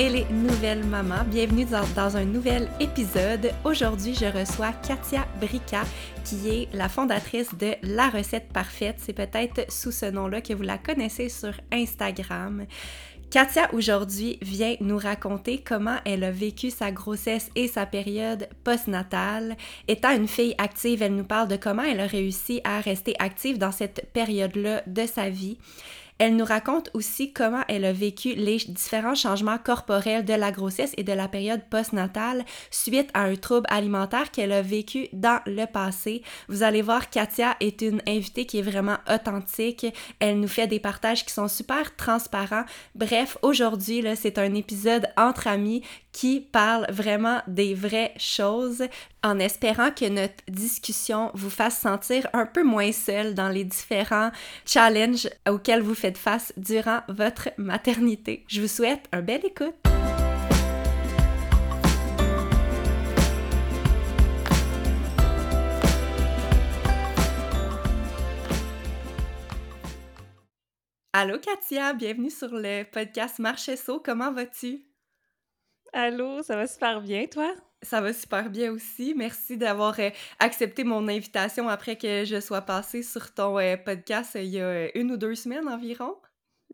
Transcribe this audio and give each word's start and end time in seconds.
Et 0.00 0.08
les 0.08 0.24
nouvelles 0.30 0.82
mamans, 0.86 1.24
bienvenue 1.26 1.66
dans, 1.66 1.86
dans 1.94 2.16
un 2.16 2.24
nouvel 2.24 2.70
épisode. 2.80 3.52
Aujourd'hui, 3.64 4.14
je 4.14 4.24
reçois 4.24 4.72
Katia 4.72 5.26
Brica, 5.42 5.82
qui 6.24 6.48
est 6.48 6.68
la 6.72 6.88
fondatrice 6.88 7.54
de 7.54 7.74
La 7.82 8.08
Recette 8.08 8.50
Parfaite. 8.50 8.96
C'est 8.96 9.12
peut-être 9.12 9.70
sous 9.70 9.92
ce 9.92 10.06
nom-là 10.06 10.40
que 10.40 10.54
vous 10.54 10.62
la 10.62 10.78
connaissez 10.78 11.28
sur 11.28 11.52
Instagram. 11.70 12.64
Katia 13.30 13.68
aujourd'hui 13.74 14.38
vient 14.40 14.74
nous 14.80 14.96
raconter 14.96 15.58
comment 15.58 15.98
elle 16.06 16.24
a 16.24 16.30
vécu 16.30 16.70
sa 16.70 16.90
grossesse 16.92 17.50
et 17.54 17.68
sa 17.68 17.84
période 17.84 18.48
postnatale. 18.64 19.54
Étant 19.86 20.16
une 20.16 20.28
fille 20.28 20.54
active, 20.56 21.02
elle 21.02 21.14
nous 21.14 21.24
parle 21.24 21.48
de 21.48 21.56
comment 21.56 21.84
elle 21.84 22.00
a 22.00 22.06
réussi 22.06 22.62
à 22.64 22.80
rester 22.80 23.16
active 23.18 23.58
dans 23.58 23.70
cette 23.70 24.10
période-là 24.14 24.82
de 24.86 25.04
sa 25.04 25.28
vie. 25.28 25.58
Elle 26.20 26.36
nous 26.36 26.44
raconte 26.44 26.90
aussi 26.92 27.32
comment 27.32 27.62
elle 27.66 27.86
a 27.86 27.94
vécu 27.94 28.34
les 28.34 28.58
différents 28.58 29.14
changements 29.14 29.56
corporels 29.56 30.22
de 30.22 30.34
la 30.34 30.52
grossesse 30.52 30.92
et 30.98 31.02
de 31.02 31.14
la 31.14 31.28
période 31.28 31.62
postnatale 31.70 32.44
suite 32.70 33.08
à 33.14 33.22
un 33.22 33.36
trouble 33.36 33.66
alimentaire 33.70 34.30
qu'elle 34.30 34.52
a 34.52 34.60
vécu 34.60 35.08
dans 35.14 35.40
le 35.46 35.64
passé. 35.64 36.22
Vous 36.46 36.62
allez 36.62 36.82
voir, 36.82 37.08
Katia 37.08 37.56
est 37.60 37.80
une 37.80 38.02
invitée 38.06 38.44
qui 38.44 38.58
est 38.58 38.62
vraiment 38.62 38.98
authentique. 39.10 39.86
Elle 40.18 40.40
nous 40.40 40.48
fait 40.48 40.66
des 40.66 40.78
partages 40.78 41.24
qui 41.24 41.32
sont 41.32 41.48
super 41.48 41.96
transparents. 41.96 42.66
Bref, 42.94 43.38
aujourd'hui, 43.40 44.04
c'est 44.14 44.36
un 44.36 44.54
épisode 44.54 45.06
entre 45.16 45.46
amis 45.46 45.82
qui 46.12 46.40
parle 46.40 46.86
vraiment 46.90 47.40
des 47.46 47.74
vraies 47.74 48.14
choses 48.16 48.84
en 49.22 49.38
espérant 49.38 49.90
que 49.90 50.08
notre 50.08 50.42
discussion 50.48 51.30
vous 51.34 51.50
fasse 51.50 51.78
sentir 51.78 52.26
un 52.32 52.46
peu 52.46 52.64
moins 52.64 52.92
seul 52.92 53.34
dans 53.34 53.48
les 53.48 53.64
différents 53.64 54.30
challenges 54.64 55.28
auxquels 55.48 55.82
vous 55.82 55.94
faites 55.94 56.18
face 56.18 56.52
durant 56.56 57.00
votre 57.08 57.50
maternité. 57.58 58.44
Je 58.48 58.60
vous 58.60 58.68
souhaite 58.68 59.06
un 59.12 59.22
bel 59.22 59.44
écoute. 59.44 59.74
Allô 71.12 71.38
Katia, 71.38 71.92
bienvenue 71.92 72.30
sur 72.30 72.48
le 72.52 72.84
podcast 72.84 73.40
Marchesso. 73.40 74.00
Comment 74.00 74.32
vas-tu? 74.32 74.89
Allô, 75.92 76.42
ça 76.42 76.56
va 76.56 76.66
super 76.66 77.00
bien, 77.00 77.26
toi? 77.26 77.54
Ça 77.82 78.00
va 78.00 78.12
super 78.12 78.50
bien 78.50 78.72
aussi. 78.72 79.14
Merci 79.16 79.56
d'avoir 79.56 79.98
euh, 80.00 80.10
accepté 80.38 80.84
mon 80.84 81.08
invitation 81.08 81.68
après 81.68 81.96
que 81.96 82.24
je 82.24 82.40
sois 82.40 82.60
passée 82.62 83.02
sur 83.02 83.32
ton 83.32 83.58
euh, 83.58 83.76
podcast 83.76 84.36
euh, 84.36 84.42
il 84.42 84.50
y 84.50 84.60
a 84.60 84.96
une 84.96 85.12
ou 85.12 85.16
deux 85.16 85.34
semaines 85.34 85.68
environ. 85.68 86.16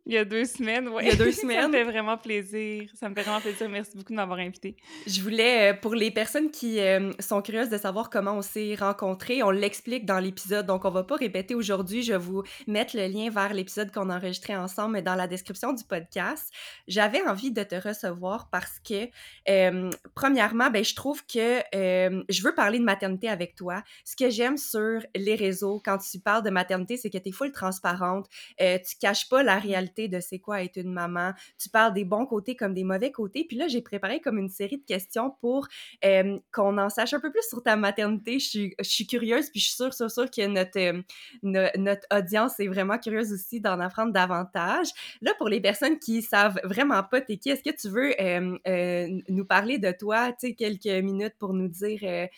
Il 0.09 0.13
y 0.13 0.19
a 0.19 0.25
deux 0.25 0.45
semaines, 0.45 0.89
oui. 0.89 1.03
Il 1.05 1.09
y 1.09 1.11
a 1.11 1.17
deux 1.17 1.33
ça 1.33 1.41
semaines. 1.41 1.67
me 1.67 1.73
fait 1.73 1.83
vraiment 1.83 2.17
plaisir. 2.17 2.89
Ça 2.95 3.09
me 3.09 3.15
fait 3.17 3.23
vraiment 3.23 3.41
plaisir. 3.41 3.69
Merci 3.69 3.97
beaucoup 3.97 4.13
de 4.13 4.17
m'avoir 4.17 4.39
invité. 4.39 4.77
Je 5.05 5.21
voulais, 5.21 5.73
euh, 5.73 5.77
pour 5.77 5.97
les 5.97 6.13
personnes 6.13 6.53
qui 6.53 6.79
euh, 6.79 7.11
sont 7.19 7.43
curieuses 7.43 7.71
de 7.71 7.77
savoir 7.77 8.09
comment 8.09 8.35
on 8.35 8.43
s'est 8.43 8.77
rencontrés, 8.79 9.43
on 9.43 9.51
l'explique 9.51 10.07
dans 10.07 10.21
l'épisode, 10.21 10.65
donc 10.65 10.85
on 10.85 10.91
va 10.91 11.03
pas 11.03 11.17
répéter 11.17 11.57
aujourd'hui. 11.57 12.05
Je 12.05 12.13
vais 12.13 12.19
vous 12.19 12.45
mettre 12.69 12.97
le 12.97 13.09
lien 13.09 13.31
vers 13.31 13.53
l'épisode 13.53 13.91
qu'on 13.91 14.09
a 14.09 14.17
enregistré 14.17 14.55
ensemble 14.57 15.03
dans 15.03 15.17
la 15.17 15.27
description 15.27 15.73
du 15.73 15.83
podcast. 15.83 16.53
J'avais 16.87 17.23
envie 17.23 17.51
de 17.51 17.65
te 17.65 17.75
recevoir 17.75 18.49
parce 18.49 18.79
que, 18.79 19.09
euh, 19.49 19.91
premièrement, 20.15 20.71
ben, 20.71 20.85
je 20.85 20.95
trouve 20.95 21.27
que 21.27 21.59
euh, 21.75 22.23
je 22.29 22.43
veux 22.43 22.55
parler 22.55 22.79
de 22.79 22.85
maternité 22.85 23.29
avec 23.29 23.57
toi. 23.57 23.83
Ce 24.05 24.15
que 24.15 24.31
j'aime 24.31 24.57
sur 24.57 25.01
les 25.17 25.35
réseaux, 25.35 25.83
quand 25.85 25.99
tu 25.99 26.21
parles 26.21 26.45
de 26.45 26.51
maternité, 26.51 26.97
c'est 26.97 27.11
que 27.11 27.19
tu 27.19 27.31
es 27.31 27.33
full 27.33 27.51
transparente. 27.51 28.29
Tu 28.59 28.97
caches 29.01 29.29
pas 29.29 29.43
la 29.43 29.59
réalité 29.59 29.96
de 30.09 30.21
c'est 30.21 30.39
quoi 30.39 30.63
être 30.63 30.77
une 30.77 30.93
maman. 30.93 31.33
Tu 31.59 31.69
parles 31.69 31.95
des 31.95 32.05
bons 32.05 32.27
côtés 32.27 32.55
comme 32.57 32.75
des 32.75 32.85
mauvais 32.85 33.11
côtés. 33.11 33.45
Puis 33.49 33.57
là, 33.57 33.69
j'ai 33.69 33.83
préparé 33.83 34.21
comme 34.21 34.39
une 34.39 34.49
série 34.49 34.79
de 34.79 34.85
questions 34.85 35.31
pour 35.41 35.67
euh, 36.05 36.39
qu'on 36.53 36.79
en 36.79 36.89
sache 36.89 37.15
un 37.15 37.21
peu 37.21 37.31
plus 37.31 37.43
sur 37.49 37.63
ta 37.63 37.77
maternité. 37.77 38.39
Je 38.39 38.49
suis, 38.49 38.75
je 38.79 38.89
suis 38.89 39.07
curieuse, 39.07 39.51
puis 39.51 39.61
je 39.61 39.67
suis 39.67 39.75
sûre, 39.75 39.95
sûre, 39.95 40.11
sûre 40.11 40.31
que 40.31 40.47
notre, 40.47 40.79
euh, 40.79 41.03
no- 41.43 41.69
notre 41.77 42.07
audience 42.13 42.61
est 42.61 42.69
vraiment 42.69 42.99
curieuse 42.99 43.33
aussi 43.33 43.61
d'en 43.61 43.81
apprendre 43.81 44.13
davantage. 44.13 44.89
Là, 45.21 45.33
pour 45.39 45.49
les 45.49 45.61
personnes 45.61 45.99
qui 45.99 46.23
savent 46.23 46.61
vraiment 46.65 47.03
pas 47.03 47.21
t'es 47.21 47.37
qui, 47.39 47.51
est-ce 47.51 47.63
que 47.63 47.75
tu 47.77 47.89
veux 47.89 48.13
euh, 48.21 49.21
nous 49.29 49.45
parler 49.45 49.79
de 49.79 49.91
toi, 49.93 50.33
tu 50.33 50.49
sais, 50.49 50.55
quelques 50.55 50.87
minutes 51.05 51.35
pour 51.39 51.53
nous 51.55 51.69
dire, 51.69 52.29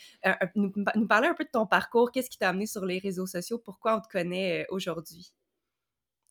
nous, 0.55 0.73
parler 1.09 1.29
un 1.29 1.35
peu 1.35 1.45
de 1.45 1.51
ton 1.51 1.67
parcours, 1.67 2.11
qu'est-ce 2.13 2.31
qui 2.31 2.39
t'a 2.39 2.49
amené 2.51 2.67
sur 2.67 2.85
les 2.85 2.99
réseaux 2.99 3.27
sociaux, 3.27 3.59
pourquoi 3.59 3.97
on 3.97 4.01
te 4.01 4.09
connaît 4.09 4.67
aujourd'hui? 4.71 5.33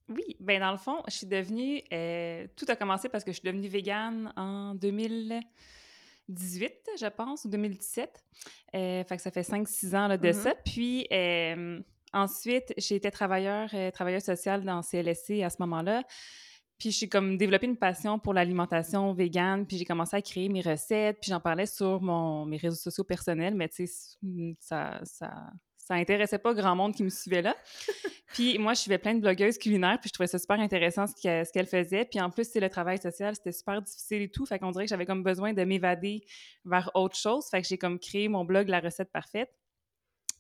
Oui, 0.10 0.36
ben 0.40 0.60
dans 0.62 0.72
le 0.72 0.78
fond, 0.78 1.04
je 1.08 1.14
suis 1.16 1.28
devenue... 1.28 1.82
euh, 1.92 2.48
tout 2.56 2.66
a 2.70 2.76
commencé 2.76 3.10
parce 3.10 3.24
que 3.24 3.32
je 3.32 3.40
suis 3.40 3.46
devenue 3.46 3.68
végane 3.68 4.32
en 4.38 4.74
2018, 4.76 6.72
je 7.00 7.08
pense, 7.08 7.46
ou 7.46 7.50
2017. 7.50 8.24
Euh, 8.76 9.04
fait 9.04 9.16
que 9.18 9.22
ça 9.22 9.32
fait 9.32 9.42
5-6 9.44 9.96
ans 9.96 10.08
là, 10.08 10.18
de 10.18 10.28
Mhm. 10.28 10.34
ça. 10.34 10.56
Puis 10.66 11.08
euh, 11.12 11.80
ensuite, 12.14 12.74
j'ai 12.78 12.96
été 12.96 13.12
travailleur, 13.12 13.70
euh, 13.74 13.92
travailleur 13.92 14.22
social 14.22 14.64
dans 14.64 14.82
CLSC 14.82 15.44
à 15.44 15.50
ce 15.50 15.58
moment-là. 15.60 16.04
Puis 16.78 16.92
j'ai 16.92 17.10
comme 17.10 17.38
développé 17.38 17.66
une 17.66 17.76
passion 17.78 18.20
pour 18.20 18.34
l'alimentation 18.36 19.12
végane, 19.12 19.66
puis 19.66 19.78
j'ai 19.78 19.86
commencé 19.86 20.16
à 20.16 20.22
créer 20.22 20.48
mes 20.48 20.62
recettes, 20.62 21.18
puis 21.20 21.32
j'en 21.32 21.40
parlais 21.40 21.66
sur 21.66 22.00
mon, 22.02 22.46
mes 22.46 22.58
réseaux 22.58 22.76
sociaux 22.76 23.04
personnels, 23.04 23.56
mais 23.56 23.68
tu 23.68 23.88
sais, 23.88 24.14
ça, 24.60 25.00
ça, 25.04 25.34
ça 25.88 25.94
intéressait 25.94 26.38
pas 26.38 26.54
grand 26.54 26.76
monde 26.76 26.94
qui 26.94 27.04
me 27.04 27.10
suivait 27.10 27.42
là. 27.42 27.56
Puis 28.34 28.58
moi, 28.58 28.74
je 28.74 28.82
suivais 28.82 28.98
plein 28.98 29.16
de 29.16 29.22
blogueuses 29.22 29.58
culinaires, 29.58 29.98
puis 30.02 30.10
je 30.10 30.14
trouvais 30.14 30.28
ça 30.28 30.38
super 30.38 30.60
intéressant 30.60 31.08
ce 31.08 31.14
qu'elles 31.16 31.48
qu'elles 31.48 31.66
faisaient. 31.66 32.04
Puis 32.04 32.20
en 32.20 32.30
plus, 32.30 32.44
c'est 32.50 32.60
le 32.60 32.70
travail 32.70 32.98
social, 32.98 33.34
c'était 33.36 33.54
super 33.54 33.82
difficile 33.82 34.24
et 34.24 34.30
tout. 34.30 34.46
Fait 34.46 34.60
qu'on 34.60 34.72
dirait 34.72 34.84
que 34.84 34.90
j'avais 34.90 35.06
comme 35.06 35.24
besoin 35.24 35.54
de 35.54 35.64
m'évader 35.64 36.26
vers 36.66 36.92
autre 36.94 37.16
chose. 37.16 37.46
Fait 37.50 37.62
que 37.62 37.68
j'ai 37.68 37.78
comme 37.78 38.00
créé 38.00 38.28
mon 38.28 38.44
blog 38.44 38.68
La 38.68 38.82
recette 38.82 39.12
parfaite. 39.14 39.50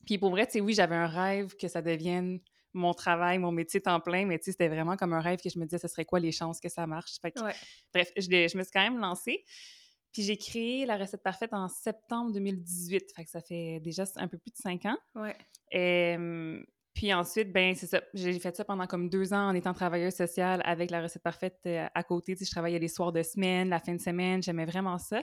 Puis 0.06 0.18
pour 0.18 0.32
vrai, 0.32 0.46
tu 0.46 0.54
sais, 0.54 0.62
oui, 0.62 0.74
j'avais 0.74 0.96
un 0.96 1.08
rêve 1.08 1.56
que 1.56 1.70
ça 1.70 1.82
devienne 1.82 2.40
mon 2.74 2.94
travail, 2.94 3.40
mon 3.40 3.52
métier 3.54 3.82
temps 3.82 4.02
plein, 4.02 4.26
mais 4.26 4.38
tu 4.38 4.46
sais, 4.46 4.52
c'était 4.52 4.68
vraiment 4.68 4.98
comme 4.98 5.14
un 5.14 5.22
rêve 5.22 5.40
que 5.42 5.50
je 5.50 5.58
me 5.58 5.64
disais, 5.66 5.80
ce 5.80 5.88
serait 5.88 6.06
quoi 6.06 6.20
les 6.20 6.34
chances 6.34 6.60
que 6.60 6.70
ça 6.70 6.86
marche? 6.88 7.14
Fait 7.22 7.32
que, 7.32 7.42
Ouais. 7.42 7.56
bref, 7.94 8.12
je 8.18 8.58
me 8.58 8.64
suis 8.64 8.72
quand 8.72 8.84
même 8.84 9.00
lancée. 9.00 9.44
Puis 10.18 10.26
j'ai 10.26 10.36
créé 10.36 10.88
la 10.88 10.98
recette 10.98 11.22
parfaite 11.22 11.54
en 11.54 11.68
septembre 11.68 12.32
2018. 12.32 13.14
Fait 13.16 13.24
que 13.24 13.30
ça 13.30 13.40
fait 13.40 13.80
déjà 13.82 14.04
un 14.16 14.28
peu 14.28 14.40
plus 14.40 14.50
de 14.50 14.56
cinq 14.56 14.84
ans. 14.88 14.98
Ouais. 15.14 15.36
Euh, 15.76 16.60
puis 16.96 17.14
ensuite, 17.14 17.54
ben 17.54 17.76
c'est 17.76 17.86
ça. 17.86 18.02
J'ai 18.16 18.40
fait 18.40 18.56
ça 18.56 18.66
pendant 18.66 18.88
comme 18.88 19.10
deux 19.10 19.32
ans 19.32 19.50
en 19.50 19.54
étant 19.54 19.76
travailleuse 19.76 20.16
sociale 20.16 20.64
avec 20.66 20.90
la 20.90 21.04
recette 21.04 21.22
parfaite 21.22 21.60
euh, 21.68 21.86
à 21.94 22.02
côté. 22.02 22.34
Tu 22.34 22.40
sais, 22.40 22.46
je 22.46 22.52
travaillais 22.52 22.80
les 22.80 22.88
soirs 22.88 23.12
de 23.12 23.22
semaine, 23.22 23.70
la 23.70 23.80
fin 23.80 23.94
de 23.94 24.02
semaine. 24.02 24.42
J'aimais 24.42 24.66
vraiment 24.66 24.98
ça. 24.98 25.22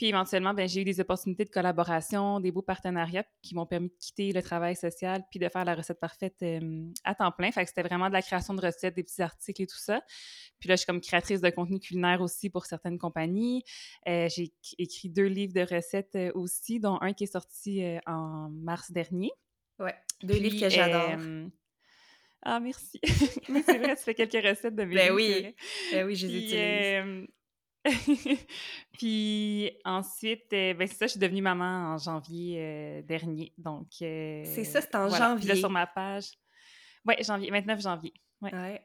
Puis 0.00 0.08
éventuellement, 0.08 0.54
ben, 0.54 0.66
j'ai 0.66 0.80
eu 0.80 0.84
des 0.84 0.98
opportunités 0.98 1.44
de 1.44 1.50
collaboration, 1.50 2.40
des 2.40 2.50
beaux 2.50 2.62
partenariats 2.62 3.26
qui 3.42 3.54
m'ont 3.54 3.66
permis 3.66 3.90
de 3.90 3.94
quitter 4.00 4.32
le 4.32 4.40
travail 4.40 4.74
social 4.74 5.22
puis 5.30 5.38
de 5.38 5.46
faire 5.50 5.66
la 5.66 5.74
recette 5.74 6.00
parfaite 6.00 6.36
euh, 6.42 6.86
à 7.04 7.14
temps 7.14 7.30
plein. 7.30 7.52
Fait 7.52 7.64
que 7.64 7.68
c'était 7.68 7.82
vraiment 7.82 8.08
de 8.08 8.14
la 8.14 8.22
création 8.22 8.54
de 8.54 8.62
recettes, 8.64 8.96
des 8.96 9.02
petits 9.02 9.20
articles 9.20 9.60
et 9.60 9.66
tout 9.66 9.76
ça. 9.76 10.00
Puis 10.58 10.70
là, 10.70 10.76
je 10.76 10.78
suis 10.78 10.86
comme 10.86 11.02
créatrice 11.02 11.42
de 11.42 11.50
contenu 11.50 11.78
culinaire 11.80 12.22
aussi 12.22 12.48
pour 12.48 12.64
certaines 12.64 12.96
compagnies. 12.96 13.62
Euh, 14.08 14.26
j'ai 14.34 14.44
éc- 14.44 14.74
écrit 14.78 15.10
deux 15.10 15.26
livres 15.26 15.52
de 15.52 15.60
recettes 15.60 16.16
euh, 16.16 16.32
aussi, 16.34 16.80
dont 16.80 16.96
un 17.02 17.12
qui 17.12 17.24
est 17.24 17.32
sorti 17.32 17.84
euh, 17.84 17.98
en 18.06 18.48
mars 18.48 18.90
dernier. 18.92 19.32
Ouais. 19.78 19.94
Deux 20.22 20.38
livres 20.38 20.60
que 20.62 20.70
j'adore. 20.70 21.18
Ah, 22.40 22.58
merci. 22.58 22.98
oui, 23.50 23.62
c'est 23.66 23.76
vrai, 23.76 23.96
tu 23.96 24.02
fais 24.02 24.14
quelques 24.14 24.46
recettes 24.46 24.74
de 24.76 24.84
mes 24.84 24.94
ben 24.94 25.12
Oui. 25.12 25.54
Ben 25.92 26.06
oui, 26.06 26.16
je 26.16 26.26
les 26.26 26.36
utilise. 26.38 27.28
puis 28.92 29.72
ensuite, 29.84 30.52
euh, 30.52 30.74
ben 30.74 30.86
c'est 30.86 30.94
ça, 30.94 31.06
je 31.06 31.12
suis 31.12 31.20
devenue 31.20 31.42
maman 31.42 31.94
en 31.94 31.98
janvier 31.98 32.56
euh, 32.58 33.02
dernier. 33.02 33.52
Donc, 33.56 33.88
c'est 33.98 34.64
ça, 34.64 34.80
c'est 34.80 34.94
en 34.94 35.08
janvier. 35.08 35.56
sur 35.56 35.70
ma 35.70 35.86
page. 35.86 36.32
Oui, 37.06 37.14
janvier, 37.20 37.50
29 37.50 37.80
janvier. 37.80 38.14
Ouais. 38.42 38.54
ouais. 38.54 38.82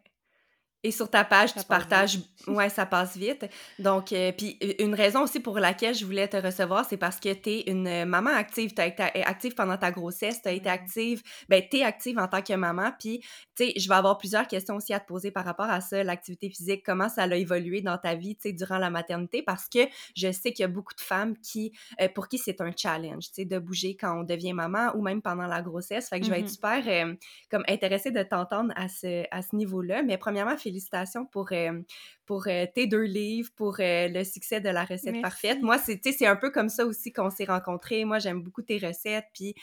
Et 0.84 0.92
sur 0.92 1.10
ta 1.10 1.24
page, 1.24 1.54
tu 1.54 1.64
partages. 1.64 2.20
Ouais, 2.48 2.70
ça 2.70 2.86
passe 2.86 3.18
vite. 3.18 3.48
Donc, 3.80 4.14
euh, 4.14 4.32
puis 4.32 4.58
une 4.78 4.94
raison 4.94 5.24
aussi 5.24 5.40
pour 5.40 5.58
laquelle 5.58 5.96
je 5.96 6.06
voulais 6.06 6.28
te 6.28 6.38
recevoir, 6.38 6.86
c'est 6.88 6.98
parce 6.98 7.20
que 7.20 7.34
tu 7.34 7.50
es 7.50 7.62
une 7.62 8.06
maman 8.06 8.30
active. 8.30 8.74
Tu 8.74 8.82
as 8.82 8.86
été 8.86 9.04
active 9.24 9.56
pendant 9.56 9.78
ta 9.78 9.90
grossesse, 9.90 10.44
tu 10.44 10.50
as 10.50 10.52
été 10.52 10.70
active. 10.70 11.24
Ben, 11.50 11.64
tu 11.70 11.78
es 11.78 11.84
active 11.84 12.20
en 12.20 12.28
tant 12.28 12.44
que 12.44 12.54
maman. 12.54 12.92
Puis, 13.00 13.22
tu 13.56 13.66
sais, 13.66 13.74
je 13.76 13.90
vais 13.90 13.96
avoir 13.96 14.18
plusieurs 14.18 14.48
questions 14.48 14.76
aussi 14.76 14.94
à 14.94 15.00
te 15.00 15.08
poser 15.08 15.32
par 15.32 15.44
rapport 15.46 15.70
à 15.70 15.82
ça, 15.82 16.04
l'activité 16.04 16.50
physique, 16.50 16.84
comment 16.86 17.10
ça 17.10 17.24
a 17.24 17.36
évolué 17.36 17.82
dans 17.82 17.98
ta 17.98 18.16
vie, 18.16 18.36
tu 18.36 18.50
sais, 18.50 18.54
durant 18.54 18.78
la 18.78 18.90
maternité, 18.90 19.42
parce 19.42 19.68
que 19.68 19.80
je 20.16 20.32
sais 20.32 20.52
qu'il 20.52 20.64
y 20.64 20.66
a 20.66 20.68
beaucoup 20.68 20.94
de 20.94 21.02
femmes 21.02 21.36
qui, 21.38 21.72
euh, 22.02 22.10
pour 22.10 22.28
qui 22.28 22.38
c'est 22.38 22.62
un 22.62 22.72
challenge, 22.76 23.26
tu 23.28 23.34
sais, 23.34 23.46
de 23.46 23.58
bouger 23.58 23.96
quand 23.96 24.20
on 24.20 24.24
devient 24.24 24.54
maman 24.54 24.92
ou 24.96 25.02
même 25.02 25.22
pendant 25.22 25.48
la 25.48 25.62
grossesse. 25.62 26.10
Fait 26.10 26.20
que 26.20 26.26
je 26.26 26.32
vais 26.32 26.42
être 26.42 26.48
mm-hmm. 26.48 26.54
super, 26.54 26.84
euh, 26.88 27.16
comme, 27.50 27.64
intéressée 27.68 28.12
de 28.12 28.22
t'entendre 28.22 28.72
à 28.76 28.88
ce, 28.88 29.24
à 29.32 29.42
ce 29.42 29.56
niveau-là. 29.56 30.04
Mais 30.04 30.18
premièrement, 30.18 30.58
félicitations 30.76 31.26
pour, 31.26 31.52
euh, 31.52 31.82
pour 32.26 32.48
euh, 32.48 32.66
tes 32.74 32.88
deux 32.88 33.04
livres, 33.04 33.50
pour 33.56 33.78
euh, 33.80 34.08
le 34.08 34.24
succès 34.24 34.62
de 34.62 34.70
la 34.70 34.86
recette 34.86 35.22
parfaite. 35.22 35.62
Moi, 35.62 35.78
c'est 35.78 36.26
un 36.26 36.36
peu 36.36 36.52
comme 36.52 36.70
ça 36.70 36.86
aussi 36.86 37.12
qu'on 37.12 37.30
s'est 37.30 37.46
rencontrés. 37.46 38.06
Moi, 38.06 38.20
j'aime 38.20 38.42
beaucoup 38.42 38.62
tes 38.62 38.78
recettes, 38.78 39.28
puis 39.34 39.56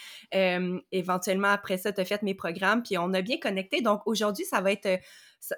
éventuellement, 0.92 1.48
après 1.48 1.78
ça, 1.78 1.92
tu 1.92 2.00
as 2.00 2.04
fait 2.04 2.22
mes 2.22 2.34
programmes, 2.34 2.82
puis 2.82 2.98
on 2.98 3.12
a 3.14 3.22
bien 3.22 3.38
connecté. 3.38 3.80
Donc, 3.80 4.02
aujourd'hui, 4.06 4.44
ça 4.44 4.60
va 4.60 4.72
être 4.72 5.00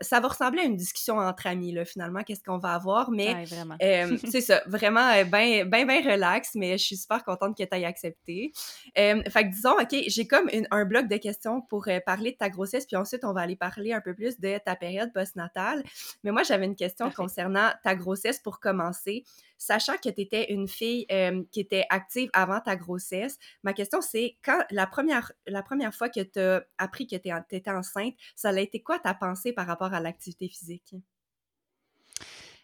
ça, 0.00 0.18
va 0.20 0.28
ressembler 0.28 0.62
à 0.62 0.64
une 0.64 0.76
discussion 0.76 1.18
entre 1.18 1.46
amis, 1.46 1.72
là, 1.72 1.84
finalement, 1.84 2.22
qu'est-ce 2.22 2.42
qu'on 2.42 2.58
va 2.58 2.72
avoir. 2.72 3.10
Mais 3.10 3.44
euh, 3.82 4.16
c'est 4.30 4.40
ça, 4.40 4.62
vraiment 4.66 5.12
bien, 5.24 5.66
bien, 5.66 5.84
bien 5.84 6.00
relax, 6.00 6.54
mais 6.54 6.78
je 6.78 6.84
suis 6.84 6.96
super 6.96 7.22
contente 7.22 7.56
que 7.56 7.62
tu 7.62 7.76
aies 7.76 7.84
accepté. 7.84 8.52
Euh, 8.98 9.22
fait 9.28 9.44
que 9.44 9.50
disons, 9.54 9.72
OK, 9.72 9.94
j'ai 10.06 10.26
comme 10.26 10.48
un 10.70 10.84
bloc 10.86 11.06
de 11.06 11.16
questions 11.18 11.60
pour 11.60 11.86
euh, 11.88 12.00
parler 12.00 12.32
de 12.32 12.36
ta 12.36 12.48
grossesse, 12.48 12.86
puis 12.86 12.96
ensuite, 12.96 13.24
on 13.24 13.34
va 13.34 13.42
aller 13.42 13.56
parler 13.56 13.92
un 13.92 14.00
peu 14.00 14.14
plus 14.14 14.40
de 14.40 14.58
ta 14.64 14.74
période 14.74 15.12
postnatale. 15.12 15.82
Mais 16.22 16.30
moi, 16.30 16.44
j'avais 16.44 16.64
une 16.64 16.76
question 16.76 16.93
concernant 17.14 17.70
ta 17.82 17.94
grossesse 17.94 18.38
pour 18.38 18.60
commencer. 18.60 19.24
Sachant 19.58 19.94
que 19.96 20.08
tu 20.08 20.20
étais 20.20 20.52
une 20.52 20.68
fille 20.68 21.06
qui 21.50 21.60
était 21.60 21.86
active 21.90 22.30
avant 22.32 22.60
ta 22.60 22.76
grossesse, 22.76 23.38
ma 23.62 23.72
question 23.72 24.00
c'est 24.00 24.36
quand 24.44 24.60
la 24.70 24.86
première, 24.86 25.32
la 25.46 25.62
première 25.62 25.94
fois 25.94 26.08
que 26.08 26.20
tu 26.20 26.38
as 26.38 26.64
appris 26.78 27.06
que 27.06 27.16
tu 27.16 27.56
étais 27.56 27.70
enceinte, 27.70 28.14
ça 28.34 28.50
a 28.50 28.60
été 28.60 28.82
quoi 28.82 28.98
ta 28.98 29.14
pensée 29.14 29.52
par 29.52 29.66
rapport 29.66 29.94
à 29.94 30.00
l'activité 30.00 30.48
physique? 30.48 30.94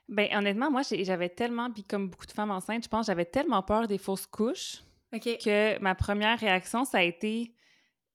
Ben 0.09 0.29
honnêtement, 0.37 0.71
moi 0.71 0.83
j'avais 0.83 1.29
tellement, 1.29 1.71
puis 1.71 1.85
comme 1.85 2.09
beaucoup 2.09 2.27
de 2.27 2.33
femmes 2.33 2.51
enceintes, 2.51 2.85
je 2.85 2.89
pense 2.89 3.07
j'avais 3.07 3.25
tellement 3.25 3.63
peur 3.63 3.87
des 3.87 3.99
fausses 3.99 4.27
couches 4.27 4.83
que 5.13 5.79
ma 5.81 5.95
première 5.95 6.39
réaction 6.39 6.85
ça 6.85 6.99
a 6.99 7.03
été 7.03 7.55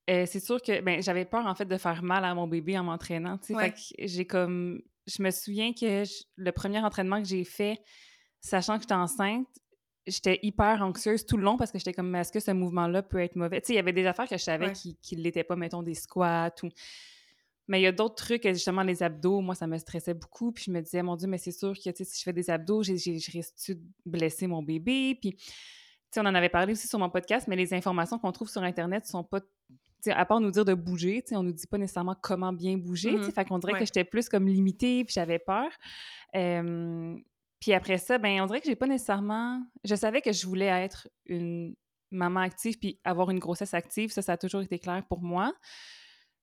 euh, 0.10 0.26
c'est 0.28 0.40
sûr 0.40 0.62
que 0.62 0.82
ben 0.82 1.02
j'avais 1.02 1.26
peur 1.26 1.48
en 1.48 1.56
fait 1.56 1.66
de 1.66 1.78
faire 1.78 2.04
mal 2.04 2.26
à 2.26 2.36
mon 2.36 2.48
bébé 2.48 2.78
en 2.78 2.84
m'entraînant, 2.84 3.40
tu 3.40 3.56
sais, 3.56 3.74
j'ai 4.00 4.26
comme 4.26 4.82
je 5.08 5.22
me 5.22 5.32
souviens 5.32 5.74
que 5.74 6.04
le 6.36 6.52
premier 6.52 6.80
entraînement 6.80 7.22
que 7.22 7.28
j'ai 7.28 7.44
fait 7.44 7.80
sachant 8.42 8.76
que 8.76 8.82
j'étais 8.82 8.94
enceinte, 8.94 9.48
j'étais 10.08 10.40
hyper 10.44 10.82
anxieuse 10.82 11.26
tout 11.26 11.38
le 11.38 11.44
long 11.44 11.58
parce 11.58 11.72
que 11.72 11.80
j'étais 11.80 11.94
comme, 11.94 12.14
est-ce 12.16 12.32
que 12.32 12.40
ce 12.40 12.52
mouvement-là 12.52 13.02
peut 13.02 13.20
être 13.20 13.36
mauvais? 13.36 13.62
Tu 13.62 13.68
sais, 13.68 13.74
il 13.74 13.78
y 13.78 13.80
avait 13.80 13.94
des 13.94 14.06
affaires 14.06 14.28
que 14.28 14.38
je 14.38 14.44
savais 14.44 14.72
qui 14.74 15.18
ne 15.18 15.22
l'étaient 15.22 15.44
pas, 15.44 15.56
mettons, 15.56 15.84
des 15.84 15.96
squats 15.96 16.54
ou... 16.64 16.70
Mais 17.68 17.80
il 17.80 17.84
y 17.84 17.88
a 17.88 17.92
d'autres 17.92 18.14
trucs, 18.14 18.48
justement, 18.48 18.84
les 18.84 19.02
abdos, 19.02 19.42
moi, 19.42 19.56
ça 19.56 19.66
me 19.66 19.80
stressait 19.80 20.14
beaucoup. 20.14 20.52
Puis 20.52 20.66
je 20.68 20.72
me 20.72 20.82
disais, 20.82 21.02
mon 21.02 21.16
Dieu, 21.16 21.28
mais 21.28 21.40
c'est 21.40 21.52
sûr 21.52 21.74
que, 21.74 21.92
si 21.96 22.20
je 22.20 22.24
fais 22.24 22.32
des 22.32 22.52
abdos, 22.52 22.84
je 22.84 23.32
risque 23.32 23.72
de 23.72 23.82
blesser 24.06 24.46
mon 24.46 24.62
bébé? 24.62 25.18
Puis, 25.20 25.34
tu 25.34 25.44
sais, 26.12 26.20
on 26.20 26.28
en 26.28 26.36
avait 26.36 26.50
parlé 26.50 26.74
aussi 26.74 26.88
sur 26.88 27.00
mon 27.00 27.10
podcast, 27.10 27.48
mais 27.48 27.56
les 27.56 27.74
informations 27.74 28.20
qu'on 28.20 28.32
trouve 28.32 28.50
sur 28.50 28.62
Internet 28.62 29.08
sont 29.08 29.24
pas 29.24 29.40
à 30.12 30.26
part 30.26 30.40
nous 30.40 30.52
dire 30.52 30.66
de 30.66 30.74
bouger, 30.74 31.24
on 31.32 31.44
nous 31.44 31.54
dit 31.54 31.68
pas 31.68 31.78
nécessairement 31.78 32.16
comment 32.22 32.54
bien 32.54 32.78
bouger. 32.78 33.12
Mm 33.12 33.32
Fait 33.32 33.46
qu'on 33.46 33.60
dirait 33.60 33.74
que 33.74 33.86
j'étais 33.86 34.04
plus 34.04 34.30
comme 34.30 34.48
limitée, 34.48 35.04
puis 35.06 35.14
j'avais 35.14 35.40
peur. 35.40 35.70
Puis 37.60 37.74
après 37.74 37.98
ça, 37.98 38.18
ben 38.18 38.42
on 38.42 38.46
dirait 38.46 38.62
que 38.62 38.68
j'ai 38.68 38.76
pas 38.76 38.88
nécessairement. 38.88 39.62
Je 39.84 39.96
savais 39.96 40.22
que 40.22 40.32
je 40.32 40.46
voulais 40.46 40.68
être 40.68 41.08
une 41.26 41.76
maman 42.12 42.42
active 42.42 42.78
puis 42.78 43.00
avoir 43.04 43.30
une 43.32 43.40
grossesse 43.40 43.74
active. 43.74 44.12
Ça, 44.12 44.22
ça 44.22 44.34
a 44.34 44.38
toujours 44.38 44.62
été 44.62 44.80
clair 44.80 45.04
pour 45.08 45.22
moi. 45.22 45.54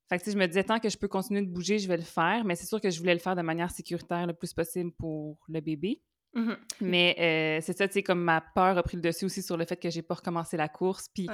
Fait 0.09 0.19
que 0.19 0.31
je 0.31 0.37
me 0.37 0.47
disais 0.47 0.65
tant 0.65 0.79
que 0.79 0.89
je 0.89 0.99
peux 0.99 1.09
continuer 1.09 1.43
de 1.43 1.47
bouger, 1.47 1.79
je 1.79 1.89
vais 1.89 1.97
le 1.97 2.03
faire. 2.03 2.45
Mais 2.45 2.55
c'est 2.55 2.67
sûr 2.67 2.81
que 2.81 2.91
je 2.91 2.99
voulais 2.99 3.15
le 3.15 3.21
faire 3.21 3.37
de 3.37 3.43
manière 3.43 3.71
sécuritaire 3.71 4.27
le 4.27 4.35
plus 4.35 4.53
possible 4.53 4.93
pour 4.93 5.39
le 5.49 5.61
bébé. 5.61 6.03
Mmh 6.35 6.53
mais 6.81 7.15
euh, 7.19 7.63
c'est 7.63 7.77
ça, 7.77 7.87
tu 7.87 7.95
sais, 7.95 8.03
comme 8.03 8.23
ma 8.23 8.41
peur 8.41 8.79
a 8.79 8.83
pris 8.83 8.97
le 8.97 9.03
dessus 9.03 9.27
aussi 9.27 9.43
sur 9.43 9.59
le 9.59 9.67
fait 9.67 9.77
que 9.77 9.91
j'ai 9.91 10.01
pas 10.01 10.15
recommencé 10.15 10.57
la 10.57 10.69
course. 10.69 11.09
Puis 11.15 11.29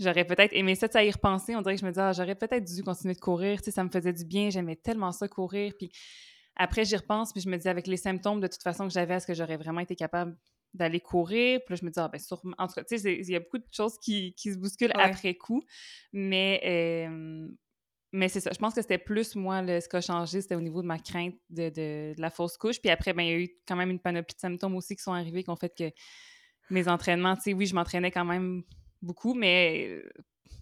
j'aurais 0.00 0.24
peut-être 0.24 0.52
aimé 0.52 0.74
ça, 0.74 0.88
à 0.94 1.04
y 1.04 1.10
repenser. 1.10 1.54
On 1.54 1.62
dirait 1.62 1.74
que 1.74 1.80
je 1.80 1.86
me 1.86 1.90
disais, 1.90 2.02
ah, 2.02 2.12
j'aurais 2.12 2.34
peut-être 2.34 2.64
dû 2.64 2.82
continuer 2.82 3.14
de 3.14 3.20
courir. 3.20 3.58
Tu 3.58 3.66
sais, 3.66 3.70
ça 3.70 3.84
me 3.84 3.90
faisait 3.90 4.12
du 4.12 4.24
bien. 4.24 4.50
J'aimais 4.50 4.76
tellement 4.76 5.12
ça 5.12 5.28
courir. 5.28 5.72
Puis 5.78 5.92
après, 6.56 6.84
j'y 6.84 6.96
repense, 6.96 7.32
puis 7.32 7.40
je 7.40 7.48
me 7.48 7.56
dis, 7.56 7.68
avec 7.68 7.86
les 7.86 7.96
symptômes 7.96 8.40
de 8.40 8.46
toute 8.46 8.62
façon 8.62 8.86
que 8.86 8.92
j'avais, 8.92 9.14
est-ce 9.14 9.26
que 9.26 9.34
j'aurais 9.34 9.56
vraiment 9.56 9.80
été 9.80 9.94
capable 9.94 10.36
d'aller 10.74 11.00
courir? 11.00 11.60
Puis 11.64 11.74
là, 11.74 11.78
je 11.80 11.84
me 11.84 11.90
dis, 11.90 12.00
ah, 12.00 12.08
ben, 12.08 12.18
sûrement. 12.18 12.54
En 12.58 12.66
tout 12.66 12.74
cas, 12.74 12.84
tu 12.84 12.98
sais, 12.98 13.18
il 13.18 13.30
y 13.30 13.36
a 13.36 13.40
beaucoup 13.40 13.58
de 13.58 13.66
choses 13.70 13.98
qui, 13.98 14.34
qui 14.34 14.52
se 14.52 14.58
bousculent 14.58 14.92
après 14.94 15.34
coup. 15.34 15.62
Mais, 16.12 17.08
mais 18.12 18.28
c'est 18.28 18.40
ça. 18.40 18.50
Je 18.52 18.58
pense 18.58 18.74
que 18.74 18.82
c'était 18.82 18.98
plus, 18.98 19.36
moi, 19.36 19.62
le, 19.62 19.80
ce 19.80 19.88
qui 19.88 19.96
a 19.96 20.00
changé, 20.00 20.40
c'était 20.40 20.56
au 20.56 20.60
niveau 20.60 20.82
de 20.82 20.86
ma 20.86 20.98
crainte 20.98 21.34
de, 21.48 21.68
de, 21.70 22.14
la 22.20 22.30
fausse 22.30 22.56
couche. 22.56 22.80
Puis 22.80 22.90
après, 22.90 23.12
ben, 23.12 23.22
il 23.22 23.28
y 23.28 23.32
a 23.32 23.38
eu 23.38 23.48
quand 23.68 23.76
même 23.76 23.90
une 23.90 24.00
panoplie 24.00 24.34
de 24.34 24.40
symptômes 24.40 24.74
aussi 24.74 24.96
qui 24.96 25.02
sont 25.02 25.12
arrivés, 25.12 25.44
qui 25.44 25.50
ont 25.50 25.56
fait 25.56 25.72
que 25.76 25.92
mes 26.70 26.88
entraînements, 26.88 27.36
tu 27.36 27.42
sais, 27.42 27.52
oui, 27.52 27.66
je 27.66 27.74
m'entraînais 27.74 28.10
quand 28.10 28.24
même 28.24 28.62
beaucoup, 29.02 29.34
mais 29.34 30.02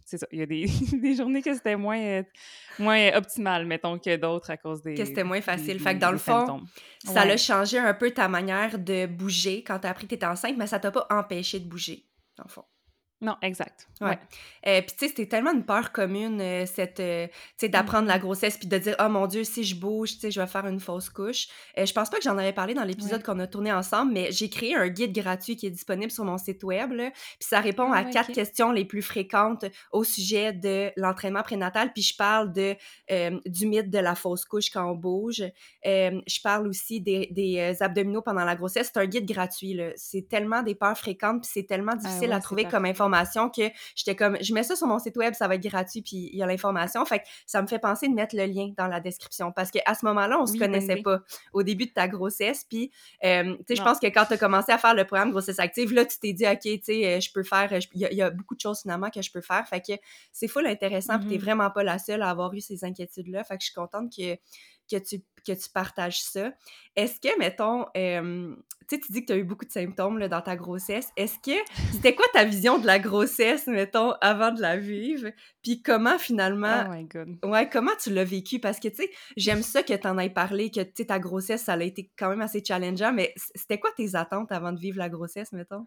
c'est 0.05 0.19
ça. 0.19 0.27
Il 0.33 0.39
y 0.39 0.43
a 0.43 0.47
des, 0.47 0.67
des 0.93 1.15
journées 1.15 1.43
que 1.43 1.55
c'était 1.55 1.77
moins, 1.77 2.23
moins 2.79 3.13
optimal, 3.15 3.67
mettons, 3.67 3.99
que 3.99 4.17
d'autres 4.17 4.51
à 4.51 4.57
cause 4.57 4.83
des. 4.83 4.95
Que 4.95 5.05
c'était 5.05 5.25
moins 5.25 5.41
facile. 5.41 5.79
fait 5.81 5.95
que 5.95 6.01
dans 6.01 6.13
le 6.13 6.19
fond, 6.19 6.63
ça 7.05 7.23
a 7.23 7.37
changé 7.37 7.79
un 7.79 7.95
peu 7.95 8.11
ta 8.11 8.29
manière 8.29 8.79
de 8.79 9.07
bouger 9.07 9.63
quand 9.63 9.81
tu 9.81 9.87
as 9.87 9.91
appris 9.91 10.05
que 10.05 10.11
tu 10.11 10.15
étais 10.15 10.27
enceinte, 10.27 10.57
mais 10.57 10.67
ça 10.67 10.79
t'a 10.79 10.91
pas 10.91 11.07
empêché 11.11 11.61
de 11.61 11.69
bouger, 11.69 12.07
dans 12.37 12.45
le 12.45 12.51
fond. 12.51 12.65
Non, 13.21 13.37
exact. 13.43 13.89
Ouais. 14.01 14.17
Euh, 14.67 14.81
puis 14.81 14.93
tu 14.93 14.99
sais, 14.99 15.09
c'était 15.09 15.27
tellement 15.27 15.53
une 15.53 15.65
peur 15.65 15.91
commune, 15.91 16.41
euh, 16.41 16.67
cette, 16.67 17.01
euh, 17.01 17.27
tu 17.27 17.33
sais, 17.57 17.69
d'apprendre 17.69 18.07
la 18.07 18.17
mm-hmm. 18.17 18.21
grossesse 18.21 18.57
puis 18.57 18.69
de 18.69 18.79
dire 18.79 18.95
oh 19.01 19.09
mon 19.09 19.27
Dieu, 19.27 19.43
si 19.43 19.65
je 19.65 19.75
bouge, 19.75 20.15
tu 20.15 20.21
sais, 20.21 20.31
je 20.31 20.41
vais 20.41 20.47
faire 20.47 20.67
une 20.67 20.79
fausse 20.79 21.11
couche. 21.11 21.49
je 21.77 21.93
pense 21.93 22.11
pas 22.11 22.19
que 22.19 22.23
j'en 22.23 22.39
avais 22.39 22.53
parlé 22.53 22.75
dans 22.75 22.85
l'épisode 22.85 23.25
qu'on 23.25 23.41
a 23.41 23.49
tourné 23.49 23.73
ensemble, 23.73 24.13
mais 24.13 24.31
j'ai 24.31 24.49
créé 24.49 24.77
un 24.77 24.87
guide 24.87 25.13
gratuit 25.13 25.57
qui 25.57 25.67
est 25.67 25.71
disponible 25.71 26.13
sur 26.13 26.25
mon 26.25 26.39
site 26.39 26.63
web. 26.63 26.91
Puis 26.91 27.13
ça 27.41 27.59
répond 27.59 27.91
à 27.91 27.99
ah, 27.99 28.05
quatre 28.05 28.31
questions 28.31 28.71
les 28.71 28.85
plus 28.85 29.03
fréquentes 29.03 29.65
au 29.91 30.05
sujet 30.05 30.53
de 30.53 30.93
l'entraînement 30.97 31.43
prénatal. 31.43 31.93
Puis 31.93 32.03
je 32.03 32.17
parle 32.17 32.53
de 32.53 32.77
du 33.49 33.67
mythe 33.67 33.91
de 33.91 33.99
la 33.99 34.15
fausse 34.15 34.45
couche 34.45 34.71
quand 34.71 34.89
on 34.89 34.95
bouge. 34.95 35.43
je 35.85 36.43
parle 36.43 36.69
aussi 36.69 37.01
des, 37.01 37.29
des 37.33 37.77
abdominaux 37.81 38.23
pendant 38.23 38.45
la 38.45 38.55
grossesse. 38.55 38.93
C'est 38.95 39.01
un 39.01 39.07
guide 39.07 39.27
gratuit. 39.27 39.81
C'est 39.97 40.29
tellement 40.29 40.63
des 40.63 40.77
peurs 40.77 40.97
fréquentes 40.97 41.43
puis 41.43 41.51
c'est 41.53 41.67
tellement 41.67 41.93
ah 41.95 41.97
difficile 41.97 42.33
à 42.33 42.39
trouver 42.39 42.65
comme 42.65 42.85
information 42.85 43.08
que 43.55 43.63
j'étais 43.95 44.17
comme, 44.17 44.37
je 44.41 44.53
mets 44.55 44.63
ça 44.63 44.77
sur 44.77 44.87
mon 44.87 44.99
site 44.99 45.17
web, 45.17 45.35
ça 45.35 45.49
va 45.49 45.55
être 45.55 45.63
gratuit, 45.63 46.03
puis 46.03 46.31
il 46.33 46.39
y 46.39 46.43
a 46.43 46.47
l'information. 46.47 47.05
Fait 47.05 47.21
que 47.21 47.25
ça 47.47 47.63
me 47.63 47.67
fait 47.67 47.79
penser 47.79 48.09
de 48.09 48.15
mettre 48.15 48.37
le 48.37 48.45
lien 48.47 48.73
dans 48.77 48.87
la 48.87 49.01
description 49.01 49.53
parce 49.53 49.71
qu'à 49.71 49.95
ce 49.95 50.05
moment-là, 50.07 50.39
on 50.41 50.47
se 50.47 50.59
connaissait 50.59 51.03
pas 51.03 51.21
au 51.53 51.63
début 51.63 51.87
de 51.87 51.93
ta 51.93 52.09
grossesse. 52.09 52.65
Puis, 52.69 52.91
euh, 53.25 53.57
tu 53.59 53.65
sais, 53.69 53.77
je 53.77 53.83
pense 53.83 53.99
que 53.99 54.07
quand 54.07 54.25
tu 54.27 54.35
as 54.35 54.39
commencé 54.39 54.73
à 54.73 54.79
faire 54.79 54.95
le 54.95 55.05
programme 55.05 55.31
Grossesse 55.31 55.59
Active, 55.59 55.93
là, 55.93 56.05
tu 56.05 56.19
t'es 56.19 56.33
dit, 56.33 56.47
OK, 56.47 56.61
tu 56.63 56.81
sais, 56.83 57.07
euh, 57.07 57.21
je 57.21 57.33
peux 57.33 57.43
faire, 57.43 57.73
il 57.95 58.01
y, 58.01 58.23
a 58.23 58.31
beaucoup 58.31 58.55
de 58.55 58.61
choses 58.61 58.83
finalement 58.83 59.11
que 59.11 59.23
je 59.23 59.31
peux 59.31 59.41
faire. 59.41 59.67
Fait 59.69 59.81
que 59.81 59.93
c'est 60.33 60.49
full 60.49 60.67
intéressant, 60.67 61.19
puis 61.19 61.29
t'es 61.29 61.37
mm-hmm. 61.37 61.41
vraiment 61.41 61.71
pas 61.71 61.83
la 61.83 61.99
seule 61.99 62.23
à 62.23 62.31
avoir 62.31 62.53
eu 62.55 62.61
ces 62.61 62.85
inquiétudes-là. 62.85 63.45
Fait 63.45 63.57
que 63.57 63.63
je 63.63 63.67
suis 63.67 63.75
contente 63.75 64.13
que 64.17 64.37
que 64.89 64.97
tu, 64.97 65.23
que 65.47 65.53
tu 65.53 65.71
partages 65.71 66.21
ça. 66.21 66.53
Est-ce 66.97 67.21
que, 67.21 67.39
mettons, 67.39 67.87
tu 68.89 68.97
sais, 68.97 69.01
tu 69.01 69.13
dis 69.13 69.21
que 69.21 69.27
tu 69.27 69.33
as 69.33 69.37
eu 69.37 69.45
beaucoup 69.45 69.67
de 69.67 69.71
symptômes 69.71 70.19
là, 70.19 70.29
dans 70.29 70.41
ta 70.41 70.57
grossesse. 70.57 71.11
Est-ce 71.17 71.39
que 71.39 71.59
c'était 71.93 72.15
quoi 72.15 72.27
ta 72.33 72.45
vision 72.45 72.79
de 72.79 72.87
la 72.87 72.99
grossesse, 72.99 73.67
mettons, 73.67 74.13
avant 74.21 74.51
de 74.51 74.61
la 74.61 74.77
vivre? 74.77 75.31
Puis 75.63 75.83
comment 75.83 76.19
finalement. 76.19 76.85
Oh 76.87 76.93
my 76.93 77.05
God. 77.05 77.39
Ouais, 77.45 77.69
comment 77.69 77.93
tu 78.03 78.13
l'as 78.13 78.25
vécu? 78.25 78.59
Parce 78.59 78.81
que, 78.81 78.89
tu 78.89 78.97
sais, 78.97 79.11
j'aime 79.37 79.63
ça 79.63 79.83
que 79.83 79.95
tu 79.95 80.09
en 80.09 80.19
aies 80.19 80.31
parlé, 80.31 80.71
que, 80.71 80.81
tu 80.81 80.93
sais, 80.97 81.07
ta 81.07 81.19
grossesse, 81.19 81.65
ça 81.65 81.75
a 81.75 81.83
été 81.83 82.11
quand 82.19 82.31
même 82.31 82.41
assez 82.41 82.63
challengeant, 82.65 83.13
mais 83.13 83.35
c'était 83.55 83.79
quoi 83.79 83.91
tes 83.97 84.15
attentes 84.15 84.53
avant 84.53 84.73
de 84.73 84.81
vivre 84.81 84.99
la 84.99 85.09
grossesse, 85.09 85.53
mettons? 85.53 85.87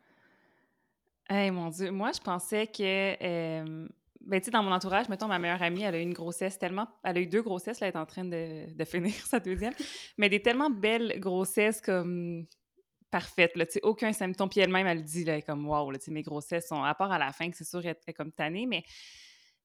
Hey, 1.30 1.50
mon 1.50 1.70
Dieu, 1.70 1.92
moi, 1.92 2.12
je 2.14 2.20
pensais 2.20 2.68
que 2.68 3.88
ben, 4.26 4.40
tu 4.40 4.46
sais, 4.46 4.52
dans 4.52 4.64
mon 4.64 4.72
entourage, 4.72 5.10
mettons, 5.10 5.28
ma 5.28 5.40
meilleure 5.40 5.62
amie, 5.62 5.84
elle 5.84 5.96
a 5.96 6.00
eu 6.00 6.04
une 6.04 6.14
grossesse 6.14 6.58
tellement. 6.60 6.88
Elle 7.04 7.18
a 7.18 7.22
eu 7.22 7.28
deux 7.28 7.42
grossesses, 7.42 7.80
là, 7.80 7.88
elle 7.88 7.94
est 7.94 7.98
en 7.98 8.06
train 8.06 8.26
de, 8.26 8.74
de 8.74 8.86
finir 8.86 9.14
sa 9.28 9.40
deuxième. 9.40 9.74
Mais 10.18 10.30
des 10.30 10.42
tellement 10.42 10.70
belles 10.70 11.20
grossesses 11.20 11.82
comme 11.82 12.46
parfaites, 13.12 13.56
là, 13.58 13.66
tu 13.66 13.74
sais, 13.74 13.80
aucun 13.84 14.14
symptôme. 14.14 14.50
Puis 14.50 14.62
elle-même, 14.62 14.88
elle 14.88 15.04
dit, 15.04 15.26
là, 15.26 15.42
comme, 15.42 15.68
waouh, 15.68 15.92
tu 15.94 16.00
sais, 16.06 16.12
mes 16.12 16.24
grossesses 16.24 16.68
sont, 16.68 16.84
à 16.84 16.96
part 16.96 17.12
à 17.12 17.20
la 17.20 17.32
fin, 17.34 17.50
que 17.50 17.58
c'est 17.58 17.66
sûr, 17.66 17.86
elle 17.86 17.98
est 18.08 18.14
comme 18.14 18.32
tannée, 18.32 18.66
mais 18.66 18.84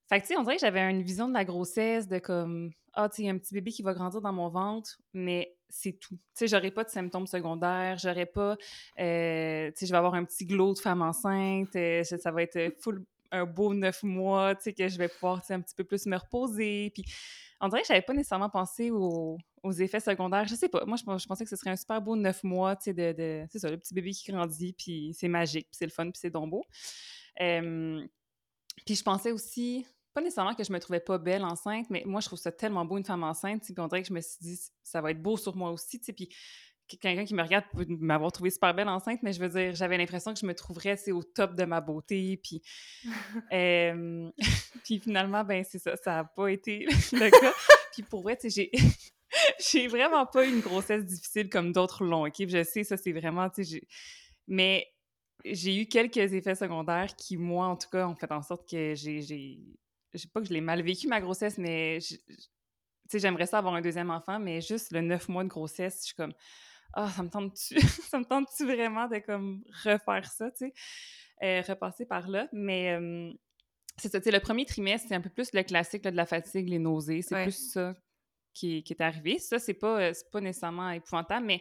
Fait 0.09 0.21
que, 0.21 0.27
tu 0.27 0.35
sais, 0.35 0.37
on 0.39 0.43
dirait 0.43 0.57
que 0.57 0.61
j'avais 0.61 0.81
une 0.91 1.03
vision 1.03 1.29
de 1.29 1.35
la 1.35 1.45
grossesse, 1.45 2.09
de 2.09 2.19
comme, 2.19 2.71
ah, 2.93 3.09
tu 3.09 3.17
sais, 3.17 3.23
il 3.23 3.27
y 3.27 3.29
a 3.29 3.33
un 3.33 3.39
petit 3.39 3.55
bébé 3.55 3.71
qui 3.71 3.83
va 3.83 3.95
grandir 3.95 4.21
dans 4.21 4.33
mon 4.33 4.49
ventre, 4.49 4.99
mais 5.13 5.57
c'est 5.69 5.99
tout. 5.99 6.15
Tu 6.17 6.21
sais, 6.35 6.49
j'aurais 6.49 6.71
pas 6.71 6.85
de 6.85 6.91
symptômes 6.91 7.27
secondaires, 7.27 7.99
j'aurais 7.99 8.27
pas, 8.27 8.57
euh, 9.01 9.69
tu 9.71 9.75
sais, 9.77 9.87
je 9.87 9.91
vais 9.93 9.99
avoir 9.99 10.15
un 10.15 10.25
petit 10.25 10.47
glow 10.47 10.75
de 10.75 10.79
femme 10.79 11.03
enceinte, 11.03 11.75
euh, 11.77 12.05
ça 12.05 12.31
va 12.31 12.43
être 12.43 12.75
full, 12.81 13.05
un 13.31 13.45
beau 13.45 13.75
neuf 13.75 14.03
mois, 14.03 14.55
tu 14.55 14.63
sais, 14.63 14.73
que 14.73 14.89
je 14.89 14.99
vais 14.99 15.09
pouvoir, 15.09 15.41
tu 15.41 15.49
sais, 15.49 15.55
un 15.55 15.61
petit 15.61 15.75
peu 15.75 15.85
plus 15.85 16.07
me 16.07 16.17
reposer. 16.17 16.91
Puis, 16.91 17.05
on 17.61 17.69
dirait 17.69 17.83
que 17.83 17.89
j'avais 17.89 18.03
pas 18.03 18.13
nécessairement 18.13 18.51
pensé 18.51 18.91
aux, 18.91 19.39
effets 19.79 20.01
secondaires. 20.01 20.47
Je 20.47 20.55
sais 20.55 20.69
pas. 20.69 20.85
Moi, 20.85 20.97
je, 20.97 21.27
pensais 21.27 21.43
que 21.43 21.51
ce 21.51 21.57
serait 21.57 21.71
un 21.71 21.77
super 21.77 22.01
beau 22.01 22.15
neuf 22.15 22.45
mois, 22.45 22.77
tu 22.77 22.85
sais, 22.85 22.95
de, 22.95 23.45
c'est 23.51 23.59
ça, 23.59 23.71
le 23.71 23.79
petit 23.79 23.95
bébé 23.95 24.13
qui 24.13 24.31
grandit, 24.31 24.73
puis 24.73 25.13
c'est 25.13 25.29
magique, 25.29 25.67
puis 25.71 25.77
c'est 25.77 25.87
le 25.87 25.91
fun, 25.91 26.05
puis 26.05 26.21
c'est 26.21 26.31
donc 26.31 26.51
beau. 26.51 26.65
puis 27.37 28.95
je 28.95 29.03
pensais 29.03 29.33
aussi, 29.33 29.87
pas 30.15 30.21
nécessairement 30.21 30.55
que 30.55 30.65
je 30.65 30.73
me 30.73 30.79
trouvais 30.79 31.01
pas 31.01 31.19
belle 31.19 31.45
enceinte, 31.45 31.91
mais 31.91 32.03
moi, 32.07 32.21
je 32.21 32.27
trouve 32.27 32.39
ça 32.39 32.53
tellement 32.53 32.85
beau 32.85 32.97
une 32.97 33.05
femme 33.05 33.25
enceinte, 33.25 33.63
puis 33.63 33.75
on 33.79 33.89
dirait 33.89 34.03
que 34.03 34.09
je 34.09 34.15
me 34.15 34.21
suis 34.21 34.39
dit, 34.41 34.59
ça 34.83 35.01
va 35.01 35.11
être 35.11 35.21
beau 35.21 35.37
sur 35.37 35.57
moi 35.57 35.71
aussi, 35.71 35.99
tu 35.99 36.07
sais, 36.07 36.13
puis 36.13 36.29
quelqu'un 36.89 37.25
qui 37.25 37.35
me 37.35 37.43
regarde 37.43 37.65
peut 37.73 37.87
m'avoir 37.89 38.33
trouvé 38.33 38.51
super 38.51 38.75
belle 38.75 38.89
enceinte, 38.89 39.23
mais 39.23 39.33
je 39.33 39.41
veux 39.41 39.49
dire, 39.49 39.75
j'avais 39.75 39.99
l'impression 39.99 40.33
que 40.33 40.41
je 40.41 40.47
me 40.47 40.55
trouverais, 40.55 40.97
au 41.11 41.23
top 41.23 41.55
de 41.55 41.65
ma 41.65 41.81
beauté, 41.81 42.41
puis... 42.43 42.63
puis 44.85 45.01
finalement, 45.01 45.45
ben 45.45 45.65
c'est 45.65 45.79
ça, 45.79 45.97
ça 45.97 46.13
n'a 46.13 46.25
pas 46.25 46.49
été 46.49 46.87
le 47.13 47.31
cas. 47.31 47.53
puis 47.93 48.03
pour 48.03 48.23
vrai, 48.23 48.39
j'ai... 48.45 48.71
j'ai 49.71 49.89
vraiment 49.89 50.27
pas 50.27 50.47
eu 50.47 50.53
une 50.53 50.61
grossesse 50.61 51.05
difficile 51.05 51.49
comme 51.49 51.73
d'autres 51.73 52.05
l'ont, 52.05 52.27
OK? 52.27 52.35
Je 52.39 52.63
sais, 52.63 52.85
ça, 52.85 52.97
c'est 52.97 53.13
vraiment, 53.13 53.51
tu 53.51 53.65
sais, 53.65 53.83
mais 54.47 54.87
j'ai 55.45 55.77
eu 55.81 55.87
quelques 55.87 56.17
effets 56.17 56.55
secondaires 56.55 57.15
qui, 57.17 57.37
moi, 57.37 57.67
en 57.67 57.77
tout 57.77 57.89
cas, 57.91 58.07
ont 58.07 58.15
fait 58.15 58.31
en 58.33 58.43
sorte 58.43 58.69
que 58.69 58.95
j'ai 58.95 59.21
je 60.17 60.23
sais 60.23 60.29
pas 60.29 60.41
que 60.41 60.47
je 60.47 60.53
l'ai 60.53 60.61
mal 60.61 60.83
vécu 60.83 61.09
ma 61.09 61.21
grossesse, 61.21 61.59
mais 61.59 61.99
tu 62.01 62.17
sais, 63.09 63.19
j'aimerais 63.19 63.47
ça 63.47 63.59
avoir 63.59 63.75
un 63.75 63.81
deuxième 63.81 64.11
enfant, 64.11 64.39
mais 64.39 64.61
juste 64.61 64.93
le 64.93 65.01
neuf 65.01 65.29
mois 65.29 65.45
de 65.45 65.49
grossesse, 65.49 66.01
je 66.01 66.07
suis 66.07 66.15
comme 66.15 66.33
ah, 66.97 67.11
ça 67.11 67.23
me 67.23 67.29
tente-tu, 67.29 67.81
ça 68.11 68.19
me 68.19 68.25
tente-tu 68.25 68.65
vraiment 68.65 69.07
de 69.09 69.19
comme 69.19 69.63
refaire 69.85 70.31
ça, 70.31 70.51
tu 70.51 70.67
sais, 70.67 70.73
euh, 71.43 71.63
repasser 71.67 72.07
par 72.07 72.29
là, 72.29 72.49
mais 72.53 72.99
c'est 73.99 74.11
ça, 74.11 74.21
tu 74.21 74.25
sais, 74.25 74.31
le 74.31 74.41
premier 74.41 74.67
trimestre, 74.67 75.09
c'est 75.09 75.15
un 75.15 75.21
peu 75.21 75.31
plus 75.31 75.53
le 75.53 75.63
classique 75.63 76.03
de 76.03 76.11
la 76.11 76.27
fatigue, 76.27 76.69
les 76.69 76.79
nausées, 76.79 77.23
c'est 77.23 77.43
plus 77.43 77.71
ça 77.73 77.95
qui, 78.53 78.83
qui, 78.83 78.93
est 78.93 79.03
arrivé. 79.03 79.39
Ça, 79.39 79.59
c'est 79.59 79.75
pas, 79.75 80.01
euh, 80.01 80.13
pas 80.33 80.41
nécessairement 80.41 80.91
épouvantable, 80.91 81.47
mais 81.47 81.61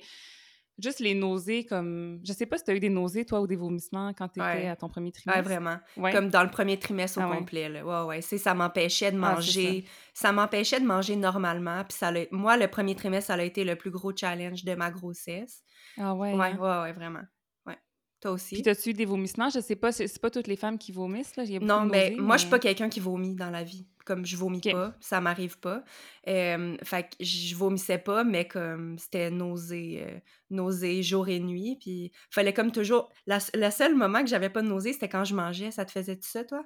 Juste 0.78 1.00
les 1.00 1.14
nausées, 1.14 1.66
comme. 1.66 2.20
Je 2.24 2.34
sais 2.34 2.46
pas 2.46 2.58
si 2.58 2.66
tu 2.66 2.72
as 2.72 2.76
eu 2.76 2.80
des 2.80 2.90
nausées, 2.90 3.26
toi, 3.26 3.42
ou 3.42 3.48
des 3.48 3.56
vomissements 3.56 4.14
quand 4.14 4.28
tu 4.28 4.40
étais 4.40 4.68
à 4.68 4.76
ton 4.76 4.90
premier 4.90 5.12
trimestre? 5.12 5.42
Oui, 5.42 5.46
vraiment. 5.46 5.78
Comme 6.12 6.30
dans 6.30 6.44
le 6.44 6.50
premier 6.50 6.78
trimestre 6.78 7.20
au 7.20 7.22
ah 7.22 7.36
complet. 7.36 7.70
Là. 7.70 7.86
Ouais, 7.86 8.16
ouais. 8.16 8.22
ça 8.22 8.54
m'empêchait 8.54 9.12
de 9.12 9.18
ah, 9.18 9.36
manger. 9.36 9.86
ça, 10.14 10.32
m'empêchait 10.32 10.80
de 10.80 10.86
manger 10.86 11.16
normalement. 11.16 11.84
Puis 11.86 11.98
ça 11.98 12.12
moi, 12.32 12.58
le 12.58 12.68
premier 12.68 12.96
trimestre, 12.96 13.28
ça 13.28 13.34
a 13.36 13.44
été 13.44 13.64
le 13.64 13.76
plus 13.76 13.92
gros 13.92 14.16
challenge 14.16 14.64
de 14.64 14.76
ma 14.76 14.92
grossesse. 14.92 15.64
Ah 15.98 16.14
ouais. 16.14 16.34
Ouais, 16.34 16.46
hein? 16.48 16.58
ouais, 16.60 16.82
ouais, 16.84 16.94
vraiment. 16.94 17.24
Toi 18.26 18.34
aussi. 18.34 18.60
Puis 18.60 18.68
as-tu 18.72 18.90
eu 18.90 18.94
des 18.94 19.06
vomissements? 19.06 19.52
Je 19.52 19.60
sais 19.60 19.76
pas, 19.76 19.92
c'est 19.92 20.20
pas 20.20 20.32
toutes 20.32 20.48
les 20.48 20.56
femmes 20.56 20.80
qui 20.80 20.92
vomissent, 20.92 21.36
là. 21.36 21.44
Non, 21.62 21.86
mais 21.86 22.16
moi, 22.18 22.38
je 22.38 22.42
suis 22.42 22.50
pas 22.50 22.58
quelqu'un 22.58 22.90
qui 22.90 23.00
vomit 23.00 23.36
dans 23.36 23.52
la 23.52 23.64
vie. 23.64 23.86
Comme 24.04 24.26
je 24.26 24.36
vomis 24.36 24.62
pas, 24.62 24.96
ça 25.00 25.22
m'arrive 25.22 25.60
pas. 25.60 25.84
fait 26.26 27.04
que 27.04 27.24
je 27.24 27.56
vomissais 27.56 28.00
pas, 28.00 28.24
mais 28.24 28.48
comme 28.48 28.98
c'était 28.98 29.30
nausée, 29.30 30.08
euh, 30.08 30.20
nausée 30.50 31.04
jour 31.04 31.30
et 31.30 31.40
nuit. 31.40 31.78
Puis 31.80 32.12
fallait 32.32 32.54
comme 32.54 32.72
toujours. 32.72 33.14
le 33.28 33.70
seul 33.70 33.94
moment 33.94 34.22
que 34.22 34.28
j'avais 34.28 34.50
pas 34.50 34.64
de 34.64 34.70
nausée, 34.70 34.94
c'était 34.94 35.10
quand 35.10 35.24
je 35.24 35.36
mangeais. 35.36 35.70
Ça 35.70 35.86
te 35.86 35.92
faisait 35.92 36.16
tout 36.16 36.28
ça, 36.28 36.44
toi? 36.44 36.66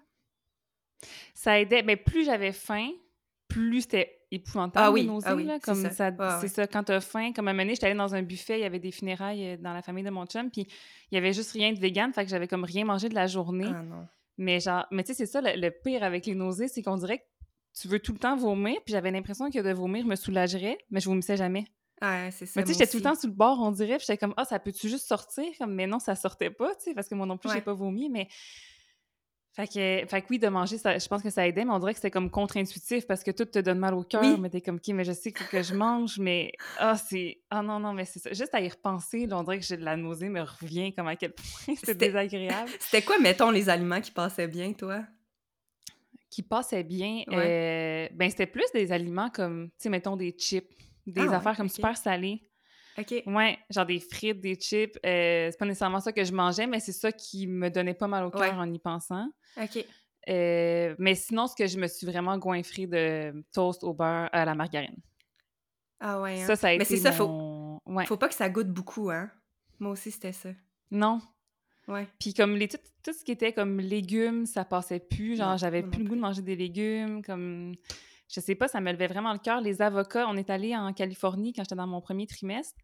Ça 1.34 1.60
aidait. 1.60 1.84
Mais 1.84 1.98
plus 1.98 2.24
j'avais 2.24 2.54
faim, 2.54 2.88
plus 3.50 3.82
c'était 3.82 4.22
épouvantable, 4.32 4.86
ah 4.86 4.92
oui, 4.92 5.10
ah 5.26 5.36
oui 5.36 5.50
comme 5.62 5.84
ça. 5.90 6.40
c'est 6.40 6.48
ça. 6.48 6.68
Quand 6.68 6.84
t'as 6.84 7.02
faim, 7.02 7.34
comme 7.36 7.48
à 7.48 7.52
un 7.52 7.54
moment 7.54 7.70
j'étais 7.70 7.88
allée 7.88 7.98
dans 7.98 8.14
un 8.14 8.22
buffet, 8.22 8.60
il 8.60 8.62
y 8.62 8.66
avait 8.66 8.80
des 8.80 8.92
funérailles 8.92 9.54
euh, 9.54 9.58
dans 9.58 9.74
la 9.74 9.82
famille 9.82 10.04
de 10.04 10.12
mon 10.12 10.26
chum, 10.28 10.50
puis 10.52 10.68
il 11.12 11.16
y 11.16 11.18
avait 11.18 11.34
juste 11.34 11.52
rien 11.52 11.74
de 11.74 11.80
vegan, 11.80 12.14
fait 12.14 12.24
que 12.24 12.30
j'avais 12.30 12.48
comme 12.48 12.64
rien 12.64 12.86
mangé 12.86 13.10
de 13.10 13.16
la 13.16 13.28
journée. 13.28 13.68
Ah 13.68 13.82
non. 13.82 14.08
Mais 14.38 14.60
genre, 14.60 14.86
mais 14.92 15.04
tu 15.04 15.08
sais, 15.08 15.14
c'est 15.16 15.26
ça, 15.26 15.42
le, 15.44 15.70
pire 15.70 16.04
avec 16.04 16.26
les 16.26 16.36
nausées, 16.36 16.68
c'est 16.70 16.82
qu'on 16.82 16.96
dirait 16.96 17.18
que 17.18 17.24
tu 17.78 17.88
veux 17.88 18.00
tout 18.00 18.14
le 18.14 18.20
temps 18.20 18.38
vomir, 18.38 18.78
puis 18.86 18.94
j'avais 18.94 19.12
l'impression 19.12 19.50
que 19.50 19.60
de 19.60 19.74
vomir 19.74 20.06
me 20.06 20.16
soulagerait, 20.16 20.78
mais 20.92 21.00
je 21.02 21.10
vomissais 21.10 21.36
jamais. 21.36 21.66
Ah, 22.00 22.32
c'est 22.32 22.46
ça. 22.46 22.60
Mais 22.60 22.64
tu 22.64 22.72
sais, 22.72 22.80
j'étais 22.80 22.92
tout 22.92 22.98
le 22.98 23.04
temps 23.04 23.16
sous 23.16 23.28
le 23.28 23.34
bord, 23.34 23.60
on 23.60 23.72
dirait, 23.72 23.98
puis 23.98 24.06
j'étais 24.08 24.18
comme, 24.18 24.34
ah, 24.38 24.46
ça 24.46 24.60
peut-tu 24.60 24.88
juste 24.88 25.08
sortir? 25.08 25.46
Comme, 25.58 25.74
mais 25.74 25.88
non, 25.88 26.00
ça 26.00 26.16
sortait 26.16 26.52
pas, 26.52 26.74
tu 26.76 26.86
sais, 26.86 26.94
parce 26.94 27.10
que 27.10 27.16
moi 27.16 27.26
non 27.26 27.38
plus, 27.38 27.52
j'ai 27.52 27.62
pas 27.62 27.74
vomi, 27.74 28.10
mais 28.10 28.30
fait 29.60 29.68
que, 29.68 30.08
fait 30.08 30.22
que 30.22 30.28
oui, 30.30 30.40
de 30.40 30.48
manger, 30.48 30.78
ça, 30.78 30.98
je 30.98 31.06
pense 31.10 31.22
que 31.22 31.30
ça 31.30 31.46
aidait, 31.46 31.66
mais 31.66 31.72
on 31.72 31.80
dirait 31.80 31.92
que 31.92 31.98
c'était 31.98 32.12
comme 32.12 32.30
contre-intuitif 32.30 33.06
parce 33.06 33.26
que 33.26 33.32
tout 33.32 33.44
te 33.44 33.60
donne 33.60 33.80
mal 33.80 33.94
au 33.94 34.04
cœur, 34.04 34.38
mais 34.40 34.50
t'es 34.50 34.62
comme, 34.62 34.78
OK, 34.78 34.88
mais 34.94 35.04
je 35.04 35.12
sais 35.12 35.34
que, 35.34 35.44
que 35.44 35.62
je 35.62 35.74
mange, 35.74 36.18
mais 36.18 36.54
ah, 36.78 36.96
c'est. 36.96 37.42
Ah 37.50 37.62
non, 37.62 37.78
non, 37.78 37.92
mais 37.92 38.06
c'est 38.06 38.20
ça. 38.20 38.32
Juste 38.32 38.56
à 38.56 38.62
y 38.62 38.70
repenser, 38.70 39.26
là, 39.26 39.38
on 39.38 39.44
dirait 39.44 39.60
que 39.60 39.66
j'ai 39.66 39.76
de 39.76 39.84
la 39.84 39.98
nausée, 39.98 40.30
me 40.30 40.40
revient 40.40 40.94
comme 40.94 41.10
à 41.10 41.18
quel 41.18 41.34
point 41.34 41.76
c'était 41.76 41.94
désagréable. 41.94 42.72
C'était 42.80 43.04
quoi, 43.04 43.20
mettons, 43.20 43.52
les 43.52 43.68
aliments 43.68 44.00
qui 44.00 44.12
passaient 44.12 44.48
bien, 44.48 44.72
toi? 44.72 45.04
Qui 46.30 46.42
passaient 46.42 46.84
bien? 46.84 47.24
Euh, 47.30 48.08
ben, 48.14 48.30
c'était 48.30 48.48
plus 48.48 48.72
des 48.74 48.94
aliments 48.94 49.30
comme, 49.30 49.72
tu 49.72 49.76
sais, 49.80 49.90
mettons 49.90 50.16
des 50.16 50.32
chips, 50.32 50.70
des 51.06 51.28
ah 51.28 51.36
affaires 51.36 51.58
comme 51.58 51.68
super 51.68 51.98
salées. 51.98 52.49
OK. 53.00 53.24
Ouais, 53.26 53.58
genre 53.70 53.86
des 53.86 54.00
frites, 54.00 54.42
des 54.42 54.56
chips. 54.56 54.98
Euh, 55.06 55.50
c'est 55.52 55.58
pas 55.58 55.66
nécessairement 55.66 56.00
ça 56.00 56.12
que 56.12 56.24
je 56.24 56.34
mangeais, 56.34 56.68
mais 56.68 56.80
c'est 56.80 56.92
ça 56.92 57.12
qui 57.12 57.48
me 57.48 57.70
donnait 57.70 57.94
pas 57.94 58.08
mal 58.08 58.26
au 58.26 58.32
cœur 58.32 58.56
en 58.56 58.72
y 58.72 58.80
pensant. 58.80 59.30
OK. 59.62 59.86
Euh, 60.28 60.96
mais 61.00 61.16
sinon, 61.16 61.48
ce 61.48 61.56
que 61.56 61.66
je 61.66 61.80
me 61.80 61.88
suis 61.88 62.06
vraiment 62.06 62.38
goinfrée 62.38 62.88
de 62.88 63.44
toast 63.54 63.84
au 63.84 63.94
beurre 63.94 64.30
à 64.32 64.46
la 64.46 64.54
margarine. 64.54 64.98
Ah 66.00 66.22
ouais. 66.22 66.42
Hein? 66.42 66.48
Ça, 66.48 66.56
ça 66.56 66.68
a 66.68 66.72
été 66.74 66.80
Mais 66.80 66.86
c'est 66.86 66.98
ça, 66.98 67.12
faut... 67.12 67.82
faut 68.06 68.18
pas 68.18 68.28
que 68.28 68.36
ça 68.36 68.50
goûte 68.50 68.70
beaucoup, 68.70 69.10
hein? 69.10 69.30
Moi 69.80 69.92
aussi, 69.92 70.12
c'était 70.12 70.34
ça. 70.34 70.50
Non. 70.92 71.22
Ouais. 71.88 72.08
Puis 72.20 72.34
comme 72.34 72.56
les, 72.56 72.68
tout, 72.68 72.78
ce 73.06 73.24
qui 73.24 73.32
était 73.32 73.54
comme 73.54 73.80
légumes, 73.80 74.46
ça 74.46 74.66
passait 74.66 75.00
plus. 75.00 75.38
Genre, 75.38 75.58
j'avais 75.58 75.84
plus 75.84 76.04
le 76.04 76.10
goût 76.10 76.16
de 76.16 76.22
manger 76.22 76.42
des 76.42 76.56
légumes. 76.56 77.24
Comme 77.24 77.74
je 78.30 78.40
sais 78.40 78.56
pas, 78.56 78.68
ça 78.68 78.80
me 78.80 78.92
levait 78.92 79.08
vraiment 79.08 79.34
le 79.34 79.40
cœur. 79.40 79.62
Les 79.62 79.82
avocats, 79.82 80.28
on 80.28 80.38
est 80.38 80.50
allé 80.50 80.76
en 80.76 80.94
Californie 80.94 81.54
quand 81.54 81.64
j'étais 81.64 81.76
dans 81.76 81.88
mon 81.88 82.02
premier 82.02 82.28
trimestre. 82.28 82.80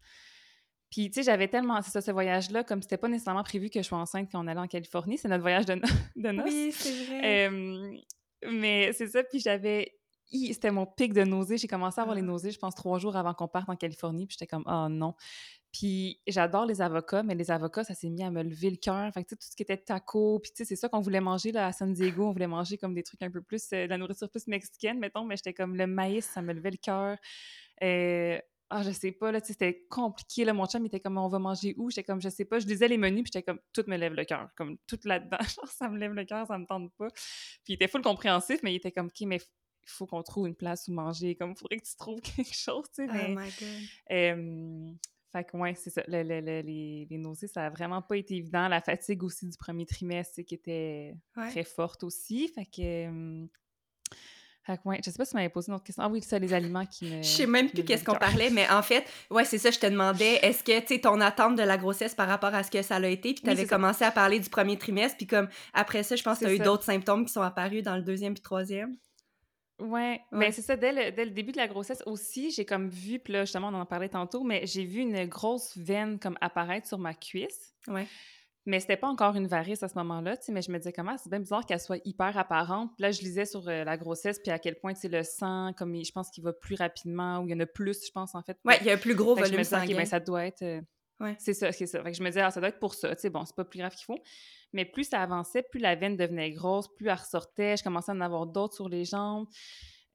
Puis, 0.90 1.10
tu 1.10 1.14
sais, 1.14 1.22
j'avais 1.22 1.48
tellement. 1.48 1.80
C'est 1.82 1.90
ça, 1.90 2.00
ce 2.00 2.10
voyage-là, 2.10 2.64
comme 2.64 2.82
c'était 2.82 2.96
pas 2.96 3.08
nécessairement 3.08 3.42
prévu 3.42 3.70
que 3.70 3.80
je 3.80 3.86
sois 3.86 3.98
enceinte 3.98 4.28
quand 4.30 4.44
on 4.44 4.46
allait 4.46 4.60
en 4.60 4.68
Californie. 4.68 5.18
C'est 5.18 5.28
notre 5.28 5.42
voyage 5.42 5.66
de, 5.66 5.74
de 6.16 6.30
noces. 6.30 6.50
Oui, 6.50 6.72
c'est 6.72 7.04
vrai. 7.06 7.50
mais 8.50 8.92
c'est 8.92 9.08
ça, 9.08 9.22
puis 9.22 9.40
j'avais. 9.40 9.92
C'était 10.28 10.72
mon 10.72 10.86
pic 10.86 11.12
de 11.12 11.22
nausées. 11.22 11.56
J'ai 11.56 11.68
commencé 11.68 12.00
à 12.00 12.02
avoir 12.02 12.16
les 12.16 12.22
ah. 12.22 12.26
nausées, 12.26 12.50
je 12.50 12.58
pense, 12.58 12.74
trois 12.74 12.98
jours 12.98 13.16
avant 13.16 13.32
qu'on 13.32 13.46
parte 13.46 13.68
en 13.68 13.76
Californie. 13.76 14.26
Puis 14.26 14.36
j'étais 14.38 14.48
comme, 14.48 14.64
oh 14.66 14.88
non. 14.88 15.14
Puis 15.78 16.22
j'adore 16.26 16.64
les 16.64 16.80
avocats, 16.80 17.22
mais 17.22 17.34
les 17.34 17.50
avocats, 17.50 17.84
ça 17.84 17.92
s'est 17.92 18.08
mis 18.08 18.22
à 18.22 18.30
me 18.30 18.42
lever 18.42 18.70
le 18.70 18.76
cœur. 18.76 19.12
Fait 19.12 19.24
que, 19.24 19.34
tout 19.34 19.36
ce 19.40 19.54
qui 19.54 19.62
était 19.62 19.76
taco, 19.76 20.38
puis 20.38 20.50
tu 20.50 20.58
sais, 20.58 20.64
c'est 20.64 20.76
ça 20.76 20.88
qu'on 20.88 21.00
voulait 21.00 21.20
manger 21.20 21.52
là, 21.52 21.66
à 21.66 21.72
San 21.72 21.92
Diego. 21.92 22.26
On 22.28 22.32
voulait 22.32 22.46
manger 22.46 22.78
comme 22.78 22.94
des 22.94 23.02
trucs 23.02 23.20
un 23.20 23.30
peu 23.30 23.42
plus, 23.42 23.62
euh, 23.74 23.84
de 23.84 23.90
la 23.90 23.98
nourriture 23.98 24.30
plus 24.30 24.46
mexicaine, 24.46 24.98
mettons, 24.98 25.26
mais 25.26 25.36
j'étais 25.36 25.52
comme 25.52 25.76
le 25.76 25.86
maïs, 25.86 26.24
ça 26.24 26.40
me 26.40 26.54
levait 26.54 26.70
le 26.70 26.78
cœur. 26.78 27.18
Euh, 27.82 28.38
ah, 28.70 28.82
je 28.84 28.90
sais 28.90 29.12
pas, 29.12 29.30
là, 29.30 29.42
tu 29.42 29.48
sais, 29.48 29.52
c'était 29.52 29.84
compliqué, 29.90 30.46
là. 30.46 30.54
Mon 30.54 30.64
chum, 30.64 30.82
il 30.82 30.86
était 30.86 31.00
comme, 31.00 31.18
on 31.18 31.28
va 31.28 31.38
manger 31.38 31.74
où? 31.76 31.90
J'étais 31.90 32.04
comme, 32.04 32.22
je 32.22 32.30
sais 32.30 32.46
pas. 32.46 32.58
Je 32.58 32.66
lisais 32.66 32.88
les 32.88 32.96
menus, 32.96 33.24
puis 33.24 33.32
j'étais 33.34 33.42
comme, 33.42 33.60
tout 33.74 33.84
me 33.86 33.98
lève 33.98 34.14
le 34.14 34.24
cœur. 34.24 34.48
Comme, 34.56 34.78
tout 34.86 34.98
là-dedans. 35.04 35.38
Genre, 35.56 35.68
ça 35.68 35.90
me 35.90 35.98
lève 35.98 36.14
le 36.14 36.24
cœur, 36.24 36.46
ça 36.46 36.56
me 36.56 36.64
tente 36.64 36.90
pas. 36.96 37.08
Puis 37.10 37.68
il 37.68 37.74
était 37.74 37.88
full 37.88 38.00
compréhensif, 38.00 38.60
mais 38.62 38.72
il 38.72 38.76
était 38.76 38.92
comme, 38.92 39.08
OK, 39.08 39.20
mais 39.26 39.36
il 39.36 39.90
faut 39.90 40.06
qu'on 40.06 40.22
trouve 40.22 40.48
une 40.48 40.56
place 40.56 40.88
où 40.88 40.92
manger. 40.92 41.34
Comme, 41.34 41.50
il 41.50 41.58
faudrait 41.58 41.76
que 41.76 41.86
tu 41.86 41.96
trouves 41.96 42.20
quelque 42.36 42.54
chose, 42.54 42.86
tu 42.94 43.06
sais. 43.06 43.12
Oh 43.12 43.28
my 43.28 43.50
God. 43.60 44.96
Fait 45.36 45.44
que, 45.44 45.54
ouais, 45.58 45.74
c'est 45.74 45.90
ça. 45.90 46.02
les, 46.08 46.24
les, 46.24 47.18
nausées, 47.18 47.46
ça 47.46 47.66
a 47.66 47.70
vraiment 47.70 48.00
pas 48.00 48.16
été 48.16 48.36
évident. 48.36 48.68
La 48.68 48.80
fatigue 48.80 49.22
aussi 49.22 49.46
du 49.46 49.56
premier 49.58 49.84
trimestre, 49.84 50.40
qui 50.42 50.54
était 50.54 51.14
très 51.34 51.64
forte 51.64 52.04
aussi. 52.04 52.48
Fait 52.48 52.64
que. 52.64 53.46
Fait 54.64 54.78
que, 54.78 54.88
ouais, 54.88 54.98
je 55.04 55.10
sais 55.10 55.18
pas 55.18 55.26
si 55.26 55.32
tu 55.32 55.36
m'avais 55.36 55.50
posé 55.50 55.70
une 55.70 55.74
autre 55.74 55.84
question. 55.84 56.02
Ah 56.04 56.08
oui, 56.08 56.22
c'est 56.22 56.38
les 56.38 56.54
aliments 56.54 56.86
qui 56.86 57.04
me. 57.04 57.16
Je 57.22 57.28
sais 57.28 57.46
même 57.46 57.68
plus 57.68 57.84
qu'est-ce 57.84 58.02
qu'on 58.02 58.16
parlait, 58.16 58.48
mais 58.48 58.68
en 58.70 58.82
fait, 58.82 59.04
ouais, 59.30 59.44
c'est 59.44 59.58
ça, 59.58 59.70
je 59.70 59.78
te 59.78 59.86
demandais, 59.86 60.36
est-ce 60.42 60.64
que, 60.64 60.80
tu 60.80 60.94
sais, 60.94 61.00
ton 61.00 61.20
attente 61.20 61.54
de 61.54 61.62
la 61.62 61.76
grossesse 61.76 62.16
par 62.16 62.26
rapport 62.26 62.52
à 62.52 62.64
ce 62.64 62.70
que 62.70 62.82
ça 62.82 62.96
a 62.96 63.06
été, 63.06 63.34
puis 63.34 63.44
tu 63.44 63.50
avais 63.50 63.66
commencé 63.66 64.04
à 64.04 64.10
parler 64.10 64.40
du 64.40 64.50
premier 64.50 64.76
trimestre, 64.76 65.18
puis 65.18 65.26
comme 65.28 65.48
après 65.72 66.02
ça, 66.02 66.16
je 66.16 66.22
pense 66.24 66.40
que 66.40 66.46
tu 66.46 66.50
as 66.50 66.54
eu 66.54 66.58
d'autres 66.58 66.82
symptômes 66.82 67.26
qui 67.26 67.32
sont 67.32 67.42
apparus 67.42 67.84
dans 67.84 67.94
le 67.94 68.02
deuxième 68.02 68.34
puis 68.34 68.42
troisième? 68.42 68.96
Ouais, 69.78 70.20
mais 70.32 70.52
c'est 70.52 70.62
ça, 70.62 70.76
dès 70.76 70.92
le, 70.92 71.12
dès 71.14 71.26
le, 71.26 71.32
début 71.32 71.52
de 71.52 71.58
la 71.58 71.68
grossesse 71.68 72.02
aussi, 72.06 72.50
j'ai 72.50 72.64
comme 72.64 72.88
vu, 72.88 73.18
puis 73.18 73.34
là, 73.34 73.44
justement, 73.44 73.68
on 73.68 73.74
en 73.74 73.84
parlait 73.84 74.08
tantôt, 74.08 74.42
mais 74.42 74.66
j'ai 74.66 74.84
vu 74.84 75.00
une 75.00 75.26
grosse 75.26 75.76
veine 75.76 76.18
comme 76.18 76.38
apparaître 76.40 76.86
sur 76.86 76.98
ma 76.98 77.12
cuisse. 77.12 77.74
Ouais. 77.86 78.06
Mais 78.64 78.80
c'était 78.80 78.96
pas 78.96 79.06
encore 79.06 79.36
une 79.36 79.46
varice 79.46 79.82
à 79.82 79.88
ce 79.88 79.94
moment-là, 79.96 80.36
tu 80.36 80.46
sais, 80.46 80.52
mais 80.52 80.62
je 80.62 80.72
me 80.72 80.78
disais 80.78 80.92
comment 80.92 81.16
c'est 81.18 81.30
bien 81.30 81.38
bizarre 81.38 81.64
qu'elle 81.64 81.78
soit 81.78 82.00
hyper 82.04 82.36
apparente. 82.36 82.90
Puis 82.96 83.02
là, 83.02 83.12
je 83.12 83.20
lisais 83.20 83.44
sur 83.44 83.68
euh, 83.68 83.84
la 83.84 83.96
grossesse, 83.96 84.40
puis 84.40 84.50
à 84.50 84.58
quel 84.58 84.76
point, 84.76 84.92
tu 84.92 85.00
sais, 85.00 85.08
le 85.08 85.22
sang, 85.22 85.72
comme 85.76 85.94
je 85.94 86.10
pense 86.10 86.30
qu'il 86.30 86.42
va 86.42 86.52
plus 86.52 86.74
rapidement, 86.74 87.40
ou 87.40 87.46
il 87.46 87.52
y 87.52 87.54
en 87.54 87.60
a 87.60 87.66
plus, 87.66 88.04
je 88.04 88.10
pense, 88.10 88.34
en 88.34 88.42
fait. 88.42 88.58
Ouais, 88.64 88.78
il 88.80 88.86
y 88.86 88.90
a 88.90 88.94
un 88.94 88.98
plus 88.98 89.14
gros 89.14 89.36
volume 89.36 89.62
sanguin. 89.62 89.96
Ben, 89.96 90.06
ça 90.06 90.20
doit 90.20 90.46
être... 90.46 90.62
Euh, 90.62 90.80
Ouais. 91.20 91.34
C'est 91.38 91.54
ça, 91.54 91.72
c'est 91.72 91.86
ça. 91.86 92.02
Fait 92.02 92.10
que 92.10 92.16
je 92.16 92.22
me 92.22 92.28
disais, 92.28 92.42
ah, 92.42 92.50
ça 92.50 92.60
doit 92.60 92.68
être 92.68 92.78
pour 92.78 92.94
ça. 92.94 93.14
Tu 93.14 93.22
sais, 93.22 93.30
bon, 93.30 93.44
c'est 93.44 93.56
pas 93.56 93.64
plus 93.64 93.78
grave 93.78 93.94
qu'il 93.94 94.04
faut. 94.04 94.22
Mais 94.72 94.84
plus 94.84 95.04
ça 95.04 95.22
avançait, 95.22 95.62
plus 95.62 95.80
la 95.80 95.94
veine 95.94 96.16
devenait 96.16 96.50
grosse, 96.50 96.88
plus 96.94 97.08
elle 97.08 97.14
ressortait. 97.14 97.76
Je 97.76 97.82
commençais 97.82 98.12
à 98.12 98.14
en 98.14 98.20
avoir 98.20 98.46
d'autres 98.46 98.74
sur 98.74 98.88
les 98.88 99.04
jambes. 99.04 99.46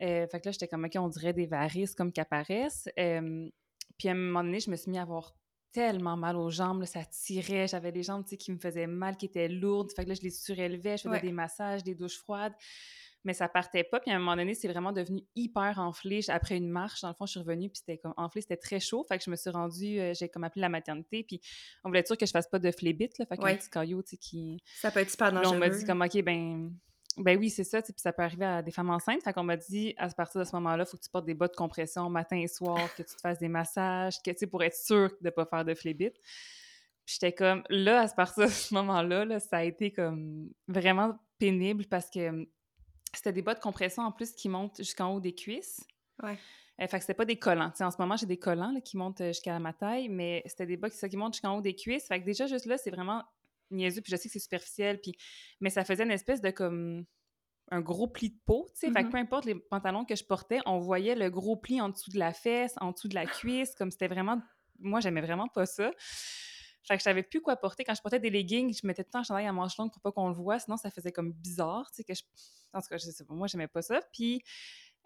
Euh, 0.02 0.28
fait 0.28 0.40
que 0.40 0.48
là, 0.48 0.52
j'étais 0.52 0.68
comme, 0.68 0.86
OK, 0.86 0.94
on 0.96 1.08
dirait 1.10 1.34
des 1.34 1.46
varices 1.48 1.96
comme 1.96 2.12
qu'apparaissent. 2.12 2.90
Euh, 3.00 3.50
puis 3.98 4.10
à 4.10 4.12
un 4.12 4.16
moment 4.16 4.44
donné, 4.44 4.60
je 4.60 4.70
me 4.70 4.76
suis 4.76 4.92
mis 4.92 4.98
à 4.98 5.04
avoir 5.04 5.34
tellement 5.72 6.18
mal 6.18 6.36
aux 6.36 6.50
jambes, 6.50 6.82
là, 6.82 6.86
ça 6.86 7.04
tirait, 7.06 7.68
j'avais 7.68 7.92
des 7.92 8.04
jambes 8.04 8.26
qui 8.26 8.52
me 8.52 8.58
faisaient 8.58 8.88
mal, 8.88 9.16
qui 9.16 9.26
étaient 9.26 9.48
lourdes, 9.48 9.92
fait 9.96 10.04
que 10.04 10.10
là, 10.10 10.16
je 10.16 10.22
les 10.22 10.30
surélevais, 10.30 10.98
je 10.98 11.04
faisais 11.04 11.22
des 11.22 11.32
massages, 11.32 11.84
des 11.84 11.96
douches 11.96 12.18
froides, 12.18 12.54
mais 13.24 13.34
ça 13.34 13.48
partait 13.48 13.84
pas, 13.84 14.00
puis 14.00 14.12
à 14.12 14.16
un 14.16 14.20
moment 14.20 14.36
donné, 14.36 14.54
c'est 14.54 14.68
vraiment 14.68 14.92
devenu 14.92 15.24
hyper 15.36 15.80
enflé. 15.80 16.22
Après 16.30 16.58
une 16.58 16.70
marche, 16.70 17.02
dans 17.02 17.10
le 17.10 17.14
fond, 17.14 17.26
je 17.26 17.32
suis 17.32 17.40
revenue, 17.40 17.70
puis 17.70 17.80
c'était 17.80 17.98
comme 17.98 18.14
enflé, 18.18 18.42
c'était 18.42 18.58
très 18.58 18.80
chaud, 18.80 19.06
fait 19.08 19.18
que 19.18 19.24
je 19.24 19.30
me 19.30 19.36
suis 19.36 19.50
rendue, 19.50 20.00
euh, 20.00 20.14
j'ai 20.14 20.30
comme 20.30 20.44
appelé 20.44 20.62
la 20.62 20.70
maternité, 20.70 21.24
puis 21.24 21.42
on 21.84 21.90
voulait 21.90 22.00
être 22.00 22.08
sûr 22.08 22.18
que 22.18 22.26
je 22.26 22.32
fasse 22.32 22.48
pas 22.48 22.60
de 22.60 22.72
flébite, 22.72 23.18
là, 23.20 23.26
fait 23.26 23.38
qu'un 23.38 23.56
petit 23.56 23.70
caillot, 23.70 24.02
tu 24.04 24.12
sais, 24.12 24.18
qui... 24.18 24.58
Ça 24.80 24.92
peut 24.92 25.00
être 25.00 25.10
super 25.12 25.32
dangereux. 25.32 25.56
on 25.56 25.60
m'a 25.60 25.70
dit 25.70 25.86
comme, 25.86 26.02
OK, 26.02 26.22
ben 26.24 26.72
ben 27.18 27.38
oui, 27.38 27.50
c'est 27.50 27.64
ça, 27.64 27.82
puis 27.82 27.94
ça 27.98 28.14
peut 28.14 28.24
arriver 28.24 28.46
à 28.46 28.62
des 28.62 28.72
femmes 28.72 28.90
enceintes. 28.90 29.24
Fait 29.24 29.34
qu'on 29.34 29.44
m'a 29.44 29.58
dit, 29.58 29.94
à 29.98 30.08
partir 30.10 30.40
de 30.40 30.46
ce 30.46 30.56
moment-là, 30.56 30.86
il 30.88 30.90
faut 30.90 30.98
que 30.98 31.04
tu 31.04 31.10
portes 31.10 31.26
des 31.26 31.34
bas 31.34 31.48
de 31.48 31.56
compression 31.56 32.10
matin 32.10 32.38
et 32.38 32.48
soir, 32.48 32.94
que 32.96 33.04
tu 33.04 33.16
te 33.16 33.22
fasses 33.22 33.40
des 33.40 33.50
massages, 33.50 34.16
que, 34.24 34.32
tu 34.32 34.38
sais, 34.38 34.48
pour 34.48 34.64
être 34.64 34.76
sûr 34.76 35.10
de 35.10 35.26
ne 35.26 35.30
pas 35.30 35.46
faire 35.46 35.66
de 35.66 35.74
flébite. 35.74 36.16
Puis 37.06 37.18
j'étais 37.20 37.34
comme, 37.34 37.64
là, 37.70 38.02
à 38.02 38.08
partir 38.08 38.46
de 38.46 38.50
ce 38.50 38.74
moment-là, 38.74 39.26
là, 39.26 39.40
ça 39.40 39.58
a 39.58 39.64
été 39.64 39.92
comme 39.92 40.50
vraiment 40.68 41.18
pénible 41.38 41.86
parce 41.88 42.10
que 42.10 42.48
c'était 43.14 43.34
des 43.34 43.42
bas 43.42 43.54
de 43.54 43.60
compression 43.60 44.04
en 44.04 44.12
plus 44.12 44.32
qui 44.32 44.50
montent 44.50 44.78
jusqu'en 44.78 45.14
haut 45.14 45.20
des 45.20 45.34
cuisses. 45.34 45.86
Ouais. 46.24 46.38
Euh, 46.82 46.88
fait 46.88 46.98
que 46.98 47.02
c'était 47.02 47.14
pas 47.14 47.26
des 47.26 47.38
collants. 47.38 47.72
en 47.80 47.92
ce 47.92 47.98
moment, 48.00 48.16
j'ai 48.16 48.26
des 48.26 48.38
collants 48.38 48.80
qui 48.82 48.98
montent 48.98 49.22
euh, 49.22 49.28
jusqu'à 49.28 49.60
ma 49.60 49.74
taille, 49.74 50.10
mais 50.10 50.42
c'était 50.46 50.66
des 50.66 50.78
bas 50.78 50.90
qui, 50.90 51.10
qui 51.10 51.18
montent 51.18 51.34
jusqu'en 51.34 51.58
haut 51.58 51.62
des 51.62 51.76
cuisses. 51.76 52.08
Fait 52.08 52.20
que 52.20 52.26
déjà, 52.26 52.48
juste 52.48 52.66
là, 52.66 52.78
c'est 52.78 52.92
vraiment 52.92 53.24
niaiseux, 53.70 54.02
puis 54.02 54.12
je 54.12 54.18
sais 54.18 54.28
que 54.28 54.34
c'est 54.34 54.40
superficiel, 54.40 55.00
puis... 55.00 55.14
mais 55.62 55.70
ça 55.70 55.86
faisait 55.86 56.04
une 56.04 56.12
espèce 56.12 56.42
de 56.42 56.50
comme 56.50 57.06
un 57.70 57.80
gros 57.80 58.08
pli 58.08 58.30
de 58.32 58.38
peau, 58.46 58.68
tu 58.74 58.80
sais. 58.82 58.92
Fait 58.92 59.04
que 59.04 59.08
mm-hmm. 59.08 59.12
peu 59.12 59.18
importe 59.18 59.46
les 59.46 59.56
pantalons 59.56 60.04
que 60.04 60.16
je 60.16 60.26
portais, 60.26 60.60
on 60.66 60.80
voyait 60.80 61.16
le 61.16 61.30
gros 61.30 61.56
pli 61.56 61.80
en 61.80 61.90
dessous 61.90 62.12
de 62.12 62.20
la 62.20 62.34
fesse, 62.34 62.74
en 62.82 62.92
dessous 62.92 63.08
de 63.08 63.16
la 63.16 63.26
cuisse, 63.26 63.76
comme 63.76 63.92
c'était 63.92 64.10
vraiment... 64.10 64.42
Moi, 64.80 65.00
j'aimais 65.00 65.22
vraiment 65.22 65.48
pas 65.48 65.66
ça. 65.66 65.92
Fait 66.88 66.96
que 66.96 67.00
je 67.00 67.04
savais 67.04 67.24
plus 67.24 67.42
quoi 67.42 67.56
porter. 67.56 67.84
Quand 67.84 67.94
je 67.94 68.02
portais 68.02 68.20
des 68.20 68.30
leggings, 68.30 68.74
je 68.74 68.86
mettais 68.88 69.04
tout 69.04 69.10
le 69.10 69.12
temps 69.12 69.20
un 69.20 69.24
chandail 69.24 69.48
à 69.48 69.54
manches 69.54 69.78
longues 69.78 69.92
pour 69.92 70.02
pas 70.02 70.12
qu'on 70.12 70.28
le 70.28 70.34
voit, 70.34 70.60
sinon 70.60 70.78
ça 70.78 70.90
faisait 70.90 71.12
comme 71.12 71.32
bizarre, 71.32 71.90
tu 71.92 71.98
sais, 71.98 72.04
que 72.04 72.14
je... 72.14 72.24
En 72.74 72.82
tout 72.82 72.88
cas, 72.88 72.98
je 72.98 73.10
sais 73.10 73.26
pas, 73.26 73.34
moi, 73.34 73.48
j'aimais 73.48 73.68
pas 73.68 73.82
ça. 73.82 74.00
Puis 74.14 74.44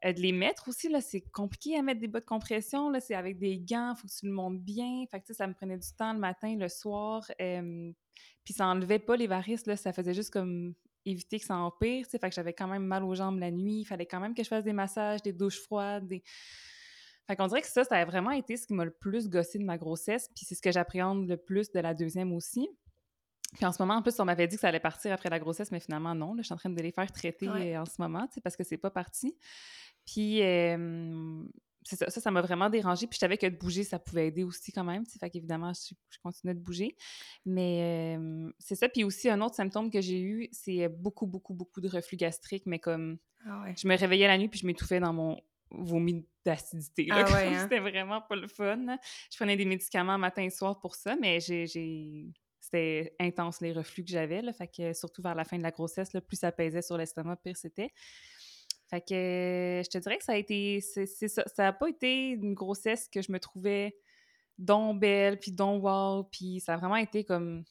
euh, 0.05 0.13
de 0.13 0.19
les 0.19 0.31
mettre 0.31 0.67
aussi, 0.69 0.89
là, 0.89 1.01
c'est 1.01 1.21
compliqué 1.31 1.77
à 1.77 1.81
mettre 1.81 1.99
des 1.99 2.07
bas 2.07 2.19
de 2.19 2.25
compression, 2.25 2.89
là, 2.89 2.99
c'est 2.99 3.15
avec 3.15 3.39
des 3.39 3.59
gants, 3.59 3.95
faut 3.95 4.07
que 4.07 4.13
tu 4.13 4.25
le 4.25 4.31
montes 4.31 4.59
bien. 4.59 5.05
Fait 5.09 5.21
que, 5.21 5.33
ça 5.33 5.47
me 5.47 5.53
prenait 5.53 5.77
du 5.77 5.87
temps 5.97 6.13
le 6.13 6.19
matin, 6.19 6.55
le 6.55 6.69
soir. 6.69 7.23
puis 7.37 8.53
ça 8.53 8.67
enlevait 8.67 8.99
pas 8.99 9.15
les 9.15 9.27
varices, 9.27 9.65
là, 9.65 9.75
ça 9.75 9.93
faisait 9.93 10.13
juste 10.13 10.31
comme 10.31 10.75
éviter 11.05 11.39
que 11.39 11.45
ça 11.45 11.55
empire, 11.55 12.05
fait 12.09 12.19
que 12.19 12.31
j'avais 12.31 12.53
quand 12.53 12.67
même 12.67 12.83
mal 12.83 13.03
aux 13.03 13.13
jambes 13.13 13.37
la 13.37 13.51
nuit, 13.51 13.81
il 13.81 13.85
fallait 13.85 14.07
quand 14.07 14.19
même 14.19 14.33
que 14.33 14.43
je 14.43 14.47
fasse 14.47 14.63
des 14.63 14.73
massages, 14.73 15.21
des 15.21 15.33
douches 15.33 15.61
froides, 15.61 16.07
des... 16.07 16.23
Fait 17.27 17.35
qu'on 17.35 17.47
dirait 17.47 17.61
que 17.61 17.67
ça, 17.67 17.83
ça 17.83 17.95
a 17.95 18.05
vraiment 18.05 18.31
été 18.31 18.55
ce 18.57 18.67
qui 18.67 18.73
m'a 18.73 18.85
le 18.85 18.91
plus 18.91 19.29
gossé 19.29 19.57
de 19.57 19.63
ma 19.63 19.77
grossesse, 19.77 20.29
puis 20.35 20.45
c'est 20.45 20.55
ce 20.55 20.61
que 20.61 20.71
j'appréhende 20.71 21.27
le 21.27 21.37
plus 21.37 21.71
de 21.71 21.79
la 21.79 21.93
deuxième 21.93 22.33
aussi. 22.33 22.69
Puis 23.53 23.65
en 23.65 23.71
ce 23.71 23.81
moment, 23.81 23.95
en 23.95 24.01
plus, 24.01 24.19
on 24.19 24.25
m'avait 24.25 24.47
dit 24.47 24.55
que 24.55 24.61
ça 24.61 24.67
allait 24.67 24.79
partir 24.79 25.13
après 25.13 25.29
la 25.29 25.39
grossesse, 25.39 25.71
mais 25.71 25.79
finalement, 25.79 26.13
non. 26.13 26.33
Là, 26.33 26.41
je 26.41 26.45
suis 26.45 26.53
en 26.53 26.57
train 26.57 26.69
de 26.69 26.81
les 26.81 26.91
faire 26.91 27.11
traiter 27.11 27.47
euh, 27.47 27.81
en 27.81 27.85
ce 27.85 27.99
moment, 27.99 28.27
parce 28.43 28.55
que 28.55 28.63
c'est 28.63 28.77
pas 28.77 28.91
parti. 28.91 29.35
Puis 30.05 30.39
ça, 31.83 32.09
ça 32.09 32.31
m'a 32.31 32.41
vraiment 32.41 32.69
dérangé. 32.69 33.07
Puis 33.07 33.15
je 33.15 33.19
savais 33.19 33.37
que 33.37 33.47
de 33.47 33.55
bouger, 33.55 33.83
ça 33.83 33.97
pouvait 33.97 34.27
aider 34.27 34.43
aussi 34.43 34.71
quand 34.71 34.83
même. 34.83 35.05
Fait 35.05 35.29
qu'évidemment, 35.29 35.71
je, 35.73 35.95
je, 36.09 36.17
continuais 36.21 36.53
de 36.53 36.59
bouger. 36.59 36.95
Mais 37.45 38.19
c'est 38.59 38.75
ça. 38.75 38.89
Puis 38.89 39.03
aussi, 39.03 39.29
un 39.29 39.41
autre 39.41 39.55
symptôme 39.55 39.89
que 39.89 40.01
j'ai 40.01 40.21
eu, 40.21 40.49
c'est 40.51 40.89
beaucoup, 40.89 41.25
beaucoup, 41.25 41.53
beaucoup 41.53 41.81
de 41.81 41.87
reflux 41.87 42.17
gastrique. 42.17 42.65
Mais 42.65 42.79
comme 42.79 43.17
ah 43.47 43.65
je 43.77 43.87
me 43.87 43.95
réveillais 43.95 44.27
la 44.27 44.37
nuit 44.37 44.49
puis 44.49 44.59
je 44.59 44.65
m'étouffais 44.65 44.99
dans 44.99 45.13
mon 45.13 45.39
vomi 45.71 46.25
d'acidité. 46.45 47.07
Ah 47.11 47.25
hein? 47.29 47.59
C'était 47.63 47.79
vraiment 47.79 48.21
pas 48.21 48.35
le 48.35 48.47
fun. 48.47 48.97
Je 49.31 49.37
prenais 49.37 49.57
des 49.57 49.65
médicaments 49.65 50.17
matin 50.17 50.43
et 50.43 50.49
soir 50.49 50.79
pour 50.79 50.95
ça, 50.95 51.15
mais 51.15 51.39
j'ai 51.39 52.33
c'était 52.65 53.13
intense 53.19 53.61
les 53.61 53.73
reflux 53.73 54.03
que 54.03 54.09
j'avais. 54.09 54.41
Fait 54.53 54.67
que 54.67 54.93
surtout 54.93 55.21
vers 55.21 55.35
la 55.35 55.43
fin 55.43 55.57
de 55.57 55.63
la 55.63 55.71
grossesse, 55.71 56.13
là, 56.13 56.21
plus 56.21 56.37
ça 56.37 56.51
pesait 56.51 56.81
sur 56.81 56.97
l'estomac, 56.97 57.37
pire 57.37 57.55
c'était. 57.55 57.91
Fait 58.89 59.01
que 59.01 59.81
je 59.83 59.89
te 59.89 59.97
dirais 59.97 60.17
que 60.17 60.23
ça 60.23 60.33
a 60.33 60.37
été. 60.37 60.81
Ça. 60.81 61.73
Pas 61.73 61.89
été 61.89 62.29
une 62.29 62.53
grossesse 62.53 63.07
que 63.07 63.21
je 63.21 63.31
me 63.31 63.39
trouvais 63.39 63.95
donc 64.57 64.99
belle, 64.99 65.39
puis 65.39 65.51
donc 65.51 65.83
wow, 65.83 66.23
puis 66.23 66.59
ça 66.59 66.73
a 66.73 66.77
vraiment 66.77 66.95
été 66.95 67.23
comme. 67.23 67.63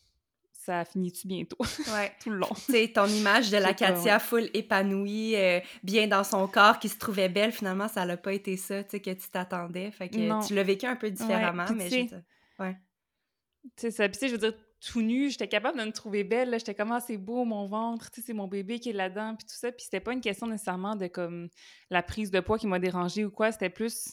Ça 0.64 0.80
a 0.80 0.84
fini-tu 0.86 1.28
bientôt? 1.28 1.58
Ouais. 1.92 2.10
Tout 2.22 2.30
le 2.30 2.38
long. 2.38 2.48
Tu 2.66 2.92
ton 2.92 3.06
image 3.06 3.50
de 3.50 3.56
la 3.58 3.74
Katia 3.74 4.18
full 4.18 4.48
épanouie, 4.54 5.36
euh, 5.36 5.60
bien 5.82 6.06
dans 6.06 6.24
son 6.24 6.48
corps, 6.48 6.78
qui 6.78 6.88
se 6.88 6.96
trouvait 6.96 7.28
belle, 7.28 7.52
finalement, 7.52 7.86
ça 7.86 8.06
n'a 8.06 8.16
pas 8.16 8.32
été 8.32 8.56
ça, 8.56 8.82
tu 8.82 8.92
sais, 8.92 9.00
que 9.00 9.10
tu 9.10 9.28
t'attendais. 9.28 9.90
Fait 9.90 10.08
que 10.08 10.46
tu 10.46 10.54
l'as 10.54 10.62
vécu 10.62 10.86
un 10.86 10.96
peu 10.96 11.10
différemment, 11.10 11.66
mais 11.76 11.90
je... 11.90 12.16
Ouais. 12.62 12.76
C'est 13.76 13.90
ça. 13.90 14.08
Puis, 14.08 14.18
tu 14.18 14.20
sais, 14.20 14.28
je 14.28 14.32
veux 14.32 14.38
dire, 14.38 14.54
tout 14.80 15.02
nu, 15.02 15.28
j'étais 15.30 15.48
capable 15.48 15.78
de 15.78 15.84
me 15.84 15.92
trouver 15.92 16.24
belle. 16.24 16.54
J'étais 16.58 16.74
comme, 16.74 16.92
ah, 16.92 17.00
c'est 17.00 17.18
beau 17.18 17.44
mon 17.44 17.66
ventre, 17.66 18.10
tu 18.10 18.20
sais, 18.20 18.26
c'est 18.28 18.32
mon 18.32 18.48
bébé 18.48 18.78
qui 18.78 18.90
est 18.90 18.94
là-dedans, 18.94 19.34
puis 19.36 19.46
tout 19.46 19.54
ça. 19.54 19.70
Puis 19.70 19.84
c'était 19.84 20.00
pas 20.00 20.14
une 20.14 20.22
question 20.22 20.46
nécessairement 20.46 20.96
de 20.96 21.08
comme 21.08 21.48
la 21.90 22.02
prise 22.02 22.30
de 22.30 22.40
poids 22.40 22.58
qui 22.58 22.66
m'a 22.66 22.78
dérangée 22.78 23.24
ou 23.24 23.30
quoi. 23.30 23.52
C'était 23.52 23.70
plus. 23.70 24.10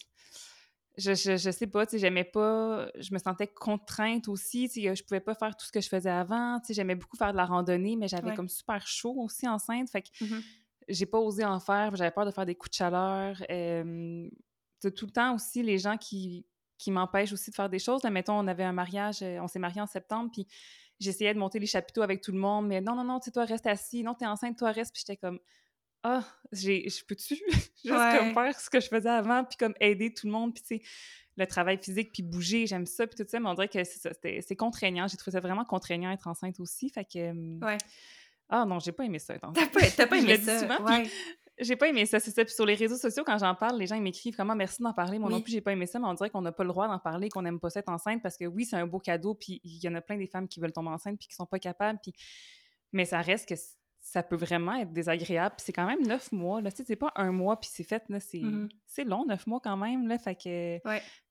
Je, 1.01 1.13
je, 1.37 1.51
sais 1.51 1.67
pas, 1.67 1.85
tu 1.85 1.91
sais, 1.91 1.99
j'aimais 1.99 2.23
pas. 2.23 2.87
Je 2.99 3.13
me 3.13 3.19
sentais 3.19 3.47
contrainte 3.47 4.27
aussi, 4.27 4.69
tu 4.69 4.81
sais, 4.81 4.95
je 4.95 5.03
pouvais 5.03 5.19
pas 5.19 5.33
faire 5.33 5.55
tout 5.55 5.65
ce 5.65 5.71
que 5.71 5.81
je 5.81 5.89
faisais 5.89 6.09
avant. 6.09 6.59
Tu 6.59 6.67
sais, 6.67 6.73
j'aimais 6.73 6.95
beaucoup 6.95 7.17
faire 7.17 7.31
de 7.31 7.37
la 7.37 7.45
randonnée, 7.45 7.95
mais 7.95 8.07
j'avais 8.07 8.35
comme 8.35 8.49
super 8.49 8.85
chaud 8.85 9.15
aussi 9.17 9.47
enceinte. 9.47 9.89
Fait 9.89 10.01
que 10.01 10.25
mmh 10.25 10.41
j'ai 10.87 11.05
pas 11.05 11.19
osé 11.19 11.45
en 11.45 11.59
faire, 11.59 11.95
j'avais 11.95 12.11
peur 12.11 12.25
de 12.25 12.31
faire 12.31 12.45
des 12.45 12.55
coups 12.55 12.71
de 12.71 12.75
chaleur. 12.75 13.37
tout 13.37 15.05
le 15.05 15.11
temps 15.11 15.35
aussi, 15.35 15.63
les 15.63 15.77
gens 15.77 15.95
qui 15.95 16.45
qui 16.81 16.91
m'empêche 16.91 17.31
aussi 17.31 17.51
de 17.51 17.55
faire 17.55 17.69
des 17.69 17.79
choses. 17.79 18.01
Là, 18.03 18.09
mettons, 18.09 18.33
on 18.33 18.47
avait 18.47 18.63
un 18.63 18.73
mariage, 18.73 19.21
euh, 19.21 19.39
on 19.39 19.47
s'est 19.47 19.59
marié 19.59 19.79
en 19.79 19.85
septembre, 19.85 20.31
puis 20.33 20.47
j'essayais 20.99 21.33
de 21.33 21.39
monter 21.39 21.59
les 21.59 21.67
chapiteaux 21.67 22.01
avec 22.01 22.21
tout 22.21 22.31
le 22.31 22.39
monde, 22.39 22.67
mais 22.67 22.81
non, 22.81 22.95
non, 22.95 23.03
non, 23.03 23.19
tu 23.19 23.25
sais, 23.25 23.31
toi, 23.31 23.45
reste 23.45 23.67
assis, 23.67 24.03
non, 24.03 24.15
t'es 24.15 24.25
enceinte, 24.25 24.57
toi, 24.57 24.71
reste, 24.71 24.91
puis 24.91 25.03
j'étais 25.05 25.17
comme, 25.17 25.39
ah, 26.03 26.23
je 26.51 27.03
peux-tu 27.05 27.35
juste 27.55 27.69
comme 27.83 28.33
faire 28.33 28.59
ce 28.59 28.69
que 28.69 28.79
je 28.79 28.87
faisais 28.87 29.09
avant, 29.09 29.43
puis 29.43 29.57
comme 29.57 29.73
aider 29.79 30.13
tout 30.13 30.27
le 30.27 30.33
monde, 30.33 30.53
puis 30.53 30.63
tu 30.63 30.77
sais, 30.77 30.81
le 31.37 31.45
travail 31.45 31.77
physique, 31.77 32.11
puis 32.11 32.23
bouger, 32.23 32.67
j'aime 32.67 32.85
ça, 32.85 33.07
puis 33.07 33.15
tout 33.15 33.29
ça, 33.29 33.39
mais 33.39 33.49
on 33.49 33.53
dirait 33.53 33.67
que 33.67 33.83
c'est 33.83 34.55
contraignant. 34.55 35.07
J'ai 35.07 35.17
trouvé 35.17 35.33
ça 35.33 35.39
vraiment 35.39 35.65
contraignant 35.65 36.11
être 36.11 36.27
enceinte 36.27 36.59
aussi, 36.59 36.89
fait 36.89 37.05
que... 37.05 37.65
Ouais. 37.65 37.77
Ah 38.49 38.65
non, 38.65 38.79
j'ai 38.79 38.91
pas 38.91 39.05
aimé 39.05 39.17
ça. 39.17 39.35
T'as 39.39 39.49
pas, 39.67 40.07
pas 40.07 40.17
aimé 40.17 40.37
ça? 40.37 40.59
Souvent, 40.59 40.83
ouais. 40.85 41.09
J'ai 41.57 41.75
pas 41.75 41.87
aimé 41.87 42.05
ça, 42.05 42.19
c'est 42.19 42.31
ça. 42.31 42.43
Puis 42.43 42.53
sur 42.53 42.65
les 42.65 42.73
réseaux 42.73 42.97
sociaux, 42.97 43.23
quand 43.25 43.37
j'en 43.37 43.55
parle, 43.55 43.77
les 43.77 43.85
gens 43.85 43.95
ils 43.95 44.01
m'écrivent 44.01 44.35
comment 44.35 44.55
merci 44.55 44.81
d'en 44.81 44.93
parler. 44.93 45.19
Moi 45.19 45.29
non 45.29 45.41
plus, 45.41 45.51
j'ai 45.51 45.61
pas 45.61 45.71
aimé 45.71 45.85
ça, 45.85 45.99
mais 45.99 46.07
on 46.07 46.13
dirait 46.15 46.29
qu'on 46.29 46.41
n'a 46.41 46.51
pas 46.51 46.63
le 46.63 46.69
droit 46.69 46.87
d'en 46.87 46.99
parler, 46.99 47.29
qu'on 47.29 47.43
n'aime 47.43 47.59
pas 47.59 47.69
cette 47.69 47.87
enceinte 47.87 48.21
parce 48.21 48.35
que 48.35 48.45
oui, 48.45 48.65
c'est 48.65 48.77
un 48.77 48.87
beau 48.87 48.99
cadeau, 48.99 49.35
puis 49.35 49.61
il 49.63 49.77
y 49.81 49.87
en 49.87 49.95
a 49.95 50.01
plein 50.01 50.17
des 50.17 50.27
femmes 50.27 50.47
qui 50.47 50.59
veulent 50.59 50.73
tomber 50.73 50.89
enceinte 50.89 51.19
puis 51.19 51.27
qui 51.27 51.35
sont 51.35 51.45
pas 51.45 51.59
capables. 51.59 51.99
Puis... 52.01 52.13
Mais 52.93 53.05
ça 53.05 53.21
reste 53.21 53.47
que 53.47 53.55
ça 54.01 54.23
peut 54.23 54.35
vraiment 54.35 54.75
être 54.75 54.91
désagréable. 54.91 55.55
C'est 55.59 55.71
quand 55.71 55.85
même 55.85 56.05
neuf 56.05 56.31
mois. 56.31 56.61
Là. 56.61 56.69
C'est 56.73 56.95
pas 56.95 57.11
un 57.15 57.31
mois 57.31 57.59
puis 57.59 57.69
c'est 57.71 57.83
fait. 57.83 58.03
Mmh 58.09 58.19
c'est 58.19 58.41
long, 59.03 59.25
neuf 59.25 59.47
mois 59.47 59.59
quand 59.63 59.77
même. 59.77 60.07
Là, 60.07 60.17
fait 60.17 60.35
que 60.35 60.79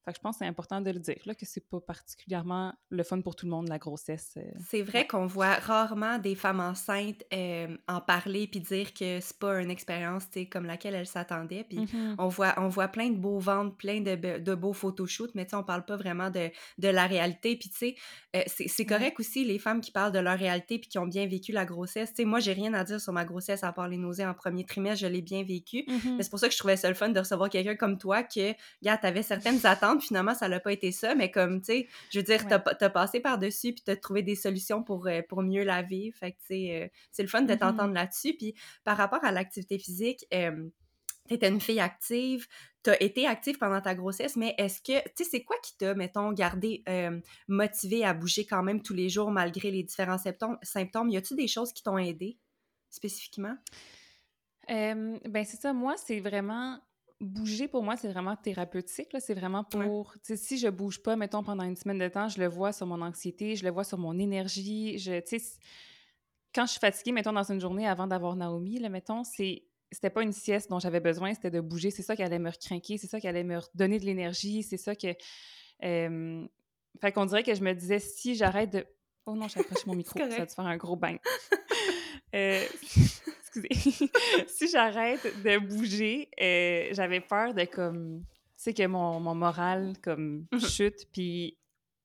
fait 0.05 0.12
que 0.12 0.16
je 0.16 0.20
pense 0.23 0.37
que 0.37 0.44
c'est 0.44 0.49
important 0.49 0.81
de 0.81 0.90
le 0.90 0.99
dire, 0.99 1.18
là, 1.27 1.35
que 1.35 1.44
c'est 1.44 1.68
pas 1.68 1.81
particulièrement 1.81 2.73
le 2.88 3.03
fun 3.03 3.20
pour 3.20 3.37
tout 3.37 3.44
le 3.44 3.51
monde, 3.51 3.68
la 3.68 3.79
grossesse. 3.79 4.33
Euh, 4.38 4.42
c'est 4.66 4.81
vrai 4.81 5.07
qu'on 5.07 5.27
voit 5.27 5.55
rarement 5.57 6.18
des 6.18 6.35
femmes 6.35 6.61
enceintes 6.61 7.23
euh, 7.35 7.77
en 7.87 8.01
parler 8.01 8.46
puis 8.46 8.61
dire 8.61 8.94
que 8.94 9.20
c'est 9.20 9.38
pas 9.38 9.61
une 9.61 9.70
expérience 9.70 10.25
comme 10.51 10.64
laquelle 10.64 10.94
elles 10.94 11.07
s'attendaient. 11.07 11.64
Puis 11.68 11.81
mm-hmm. 11.81 12.14
on, 12.16 12.29
voit, 12.29 12.55
on 12.57 12.68
voit 12.68 12.88
plein 12.88 13.11
de 13.11 13.16
beaux 13.16 13.38
ventres, 13.38 13.77
plein 13.77 14.01
de, 14.01 14.38
de 14.38 14.55
beaux 14.55 14.73
photoshoots, 14.73 15.35
mais 15.35 15.46
on 15.55 15.62
parle 15.62 15.85
pas 15.85 15.96
vraiment 15.96 16.31
de, 16.31 16.51
de 16.79 16.88
la 16.88 17.07
réalité. 17.07 17.57
Puis 17.57 17.68
tu 17.68 17.77
sais, 17.77 17.94
euh, 18.37 18.42
c'est 18.46 18.87
correct 18.87 19.20
aussi 19.20 19.44
les 19.44 19.59
femmes 19.59 19.83
qui 19.83 19.90
parlent 19.90 20.12
de 20.12 20.18
leur 20.18 20.38
réalité 20.38 20.79
puis 20.79 20.88
qui 20.88 20.99
ont 20.99 21.07
bien 21.07 21.27
vécu 21.27 21.53
la 21.53 21.66
grossesse. 21.66 22.12
sais 22.14 22.25
moi, 22.25 22.40
j'ai 22.40 22.55
rien 22.55 22.73
à 22.73 22.85
dire 22.85 23.03
sur 23.03 23.12
ma 23.12 23.27
grossesse 23.27 23.64
à 23.64 23.73
part 23.73 23.88
les 23.88 23.99
nausées 23.99 24.25
en 24.25 24.33
premier 24.33 24.64
trimestre, 24.64 25.01
je 25.01 25.07
l'ai 25.07 25.23
bien 25.23 25.44
vécu. 25.44 25.85
Mm-hmm. 25.87 26.23
C'est 26.23 26.31
pour 26.31 26.38
ça 26.38 26.49
que 26.49 26.55
je 26.55 26.59
trouvais 26.59 26.77
ça 26.77 26.88
le 26.88 26.94
fun 26.94 27.11
de 27.11 27.18
recevoir 27.18 27.49
quelqu'un 27.50 27.76
comme 27.76 27.98
toi 27.98 28.22
que, 28.22 28.54
gars, 28.82 28.96
t'avais 28.96 29.22
certaines 29.22 29.60
attentes 29.66 30.02
finalement, 30.02 30.34
ça 30.34 30.48
n'a 30.48 30.60
pas 30.60 30.72
été 30.72 30.92
ça, 30.92 31.14
mais 31.14 31.30
comme, 31.30 31.60
tu 31.60 31.66
sais, 31.66 31.88
je 32.10 32.18
veux 32.18 32.24
dire, 32.24 32.40
tu 32.46 32.54
t'as 32.78 32.90
passé 32.90 33.20
par-dessus, 33.20 33.72
puis 33.72 33.82
t'as 33.84 33.96
trouvé 33.96 34.22
des 34.22 34.34
solutions 34.34 34.82
pour, 34.82 35.06
euh, 35.06 35.20
pour 35.28 35.42
mieux 35.42 35.64
la 35.64 35.82
vivre. 35.82 36.16
Fait 36.16 36.32
que, 36.32 36.38
tu 36.38 36.46
sais, 36.46 36.82
euh, 36.82 36.88
c'est 37.12 37.22
le 37.22 37.28
fun 37.28 37.42
de 37.42 37.52
mm-hmm. 37.52 37.58
t'entendre 37.58 37.94
là-dessus. 37.94 38.34
Puis 38.34 38.54
par 38.84 38.96
rapport 38.96 39.24
à 39.24 39.32
l'activité 39.32 39.78
physique, 39.78 40.24
euh, 40.34 40.68
tu 41.28 41.34
étais 41.34 41.48
une 41.48 41.60
fille 41.60 41.80
active, 41.80 42.46
tu 42.82 42.90
as 42.90 43.02
été 43.02 43.26
active 43.26 43.58
pendant 43.58 43.80
ta 43.80 43.94
grossesse, 43.94 44.36
mais 44.36 44.54
est-ce 44.58 44.80
que, 44.80 45.00
tu 45.10 45.10
sais, 45.16 45.30
c'est 45.30 45.44
quoi 45.44 45.56
qui 45.62 45.76
t'a, 45.76 45.94
mettons, 45.94 46.32
gardé 46.32 46.82
motivée 47.46 48.04
à 48.04 48.14
bouger 48.14 48.46
quand 48.46 48.62
même 48.62 48.82
tous 48.82 48.94
les 48.94 49.08
jours 49.08 49.30
malgré 49.30 49.70
les 49.70 49.82
différents 49.82 50.18
symptômes? 50.18 51.10
Y 51.10 51.16
a-tu 51.16 51.34
des 51.34 51.46
choses 51.46 51.72
qui 51.72 51.82
t'ont 51.82 51.98
aidé 51.98 52.38
spécifiquement? 52.88 53.56
ben 54.68 55.44
c'est 55.44 55.60
ça, 55.60 55.72
moi, 55.72 55.96
c'est 55.96 56.20
vraiment 56.20 56.80
bouger 57.20 57.68
pour 57.68 57.83
moi, 57.83 57.96
c'est 57.96 58.09
vraiment 58.09 58.37
thérapeutique. 58.37 59.14
C'est 59.18 59.35
vraiment 59.35 59.64
pour. 59.64 60.14
Si 60.22 60.59
je 60.59 60.68
bouge 60.68 61.02
pas, 61.02 61.16
mettons, 61.16 61.42
pendant 61.42 61.64
une 61.64 61.76
semaine 61.76 61.98
de 61.98 62.09
temps, 62.09 62.28
je 62.28 62.40
le 62.40 62.48
vois 62.48 62.72
sur 62.72 62.87
mon 62.87 63.00
anxiété, 63.02 63.56
je 63.56 63.64
le 63.64 63.70
vois 63.70 63.85
sur 63.85 63.98
mon 63.98 64.18
énergie. 64.18 64.98
Je, 64.98 65.20
quand 66.54 66.66
je 66.66 66.72
suis 66.72 66.80
fatiguée, 66.80 67.12
mettons, 67.12 67.33
dans 67.33 67.50
une 67.50 67.61
journée 67.61 67.87
avant 67.87 68.06
d'avoir 68.06 68.37
Naomi, 68.37 68.78
là, 68.78 68.88
mettons, 68.88 69.24
c'est. 69.24 69.64
C'était 69.92 70.11
pas 70.11 70.22
une 70.22 70.33
sieste 70.33 70.70
dont 70.70 70.78
j'avais 70.78 71.00
besoin, 71.00 71.35
c'était 71.35 71.50
de 71.50 71.61
bouger. 71.61 71.90
C'est 71.90 72.04
ça 72.04 72.14
qui 72.14 72.22
allait 72.22 72.38
me 72.38 72.50
recrinquer, 72.50 72.96
c'est 72.96 73.09
ça 73.09 73.18
qui 73.18 73.26
allait 73.26 73.42
me 73.42 73.59
redonner 73.59 73.98
de 73.98 74.04
l'énergie, 74.04 74.62
c'est 74.62 74.76
ça 74.76 74.94
que. 74.94 75.14
Fait 77.00 77.12
qu'on 77.12 77.24
dirait 77.24 77.42
que 77.42 77.54
je 77.54 77.62
me 77.62 77.72
disais, 77.72 77.98
si 77.98 78.35
j'arrête 78.35 78.70
de. 78.70 78.87
Oh 79.26 79.35
non, 79.35 79.48
j'approche 79.48 79.87
mon 79.87 79.94
micro, 79.96 80.18
ça 80.18 80.26
va 80.26 80.46
te 80.46 80.52
faire 80.52 80.66
un 80.66 80.76
gros 80.76 80.96
bain. 80.96 81.16
euh 82.35 82.64
excusez, 83.52 84.08
si 84.46 84.68
j'arrête 84.68 85.22
de 85.42 85.58
bouger, 85.58 86.28
euh, 86.40 86.88
j'avais 86.92 87.20
peur 87.20 87.54
de 87.54 87.64
comme, 87.64 88.22
tu 88.22 88.64
sais, 88.64 88.74
que 88.74 88.86
mon, 88.86 89.20
mon 89.20 89.34
moral 89.34 89.94
comme 90.02 90.46
mmh 90.52 90.60
chute, 90.60 91.08
puis 91.12 91.56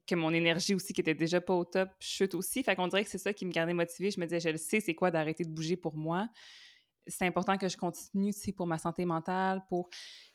que 0.08 0.16
mon 0.16 0.32
énergie 0.34 0.76
aussi, 0.76 0.94
qui 0.94 1.02
était 1.02 1.16
déjà 1.16 1.42
pas 1.42 1.54
au 1.54 1.66
top, 1.66 1.90
chute 2.00 2.36
aussi. 2.36 2.64
Fait 2.64 2.76
qu'on 2.76 2.88
dirait 2.88 3.04
que 3.04 3.10
c'est 3.10 3.18
ça 3.18 3.34
qui 3.34 3.46
me 3.46 3.52
gardait 3.52 3.74
motivée. 3.74 4.12
Je 4.12 4.20
me 4.20 4.26
disais, 4.26 4.40
je 4.40 4.50
le 4.50 4.58
sais, 4.58 4.80
c'est 4.80 4.94
quoi 4.94 5.10
d'arrêter 5.10 5.44
de 5.44 5.50
bouger 5.50 5.78
pour 5.78 5.96
moi. 5.96 6.30
C'est 7.08 7.26
important 7.26 7.58
que 7.58 7.68
je 7.68 7.78
continue, 7.78 8.34
tu 8.34 8.40
sais, 8.40 8.52
pour 8.52 8.68
ma 8.68 8.78
santé 8.78 9.06
mentale, 9.06 9.64
pour... 9.68 9.90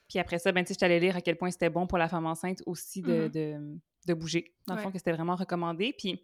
Puis 0.09 0.18
après 0.18 0.40
ça, 0.40 0.51
ben, 0.51 0.64
tu 0.64 0.75
sais, 0.75 0.85
allée 0.85 0.99
lire 0.99 1.16
à 1.16 1.20
quel 1.20 1.37
point 1.37 1.53
c'était 1.53 1.70
bon 1.70 1.87
pour 1.87 1.99
la 1.99 2.09
femme 2.09 2.27
enceinte 2.27 2.62
aussi 2.66 3.01
de, 3.01 3.27
mmh 3.27 3.29
de, 3.29 3.79
de 4.09 4.14
bouger. 4.14 4.53
Dans 4.66 4.75
le 4.75 4.81
fond, 4.81 4.90
que 4.90 4.99
c'était 4.99 5.12
vraiment 5.12 5.37
recommandé. 5.37 5.94
Puis 5.96 6.20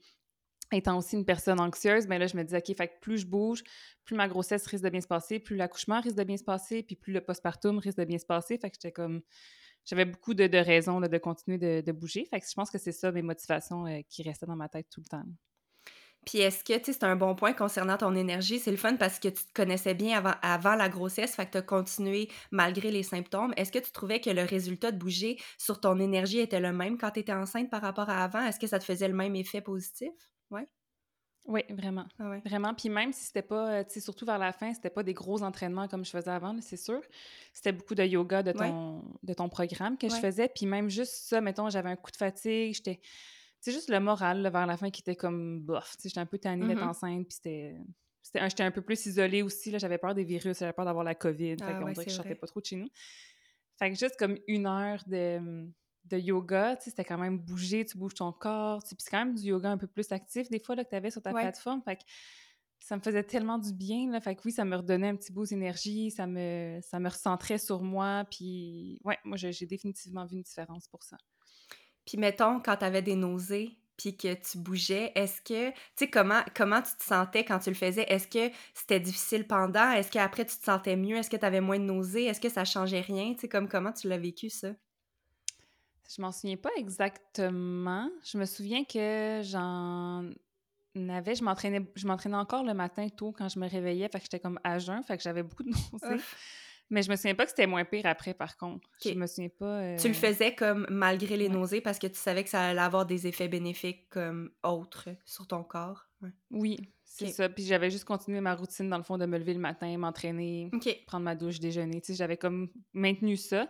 étant 0.73 0.99
aussi 0.99 1.17
une 1.17 1.25
personne 1.25 1.61
anxieuse, 1.61 2.07
ben 2.07 2.19
là, 2.19 2.27
je 2.27 2.37
me 2.37 2.43
dis, 2.43 2.55
OK, 2.55 2.77
fait 2.77 2.89
que 2.89 3.01
plus 3.01 3.19
je 3.19 3.27
bouge, 3.27 3.63
plus 4.05 4.17
ma 4.17 4.29
grossesse 4.29 4.67
risque 4.67 4.85
de 4.85 4.91
bien 4.91 5.01
se 5.01 5.07
passer, 5.07 5.39
plus 5.39 5.57
l'accouchement 5.57 6.01
risque 6.01 6.17
de 6.17 6.25
bien 6.25 6.37
se 6.37 6.45
passer, 6.45 6.83
puis 6.83 6.97
plus 6.97 7.13
le 7.13 7.21
postpartum 7.21 7.79
risque 7.79 7.99
de 7.99 8.05
bien 8.05 8.19
se 8.19 8.27
passer. 8.27 8.59
Fait 8.59 8.71
que 8.71 8.77
j'étais 8.77 8.93
comme... 8.93 9.23
J'avais 9.85 10.05
beaucoup 10.05 10.35
de, 10.35 10.57
raisons 10.59 11.01
de 11.01 11.19
continuer 11.19 11.59
de, 11.59 11.93
bouger. 11.93 12.27
Fait 12.29 12.41
que 12.41 12.47
je 12.49 12.55
pense 12.55 12.71
que 12.71 12.79
c'est 12.79 12.91
ça 12.91 13.13
mes 13.13 13.23
motivations 13.23 13.87
euh, 13.87 14.01
qui 14.09 14.25
restaient 14.25 14.47
dans 14.47 14.57
ma 14.57 14.69
tête 14.69 14.89
tout 14.91 15.01
le 15.01 15.07
temps. 15.07 15.23
Puis 16.27 16.39
est-ce 16.39 16.65
que, 16.65 16.77
tu 16.77 16.87
sais, 16.87 16.93
c'est 16.93 17.05
un 17.05 17.15
bon 17.15 17.37
point 17.37 17.53
concernant 17.53 17.97
ton 17.97 18.17
énergie? 18.17 18.59
C'est 18.59 18.73
le 18.73 18.77
fun 18.77 18.97
parce 18.97 19.21
que 19.21 19.29
tu 19.29 19.45
te 19.45 19.53
connaissais 19.55 19.95
bien 19.95 20.19
avant, 20.19 20.35
avant 20.43 20.75
la 20.75 20.89
grossesse, 20.89 21.37
fait 21.37 21.47
que 21.47 21.53
tu 21.53 21.59
as 21.59 21.63
continué 21.63 22.29
malgré 22.51 22.91
les 22.91 23.05
symptômes. 23.05 23.55
Est-ce 23.57 23.71
que 23.71 23.79
tu 23.79 23.93
trouvais 23.93 24.21
que 24.21 24.31
le 24.31 24.43
résultat 24.43 24.91
de 24.91 24.99
bouger 24.99 25.39
sur 25.57 25.81
ton 25.81 26.01
énergie 26.01 26.41
était 26.41 26.59
le 26.59 26.73
même 26.73 26.99
quand 26.99 27.13
tu 27.13 27.21
étais 27.21 27.33
enceinte 27.33 27.71
par 27.71 27.81
rapport 27.81 28.11
à 28.11 28.25
avant? 28.25 28.45
Est-ce 28.45 28.59
que 28.59 28.67
ça 28.67 28.81
te 28.81 28.85
faisait 28.85 29.07
le 29.07 29.15
même 29.15 29.37
effet 29.37 29.61
positif? 29.61 30.11
Oui, 31.47 31.63
vraiment. 31.71 32.07
Ah 32.19 32.39
vraiment. 32.45 32.75
Puis 32.75 32.89
même 32.89 33.13
si 33.13 33.27
c'était 33.27 33.43
pas, 33.43 33.85
tu 33.85 33.95
sais, 33.95 34.01
surtout 34.01 34.27
vers 34.27 34.39
la 34.39 34.53
fin, 34.53 34.75
c'était 34.75 34.91
pas 34.91 35.03
des 35.03 35.15
gros 35.15 35.43
entraînements 35.43 35.87
comme 35.87 36.05
je 36.05 36.11
faisais 36.11 36.31
avant, 36.31 36.57
c'est 36.61 36.77
sûr. 36.77 37.01
C'était 37.53 37.73
beaucoup 37.73 37.95
de 37.95 38.03
yoga 38.03 38.43
de 38.43 38.53
ton, 38.53 39.05
de 39.23 39.33
ton 39.33 39.49
programme 39.49 39.97
que 39.97 40.09
je 40.09 40.17
faisais. 40.17 40.49
Puis 40.49 40.67
même 40.67 40.91
juste 40.91 41.15
ça, 41.15 41.41
mettons, 41.41 41.71
j'avais 41.71 41.91
un 41.91 41.97
coup 41.97 42.11
de 42.11 42.17
fatigue, 42.17 42.75
j'étais. 42.75 43.01
C'est 43.61 43.73
juste 43.73 43.91
le 43.91 44.01
moral 44.01 44.43
vers 44.49 44.67
la 44.67 44.77
fin 44.77 44.91
qui 44.91 45.01
était 45.01 45.17
comme 45.17 45.61
bof. 45.61 45.97
Tu 45.97 46.03
sais, 46.03 46.09
j'étais 46.09 46.21
un 46.21 46.27
peu 46.27 46.39
tannée 46.39 46.67
d'être 46.67 46.81
mm-hmm. 46.81 46.89
enceinte, 46.89 47.27
puis 47.27 47.35
c'était. 47.35 47.77
J'étais 48.35 48.65
un 48.65 48.73
peu 48.73 48.83
plus 48.83 49.07
isolée 49.07 49.43
aussi, 49.43 49.71
là, 49.71 49.79
j'avais 49.79 49.99
peur 49.99 50.13
des 50.13 50.25
virus, 50.25 50.59
j'avais 50.59 50.73
peur 50.73 50.85
d'avoir 50.85 51.05
la 51.05 51.15
COVID, 51.15 51.59
fait 51.59 51.65
ah 51.65 51.75
qu'on 51.75 51.93
dirait 51.93 52.05
que 52.05 52.11
je 52.11 52.17
sortais 52.17 52.35
pas 52.35 52.49
trop 52.49 52.61
de 52.61 52.67
chez 52.67 52.75
nous. 52.75 52.89
Fait 53.79 53.91
que 53.91 53.97
juste 53.97 54.17
comme 54.19 54.37
une 54.49 54.67
heure 54.67 55.01
de 55.07 55.71
de 56.09 56.19
yoga, 56.19 56.77
tu 56.77 56.85
sais, 56.85 56.91
c'était 56.91 57.05
quand 57.05 57.19
même 57.19 57.39
bouger, 57.39 57.85
tu 57.85 57.99
bouges 57.99 58.15
ton 58.15 58.33
corps, 58.33 58.83
tu 58.83 58.95
puis 58.95 59.05
c'est 59.05 59.11
quand 59.11 59.25
même 59.25 59.35
du 59.35 59.43
yoga 59.43 59.71
un 59.71 59.79
peu 59.79 59.87
plus 59.87 60.11
actif 60.13 60.49
des 60.49 60.61
fois 60.61 60.75
là, 60.75 60.85
que 60.85 60.91
tu 60.91 60.97
avais 60.97 61.11
sur 61.11 61.23
ta 61.23 61.33
plateforme, 61.33 61.83
fait 61.83 61.97
que 61.97 62.03
ça 62.79 62.97
me 62.97 63.01
faisait 63.01 63.25
tellement 63.25 63.59
du 63.59 63.73
bien, 63.73 64.11
là, 64.11 64.21
fait 64.21 64.37
que 64.37 64.43
oui, 64.45 64.53
ça 64.53 64.65
me 64.65 64.77
redonnait 64.77 65.09
un 65.09 65.17
petit 65.17 65.33
boost 65.33 65.53
d'énergie, 65.53 66.11
ça 66.11 66.27
me, 66.27 66.79
ça 66.83 67.01
me 67.01 67.09
recentrait 67.09 67.59
sur 67.59 67.83
moi, 67.83 68.25
puis 68.31 69.01
ouais, 69.05 69.19
moi 69.25 69.37
j'ai 69.37 69.67
définitivement 69.67 70.27
vu 70.27 70.37
une 70.37 70.43
différence 70.43 70.89
pour 70.89 71.03
ça. 71.03 71.17
Puis 72.05 72.19
mettons, 72.19 72.61
quand 72.61 72.77
tu 72.77 72.85
avais 72.85 73.03
des 73.03 73.17
nausées, 73.17 73.79
puis 73.97 74.17
que 74.17 74.35
tu 74.35 74.59
bougeais, 74.59 75.13
est-ce 75.15 75.41
que, 75.41 75.71
tu 75.71 75.77
sais, 75.97 76.11
comment, 76.11 76.43
comment 76.55 76.83
tu 76.83 76.95
te 76.97 77.05
sentais 77.05 77.45
quand 77.45 77.59
tu 77.59 77.71
le 77.71 77.77
faisais? 77.77 78.05
Est-ce 78.09 78.29
que 78.29 78.55
c'était 78.75 79.01
difficile 79.01 79.47
pendant? 79.47 79.91
Est-ce 79.93 80.11
qu'après 80.11 80.45
tu 80.45 80.57
te 80.57 80.65
sentais 80.65 80.97
mieux? 80.97 81.17
Est-ce 81.17 81.31
que 81.31 81.37
tu 81.37 81.45
avais 81.45 81.63
moins 81.63 81.79
de 81.79 81.85
nausées? 81.85 82.25
Est-ce 82.25 82.41
que 82.41 82.49
ça 82.49 82.65
changeait 82.65 83.01
rien? 83.01 83.33
Tu 83.35 83.41
sais, 83.41 83.49
comme 83.49 83.69
comment 83.69 83.93
tu 83.93 84.09
l'as 84.09 84.19
vécu, 84.19 84.51
ça? 84.51 84.73
Je 86.15 86.23
m'en 86.23 86.33
souviens 86.33 86.57
pas 86.57 86.71
exactement. 86.77 88.11
Je 88.25 88.39
me 88.39 88.45
souviens 88.45 88.85
que 88.85 89.41
j'en 89.45 90.31
avais, 91.11 91.35
je 91.35 91.45
m'entraînais, 91.45 91.81
je 91.95 92.07
m'entraînais 92.07 92.37
encore 92.37 92.65
le 92.65 92.75
matin 92.75 93.09
tôt 93.09 93.33
quand 93.33 93.49
je 93.49 93.59
me 93.59 93.69
réveillais, 93.69 94.09
fait 94.09 94.19
que 94.19 94.25
j'étais 94.25 94.41
comme 94.41 94.59
à 94.65 94.79
jeun, 94.79 95.03
fait 95.03 95.17
que 95.17 95.23
j'avais 95.23 95.43
beaucoup 95.43 95.63
de 95.63 95.71
nausées. 95.93 96.23
Mais 96.89 97.03
je 97.03 97.11
me 97.11 97.17
souviens 97.17 97.35
pas 97.35 97.45
que 97.45 97.51
c'était 97.51 97.67
moins 97.67 97.85
pire 97.85 98.07
après, 98.07 98.33
par 98.33 98.57
contre. 98.57 98.89
Je 99.05 99.15
me 99.15 99.27
souviens 99.27 99.49
pas. 99.49 99.97
Tu 99.97 100.07
le 100.09 100.15
euh, 100.15 100.17
faisais 100.17 100.55
comme 100.55 100.87
malgré 100.89 101.37
les 101.37 101.49
nausées 101.49 101.81
parce 101.81 101.99
que 101.99 102.07
tu 102.07 102.15
savais 102.15 102.45
que 102.45 102.51
ça 102.51 102.69
allait 102.69 102.81
avoir 102.81 103.07
des 103.07 103.27
effets 103.27 103.49
bénéfiques 103.49 104.09
comme 104.09 104.53
autres 104.63 105.09
sur 105.25 105.49
ton 105.49 105.65
corps? 105.65 106.07
Oui, 106.53 106.79
c'est 107.05 107.29
ça. 107.29 107.49
Puis 107.49 107.65
j'avais 107.65 107.91
juste 107.91 108.05
continué 108.05 108.41
ma 108.41 108.55
routine, 108.55 108.89
dans 108.89 108.99
le 108.99 109.03
fond, 109.03 109.19
de 109.19 109.27
me 109.27 109.37
lever 109.37 109.55
le 109.55 109.61
matin, 109.61 109.99
m'entraîner, 109.99 110.71
prendre 111.09 111.25
ma 111.25 111.35
douche, 111.35 111.59
déjeuner. 111.59 112.01
Tu 112.01 112.13
sais, 112.13 112.15
j'avais 112.15 112.37
comme 112.37 112.71
maintenu 112.93 113.37
ça 113.37 113.69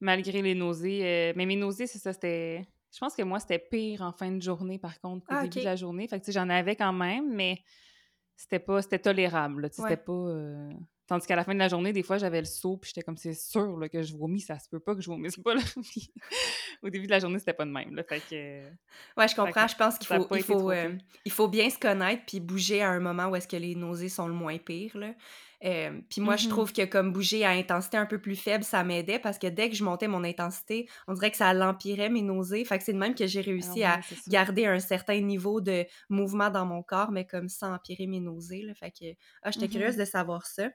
malgré 0.00 0.42
les 0.42 0.54
nausées. 0.54 1.00
Euh, 1.02 1.32
mais 1.36 1.46
mes 1.46 1.56
nausées, 1.56 1.86
c'est 1.86 1.98
ça, 1.98 2.12
c'était. 2.12 2.66
Je 2.92 2.98
pense 2.98 3.14
que 3.14 3.22
moi, 3.22 3.38
c'était 3.38 3.58
pire 3.58 4.02
en 4.02 4.12
fin 4.12 4.30
de 4.30 4.40
journée, 4.40 4.78
par 4.78 4.98
contre, 5.00 5.26
qu'au 5.26 5.34
ah, 5.36 5.42
début 5.42 5.60
de 5.60 5.64
la 5.64 5.76
journée. 5.76 6.08
Fait 6.08 6.20
que, 6.20 6.32
j'en 6.32 6.48
avais 6.48 6.74
quand 6.74 6.92
même, 6.92 7.34
mais 7.34 7.62
c'était 8.36 8.58
pas. 8.58 8.82
C'était 8.82 8.98
tolérable, 8.98 9.68
C'était 9.70 9.96
pas. 9.96 10.12
Euh, 10.12 10.70
tandis 11.08 11.26
qu'à 11.26 11.36
la 11.36 11.42
fin 11.42 11.54
de 11.54 11.58
la 11.58 11.68
journée, 11.68 11.92
des 11.92 12.02
fois, 12.02 12.18
j'avais 12.18 12.38
le 12.38 12.46
saut, 12.46 12.76
puis 12.76 12.90
j'étais 12.90 13.02
comme, 13.02 13.16
c'est 13.16 13.34
sûr 13.34 13.78
que 13.90 14.02
je 14.02 14.14
vomis, 14.14 14.40
ça 14.40 14.58
se 14.58 14.68
peut 14.68 14.78
pas 14.78 14.94
que 14.94 15.00
je 15.00 15.08
vomisse 15.08 15.38
pas. 15.38 15.54
Là. 15.54 15.62
au 16.82 16.90
début 16.90 17.06
de 17.06 17.10
la 17.10 17.18
journée, 17.18 17.38
c'était 17.38 17.54
pas 17.54 17.64
de 17.64 17.70
même. 17.70 17.94
Là. 17.94 18.04
Fait 18.04 18.20
que... 18.20 18.64
Ouais, 19.16 19.26
je 19.26 19.34
comprends. 19.34 19.66
je 19.66 19.76
pense 19.76 19.98
qu'il 19.98 20.06
faut, 20.06 20.36
il 20.36 20.42
faut, 20.42 20.70
euh, 20.70 20.94
il 21.24 21.32
faut 21.32 21.48
bien 21.48 21.70
se 21.70 21.78
connaître, 21.78 22.24
puis 22.26 22.40
bouger 22.40 22.82
à 22.82 22.90
un 22.90 23.00
moment 23.00 23.28
où 23.28 23.36
est-ce 23.36 23.48
que 23.48 23.56
les 23.56 23.74
nausées 23.74 24.10
sont 24.10 24.28
le 24.28 24.34
moins 24.34 24.58
pire. 24.58 24.96
Là. 24.96 25.14
Euh, 25.64 26.00
puis 26.08 26.20
moi, 26.20 26.36
je 26.36 26.46
mmh 26.46 26.50
trouve 26.50 26.72
que 26.72 26.84
comme 26.84 27.12
bouger 27.12 27.44
à 27.44 27.50
intensité 27.50 27.96
un 27.96 28.06
peu 28.06 28.18
plus 28.20 28.36
faible, 28.36 28.64
ça 28.64 28.84
m'aidait 28.84 29.18
parce 29.18 29.38
que 29.38 29.46
dès 29.46 29.68
que 29.68 29.76
je 29.76 29.84
montais 29.84 30.08
mon 30.08 30.24
intensité, 30.24 30.88
on 31.06 31.14
dirait 31.14 31.30
que 31.30 31.36
ça 31.36 31.52
l'empirait 31.52 32.08
mes 32.08 32.22
nausées. 32.22 32.64
Fait 32.64 32.78
que 32.78 32.84
c'est 32.84 32.92
de 32.92 32.98
même 32.98 33.14
que 33.14 33.26
j'ai 33.26 33.40
réussi 33.40 33.82
ah 33.82 33.94
à 33.94 34.00
garder 34.28 34.66
un 34.66 34.78
certain 34.78 35.20
niveau 35.20 35.60
de 35.60 35.84
mouvement 36.08 36.50
dans 36.50 36.64
mon 36.64 36.82
corps, 36.82 37.10
mais 37.10 37.26
comme 37.26 37.48
sans 37.48 37.74
empirer 37.74 38.06
mes 38.06 38.20
nausées. 38.20 38.62
Là. 38.62 38.74
Fait 38.74 38.90
que 38.90 39.16
ah, 39.42 39.50
j'étais 39.50 39.66
mmh 39.66 39.70
curieuse 39.70 39.96
de 39.96 40.04
savoir 40.04 40.46
ça. 40.46 40.68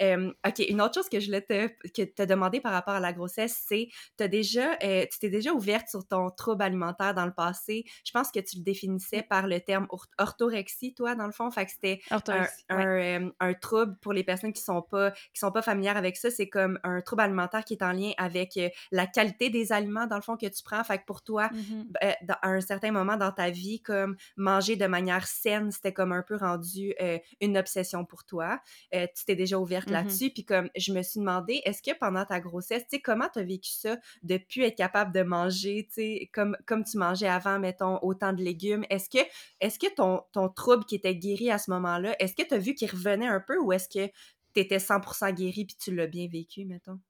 OK, 0.00 0.58
une 0.68 0.80
autre 0.80 0.94
chose 0.94 1.08
que 1.08 1.20
je 1.20 1.26
voulais 1.26 1.42
te, 1.42 1.68
que 1.88 2.02
te 2.02 2.22
demander 2.22 2.60
par 2.60 2.72
rapport 2.72 2.94
à 2.94 3.00
la 3.00 3.12
grossesse, 3.12 3.64
c'est 3.66 3.88
déjà, 4.28 4.76
euh, 4.82 5.04
tu 5.10 5.18
t'es 5.18 5.30
déjà 5.30 5.52
ouverte 5.52 5.88
sur 5.88 6.06
ton 6.06 6.30
trouble 6.30 6.62
alimentaire 6.62 7.14
dans 7.14 7.26
le 7.26 7.32
passé? 7.32 7.84
Je 8.04 8.12
pense 8.12 8.30
que 8.30 8.40
tu 8.40 8.58
le 8.58 8.62
définissais 8.62 9.22
par 9.22 9.46
le 9.46 9.60
terme 9.60 9.86
orthorexie, 10.18 10.94
toi, 10.94 11.14
dans 11.14 11.26
le 11.26 11.32
fond. 11.32 11.50
Fait 11.50 11.66
que 11.66 11.72
c'était 11.72 12.00
un, 12.68 13.30
un 13.40 13.54
trouble 13.54 13.96
pour 14.00 14.12
les 14.12 14.24
personnes 14.28 14.52
qui 14.52 14.62
sont 14.62 14.82
pas 14.82 15.10
qui 15.10 15.40
sont 15.40 15.50
pas 15.50 15.62
familières 15.62 15.96
avec 15.96 16.18
ça, 16.18 16.30
c'est 16.30 16.48
comme 16.50 16.78
un 16.84 17.00
trouble 17.00 17.22
alimentaire 17.22 17.64
qui 17.64 17.72
est 17.72 17.82
en 17.82 17.92
lien 17.92 18.12
avec 18.18 18.58
euh, 18.58 18.68
la 18.92 19.06
qualité 19.06 19.48
des 19.48 19.72
aliments 19.72 20.06
dans 20.06 20.16
le 20.16 20.22
fond 20.22 20.36
que 20.36 20.46
tu 20.46 20.62
prends. 20.62 20.84
Fait 20.84 20.98
que 20.98 21.04
pour 21.06 21.22
toi, 21.22 21.48
mmh 21.48 21.84
ben, 21.88 22.14
à 22.42 22.48
un 22.48 22.60
certain 22.60 22.92
moment 22.92 23.16
dans 23.16 23.32
ta 23.32 23.48
vie, 23.48 23.80
comme 23.80 24.16
manger 24.36 24.76
de 24.76 24.86
manière 24.86 25.26
saine, 25.26 25.70
c'était 25.70 25.94
comme 25.94 26.12
un 26.12 26.22
peu 26.22 26.36
rendu 26.36 26.94
euh, 27.00 27.18
une 27.40 27.56
obsession 27.56 28.04
pour 28.04 28.24
toi. 28.24 28.60
Euh, 28.94 29.06
tu 29.16 29.24
t'es 29.24 29.34
déjà 29.34 29.58
ouverte 29.58 29.88
mmh 29.88 29.92
là-dessus. 29.92 30.30
Puis 30.30 30.44
comme 30.44 30.68
je 30.76 30.92
me 30.92 31.02
suis 31.02 31.20
demandé, 31.20 31.62
est-ce 31.64 31.82
que 31.82 31.96
pendant 31.98 32.24
ta 32.26 32.40
grossesse, 32.40 32.82
tu 32.82 32.96
sais, 32.96 33.00
comment 33.00 33.28
tu 33.32 33.38
as 33.38 33.44
vécu 33.44 33.70
ça 33.70 33.96
de 34.22 34.36
plus 34.36 34.62
être 34.62 34.76
capable 34.76 35.12
de 35.12 35.22
manger, 35.22 35.86
tu 35.88 35.94
sais, 35.94 36.30
comme, 36.34 36.56
comme 36.66 36.84
tu 36.84 36.98
mangeais 36.98 37.28
avant, 37.28 37.58
mettons, 37.58 37.98
autant 38.02 38.34
de 38.34 38.42
légumes? 38.42 38.84
Est-ce 38.90 39.08
que, 39.08 39.24
est-ce 39.60 39.78
que 39.78 39.92
ton, 39.94 40.22
ton 40.32 40.48
trouble 40.50 40.84
qui 40.84 40.96
était 40.96 41.16
guéri 41.16 41.50
à 41.50 41.58
ce 41.58 41.70
moment-là, 41.70 42.14
est-ce 42.20 42.34
que 42.34 42.46
tu 42.46 42.54
as 42.54 42.58
vu 42.58 42.74
qu'il 42.74 42.90
revenait 42.90 43.26
un 43.26 43.40
peu 43.40 43.58
ou 43.58 43.72
est-ce 43.72 43.88
que 43.88 44.12
tu 44.54 44.60
étais 44.60 44.78
100% 44.78 45.34
guéri 45.34 45.64
puis 45.64 45.76
tu 45.76 45.94
l'as 45.94 46.06
bien 46.06 46.28
vécu, 46.28 46.64
mettons? 46.64 47.00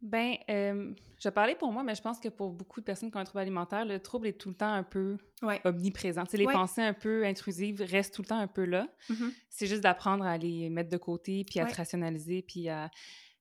Ben, 0.00 0.36
euh, 0.48 0.94
je 1.18 1.28
parlais 1.28 1.56
pour 1.56 1.72
moi, 1.72 1.82
mais 1.82 1.94
je 1.96 2.02
pense 2.02 2.20
que 2.20 2.28
pour 2.28 2.52
beaucoup 2.52 2.80
de 2.80 2.84
personnes 2.84 3.10
qui 3.10 3.16
ont 3.16 3.20
un 3.20 3.24
trouble 3.24 3.40
alimentaire, 3.40 3.84
le 3.84 3.98
trouble 3.98 4.28
est 4.28 4.38
tout 4.38 4.48
le 4.48 4.54
temps 4.54 4.72
un 4.72 4.84
peu 4.84 5.16
omniprésent. 5.64 6.22
les 6.32 6.44
pensées 6.44 6.82
un 6.82 6.92
peu 6.92 7.24
intrusives 7.24 7.82
restent 7.82 8.14
tout 8.14 8.22
le 8.22 8.28
temps 8.28 8.38
un 8.38 8.46
peu 8.46 8.64
là. 8.64 8.88
Mm-hmm. 9.10 9.32
C'est 9.48 9.66
juste 9.66 9.82
d'apprendre 9.82 10.24
à 10.24 10.38
les 10.38 10.70
mettre 10.70 10.90
de 10.90 10.96
côté, 10.96 11.44
puis 11.44 11.58
à 11.58 11.66
te 11.66 11.74
rationaliser, 11.74 12.42
puis 12.42 12.68
à... 12.68 12.90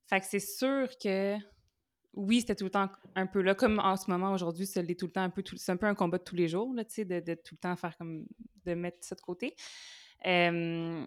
Fait 0.08 0.20
que 0.20 0.26
c'est 0.26 0.40
sûr 0.40 0.88
que, 1.04 1.36
oui, 2.14 2.40
c'était 2.40 2.56
tout 2.56 2.64
le 2.64 2.72
temps 2.72 2.90
un 3.16 3.28
peu 3.28 3.42
là, 3.42 3.54
comme 3.54 3.78
en 3.80 3.96
ce 3.96 4.10
moment, 4.10 4.32
aujourd'hui, 4.32 4.66
c'est 4.66 4.84
tout 4.96 5.06
le 5.06 5.12
temps 5.12 5.24
un 5.24 5.30
peu... 5.30 5.44
C'est 5.58 5.72
un 5.72 5.78
peu 5.78 5.86
un 5.86 5.96
combat 5.96 6.18
de 6.18 6.24
tous 6.24 6.36
les 6.36 6.48
jours, 6.48 6.74
là, 6.74 6.86
tu 6.86 6.96
sais, 6.96 7.06
de, 7.06 7.20
de, 7.20 7.36
tout 7.36 7.54
le 7.54 7.60
temps 7.60 7.76
faire 7.76 7.96
comme... 7.98 8.26
de 8.66 8.74
mettre 8.74 8.98
ça 9.02 9.14
de 9.14 9.22
côté. 9.22 9.54
Euh, 10.26 11.06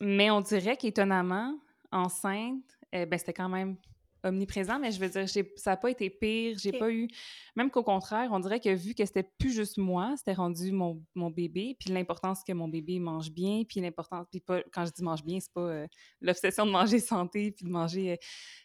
mais 0.00 0.30
on 0.30 0.40
dirait 0.40 0.76
qu'étonnamment, 0.76 1.58
enceinte, 1.90 2.78
eh 2.92 3.06
ben, 3.06 3.18
c'était 3.18 3.32
quand 3.32 3.48
même 3.48 3.76
omniprésent, 4.24 4.78
mais 4.78 4.90
je 4.90 5.00
veux 5.00 5.08
dire, 5.08 5.28
ça 5.56 5.70
n'a 5.70 5.76
pas 5.76 5.90
été 5.90 6.10
pire. 6.10 6.56
J'ai 6.58 6.72
pas 6.72 6.90
eu. 6.90 7.08
Même 7.56 7.70
qu'au 7.70 7.82
contraire, 7.82 8.30
on 8.32 8.40
dirait 8.40 8.60
que 8.60 8.74
vu 8.74 8.94
que 8.94 9.04
c'était 9.04 9.22
plus 9.38 9.52
juste 9.52 9.78
moi, 9.78 10.14
c'était 10.16 10.32
rendu 10.32 10.72
mon, 10.72 11.02
mon, 11.14 11.30
bébé, 11.30 11.76
puis 11.78 11.90
l'importance 11.90 12.42
que 12.44 12.52
mon 12.52 12.68
bébé 12.68 12.98
mange 12.98 13.30
bien, 13.30 13.62
puis 13.64 13.80
l'importance. 13.80 14.26
Puis 14.30 14.40
pas, 14.40 14.62
quand 14.72 14.84
je 14.86 14.92
dis 14.92 15.02
mange 15.02 15.24
bien, 15.24 15.38
c'est 15.40 15.52
pas 15.52 15.60
euh, 15.60 15.86
l'obsession 16.20 16.66
de 16.66 16.70
manger 16.70 16.98
santé, 17.00 17.52
puis 17.52 17.64
de 17.64 17.70
manger. 17.70 18.12
Euh, 18.12 18.16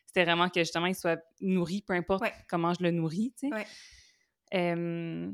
c'était 0.06 0.26
vraiment 0.26 0.50
que 0.50 0.60
justement, 0.60 0.88
il 0.88 0.96
soit 0.96 1.22
nourri, 1.41 1.82
peu 1.82 1.93
importe 1.93 2.24
comment 2.48 2.74
je 2.74 2.84
le 2.84 2.91
nourris, 2.91 3.34
tu 3.39 3.50
sais. 3.50 3.54
Ouais. 3.54 5.34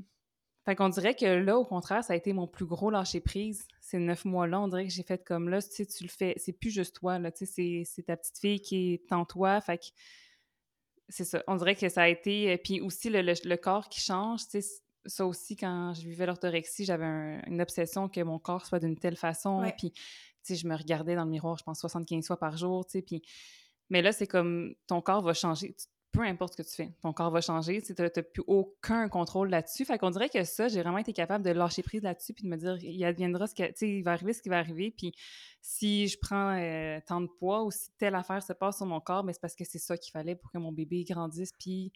Fait 0.69 0.75
qu'on 0.75 0.89
dirait 0.89 1.15
que 1.15 1.25
là, 1.25 1.57
au 1.57 1.65
contraire, 1.65 2.03
ça 2.03 2.13
a 2.13 2.15
été 2.15 2.31
mon 2.31 2.45
plus 2.45 2.67
gros 2.67 2.91
lâcher-prise. 2.91 3.67
Ces 3.81 3.97
neuf 3.97 4.23
mois-là, 4.23 4.61
on 4.61 4.67
dirait 4.67 4.85
que 4.85 4.93
j'ai 4.93 5.01
fait 5.01 5.23
comme 5.23 5.49
là, 5.49 5.63
tu 5.63 5.69
sais, 5.71 5.85
tu 5.87 6.03
le 6.03 6.09
fais, 6.09 6.35
c'est 6.37 6.53
plus 6.53 6.69
juste 6.69 6.97
toi, 6.97 7.17
là, 7.17 7.31
tu 7.31 7.47
sais, 7.47 7.81
c'est 7.87 8.03
ta 8.03 8.15
petite 8.15 8.37
fille 8.37 8.61
qui 8.61 8.93
est 8.93 9.11
en 9.11 9.25
toi, 9.25 9.59
fait 9.61 9.79
que 9.79 9.85
c'est 11.07 11.25
ça. 11.25 11.41
On 11.47 11.55
dirait 11.55 11.75
que 11.75 11.89
ça 11.89 12.03
a 12.03 12.07
été. 12.07 12.55
Puis 12.59 12.81
aussi, 12.81 13.09
le, 13.09 13.21
le, 13.23 13.55
corps 13.55 13.89
qui 13.89 13.99
change, 13.99 14.41
tu 14.43 14.61
sais, 14.61 14.83
ça 15.07 15.25
aussi, 15.25 15.55
quand 15.55 15.95
je 15.95 16.07
vivais 16.07 16.27
l'orthorexie, 16.27 16.85
j'avais 16.85 17.41
une 17.47 17.61
obsession 17.63 18.07
que 18.07 18.21
mon 18.21 18.37
corps 18.37 18.67
soit 18.67 18.77
d'une 18.77 18.95
telle 18.95 19.17
façon. 19.17 19.63
Puis, 19.75 19.91
tu 19.91 19.99
sais, 20.43 20.55
je 20.55 20.67
me 20.67 20.75
regardais 20.75 21.15
dans 21.15 21.23
le 21.23 21.31
miroir, 21.31 21.57
je 21.57 21.63
pense, 21.63 21.79
75 21.79 22.27
fois 22.27 22.37
par 22.37 22.57
jour, 22.57 22.85
tu 22.85 22.91
sais. 22.91 23.01
Puis, 23.01 23.23
mais 23.89 24.03
là, 24.03 24.11
c'est 24.11 24.27
comme 24.27 24.75
ton 24.85 25.01
corps 25.01 25.23
va 25.23 25.33
changer 25.33 25.75
peu 26.11 26.23
importe 26.23 26.53
ce 26.53 26.61
que 26.63 26.67
tu 26.67 26.75
fais, 26.75 26.91
ton 27.01 27.13
corps 27.13 27.29
va 27.29 27.41
changer, 27.41 27.81
tu 27.81 27.93
n'as 27.97 28.09
plus 28.09 28.43
aucun 28.47 29.07
contrôle 29.09 29.49
là-dessus. 29.49 29.85
Fait 29.85 29.97
qu'on 29.97 30.09
dirait 30.09 30.29
que 30.29 30.43
ça, 30.43 30.67
j'ai 30.67 30.81
vraiment 30.81 30.97
été 30.97 31.13
capable 31.13 31.45
de 31.45 31.51
lâcher 31.51 31.83
prise 31.83 32.01
là-dessus 32.01 32.33
puis 32.33 32.43
de 32.43 32.49
me 32.49 32.57
dire, 32.57 32.77
il 32.81 33.03
adviendra 33.05 33.47
ce 33.47 33.53
que, 33.53 33.67
tu 33.67 33.73
sais, 33.75 33.89
il 33.89 34.03
va 34.03 34.13
arriver 34.13 34.33
ce 34.33 34.41
qui 34.41 34.49
va 34.49 34.57
arriver, 34.57 34.91
puis 34.91 35.13
si 35.61 36.07
je 36.07 36.17
prends 36.19 36.57
euh, 36.57 36.99
tant 37.05 37.21
de 37.21 37.27
poids 37.27 37.63
ou 37.63 37.71
si 37.71 37.91
telle 37.97 38.15
affaire 38.15 38.41
se 38.41 38.53
passe 38.53 38.77
sur 38.77 38.85
mon 38.85 38.99
corps, 38.99 39.23
mais 39.23 39.33
c'est 39.33 39.41
parce 39.41 39.55
que 39.55 39.65
c'est 39.65 39.79
ça 39.79 39.97
qu'il 39.97 40.11
fallait 40.11 40.35
pour 40.35 40.51
que 40.51 40.57
mon 40.57 40.71
bébé 40.71 41.03
grandisse 41.03 41.51
puis 41.59 41.91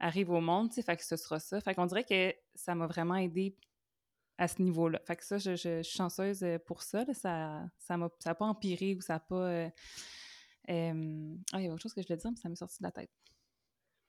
arrive 0.00 0.30
au 0.30 0.40
monde, 0.40 0.70
tu 0.70 0.76
sais, 0.76 0.82
fait 0.82 0.96
que 0.96 1.04
ce 1.04 1.16
sera 1.16 1.38
ça. 1.38 1.60
Fait 1.60 1.74
qu'on 1.74 1.86
dirait 1.86 2.04
que 2.04 2.34
ça 2.54 2.74
m'a 2.74 2.86
vraiment 2.86 3.16
aidé 3.16 3.56
à 4.38 4.48
ce 4.48 4.60
niveau-là. 4.60 5.00
Fait 5.06 5.16
que 5.16 5.24
ça, 5.24 5.38
je, 5.38 5.54
suis 5.54 5.84
chanceuse 5.84 6.42
euh, 6.42 6.58
pour 6.58 6.82
ça, 6.82 7.04
ça 7.12 7.64
ça 7.78 7.96
n'a 7.96 8.34
pas 8.34 8.46
empiré 8.46 8.96
ou 8.96 9.00
ça 9.00 9.14
n'a 9.14 9.20
pas... 9.20 9.48
Euh, 9.48 9.68
ah, 11.52 11.60
il 11.60 11.64
y 11.64 11.68
a 11.68 11.72
autre 11.72 11.82
chose 11.82 11.94
que 11.94 12.02
je 12.02 12.06
voulais 12.06 12.16
dire, 12.16 12.30
mais 12.30 12.36
ça 12.36 12.48
m'est 12.48 12.56
sorti 12.56 12.78
de 12.80 12.84
la 12.84 12.92
tête. 12.92 13.10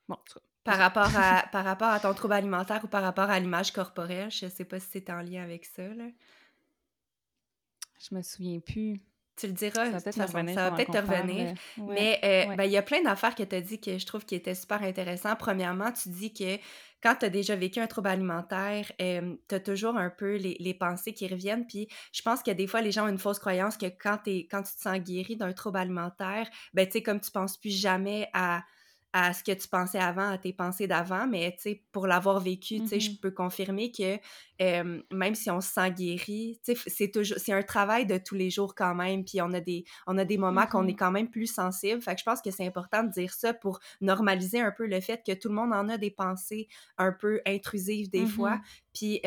Bon, 0.08 0.18
par 0.64 0.78
rapport, 0.78 1.12
à, 1.18 1.46
par 1.52 1.66
rapport 1.66 1.90
à 1.90 2.00
ton 2.00 2.14
trouble 2.14 2.34
alimentaire 2.34 2.82
ou 2.84 2.88
par 2.88 3.04
rapport 3.04 3.30
à 3.30 3.40
l'image 3.40 3.72
corporelle, 3.72 4.32
je 4.32 4.48
sais 4.48 4.66
pas 4.66 4.80
si 4.80 4.88
c'est 4.92 5.10
en 5.10 5.22
lien 5.22 5.44
avec 5.44 5.66
ça. 5.66 5.88
Là. 5.88 6.06
Je 8.00 8.16
me 8.16 8.22
souviens 8.22 8.60
plus. 8.60 9.02
Tu 9.36 9.48
le 9.48 9.54
diras, 9.54 9.86
ça 10.00 10.26
va 10.26 10.72
peut-être 10.72 10.92
te 10.92 10.98
revenir. 10.98 11.56
Mais 11.78 12.20
euh, 12.24 12.56
ben, 12.56 12.66
il 12.66 12.72
y 12.72 12.78
a 12.78 12.84
plein 12.84 13.02
d'affaires 13.02 13.34
que 13.34 13.42
tu 13.42 13.56
as 13.56 13.62
dit 13.62 13.82
que 13.82 13.98
je 13.98 14.06
trouve 14.06 14.26
qui 14.26 14.36
étaient 14.36 14.54
super 14.54 14.84
intéressantes. 14.84 15.40
Premièrement, 15.40 15.92
tu 15.92 16.10
dis 16.10 16.32
que 16.32 16.58
quand 17.02 17.16
tu 17.16 17.26
as 17.26 17.30
déjà 17.30 17.56
vécu 17.56 17.80
un 17.80 17.88
trouble 17.88 18.10
alimentaire, 18.10 18.92
euh, 19.02 19.36
tu 19.50 19.56
as 19.56 19.60
toujours 19.60 19.98
un 19.98 20.12
peu 20.12 20.36
les, 20.36 20.56
les, 20.60 20.74
pensées 20.76 21.14
qui 21.14 21.28
reviennent. 21.28 21.66
Puis 21.66 21.88
je 22.12 22.22
pense 22.22 22.44
que 22.44 22.52
des 22.52 22.68
fois, 22.68 22.82
les 22.82 22.92
gens 22.92 23.06
ont 23.06 23.10
une 23.10 23.18
fausse 23.18 23.40
croyance 23.40 23.76
que 23.76 23.88
quand, 23.88 24.20
es, 24.28 24.48
quand 24.50 24.62
tu 24.62 24.76
te 24.76 24.82
sens 24.82 25.00
guéri 25.00 25.36
d'un 25.36 25.52
trouble 25.52 25.80
alimentaire, 25.80 26.48
ben, 26.76 26.86
tu 26.86 26.94
sais, 26.94 27.04
comme 27.04 27.20
tu 27.20 27.32
penses 27.32 27.58
plus 27.58 27.76
jamais 27.76 28.30
à 28.34 28.64
à 29.14 29.34
ce 29.34 29.44
que 29.44 29.52
tu 29.52 29.68
pensais 29.68 30.00
avant, 30.00 30.30
à 30.30 30.38
tes 30.38 30.54
pensées 30.54 30.88
d'avant, 30.88 31.28
mais 31.28 31.52
tu 31.56 31.62
sais, 31.62 31.84
pour 31.92 32.08
l'avoir 32.08 32.40
vécu, 32.40 32.82
tu 32.82 32.88
sais, 32.90 33.00
je 33.00 33.12
mmh 33.12 33.18
peux 33.22 33.32
confirmer 33.32 33.92
que 33.92 34.18
même 35.12 35.36
si 35.36 35.50
on 35.50 35.62
se 35.62 35.72
sent 35.72 35.92
guéri, 35.92 36.60
c'est 36.88 37.12
toujours, 37.12 37.38
c'est 37.40 37.54
un 37.54 37.64
travail 37.64 38.06
de 38.06 38.18
tous 38.18 38.36
les 38.36 38.50
jours 38.50 38.76
quand 38.76 38.96
même, 38.96 39.26
puis 39.26 39.42
on 39.42 39.52
a 39.54 39.60
des, 39.60 39.86
on 40.08 40.18
a 40.18 40.26
des 40.26 40.38
moments 40.38 40.68
qu'on 40.68 40.88
est 40.88 40.92
mmh 40.92 40.98
quand 40.98 41.12
même 41.12 41.30
plus 41.30 41.48
sensible, 41.48 42.02
fait 42.02 42.14
que 42.14 42.20
je 42.20 42.24
pense 42.24 42.42
que 42.42 42.52
c'est 42.52 42.66
important 42.66 43.04
de 43.04 43.10
dire 43.10 43.34
ça 43.34 43.54
pour 43.54 43.80
normaliser 44.00 44.62
un 44.62 44.72
peu 44.72 44.86
le 44.86 45.02
fait 45.02 45.24
que 45.26 45.34
tout 45.34 45.50
le 45.50 45.56
monde 45.56 45.74
en 45.74 45.90
a 45.90 45.98
des 45.98 46.12
pensées 46.12 46.68
un 46.98 47.12
peu 47.12 47.42
intrusives 47.46 48.10
des 48.10 48.26
fois, 48.26 48.58
mmh 48.58 48.62
puis 48.94 49.22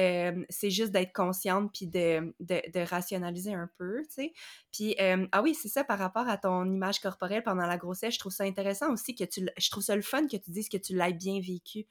c'est 0.49 0.70
juste 0.70 0.92
d'être 0.92 1.12
consciente 1.12 1.70
puis 1.72 1.87
de, 1.87 2.33
de, 2.40 2.62
de, 2.72 2.81
rationaliser 2.88 3.53
un 3.53 3.68
peu, 3.77 4.03
tu 4.03 4.14
sais. 4.14 4.33
Puis, 4.72 4.94
ah 5.33 5.42
oui, 5.42 5.55
c'est 5.55 5.68
ça 5.68 5.83
par 5.83 5.99
rapport 5.99 6.29
à 6.29 6.38
ton 6.38 6.64
image 6.70 7.01
corporelle 7.01 7.42
pendant 7.42 7.66
la 7.66 7.77
grossesse, 7.77 8.14
je 8.14 8.18
trouve 8.18 8.33
ça 8.33 8.44
intéressant 8.44 8.92
aussi 8.92 9.14
que 9.14 9.25
tu, 9.25 9.49
je 9.57 9.70
trouve 9.70 9.83
ça 9.83 9.96
le 9.96 10.03
fun 10.03 10.27
que 10.29 10.37
tu 10.37 10.51
dises 10.51 10.68
que 10.68 10.77
tu 10.77 10.94
l'aies 10.94 11.12
bien 11.12 11.40
vécu. 11.40 11.87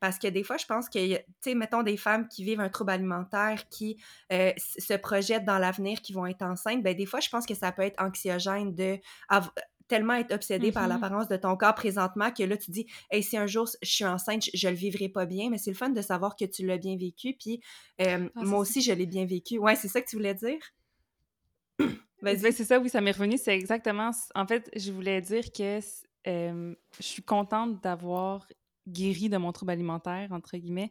parce 0.00 0.18
que 0.18 0.28
des 0.28 0.42
fois, 0.42 0.56
je 0.56 0.66
pense 0.66 0.88
que, 0.88 1.16
tu 1.16 1.22
sais, 1.40 1.54
mettons 1.54 1.82
des 1.82 1.96
femmes 1.96 2.26
qui 2.28 2.44
vivent 2.50 2.60
un 2.60 2.68
trouble 2.68 2.90
alimentaire, 2.90 3.68
qui 3.68 3.98
se 4.30 4.96
projettent 4.96 5.44
dans 5.44 5.58
l'avenir, 5.58 6.00
qui 6.00 6.12
vont 6.12 6.26
être 6.26 6.42
enceintes, 6.42 6.82
ben 6.82 6.94
des 6.94 7.06
fois, 7.06 7.20
je 7.20 7.28
pense 7.28 7.46
que 7.46 7.54
ça 7.54 7.72
peut 7.72 7.82
être 7.82 8.02
anxiogène 8.02 8.74
de 8.74 8.98
tellement 9.88 10.14
être 10.14 10.32
obsédé 10.32 10.70
par 10.70 10.84
mm-hmm. 10.84 10.88
l'apparence 10.88 11.28
de 11.28 11.36
ton 11.36 11.56
corps 11.56 11.74
présentement 11.74 12.30
que 12.30 12.42
là, 12.42 12.56
tu 12.56 12.70
dis, 12.70 12.86
hey, 13.10 13.22
si 13.22 13.36
un 13.36 13.46
jour 13.46 13.68
je 13.82 13.90
suis 13.90 14.04
enceinte, 14.04 14.44
je, 14.54 14.68
le 14.68 14.74
vivrai 14.74 15.08
pas 15.08 15.26
bien, 15.26 15.50
mais 15.50 15.58
c'est 15.58 15.70
le 15.70 15.76
fun 15.76 15.88
de 15.88 16.02
savoir 16.02 16.36
que 16.36 16.44
tu 16.44 16.64
l'as 16.64 16.78
bien 16.78 16.96
vécu. 16.96 17.34
Puis 17.34 17.60
ah, 17.98 18.18
moi 18.34 18.60
aussi, 18.60 18.82
je 18.82 18.92
l'ai 18.92 19.06
bien 19.06 19.24
vécu. 19.24 19.58
Ouais, 19.58 19.74
c'est 19.74 19.88
ça 19.88 20.00
que 20.00 20.08
tu 20.08 20.16
voulais 20.16 20.34
dire? 20.34 20.58
Ben, 22.20 22.36
c'est 22.36 22.64
ça, 22.64 22.80
oui, 22.80 22.88
ça 22.88 23.00
m'est 23.00 23.12
revenu. 23.12 23.38
C'est 23.38 23.54
exactement. 23.54 24.10
En 24.34 24.44
fait, 24.44 24.68
je 24.74 24.90
voulais 24.90 25.20
dire 25.20 25.52
que 25.52 25.78
je 26.26 26.74
suis 26.98 27.22
contente 27.22 27.80
d'avoir 27.80 28.44
guéri 28.88 29.28
de 29.28 29.36
mon 29.36 29.52
trouble 29.52 29.70
alimentaire, 29.70 30.32
entre 30.32 30.56
guillemets, 30.56 30.90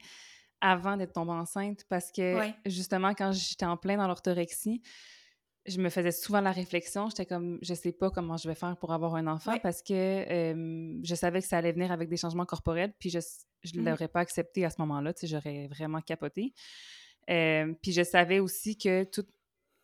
avant 0.62 0.98
d'être 0.98 1.14
tombée 1.14 1.32
enceinte 1.32 1.84
parce 1.90 2.12
que 2.12 2.40
justement, 2.66 3.14
quand 3.14 3.32
j'étais 3.32 3.66
en 3.66 3.78
plein 3.78 3.98
dans 3.98 4.08
l'orthorexie, 4.08 4.82
je 5.66 5.82
me 5.82 5.90
faisais 5.90 6.12
souvent 6.12 6.40
la 6.40 6.52
réflexion, 6.52 7.10
j'étais 7.10 7.26
comme, 7.26 7.60
je 7.62 7.74
sais 7.74 7.92
pas 7.92 8.10
comment 8.10 8.38
je 8.38 8.48
vais 8.48 8.56
faire 8.56 8.78
pour 8.78 8.94
avoir 8.94 9.16
un 9.16 9.28
enfant 9.28 9.58
parce 9.60 9.82
que 9.82 11.04
je 11.04 11.16
savais 11.16 11.42
que 11.42 11.48
ça 11.48 11.58
allait 11.58 11.74
venir 11.74 11.92
avec 11.92 12.10
des 12.10 12.18
changements 12.18 12.46
corporels, 12.46 12.94
puis 13.00 13.10
je 13.10 13.20
ne 13.20 13.82
mmh. 13.82 13.86
l'aurais 13.86 14.08
pas 14.08 14.22
accepté 14.22 14.66
à 14.66 14.70
ce 14.70 14.78
moment-là, 14.80 15.14
tu 15.14 15.22
sais, 15.22 15.28
j'aurais 15.28 15.68
vraiment 15.68 16.02
capoté. 16.02 16.54
puis 17.28 17.92
je 17.92 18.04
savais 18.04 18.40
aussi 18.40 18.78
que 18.78 19.04
tout, 19.04 19.24
tu 19.24 19.30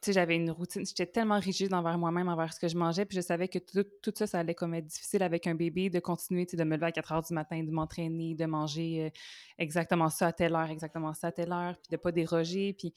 sais, 0.05 0.13
j'avais 0.13 0.35
une 0.35 0.51
routine, 0.51 0.85
j'étais 0.85 1.05
tellement 1.05 1.39
rigide 1.39 1.73
envers 1.73 1.97
moi-même, 1.97 2.27
envers 2.27 2.53
ce 2.53 2.59
que 2.59 2.67
je 2.67 2.77
mangeais, 2.77 3.05
puis 3.05 3.15
je 3.15 3.21
savais 3.21 3.47
que 3.47 3.59
tout, 3.59 3.83
tout, 4.01 4.13
ça, 4.15 4.27
ça 4.27 4.39
allait 4.39 4.55
comme 4.55 4.73
être 4.73 4.85
difficile 4.85 5.23
avec 5.23 5.47
un 5.47 5.55
bébé, 5.55 5.89
de 5.89 5.99
continuer, 5.99 6.45
de 6.45 6.63
me 6.63 6.75
lever 6.75 6.87
à 6.87 6.91
4 6.91 7.11
heures 7.11 7.21
du 7.23 7.33
matin, 7.33 7.63
de 7.63 7.71
m'entraîner, 7.71 8.35
de 8.35 8.45
manger 8.45 9.11
exactement 9.57 10.09
ça 10.09 10.27
à 10.27 10.33
telle 10.33 10.55
heure, 10.55 10.69
exactement 10.69 11.13
ça 11.13 11.27
à 11.27 11.31
telle 11.31 11.51
heure, 11.51 11.75
puis 11.75 11.89
de 11.91 11.97
pas 11.97 12.11
déroger, 12.11 12.73
puis 12.73 12.93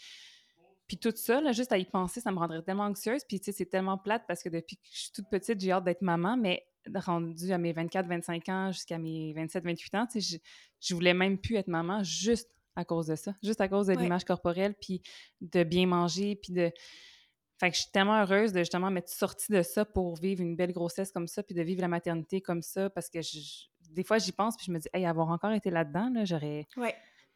puis 0.86 0.98
tout 0.98 1.12
ça, 1.16 1.40
juste 1.52 1.72
à 1.72 1.78
y 1.78 1.84
penser, 1.84 2.20
ça 2.20 2.30
me 2.30 2.38
rendrait 2.38 2.62
tellement 2.62 2.84
anxieuse. 2.84 3.22
Puis, 3.24 3.40
c'est 3.42 3.66
tellement 3.66 3.98
plate 3.98 4.22
parce 4.28 4.42
que 4.42 4.48
depuis 4.48 4.76
que 4.76 4.82
je 4.92 5.00
suis 5.00 5.12
toute 5.12 5.28
petite, 5.28 5.60
j'ai 5.60 5.72
hâte 5.72 5.84
d'être 5.84 6.02
maman, 6.02 6.36
mais 6.36 6.64
rendue 6.94 7.52
à 7.52 7.58
mes 7.58 7.72
24-25 7.72 8.50
ans 8.50 8.72
jusqu'à 8.72 8.98
mes 8.98 9.34
27-28 9.34 9.96
ans, 9.96 10.06
tu 10.06 10.20
sais, 10.20 10.38
je, 10.80 10.88
je 10.88 10.94
voulais 10.94 11.14
même 11.14 11.38
plus 11.38 11.56
être 11.56 11.66
maman 11.66 12.04
juste 12.04 12.48
à 12.76 12.84
cause 12.84 13.06
de 13.06 13.16
ça, 13.16 13.34
juste 13.42 13.60
à 13.60 13.68
cause 13.68 13.86
de 13.88 13.94
l'image 13.94 14.24
corporelle, 14.24 14.74
puis 14.80 15.02
de 15.40 15.64
bien 15.64 15.86
manger, 15.86 16.36
puis 16.36 16.52
de... 16.52 16.70
Fait 17.58 17.70
que 17.70 17.76
je 17.76 17.82
suis 17.82 17.90
tellement 17.90 18.20
heureuse 18.20 18.52
de 18.52 18.58
justement 18.58 18.90
m'être 18.90 19.08
sortie 19.08 19.50
de 19.50 19.62
ça 19.62 19.86
pour 19.86 20.16
vivre 20.16 20.42
une 20.42 20.56
belle 20.56 20.72
grossesse 20.72 21.10
comme 21.10 21.26
ça, 21.26 21.42
puis 21.42 21.54
de 21.54 21.62
vivre 21.62 21.80
la 21.80 21.88
maternité 21.88 22.42
comme 22.42 22.60
ça, 22.62 22.90
parce 22.90 23.08
que 23.08 23.18
des 23.90 24.04
fois, 24.04 24.18
j'y 24.18 24.32
pense, 24.32 24.56
puis 24.56 24.66
je 24.66 24.72
me 24.72 24.78
dis, 24.78 24.88
hey, 24.92 25.06
avoir 25.06 25.30
encore 25.30 25.52
été 25.52 25.70
là-dedans, 25.70 26.10
là, 26.10 26.24
j'aurais... 26.24 26.66
Ouais. 26.76 26.94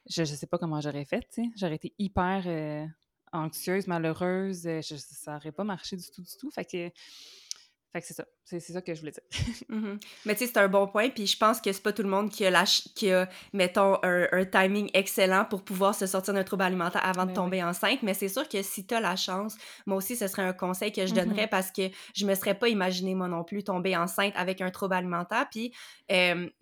Je, 0.09 0.25
je 0.25 0.35
sais 0.35 0.47
pas 0.47 0.59
comment 0.59 0.81
j'aurais 0.81 1.05
fait, 1.05 1.21
tu 1.33 1.43
sais. 1.43 1.51
J'aurais 1.57 1.77
été 1.77 1.95
hyper... 1.99 2.43
Euh, 2.47 2.87
anxieuse, 3.33 3.87
malheureuse, 3.87 4.67
euh, 4.67 4.81
ça 4.83 5.35
n'aurait 5.35 5.53
pas 5.53 5.65
marché 5.65 5.97
du 5.97 6.11
tout, 6.11 6.23
du 6.23 6.37
tout. 6.39 6.51
Fait 6.51 6.65
que 6.65 6.91
fait 7.93 8.01
que 8.01 8.07
c'est 8.07 8.15
ça. 8.15 8.25
C'est 8.45 8.61
ça 8.61 8.83
que 8.83 8.95
je 8.95 9.01
voulais 9.01 9.13
dire. 9.13 9.23
Mmh 9.69 9.99
Mais 10.27 10.35
tu 10.35 10.41
sais, 10.41 10.47
c'est 10.47 10.59
un 10.59 10.69
bon 10.69 10.89
point. 10.89 11.11
Puis 11.11 11.27
je 11.27 11.37
pense 11.37 11.61
que 11.61 11.73
c'est 11.73 11.83
pas 11.83 11.93
tout 11.93 12.03
le 12.03 12.09
monde 12.09 12.31
qui 12.31 12.45
a, 12.45 12.51
la 12.51 12.65
qui 12.65 13.11
a 13.13 13.29
mettons, 13.53 13.99
un, 14.03 14.45
timing 14.45 14.91
excellent 14.95 15.45
pour 15.45 15.63
pouvoir 15.63 15.95
se 15.95 16.07
sortir 16.07 16.35
d'un 16.35 16.43
trouble 16.43 16.65
alimentaire 16.65 17.05
avant 17.05 17.23
de 17.23 17.29
ben 17.29 17.35
tomber 17.35 17.63
enceinte. 17.63 18.03
Mais 18.03 18.15
c'est 18.15 18.29
sûr 18.29 18.49
que 18.49 18.63
si 18.63 18.87
tu 18.87 18.95
as 18.95 19.01
la 19.01 19.17
chance, 19.17 19.57
moi 19.87 19.97
aussi, 19.97 20.17
ce 20.17 20.27
serait 20.29 20.43
un 20.43 20.53
conseil 20.53 20.93
que 20.93 21.07
je 21.07 21.13
mmh 21.13 21.17
donnerais 21.17 21.47
parce 21.47 21.71
que 21.71 21.83
je 22.15 22.27
me 22.27 22.35
serais 22.35 22.59
pas 22.59 22.69
imaginé, 22.69 23.15
moi 23.15 23.29
non 23.29 23.45
plus, 23.45 23.63
tomber 23.63 23.97
enceinte 23.97 24.33
avec 24.37 24.61
un 24.61 24.71
trouble 24.71 24.95
alimentaire. 24.95 25.49
Puis, 25.51 25.73
tu 26.09 26.17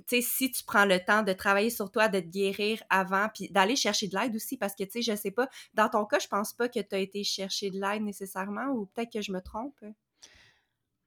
sais, 0.07 0.21
si 0.21 0.51
tu 0.51 0.65
prends 0.65 0.85
le 0.85 0.99
temps 0.99 1.23
de 1.23 1.33
travailler 1.33 1.71
sur 1.71 1.91
toi, 1.91 2.09
de 2.09 2.21
te 2.21 2.27
guérir 2.27 2.83
avant, 2.91 3.29
puis 3.33 3.49
d'aller 3.51 3.77
chercher 3.77 4.09
de 4.09 4.19
l'aide 4.19 4.35
aussi, 4.35 4.57
parce 4.57 4.75
que, 4.75 4.85
tu 4.85 5.03
sais, 5.03 5.13
je 5.13 5.17
sais 5.17 5.31
pas, 5.31 5.49
dans 5.75 5.89
ton 5.89 6.05
cas, 6.05 6.19
je 6.19 6.29
pense 6.29 6.53
pas 6.53 6.69
que 6.69 6.81
tu 6.81 6.95
as 6.95 6.99
été 6.99 7.25
chercher 7.25 7.71
de 7.71 7.81
l'aide 7.81 8.03
nécessairement, 8.03 8.67
ou 8.69 8.87
peut-être 8.87 9.13
que 9.13 9.23
je 9.23 9.33
me 9.33 9.41
trompe? 9.41 9.75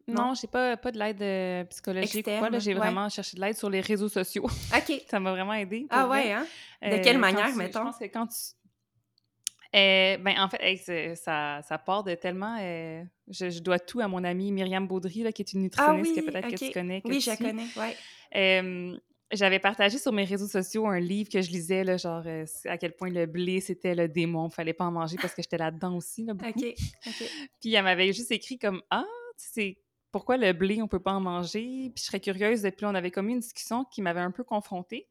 Non, 0.08 0.34
j'ai 0.34 0.48
pas, 0.48 0.78
pas 0.78 0.92
de 0.92 1.00
l'aide 1.00 1.22
euh, 1.22 1.64
psychologique. 1.66 2.28
J'ai 2.60 2.74
vraiment 2.74 3.10
cherché 3.10 3.36
de 3.36 3.42
l'aide 3.42 3.58
sur 3.58 3.70
les 3.70 3.82
réseaux 3.82 4.10
sociaux. 4.10 4.44
OK. 4.76 5.02
ça 5.08 5.20
m'a 5.20 5.32
vraiment 5.32 5.54
aidé. 5.54 5.88
Ah 5.90 6.08
ouais, 6.08 6.32
hein? 6.32 6.46
De 6.82 6.98
quelle 7.04 7.18
euh, 7.18 7.20
manière, 7.20 7.56
mettons? 7.56 7.80
Je 7.80 7.86
pense 7.86 7.98
que 7.98 8.06
quand 8.06 8.28
tu... 8.28 8.38
Euh, 9.74 10.18
ben, 10.18 10.38
en 10.38 10.50
fait, 10.50 11.16
ça, 11.16 11.62
ça 11.62 11.78
part 11.78 12.04
de 12.04 12.16
tellement... 12.16 12.58
Je, 13.28 13.60
dois 13.60 13.80
tout 13.80 14.02
à 14.02 14.08
mon 14.08 14.24
amie 14.24 14.52
Myriam 14.52 14.88
Baudry, 14.88 15.24
là, 15.24 15.32
qui 15.32 15.44
est 15.44 15.54
une 15.54 15.60
ah 15.60 15.64
nutritionniste 15.64 16.16
que 16.16 16.32
peut-être 16.32 16.50
que 16.50 16.66
tu 16.66 16.72
connais. 16.72 17.02
oui, 17.06 17.22
je 17.22 17.38
connais, 17.38 17.68
oui. 17.78 19.00
J'avais 19.34 19.60
partagé 19.60 19.98
sur 19.98 20.12
mes 20.12 20.26
réseaux 20.26 20.50
sociaux 20.50 20.88
un 20.88 21.00
livre 21.00 21.30
que 21.30 21.42
je 21.42 21.52
lisais, 21.52 21.86
là, 21.86 21.96
genre 21.96 22.24
à 22.66 22.78
quel 22.78 22.94
point 22.94 23.10
le 23.10 23.26
blé, 23.26 23.62
c'était 23.62 23.96
le 23.96 24.10
démon. 24.10 24.50
Il 24.50 24.54
fallait 24.54 24.74
pas 24.74 24.84
en 24.84 24.92
manger 24.92 25.16
parce 25.22 25.34
que 25.34 25.42
j'étais 25.42 25.58
là-dedans 25.58 25.96
aussi. 25.96 26.26
Là, 26.26 26.34
OK, 26.34 26.54
OK. 26.54 26.76
Puis 27.62 27.74
elle 27.74 27.84
m'avait 27.86 28.12
juste 28.12 28.32
écrit 28.32 28.60
comme 28.60 28.82
«Ah, 28.90 29.06
c'est 29.38 29.78
pourquoi 30.12 30.38
le 30.38 30.54
blé, 30.54 30.82
on 30.82 30.88
peut 30.88 31.00
pas 31.00 31.14
en 31.14 31.22
manger? 31.22 31.92
Puis 31.96 32.04
je 32.04 32.04
serais 32.04 32.20
curieuse. 32.20 32.66
Et 32.66 32.72
puis 32.72 32.86
on 32.86 32.96
avait 32.96 33.12
comme 33.12 33.30
une 33.30 33.40
discussion 33.40 33.86
qui 33.86 34.02
m'avait 34.02 34.20
un 34.20 34.32
peu 34.32 34.44
confrontée. 34.44 35.08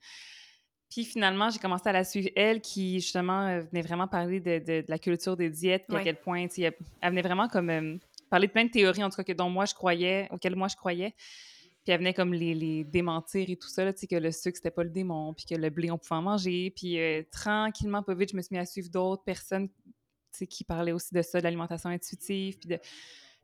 Puis 0.91 1.05
finalement, 1.05 1.51
j'ai 1.51 1.61
commencé 1.61 1.89
à 1.89 1.93
la 1.93 2.03
suivre, 2.03 2.29
elle, 2.35 2.61
qui 2.61 3.01
justement 3.01 3.47
euh, 3.47 3.61
venait 3.61 3.83
vraiment 3.83 4.09
parler 4.09 4.41
de, 4.41 4.85
la 4.89 4.99
culture 4.99 5.37
des 5.37 5.49
diètes, 5.49 5.85
puis 5.89 5.97
à 5.97 6.03
quel 6.03 6.17
point, 6.17 6.49
elle, 6.57 6.75
elle 7.01 7.11
venait 7.11 7.23
vraiment 7.23 7.47
comme 7.47 7.71
euh, 7.71 7.97
parler 8.29 8.49
de 8.49 8.53
plein 8.53 8.65
de 8.65 8.71
théories, 8.71 9.05
en 9.05 9.09
tout 9.09 9.17
cas, 9.17 9.23
que, 9.23 9.33
dont 9.33 9.49
moi 9.49 9.67
je 9.67 9.75
croyais, 9.75 10.27
auxquelles 10.33 10.57
moi 10.57 10.67
je 10.67 10.75
croyais. 10.75 11.15
Puis 11.85 11.93
elle 11.93 11.99
venait 11.99 12.13
comme 12.13 12.35
les, 12.35 12.83
démentir 12.85 13.49
et 13.49 13.57
tout 13.57 13.69
ça, 13.69 13.85
là, 13.85 13.93
que 13.93 14.17
le 14.17 14.33
sucre, 14.33 14.57
c'était 14.57 14.73
pas 14.73 14.83
le 14.83 14.91
démon, 14.91 15.33
puis 15.33 15.47
que 15.47 15.55
le 15.55 15.71
blé, 15.71 15.93
on 15.93 15.97
pouvait 15.97 16.17
en 16.17 16.23
manger. 16.23 16.73
Puis 16.75 16.99
euh, 16.99 17.23
tranquillement, 17.31 18.03
pas 18.03 18.15
vite, 18.15 18.33
je 18.33 18.37
me 18.37 18.43
suis 18.43 18.55
mis 18.55 18.61
à 18.61 18.67
suivre 18.67 18.91
d'autres 18.91 19.23
personnes 19.23 19.69
qui 20.49 20.65
parlaient 20.65 20.93
aussi 20.93 21.15
de 21.15 21.23
ça, 21.23 21.39
de 21.39 21.45
l'alimentation 21.45 21.89
intuitive. 21.89 22.59
Puis 22.59 22.69
de... 22.69 22.79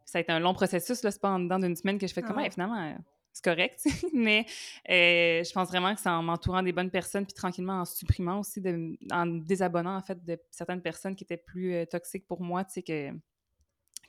ça 0.07 0.19
a 0.19 0.21
été 0.23 0.33
un 0.33 0.41
long 0.41 0.55
processus, 0.55 1.03
là, 1.03 1.11
c'est 1.11 1.21
pas 1.21 1.31
en 1.31 1.41
dedans 1.41 1.59
d'une 1.59 1.77
semaine 1.77 1.99
que 1.99 2.07
je 2.07 2.15
fais 2.15 2.23
comme, 2.23 2.39
ah. 2.39 2.51
finalement, 2.51 2.97
c'est 3.33 3.45
correct. 3.45 3.85
Mais 4.15 4.47
euh, 4.89 5.45
je 5.45 5.53
pense 5.53 5.69
vraiment 5.69 5.95
que 5.95 6.01
c'est 6.01 6.09
en 6.09 6.23
m'entourant 6.23 6.63
des 6.63 6.73
bonnes 6.73 6.91
personnes, 6.91 7.27
puis 7.27 7.35
tranquillement 7.35 7.81
en 7.81 7.85
supprimant 7.85 8.41
aussi, 8.41 8.63
de, 8.63 8.97
en 9.13 9.27
désabonnant, 9.27 9.97
en 9.97 10.03
fait, 10.03 10.25
de 10.25 10.41
certaines 10.51 10.81
personnes 10.81 11.15
qui 11.15 11.25
étaient 11.25 11.37
plus 11.37 11.75
euh, 11.75 11.85
toxiques 11.85 12.27
pour 12.27 12.41
moi, 12.41 12.65
tu 12.65 12.75
sais, 12.75 12.83
que, 12.83 13.11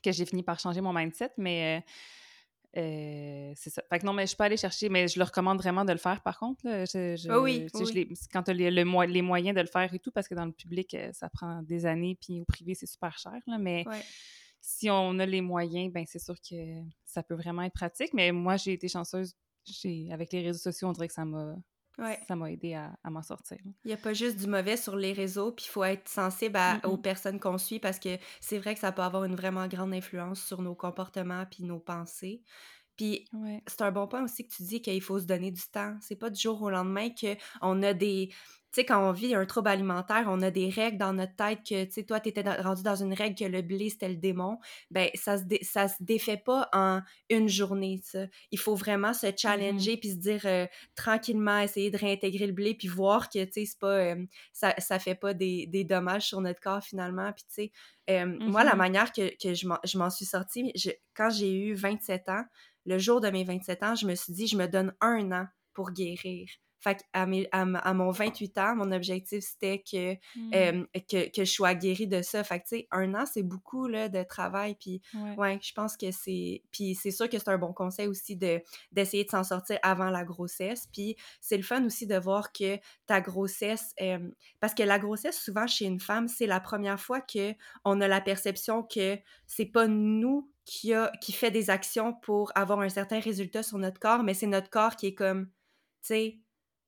que 0.02 0.12
j'ai 0.12 0.26
fini 0.26 0.44
par 0.44 0.60
changer 0.60 0.80
mon 0.80 0.94
mindset. 0.94 1.32
Mais 1.38 1.84
euh, 2.78 3.52
c'est 3.56 3.70
ça. 3.70 3.82
Fait 3.90 4.00
que 4.00 4.06
non, 4.06 4.14
mais 4.14 4.28
je 4.28 4.36
peux 4.36 4.44
aller 4.44 4.58
chercher, 4.58 4.88
mais 4.90 5.08
je 5.08 5.18
le 5.18 5.26
recommande 5.26 5.58
vraiment 5.58 5.84
de 5.84 5.92
le 5.92 5.98
faire 5.98 6.22
par 6.22 6.38
contre. 6.38 6.62
Ah 7.30 7.42
oui, 7.42 7.68
quand 8.32 8.44
tu 8.44 8.52
as 8.52 8.54
les, 8.54 8.70
les, 8.70 8.84
moyens 9.22 9.56
de 9.56 9.62
le 9.62 9.68
faire 9.68 9.92
et 9.94 10.00
tout, 10.00 10.12
parce 10.12 10.28
que 10.28 10.36
dans 10.36 10.46
le 10.46 10.52
public, 10.52 10.94
euh, 10.94 11.10
ça 11.12 11.30
prend 11.30 11.64
des 11.64 11.86
années, 11.86 12.18
puis 12.22 12.42
au 12.42 12.46
privé, 12.46 12.76
c'est 12.76 12.86
super 12.86 13.18
cher. 13.18 13.40
Là, 13.48 13.58
mais 13.58 13.84
si 14.62 14.90
on 14.90 15.20
a 15.20 15.26
les 15.26 15.42
moyens, 15.42 15.92
ben 15.94 16.06
c'est 16.08 16.20
sûr 16.20 16.36
que 16.36 16.56
ça 17.06 17.24
peut 17.24 17.36
vraiment 17.36 17.64
être 17.64 17.74
pratique. 17.74 18.14
Mais 18.14 18.32
moi, 18.32 18.58
j'ai 18.58 18.74
été 18.74 18.88
chanceuse. 18.88 19.34
Avec 20.12 20.32
les 20.32 20.44
réseaux 20.44 20.60
sociaux, 20.60 20.88
on 20.88 20.94
dirait 20.94 21.10
que 21.10 21.14
ça 21.14 21.26
m'a 21.26 21.54
ça 22.28 22.36
m'a 22.36 22.52
aidé 22.52 22.76
à, 22.76 23.10
m'en 23.10 23.24
sortir. 23.24 23.58
Il 23.84 23.88
n'y 23.88 23.94
a 23.94 23.98
pas 23.98 24.14
juste 24.14 24.38
du 24.38 24.48
mauvais 24.48 24.78
sur 24.78 24.96
les 24.96 25.14
réseaux, 25.14 25.52
puis 25.52 25.66
il 25.68 25.72
faut 25.72 25.84
être 25.84 26.08
sensible 26.08 26.60
aux 26.84 26.98
personnes 26.98 27.40
qu'on 27.40 27.58
suit 27.58 27.80
parce 27.80 28.00
que 28.00 28.18
c'est 28.40 28.60
vrai 28.60 28.76
que 28.76 28.80
ça 28.80 28.92
peut 28.92 29.02
avoir 29.02 29.24
une 29.24 29.36
vraiment 29.36 29.68
grande 29.68 29.94
influence 29.94 30.42
sur 30.42 30.62
nos 30.62 30.76
comportements 30.76 31.46
puis 31.50 31.64
nos 31.64 31.80
pensées. 31.80 32.44
Puis 32.98 33.26
c'est 33.68 33.82
un 33.84 33.92
bon 33.92 34.08
point 34.08 34.24
aussi 34.24 34.48
que 34.48 34.54
tu 34.54 34.64
dis 34.64 34.82
qu'il 34.82 35.02
faut 35.02 35.20
se 35.20 35.26
donner 35.26 35.52
du 35.52 35.62
temps. 35.72 35.96
C'est 36.02 36.16
pas 36.16 36.30
du 36.30 36.42
jour 36.42 36.62
au 36.62 36.70
lendemain 36.70 37.10
qu'on 37.10 37.84
a 37.84 37.94
des, 37.94 38.30
tu 38.30 38.82
sais, 38.82 38.86
quand 38.86 39.08
on 39.08 39.14
vit 39.14 39.34
un 39.34 39.46
trouble 39.46 39.70
alimentaire, 39.70 40.26
on 40.28 40.42
a 40.42 40.52
des 40.52 40.70
règles 40.70 40.98
dans 40.98 41.14
notre 41.14 41.36
tête 41.36 41.60
que, 41.60 41.86
tu 41.86 41.92
sais, 41.92 42.04
toi, 42.04 42.20
tu 42.20 42.30
étais 42.30 42.42
rendu 42.42 42.84
dans 42.84 42.96
une 42.96 43.14
règle 43.14 43.36
que 43.36 43.46
le 43.46 43.62
blé, 43.62 43.90
c'était 43.90 44.10
le 44.10 44.18
démon. 44.18 44.60
Ben, 44.92 45.10
ça 45.16 45.38
se, 45.38 45.44
ça 45.62 45.88
se 45.88 45.96
défait 46.02 46.38
pas 46.38 46.68
en 46.74 47.02
une 47.30 47.48
journée, 47.48 48.02
ça. 48.04 48.26
Il 48.52 48.60
faut 48.60 48.76
vraiment 48.76 49.14
se 49.14 49.28
mm-hmm. 49.28 49.40
challenger 49.40 49.98
puis 49.98 50.12
se 50.12 50.16
dire 50.16 50.42
euh, 50.46 50.68
tranquillement, 50.96 51.60
essayer 51.60 51.92
de 51.92 51.98
réintégrer 51.98 52.46
le 52.46 52.54
blé 52.54 52.76
puis 52.76 52.90
voir 52.90 53.30
que, 53.30 53.44
tu 53.46 53.52
sais, 53.54 53.66
c'est 53.66 53.80
pas, 53.80 53.94
euh, 53.94 54.26
ça, 54.52 54.74
ça 54.80 55.00
fait 55.00 55.16
pas 55.16 55.34
des, 55.34 55.66
des, 55.68 55.86
dommages 55.86 56.28
sur 56.28 56.42
notre 56.42 56.60
corps 56.60 56.84
finalement. 56.84 57.32
Puis, 57.32 57.46
tu 57.46 57.54
sais, 57.54 57.72
euh, 58.10 58.26
moi, 58.26 58.66
la 58.66 58.74
mm-hmm. 58.74 58.78
manière 58.78 59.12
que, 59.14 59.30
que 59.42 59.54
je 59.54 59.98
m'en 59.98 60.10
suis 60.10 60.26
sortie, 60.26 60.74
quand 61.16 61.30
j'ai 61.30 61.54
eu 61.54 61.74
27 61.74 62.28
ans, 62.30 62.44
le 62.88 62.98
jour 62.98 63.22
de 63.22 63.30
mes 63.30 63.44
27 63.44 63.84
ans, 63.84 63.96
je 63.96 64.08
me 64.08 64.16
suis 64.16 64.34
dit, 64.34 64.48
je 64.48 64.58
me 64.58 64.68
donne 64.68 64.94
un 65.02 65.32
an 65.34 65.46
pour 65.74 65.92
guérir. 65.92 66.48
Fait 66.80 67.04
à, 67.14 67.26
à, 67.52 67.94
mon 67.94 68.12
28 68.12 68.58
ans, 68.58 68.76
mon 68.76 68.92
objectif, 68.92 69.44
c'était 69.44 69.84
que, 69.84 70.14
mmh. 70.36 70.86
que, 71.10 71.30
que, 71.32 71.46
je 71.46 71.52
sois 71.52 71.74
guérie 71.74 72.08
de 72.08 72.22
ça. 72.22 72.44
Fait 72.44 72.60
que, 72.60 72.68
tu 72.68 72.78
sais, 72.78 72.88
un 72.92 73.14
an, 73.16 73.26
c'est 73.26 73.44
beaucoup 73.44 73.88
là, 73.88 74.10
de 74.10 74.24
travail. 74.24 74.76
Puis, 74.80 75.02
ouais. 75.38 75.60
je 75.62 75.74
pense 75.74 75.98
que 75.98 76.12
c'est... 76.12 76.62
Puis 76.72 76.96
c'est 76.96 77.12
sûr 77.12 77.30
que 77.30 77.40
c'est 77.40 77.50
un 77.50 77.58
bon 77.58 77.74
conseil 77.74 78.08
aussi 78.08 78.36
de, 78.36 78.62
d'essayer 78.92 79.24
de 79.24 79.30
s'en 79.30 79.44
sortir 79.44 79.80
avant 79.82 80.10
la 80.10 80.24
grossesse. 80.24 80.88
Puis 80.94 81.16
c'est 81.42 81.58
le 81.58 81.64
fun 81.64 81.84
aussi 81.86 82.06
de 82.06 82.18
voir 82.18 82.52
que 82.52 82.78
ta 83.06 83.22
grossesse... 83.22 83.94
parce 84.60 84.74
que 84.74 84.84
la 84.84 85.00
grossesse, 85.00 85.40
souvent, 85.40 85.68
chez 85.68 85.86
une 85.86 86.00
femme, 86.00 86.28
c'est 86.28 86.48
la 86.48 86.60
première 86.60 87.00
fois 87.00 87.22
qu'on 87.22 88.02
a 88.02 88.08
la 88.08 88.22
perception 88.22 88.84
que 88.84 89.18
c'est 89.48 89.66
pas 89.66 89.88
nous 89.88 90.52
qui, 90.68 90.94
a, 90.94 91.12
qui 91.22 91.32
fait 91.32 91.50
des 91.50 91.70
actions 91.70 92.14
pour 92.14 92.52
avoir 92.56 92.82
un 92.82 92.90
certain 92.90 93.20
résultat 93.20 93.64
sur 93.64 93.78
notre 93.78 94.00
corps, 94.00 94.24
mais 94.24 94.34
c'est 94.34 94.48
notre 94.48 94.70
corps 94.70 94.96
qui 94.96 95.08
est 95.08 95.16
comme, 95.16 95.46
tu 95.46 95.54
sais, 96.02 96.40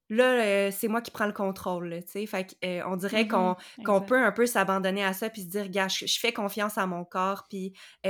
là, 0.10 0.43
euh, 0.43 0.72
c'est 0.72 0.88
moi 0.88 1.02
qui 1.02 1.12
prends 1.12 1.26
le 1.26 1.34
contrôle, 1.34 2.02
tu 2.06 2.12
sais. 2.12 2.26
Fait 2.26 2.58
euh, 2.63 2.82
on 2.88 2.98
dirait 2.98 3.24
mm-hmm. 3.24 3.84
qu'on 3.84 4.02
peut 4.02 4.22
un 4.22 4.32
peu 4.32 4.45
s'abandonner 4.45 5.04
à 5.04 5.13
ça 5.13 5.30
puis 5.30 5.43
se 5.43 5.48
dire, 5.48 5.69
gars, 5.69 5.88
je, 5.88 6.06
fais 6.19 6.34
confiance 6.34 6.78
à 6.78 6.86
mon 6.88 7.06
corps 7.06 7.45
puis, 7.50 7.74
tu 8.04 8.10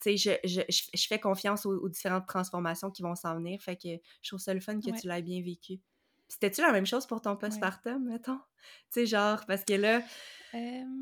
sais, 0.00 0.16
je, 0.16 0.30
je, 0.44 0.60
je, 0.68 1.06
fais 1.06 1.18
confiance 1.18 1.66
aux, 1.66 1.88
différentes 1.88 2.26
transformations 2.26 2.90
qui 2.90 3.02
vont 3.02 3.14
s'en 3.14 3.36
venir. 3.36 3.60
Fait 3.60 3.76
que 3.76 3.88
je 4.22 4.28
trouve 4.28 4.40
ça 4.40 4.54
le 4.54 4.60
fun 4.60 4.78
que 4.80 4.98
tu 5.00 5.08
l'aies 5.08 5.22
bien 5.22 5.42
vécu. 5.42 5.80
C'était-tu 6.32 6.62
la 6.62 6.72
même 6.72 6.86
chose 6.86 7.06
pour 7.06 7.20
ton 7.20 7.36
postpartum, 7.36 8.08
mettons? 8.08 8.38
Tu 8.90 9.00
sais, 9.00 9.06
genre, 9.06 9.44
parce 9.46 9.64
que 9.64 9.74
là, 9.74 10.00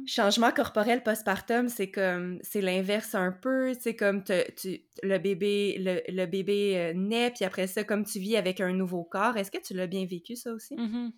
changement 0.05 0.51
corporel 0.51 1.05
postpartum, 1.05 1.69
c'est 1.69 1.89
comme, 1.89 2.41
c'est 2.43 2.61
l'inverse 2.61 3.15
un 3.15 3.31
peu, 3.31 3.73
tu 3.77 3.83
sais, 3.83 3.95
comme 3.95 4.25
tu, 4.25 4.81
le 5.05 5.19
bébé, 5.19 6.03
le, 6.09 6.27
bébé 6.27 6.77
euh, 6.77 6.95
naît, 6.95 7.31
puis 7.31 7.45
après 7.45 7.69
ça, 7.69 7.85
comme 7.85 8.05
tu 8.05 8.19
vis 8.19 8.37
avec 8.37 8.61
un 8.61 8.73
nouveau 8.73 9.05
corps, 9.05 9.37
est-ce 9.37 9.53
que 9.53 9.63
tu 9.63 9.73
l'as 9.73 9.87
bien 9.87 10.05
vécu, 10.05 10.35
ça 10.35 10.53
aussi? 10.53 10.75
Mmh 10.75 11.11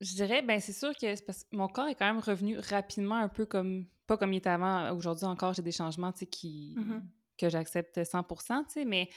je 0.00 0.14
dirais, 0.14 0.42
ben 0.42 0.60
c'est 0.60 0.72
sûr 0.72 0.92
que, 0.94 1.20
parce 1.24 1.42
que 1.42 1.56
mon 1.56 1.66
corps 1.66 1.88
est 1.88 1.96
quand 1.96 2.06
même 2.06 2.22
revenu 2.22 2.56
rapidement, 2.56 3.16
un 3.16 3.28
peu 3.28 3.46
comme, 3.46 3.84
pas 4.06 4.16
comme 4.16 4.32
il 4.32 4.36
était 4.36 4.48
avant, 4.48 4.92
aujourd'hui 4.92 5.24
encore, 5.24 5.54
j'ai 5.54 5.62
des 5.62 5.72
changements, 5.72 6.12
tu 6.12 6.20
sais, 6.20 6.26
qui, 6.26 6.76
mmh 6.78 7.00
que 7.36 7.48
j'accepte 7.48 7.98
100%, 7.98 8.64
tu 8.66 8.72
sais, 8.72 8.84
mais 8.84 9.08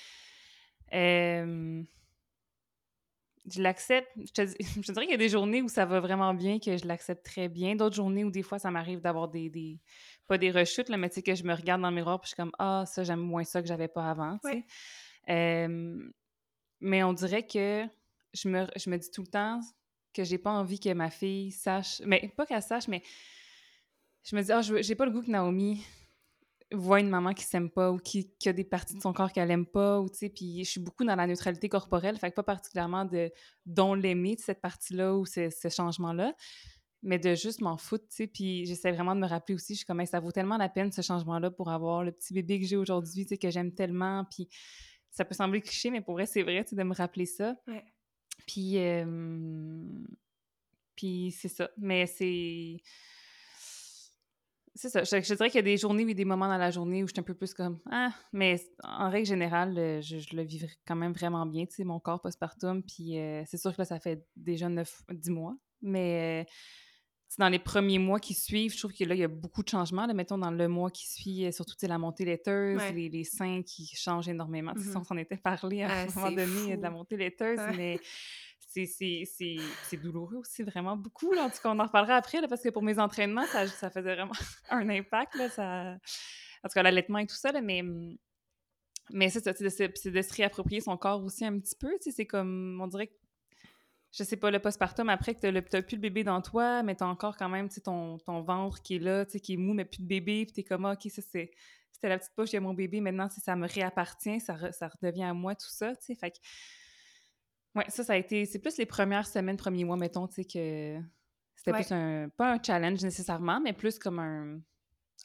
je 3.49 3.61
l'accepte. 3.61 4.09
Je, 4.17 4.31
te, 4.31 4.41
je 4.81 4.91
dirais 4.91 5.05
qu'il 5.05 5.11
y 5.11 5.15
a 5.15 5.17
des 5.17 5.29
journées 5.29 5.61
où 5.61 5.69
ça 5.69 5.85
va 5.85 5.99
vraiment 5.99 6.33
bien, 6.33 6.59
que 6.59 6.77
je 6.77 6.85
l'accepte 6.85 7.25
très 7.25 7.49
bien. 7.49 7.75
D'autres 7.75 7.95
journées 7.95 8.23
où 8.23 8.31
des 8.31 8.43
fois, 8.43 8.59
ça 8.59 8.71
m'arrive 8.71 9.01
d'avoir 9.01 9.27
des, 9.27 9.49
des, 9.49 9.79
Pas 10.27 10.37
des 10.37 10.51
rechutes, 10.51 10.89
là, 10.89 10.97
mais 10.97 11.09
tu 11.09 11.15
sais, 11.15 11.23
que 11.23 11.35
je 11.35 11.43
me 11.43 11.53
regarde 11.53 11.81
dans 11.81 11.89
le 11.89 11.95
miroir 11.95 12.19
puis 12.19 12.27
je 12.27 12.35
suis 12.35 12.35
comme 12.35 12.51
Ah, 12.59 12.83
ça, 12.85 13.03
j'aime 13.03 13.19
moins 13.19 13.43
ça 13.43 13.61
que 13.61 13.67
j'avais 13.67 13.87
pas 13.87 14.09
avant. 14.09 14.39
Mais 16.83 17.03
on 17.03 17.13
dirait 17.13 17.45
que 17.45 17.85
je 18.33 18.49
me, 18.49 18.65
je 18.75 18.89
me 18.89 18.97
dis 18.97 19.11
tout 19.11 19.21
le 19.21 19.27
temps 19.27 19.61
que 20.13 20.23
j'ai 20.23 20.39
pas 20.39 20.51
envie 20.51 20.79
que 20.79 20.91
ma 20.93 21.09
fille 21.09 21.51
sache. 21.51 22.01
Mais 22.05 22.31
pas 22.35 22.45
qu'elle 22.45 22.61
sache, 22.61 22.87
mais 22.87 23.03
je 24.23 24.35
me 24.35 24.41
dis 24.41 24.51
Ah, 24.51 24.61
j'ai 24.61 24.95
pas 24.95 25.05
le 25.05 25.11
goût 25.11 25.21
que 25.21 25.31
Naomi 25.31 25.85
voit 26.71 26.99
une 26.99 27.09
maman 27.09 27.33
qui 27.33 27.43
s'aime 27.43 27.69
pas 27.69 27.91
ou 27.91 27.97
qui, 27.97 28.31
a 28.45 28.53
des 28.53 28.63
parties 28.63 28.95
de 28.95 29.01
son 29.01 29.13
corps 29.13 29.31
qu'elle 29.31 29.51
aime 29.51 29.65
pas 29.65 29.99
ou 29.99 30.09
tu 30.09 30.17
sais 30.17 30.29
puis 30.29 30.63
je 30.63 30.69
suis 30.69 30.79
beaucoup 30.79 31.03
dans 31.03 31.15
la 31.15 31.27
neutralité 31.27 31.69
corporelle 31.69 32.17
fait 32.17 32.29
que 32.29 32.35
pas 32.35 32.43
particulièrement 32.43 33.05
de 33.05 33.31
dont 33.65 33.93
l'aimer 33.93 34.35
de 34.35 34.41
cette 34.41 34.61
partie-là 34.61 35.15
ou 35.15 35.25
ce, 35.25 35.49
changement-là 35.69 36.33
mais 37.03 37.19
de 37.19 37.35
juste 37.35 37.61
m'en 37.61 37.77
foutre 37.77 38.05
tu 38.09 38.15
sais 38.15 38.27
puis 38.27 38.65
j'essaie 38.65 38.91
vraiment 38.91 39.15
de 39.15 39.21
me 39.21 39.27
rappeler 39.27 39.55
aussi 39.55 39.73
je 39.73 39.79
suis 39.79 39.85
comme 39.85 40.05
ça 40.05 40.19
vaut 40.19 40.31
tellement 40.31 40.57
la 40.57 40.69
peine 40.69 40.91
ce 40.91 41.01
changement-là 41.01 41.51
pour 41.51 41.69
avoir 41.69 42.03
le 42.03 42.11
petit 42.11 42.33
bébé 42.33 42.59
que 42.59 42.65
j'ai 42.65 42.77
aujourd'hui 42.77 43.23
tu 43.23 43.29
sais 43.29 43.37
que 43.37 43.49
j'aime 43.49 43.73
tellement 43.73 44.25
puis 44.25 44.47
ça 45.09 45.25
peut 45.25 45.35
sembler 45.35 45.61
cliché 45.61 45.91
mais 45.91 46.01
pour 46.01 46.13
vrai 46.13 46.25
c'est 46.25 46.43
vrai 46.43 46.63
tu 46.63 46.71
sais 46.71 46.75
de 46.75 46.83
me 46.83 46.95
rappeler 46.95 47.25
ça. 47.25 47.55
Puis 48.47 48.77
puis 50.95 51.35
c'est 51.37 51.49
ça 51.49 51.69
mais 51.77 52.05
c'est 52.07 52.77
c'est 54.75 54.89
ça. 54.89 55.03
Je, 55.03 55.33
dirais 55.33 55.49
qu'il 55.49 55.57
y 55.57 55.59
a 55.59 55.63
des 55.63 55.77
journées 55.77 56.03
et 56.09 56.13
des 56.13 56.25
moments 56.25 56.47
dans 56.47 56.57
la 56.57 56.71
journée 56.71 57.03
où 57.03 57.07
je 57.07 57.13
suis 57.13 57.19
un 57.19 57.23
peu 57.23 57.33
plus 57.33 57.53
comme 57.53 57.79
Ah, 57.91 58.13
mais 58.31 58.55
en 58.83 59.09
règle 59.09 59.27
générale, 59.27 59.77
euh, 59.77 60.01
je, 60.01 60.35
le 60.35 60.43
vis 60.43 60.65
quand 60.87 60.95
même 60.95 61.11
vraiment 61.11 61.45
bien, 61.45 61.65
tu 61.65 61.75
sais, 61.75 61.83
mon 61.83 61.99
corps 61.99 62.21
postpartum. 62.21 62.81
Puis 62.83 63.19
euh, 63.19 63.43
c'est 63.45 63.57
sûr 63.57 63.71
que 63.71 63.81
là, 63.81 63.85
ça 63.85 63.99
fait 63.99 64.25
déjà 64.35 64.69
9, 64.69 65.03
10 65.11 65.29
mois. 65.31 65.55
Mais 65.81 66.45
euh, 66.45 66.51
dans 67.37 67.49
les 67.49 67.59
premiers 67.59 67.99
mois 67.99 68.19
qui 68.19 68.33
suivent, 68.33 68.73
je 68.73 68.77
trouve 68.77 68.93
que 68.93 69.03
là, 69.03 69.13
il 69.13 69.19
y 69.19 69.23
a 69.25 69.27
beaucoup 69.27 69.61
de 69.61 69.69
changements. 69.69 70.05
Là, 70.05 70.13
mettons, 70.13 70.37
dans 70.37 70.51
le 70.51 70.67
mois 70.69 70.89
qui 70.89 71.07
suit, 71.07 71.51
surtout 71.51 71.75
la 71.81 71.97
montée 71.97 72.23
laiteuse, 72.23 72.81
les, 72.93 73.23
seins 73.25 73.63
qui 73.63 73.87
changent 73.95 74.29
énormément. 74.29 74.73
Mm-hmm. 74.73 74.97
On 74.97 75.03
s'en 75.03 75.17
était 75.17 75.37
parlé 75.37 75.83
à 75.83 75.91
un 75.91 76.07
ah, 76.07 76.11
moment 76.15 76.31
donné 76.31 76.77
de 76.77 76.81
la 76.81 76.91
montée 76.91 77.17
laiteuse, 77.17 77.59
mais 77.75 77.99
c'est 78.73 79.97
douloureux 79.97 80.37
aussi, 80.37 80.63
vraiment 80.63 80.95
beaucoup. 80.95 81.33
Là. 81.33 81.43
En 81.43 81.49
tout 81.49 81.57
cas, 81.61 81.69
on 81.69 81.79
en 81.79 81.85
reparlera 81.85 82.15
après, 82.15 82.41
parce 82.47 82.61
que 82.61 82.69
pour 82.69 82.83
mes 82.83 82.99
entraînements, 82.99 83.45
ça, 83.47 83.67
ça 83.67 83.89
faisait 83.89 84.15
vraiment 84.15 84.31
un 84.69 84.89
impact. 84.89 85.35
Là, 85.35 85.49
ça... 85.49 85.97
En 86.63 86.67
tout 86.67 86.73
cas, 86.73 86.83
l'allaitement 86.83 87.19
et 87.19 87.27
tout 87.27 87.35
ça, 87.35 87.51
là, 87.51 87.61
mais, 87.61 87.83
mais 89.09 89.29
c'est 89.29 89.43
ça, 89.43 89.53
c'est 89.53 90.09
de, 90.09 90.21
se 90.21 90.33
réapproprier 90.33 90.81
son 90.81 90.95
corps 90.97 91.23
aussi 91.23 91.45
un 91.45 91.59
petit 91.59 91.75
peu. 91.75 91.91
C'est 91.99 92.25
comme, 92.25 92.79
on 92.81 92.87
dirait 92.87 93.07
que, 93.07 93.15
je 94.11 94.23
sais 94.23 94.37
pas, 94.37 94.51
le 94.51 94.59
postpartum, 94.59 95.09
après 95.09 95.33
que 95.33 95.39
tu 95.39 95.51
n'as 95.51 95.81
plus 95.81 95.95
le 95.95 96.01
bébé 96.01 96.23
dans 96.23 96.41
toi, 96.41 96.83
mais 96.83 96.95
tu 96.95 97.03
as 97.03 97.07
encore 97.07 97.37
quand 97.37 97.49
même 97.49 97.69
ton, 97.69 98.17
ton 98.19 98.41
ventre 98.41 98.81
qui 98.81 98.97
est 98.97 98.99
là, 98.99 99.25
qui 99.25 99.53
est 99.53 99.57
mou, 99.57 99.73
mais 99.73 99.85
plus 99.85 100.01
de 100.01 100.07
bébé, 100.07 100.45
puis 100.45 100.53
tu 100.53 100.59
es 100.61 100.63
comme, 100.63 100.85
ah, 100.85 100.93
OK, 100.93 101.09
ça 101.09 101.21
c'est 101.21 101.51
c'était 102.01 102.09
la 102.09 102.17
petite 102.17 102.33
poche, 102.33 102.53
a 102.55 102.59
mon 102.59 102.73
bébé, 102.73 102.99
maintenant, 102.99 103.29
ça 103.29 103.55
me 103.55 103.67
réappartient, 103.67 104.39
ça, 104.39 104.71
ça 104.71 104.87
redevient 104.87 105.25
à 105.25 105.35
moi, 105.35 105.53
tout 105.53 105.69
ça, 105.69 105.95
tu 105.95 106.05
sais. 106.07 106.15
Fait 106.15 106.31
que 106.31 106.37
oui, 107.75 107.83
ça, 107.87 108.03
ça 108.03 108.13
a 108.13 108.17
été. 108.17 108.45
C'est 108.45 108.59
plus 108.59 108.77
les 108.77 108.85
premières 108.85 109.27
semaines, 109.27 109.57
premiers 109.57 109.85
mois, 109.85 109.97
mettons, 109.97 110.27
tu 110.27 110.35
sais, 110.35 110.45
que 110.45 110.99
c'était 111.55 111.71
plus 111.71 111.91
un. 111.91 112.29
Pas 112.29 112.53
un 112.53 112.61
challenge 112.61 113.01
nécessairement, 113.01 113.59
mais 113.61 113.73
plus 113.73 113.97
comme 113.97 114.19
un. 114.19 114.59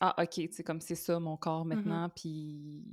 Ah, 0.00 0.14
OK, 0.22 0.34
tu 0.34 0.52
sais, 0.52 0.62
comme 0.62 0.80
c'est 0.80 0.94
ça 0.94 1.18
mon 1.18 1.36
corps 1.36 1.64
mmh 1.64 1.68
maintenant, 1.68 2.08
puis 2.10 2.84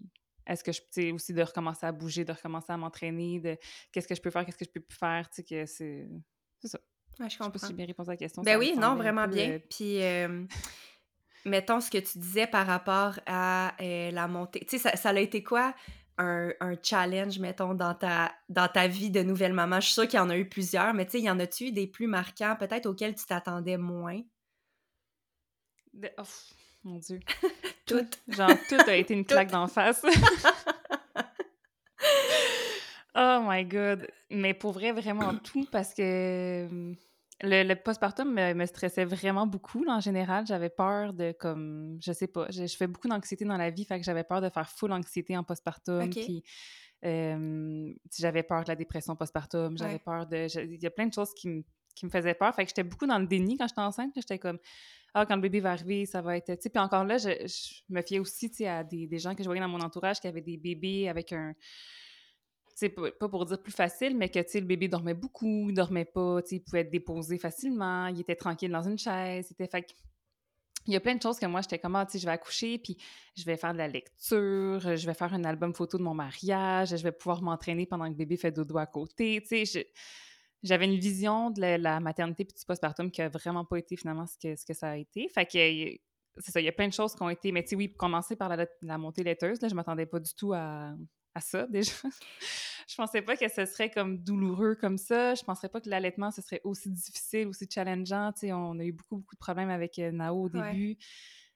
est-ce 0.48 0.64
que 0.64 0.72
je 0.72 0.82
peux 0.94 1.12
aussi 1.12 1.34
de 1.34 1.42
recommencer 1.44 1.86
à 1.86 1.92
bouger, 1.92 2.26
de 2.26 2.32
recommencer 2.32 2.72
à 2.72 2.78
m'entraîner, 2.78 3.40
de 3.40 3.58
qu'est-ce 3.92 4.08
que 4.08 4.16
je 4.16 4.22
peux 4.22 4.30
faire, 4.30 4.46
qu'est-ce 4.46 4.58
que 4.58 4.66
je 4.66 4.72
peux 4.72 4.80
plus 4.80 4.98
faire, 4.98 5.30
tu 5.30 5.36
sais, 5.36 5.44
que 5.44 5.66
c'est. 5.66 6.10
C'est 6.60 6.70
ça. 6.70 6.80
Ouais, 7.20 7.30
je 7.30 7.38
comprends. 7.38 7.54
Je 7.54 7.60
sais 7.60 7.62
pas 7.62 7.68
si 7.68 7.74
bien 7.74 7.86
répondu 7.86 8.10
à 8.10 8.14
la 8.14 8.18
question. 8.18 8.42
Ben 8.42 8.58
oui, 8.58 8.74
non, 8.78 8.96
vraiment 8.96 9.28
bien. 9.28 9.52
Euh, 9.52 9.60
puis. 9.70 10.00
mettons 11.46 11.82
ce 11.82 11.92
que 11.92 11.98
tu 11.98 12.20
disais 12.20 12.48
par 12.48 12.66
rapport 12.66 13.20
à 13.26 13.76
euh, 13.82 14.12
la 14.12 14.28
montée. 14.28 14.62
Tu 14.62 14.78
sais, 14.78 14.90
ça, 14.90 14.96
ça, 14.96 15.10
a 15.10 15.20
été 15.20 15.44
quoi 15.44 15.76
un, 16.18 16.52
challenge, 16.82 17.40
mettons, 17.40 17.74
dans 17.74 17.94
ta, 17.94 18.34
dans 18.50 18.68
ta 18.68 18.88
vie 18.88 19.10
de 19.10 19.24
nouvelle 19.24 19.54
maman? 19.54 19.80
Je 19.80 19.88
suis 19.88 19.94
sûre 19.94 20.08
qu'il 20.08 20.18
y 20.18 20.22
en 20.22 20.30
a 20.30 20.38
eu 20.38 20.48
plusieurs, 20.48 20.94
mais 20.94 21.06
tu 21.06 21.12
sais, 21.12 21.22
y 21.22 21.30
en 21.30 21.40
a-tu 21.40 21.72
des 21.72 21.88
plus 21.88 22.08
marquants, 22.08 22.56
peut-être 22.58 22.86
auxquels 22.86 23.16
tu 23.16 23.26
t'attendais 23.26 23.78
moins? 23.78 24.22
Oh, 26.18 26.24
mon 26.84 26.98
Dieu. 26.98 27.20
tout. 27.86 28.08
Genre, 28.28 28.50
tout 28.70 28.82
a 28.88 28.96
été 28.96 29.14
une 29.14 29.26
claque 29.26 29.52
d'en 29.52 29.68
face. 29.68 30.04
oh 33.16 33.40
my 33.48 33.66
God. 33.66 34.08
Mais 34.30 34.54
pour 34.54 34.72
vrai, 34.72 34.92
vraiment 34.92 35.36
tout, 35.36 35.68
parce 35.72 35.94
que 35.94 36.96
le, 37.44 37.74
postpartum 37.76 38.34
me, 38.34 38.66
stressait 38.66 39.06
vraiment 39.06 39.46
beaucoup, 39.46 39.86
en 39.88 40.00
général. 40.00 40.46
J'avais 40.48 40.70
peur 40.70 41.14
de, 41.14 41.34
comme, 41.34 41.98
je 42.02 42.14
sais 42.14 42.28
pas, 42.28 42.48
je, 42.50 42.66
fais 42.68 42.88
beaucoup 42.88 43.08
d'anxiété 43.08 43.46
dans 43.46 43.58
la 43.58 43.70
vie, 43.70 43.86
fait 43.86 44.00
que 44.00 44.06
j'avais 44.06 44.24
peur 44.24 44.42
de 44.42 44.50
faire 44.50 44.70
full 44.70 44.92
anxiété 44.92 45.38
en 45.38 45.44
postpartum. 45.44 46.10
Puis 46.10 46.44
j'avais 47.02 48.44
peur 48.44 48.64
de 48.64 48.70
la 48.70 48.76
dépression 48.76 49.16
postpartum, 49.16 49.78
j'avais 49.78 50.00
peur 50.00 50.26
de. 50.26 50.48
Il 50.64 50.82
y 50.82 50.88
a 50.88 50.92
plein 50.92 51.08
de 51.08 51.14
choses 51.14 51.34
qui 51.34 51.50
me, 51.50 51.64
qui 51.96 52.06
me 52.06 52.12
faisaient 52.12 52.34
peur. 52.34 52.56
Fait 52.56 52.64
que 52.64 52.70
j'étais 52.70 52.84
beaucoup 52.84 53.08
dans 53.08 53.20
le 53.20 53.28
déni 53.28 53.58
quand 53.58 53.68
j'étais 53.68 53.82
enceinte. 53.82 54.14
J'étais 54.16 54.40
comme, 54.40 54.58
ah, 55.14 55.26
quand 55.26 55.36
le 55.36 55.42
bébé 55.42 55.60
va 55.60 55.72
arriver, 55.72 56.06
ça 56.06 56.22
va 56.22 56.38
être. 56.38 56.56
Puis 56.56 56.72
encore 56.80 57.04
là, 57.04 57.18
je, 57.18 57.30
me 57.90 58.02
fiais 58.02 58.20
aussi 58.20 58.66
à 58.66 58.84
des, 58.84 59.06
des 59.08 59.20
gens 59.20 59.36
que 59.36 59.44
je 59.44 59.48
voyais 59.48 59.62
dans 59.62 59.68
mon 59.68 59.82
entourage 59.82 60.20
qui 60.20 60.28
avaient 60.28 60.42
des 60.42 60.58
bébés 60.58 61.10
avec 61.10 61.34
un 61.34 61.54
sais, 62.76 62.90
pas 62.90 63.30
pour 63.30 63.46
dire 63.46 63.62
plus 63.62 63.72
facile, 63.72 64.16
mais 64.18 64.30
que, 64.30 64.40
le 64.40 64.66
bébé 64.66 64.88
dormait 64.88 65.14
beaucoup, 65.14 65.70
il 65.70 65.74
dormait 65.74 66.06
pas, 66.06 66.40
il 66.52 66.62
pouvait 66.62 66.82
être 66.82 66.92
déposé 66.92 67.38
facilement, 67.38 68.08
il 68.08 68.20
était 68.20 68.36
tranquille 68.36 68.72
dans 68.72 68.84
une 68.84 68.98
chaise, 68.98 69.48
c'était 69.48 69.68
fait 69.68 69.86
il 70.86 70.94
y 70.94 70.96
a 70.96 71.00
plein 71.00 71.16
de 71.16 71.22
choses 71.22 71.40
que 71.40 71.46
moi, 71.46 71.62
j'étais 71.62 71.80
comme, 71.80 71.96
ah, 71.96 72.06
tu 72.06 72.14
sais, 72.14 72.20
je 72.20 72.26
vais 72.26 72.32
accoucher, 72.32 72.78
puis 72.78 72.98
je 73.38 73.46
vais 73.46 73.58
faire 73.58 73.74
de 73.74 73.78
la 73.78 73.88
lecture, 73.88 74.80
je 74.80 75.06
vais 75.06 75.14
faire 75.14 75.34
un 75.34 75.44
album 75.46 75.74
photo 75.74 75.98
de 75.98 76.04
mon 76.04 76.14
mariage, 76.14 76.90
je 76.90 77.04
vais 77.04 77.12
pouvoir 77.12 77.42
m'entraîner 77.42 77.86
pendant 77.86 78.06
que 78.06 78.10
le 78.10 78.16
bébé 78.16 78.38
fait 78.38 78.52
dodo 78.52 78.78
à 78.78 78.86
côté, 78.86 79.42
tu 79.48 79.66
sais, 79.66 79.88
j'avais 80.62 80.86
une 80.86 81.00
vision 81.00 81.52
de 81.52 81.62
la, 81.62 82.00
maternité 82.00 82.46
puis 82.46 82.56
du 82.58 82.66
postpartum 82.66 83.12
qui 83.12 83.22
a 83.22 83.30
vraiment 83.30 83.66
pas 83.66 83.78
été 83.78 83.96
finalement 83.98 84.26
ce 84.26 84.38
que, 84.38 84.56
ce 84.56 84.66
que 84.66 84.74
ça 84.74 84.92
a 84.92 84.98
été. 84.98 85.28
Fait 85.28 85.46
que 85.46 86.00
c'est 86.42 86.52
ça, 86.52 86.62
il 86.62 86.66
y 86.66 86.70
a 86.70 86.72
plein 86.72 86.88
de 86.88 86.94
choses 86.94 87.14
qui 87.14 87.22
ont 87.22 87.30
été, 87.30 87.52
mais 87.52 87.64
tu 87.64 87.70
sais, 87.70 87.76
oui, 87.76 87.94
commencer 87.94 88.36
par 88.36 88.50
la, 88.50 88.66
la 88.82 88.98
montée 88.98 89.24
laiteuse, 89.24 89.62
là, 89.62 89.68
je 89.68 89.76
m'attendais 89.76 90.06
pas 90.06 90.20
du 90.20 90.34
tout 90.34 90.54
à, 90.54 90.94
à 91.36 91.42
ça 91.42 91.68
déjà. 91.68 91.92
je 92.88 92.96
pensais 92.96 93.22
pas 93.22 93.36
que 93.36 93.48
ce 93.50 93.66
serait 93.66 93.90
comme 93.90 94.18
douloureux 94.18 94.76
comme 94.76 94.98
ça. 94.98 95.36
Je 95.36 95.44
penserais 95.44 95.70
pas 95.70 95.82
que 95.82 95.90
l'allaitement 95.90 96.32
ce 96.32 96.42
serait 96.42 96.62
aussi 96.64 96.90
difficile, 96.90 97.48
aussi 97.48 97.68
challengeant. 97.70 98.32
on 98.44 98.80
a 98.80 98.84
eu 98.84 98.92
beaucoup, 98.92 99.18
beaucoup 99.18 99.36
de 99.36 99.40
problèmes 99.40 99.70
avec 99.70 100.00
euh, 100.00 100.12
Nao 100.12 100.44
au 100.44 100.50
début. 100.50 100.98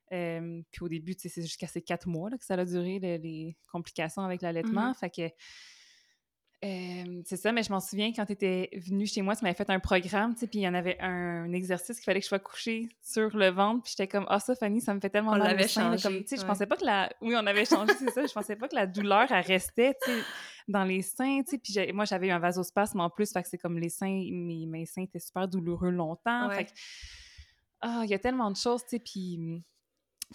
puis 0.10 0.82
au 0.82 0.90
début, 0.90 1.16
c'est 1.18 1.42
jusqu'à 1.42 1.68
ces 1.68 1.82
quatre 1.82 2.08
mois 2.08 2.30
là, 2.30 2.38
que 2.38 2.46
ça 2.46 2.56
a 2.56 2.66
duré, 2.66 3.00
les, 3.00 3.58
complications 3.72 4.22
avec 4.22 4.42
l'allaitement. 4.42 4.92
Mm-hmm. 4.92 5.00
Fait 5.00 5.10
que 5.10 5.36
c'est 6.62 7.38
ça, 7.38 7.52
mais 7.52 7.62
je 7.62 7.72
m'en 7.72 7.80
souviens 7.80 8.12
quand 8.14 8.26
tu 8.26 8.34
étais 8.34 8.70
venue 8.74 9.06
chez 9.06 9.22
moi, 9.22 9.36
tu 9.36 9.44
m'avais 9.44 9.56
fait 9.56 9.70
un 9.70 9.80
programme, 9.80 10.34
tu 10.34 10.42
sais, 10.42 10.48
puis 10.48 10.60
il 10.60 10.62
y 10.64 10.68
en 10.68 10.74
avait 10.74 11.00
un, 11.00 11.52
exercice 11.54 11.98
qu'il 11.98 12.06
fallait 12.06 12.20
que 12.20 12.26
je 12.26 12.30
sois 12.30 12.40
couchée 12.40 12.90
sur 13.02 13.36
le 13.38 13.50
ventre, 13.50 13.84
puis 13.84 13.94
j'étais 13.96 14.08
comme 14.08 14.26
«Ah, 14.30 14.40
ça, 14.40 14.56
Fanny, 14.56 14.82
ça 14.82 14.94
me 14.94 15.00
fait 15.00 15.10
tellement 15.10 15.34
on 15.34 15.38
mal 15.38 15.50
l'avait 15.50 15.68
changé, 15.68 16.02
comme, 16.02 16.24
tu 16.24 16.28
sais, 16.28 16.38
je 16.38 16.46
pensais 16.46 16.66
pas 16.66 16.76
que 16.76 16.86
la... 16.86 17.10
Oui, 17.22 17.36
on 17.38 17.46
avait 17.46 17.66
changé, 17.66 17.94
c'est 17.94 18.10
ça, 18.10 18.26
je 18.26 18.34
pensais 18.34 18.56
pas 18.56 18.68
que 18.68 18.76
la 18.76 18.88
douleur, 18.88 19.32
elle 19.32 19.46
restait, 19.46 19.96
tu 20.04 20.12
sais, 20.12 20.22
dans 20.68 20.84
les 20.84 21.04
seins, 21.04 21.42
tu 21.44 21.52
sais, 21.52 21.58
puis 21.60 21.94
moi, 21.94 22.06
j'avais 22.06 22.28
eu 22.28 22.32
un 22.32 22.40
vasospasme 22.40 23.00
en 23.02 23.10
plus, 23.10 23.32
fait 23.32 23.44
que 23.44 23.50
c'est 23.50 23.60
comme 23.60 23.78
les 23.78 23.90
seins, 23.90 24.28
mes, 24.32 24.66
mes 24.66 24.86
seins 24.86 25.04
étaient 25.04 25.20
super 25.20 25.48
douloureux 25.48 25.92
longtemps, 25.92 26.50
fait 26.50 26.66
que... 26.66 26.72
Ah, 27.82 28.02
il 28.04 28.10
y 28.10 28.16
a 28.16 28.20
tellement 28.20 28.50
de 28.50 28.58
choses, 28.58 28.82
tu 28.82 28.90
sais, 28.90 29.00
puis 29.00 29.64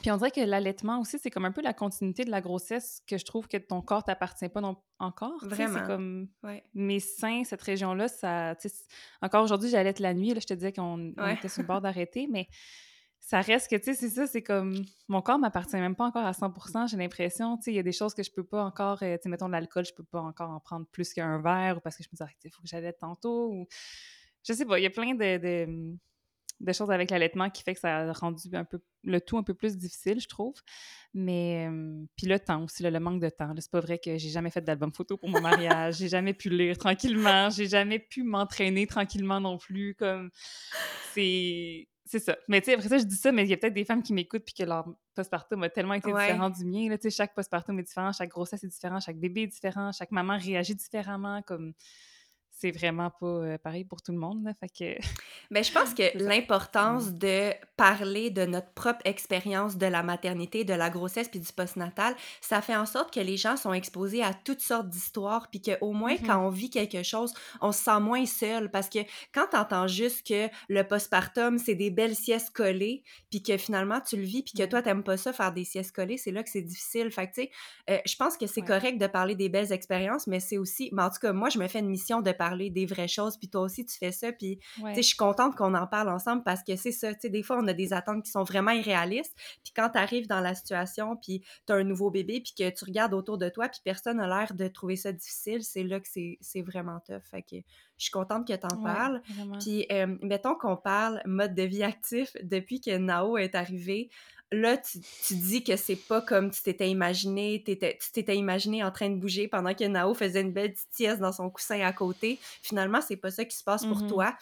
puis 0.00 0.10
on 0.10 0.16
dirait 0.16 0.30
que 0.30 0.40
l'allaitement 0.40 1.00
aussi, 1.00 1.18
c'est 1.18 1.30
comme 1.30 1.44
un 1.44 1.52
peu 1.52 1.60
la 1.60 1.74
continuité 1.74 2.24
de 2.24 2.30
la 2.30 2.40
grossesse 2.40 3.02
que 3.06 3.18
je 3.18 3.24
trouve 3.24 3.46
que 3.46 3.58
ton 3.58 3.82
corps 3.82 4.04
t'appartient 4.04 4.48
pas 4.48 4.62
non 4.62 4.76
encore. 4.98 5.44
Vraiment. 5.44 5.78
C'est 5.78 5.86
comme 5.86 6.28
mes 6.74 7.00
seins, 7.00 7.44
cette 7.44 7.60
région-là, 7.62 8.08
ça. 8.08 8.56
Encore 9.20 9.44
aujourd'hui, 9.44 9.68
j'allaite 9.68 9.98
la 9.98 10.14
nuit. 10.14 10.32
Là, 10.32 10.40
je 10.40 10.46
te 10.46 10.54
disais 10.54 10.72
qu'on 10.72 11.12
était 11.30 11.48
sur 11.48 11.62
le 11.62 11.66
bord 11.66 11.82
d'arrêter, 11.82 12.26
mais 12.30 12.48
ça 13.20 13.40
reste 13.40 13.70
que, 13.70 13.76
tu 13.76 13.84
sais, 13.84 13.94
c'est 13.94 14.08
ça, 14.08 14.26
c'est 14.26 14.42
comme. 14.42 14.74
Mon 15.08 15.20
corps 15.20 15.38
m'appartient 15.38 15.76
même 15.76 15.94
pas 15.94 16.06
encore 16.06 16.24
à 16.24 16.32
100% 16.32 16.88
j'ai 16.88 16.96
l'impression. 16.96 17.58
Tu 17.58 17.64
sais, 17.64 17.72
il 17.72 17.76
y 17.76 17.78
a 17.78 17.82
des 17.82 17.92
choses 17.92 18.14
que 18.14 18.22
je 18.22 18.30
peux 18.30 18.44
pas 18.44 18.64
encore. 18.64 19.02
Euh, 19.02 19.16
tu 19.16 19.24
sais, 19.24 19.28
mettons 19.28 19.46
de 19.46 19.52
l'alcool, 19.52 19.84
je 19.84 19.92
peux 19.94 20.04
pas 20.04 20.20
encore 20.20 20.50
en 20.50 20.60
prendre 20.60 20.86
plus 20.86 21.12
qu'un 21.12 21.40
verre 21.40 21.76
ou 21.76 21.80
parce 21.80 21.96
que 21.96 22.02
je 22.02 22.08
me 22.10 22.16
dis, 22.16 22.32
il 22.44 22.50
faut 22.50 22.62
que 22.62 22.68
j'allaite 22.68 22.98
tantôt. 22.98 23.50
Ou... 23.52 23.66
Je 24.42 24.54
sais 24.54 24.64
pas, 24.64 24.78
il 24.78 24.82
y 24.82 24.86
a 24.86 24.90
plein 24.90 25.14
de 25.14 25.38
de 25.38 25.96
choses 26.72 26.90
avec 26.90 27.10
l'allaitement 27.10 27.50
qui 27.50 27.62
fait 27.62 27.74
que 27.74 27.80
ça 27.80 27.98
a 27.98 28.12
rendu 28.12 28.48
un 28.52 28.64
peu 28.64 28.80
le 29.04 29.20
tout 29.20 29.36
un 29.36 29.42
peu 29.42 29.54
plus 29.54 29.76
difficile, 29.76 30.20
je 30.20 30.28
trouve. 30.28 30.54
Mais 31.14 31.68
puis 32.16 32.26
le 32.26 32.38
temps 32.38 32.62
aussi, 32.64 32.82
le 32.82 33.00
manque 33.00 33.20
de 33.20 33.28
temps. 33.28 33.52
C'est 33.58 33.70
pas 33.70 33.80
vrai 33.80 33.98
que 33.98 34.16
j'ai 34.18 34.30
jamais 34.30 34.50
fait 34.50 34.60
d'album 34.60 34.92
photo 34.92 35.16
pour 35.16 35.28
mon 35.28 35.40
mariage, 35.40 35.96
j'ai 35.96 36.08
jamais 36.08 36.34
pu 36.34 36.48
lire 36.48 36.78
tranquillement, 36.78 37.50
j'ai 37.50 37.66
jamais 37.66 37.98
pu 37.98 38.22
m'entraîner 38.22 38.86
tranquillement 38.86 39.40
non 39.40 39.58
plus. 39.58 39.94
Comme 39.96 40.30
c'est 41.12 41.88
c'est 42.12 42.18
ça. 42.18 42.36
Mais 42.46 42.60
tu 42.60 42.66
sais, 42.66 42.74
après 42.74 42.88
ça, 42.88 42.98
je 42.98 43.04
dis 43.04 43.16
ça, 43.16 43.32
mais 43.32 43.44
il 43.44 43.48
y 43.48 43.54
a 43.54 43.56
peut-être 43.56 43.72
des 43.72 43.86
femmes 43.86 44.02
qui 44.02 44.12
m'écoutent 44.12 44.44
puis 44.44 44.54
que 44.54 44.64
leur 44.64 44.86
postpartum 45.14 45.62
a 45.62 45.70
tellement 45.70 45.94
été 45.94 46.12
différent 46.12 46.50
du 46.50 46.64
mien. 46.64 46.90
Là, 46.90 46.98
tu 46.98 47.04
sais, 47.04 47.16
chaque 47.16 47.34
postpartum 47.34 47.78
est 47.78 47.84
différent, 47.84 48.12
chaque 48.12 48.28
grossesse 48.28 48.62
est 48.64 48.68
différent, 48.68 49.00
chaque 49.00 49.18
bébé 49.18 49.42
est 49.42 49.46
différent, 49.46 49.92
chaque 49.92 50.10
maman 50.10 50.36
réagit 50.36 50.74
différemment. 50.74 51.40
Comme 51.42 51.72
c'est 52.62 52.70
vraiment 52.70 53.10
pas 53.10 53.26
euh, 53.26 53.58
pareil 53.58 53.84
pour 53.84 54.02
tout 54.02 54.12
le 54.12 54.18
monde. 54.18 54.44
Là, 54.44 54.52
fait 54.54 54.68
que... 54.68 55.06
Mais 55.50 55.64
je 55.64 55.72
pense 55.72 55.94
que 55.94 56.16
l'importance 56.16 57.12
de 57.12 57.50
parler 57.76 58.30
de 58.30 58.46
notre 58.46 58.70
propre 58.70 59.00
expérience 59.04 59.76
de 59.76 59.86
la 59.86 60.04
maternité, 60.04 60.64
de 60.64 60.72
la 60.72 60.88
grossesse 60.88 61.28
puis 61.28 61.40
du 61.40 61.52
postnatal, 61.52 62.14
ça 62.40 62.62
fait 62.62 62.76
en 62.76 62.86
sorte 62.86 63.12
que 63.12 63.18
les 63.18 63.36
gens 63.36 63.56
sont 63.56 63.72
exposés 63.72 64.22
à 64.22 64.32
toutes 64.32 64.60
sortes 64.60 64.88
d'histoires 64.88 65.48
puis 65.50 65.60
qu'au 65.60 65.92
moins 65.92 66.14
mmh 66.14 66.18
quand 66.22 66.46
on 66.46 66.50
vit 66.50 66.70
quelque 66.70 67.02
chose, 67.02 67.34
on 67.60 67.72
se 67.72 67.82
sent 67.82 67.98
moins 67.98 68.26
seul 68.26 68.70
parce 68.70 68.88
que 68.88 69.00
quand 69.34 69.46
tu 69.50 69.56
entends 69.56 69.88
juste 69.88 70.24
que 70.24 70.48
le 70.68 70.84
postpartum, 70.84 71.58
c'est 71.58 71.74
des 71.74 71.90
belles 71.90 72.14
siestes 72.14 72.50
collées 72.50 73.02
puis 73.30 73.42
que 73.42 73.56
finalement 73.56 74.00
tu 74.00 74.16
le 74.16 74.22
vis 74.22 74.42
puis 74.42 74.54
que 74.54 74.64
toi 74.64 74.82
t'aimes 74.82 75.02
pas 75.02 75.16
ça 75.16 75.32
faire 75.32 75.52
des 75.52 75.64
siestes 75.64 75.92
collées, 75.92 76.16
c'est 76.16 76.30
là 76.30 76.44
que 76.44 76.50
c'est 76.50 76.62
difficile. 76.62 77.10
Fait 77.10 77.26
que 77.26 77.34
tu 77.34 77.42
sais, 77.42 77.50
euh, 77.90 77.98
je 78.06 78.14
pense 78.14 78.36
que 78.36 78.46
c'est 78.46 78.62
correct 78.62 78.98
de 78.98 79.06
parler 79.08 79.34
des 79.34 79.48
belles 79.48 79.72
expériences, 79.72 80.28
mais 80.28 80.38
c'est 80.38 80.58
aussi, 80.58 80.90
mais 80.92 81.02
en 81.02 81.10
tout 81.10 81.18
cas, 81.20 81.32
moi 81.32 81.48
je 81.48 81.58
me 81.58 81.66
fais 81.66 81.80
une 81.80 81.88
mission 81.88 82.20
de 82.20 82.30
parler 82.30 82.51
des 82.70 82.86
vraies 82.86 83.08
choses, 83.08 83.36
puis 83.36 83.48
toi 83.48 83.62
aussi, 83.62 83.84
tu 83.84 83.96
fais 83.96 84.12
ça, 84.12 84.32
puis 84.32 84.58
je 84.94 85.00
suis 85.02 85.16
contente 85.16 85.56
qu'on 85.56 85.74
en 85.74 85.86
parle 85.86 86.08
ensemble 86.08 86.42
parce 86.44 86.62
que 86.62 86.76
c'est 86.76 86.92
ça, 86.92 87.12
tu 87.14 87.20
sais, 87.22 87.28
des 87.30 87.42
fois, 87.42 87.58
on 87.58 87.66
a 87.66 87.72
des 87.72 87.92
attentes 87.92 88.24
qui 88.24 88.30
sont 88.30 88.44
vraiment 88.44 88.72
irréalistes, 88.72 89.34
puis 89.62 89.72
quand 89.74 89.90
tu 89.90 89.98
arrives 89.98 90.26
dans 90.26 90.40
la 90.40 90.54
situation, 90.54 91.16
puis 91.16 91.42
tu 91.66 91.72
as 91.72 91.76
un 91.76 91.84
nouveau 91.84 92.10
bébé, 92.10 92.40
puis 92.40 92.54
que 92.56 92.70
tu 92.70 92.84
regardes 92.84 93.14
autour 93.14 93.38
de 93.38 93.48
toi, 93.48 93.68
puis 93.68 93.80
personne 93.84 94.18
n'a 94.18 94.26
l'air 94.26 94.54
de 94.54 94.68
trouver 94.68 94.96
ça 94.96 95.12
difficile, 95.12 95.62
c'est 95.62 95.84
là 95.84 96.00
que 96.00 96.08
c'est 96.08 96.62
vraiment 96.62 97.00
tough, 97.00 97.22
fait 97.30 97.42
que 97.42 97.56
je 97.98 98.06
suis 98.06 98.10
contente 98.10 98.46
que 98.48 98.52
tu 98.52 98.66
en 98.66 98.82
parles. 98.82 99.22
Puis, 99.60 99.86
euh, 99.92 100.16
mettons 100.22 100.54
qu'on 100.56 100.76
parle 100.76 101.22
mode 101.24 101.54
de 101.54 101.62
vie 101.62 101.84
actif 101.84 102.32
depuis 102.42 102.80
que 102.80 102.96
Nao 102.96 103.36
est 103.36 103.54
arrivé 103.54 104.10
là, 104.52 104.76
tu, 104.76 105.34
dis 105.34 105.64
que 105.64 105.76
c'est 105.76 105.96
pas 105.96 106.20
comme 106.20 106.50
tu 106.50 106.62
t'étais 106.62 106.88
imaginé, 106.88 107.62
tu 107.66 107.76
t'étais 108.12 108.36
imaginé 108.36 108.84
en 108.84 108.92
train 108.92 109.10
de 109.10 109.16
bouger 109.16 109.48
pendant 109.48 109.74
que 109.74 109.84
Nao 109.84 110.14
faisait 110.14 110.42
une 110.42 110.52
belle 110.52 110.72
petite 110.72 110.92
sieste 110.92 111.20
dans 111.20 111.32
son 111.32 111.50
coussin 111.50 111.80
à 111.80 111.92
côté. 111.92 112.38
Finalement, 112.62 113.00
c'est 113.00 113.16
pas 113.16 113.30
ça 113.30 113.44
qui 113.44 113.56
se 113.56 113.64
passe 113.64 113.84
pour 113.84 114.02
mm-hmm. 114.02 114.08
toi. 114.08 114.36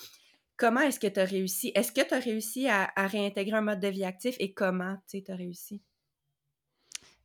Comment 0.57 0.81
est-ce 0.81 1.01
que 1.01 1.07
tu 1.07 1.21
as 1.21 1.25
réussi? 1.25 1.73
Est-ce 1.75 1.93
que 1.93 2.07
tu 2.07 2.13
as 2.13 2.19
réussi 2.19 2.69
à, 2.69 2.91
réintégrer 2.97 3.57
un 3.57 3.63
mode 3.63 3.81
de 3.81 3.89
vie 3.89 4.05
actif 4.05 4.37
et 4.39 4.53
comment 4.53 4.97
tu 5.09 5.23
as 5.29 5.35
réussi? 5.35 5.81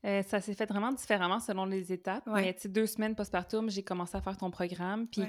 Euh, 0.05 0.21
ça 0.21 0.39
s'est 0.39 0.53
fait 0.53 0.67
vraiment 0.67 0.91
différemment 0.91 1.39
selon 1.39 1.65
les 1.65 1.91
étapes. 1.91 2.25
Ouais. 2.27 2.55
Mais 2.63 2.69
deux 2.69 2.85
semaines 2.85 3.15
postpartum, 3.15 3.71
j'ai 3.71 3.83
commencé 3.83 4.15
à 4.15 4.21
faire 4.21 4.37
ton 4.37 4.51
programme. 4.51 5.07
Puis 5.07 5.23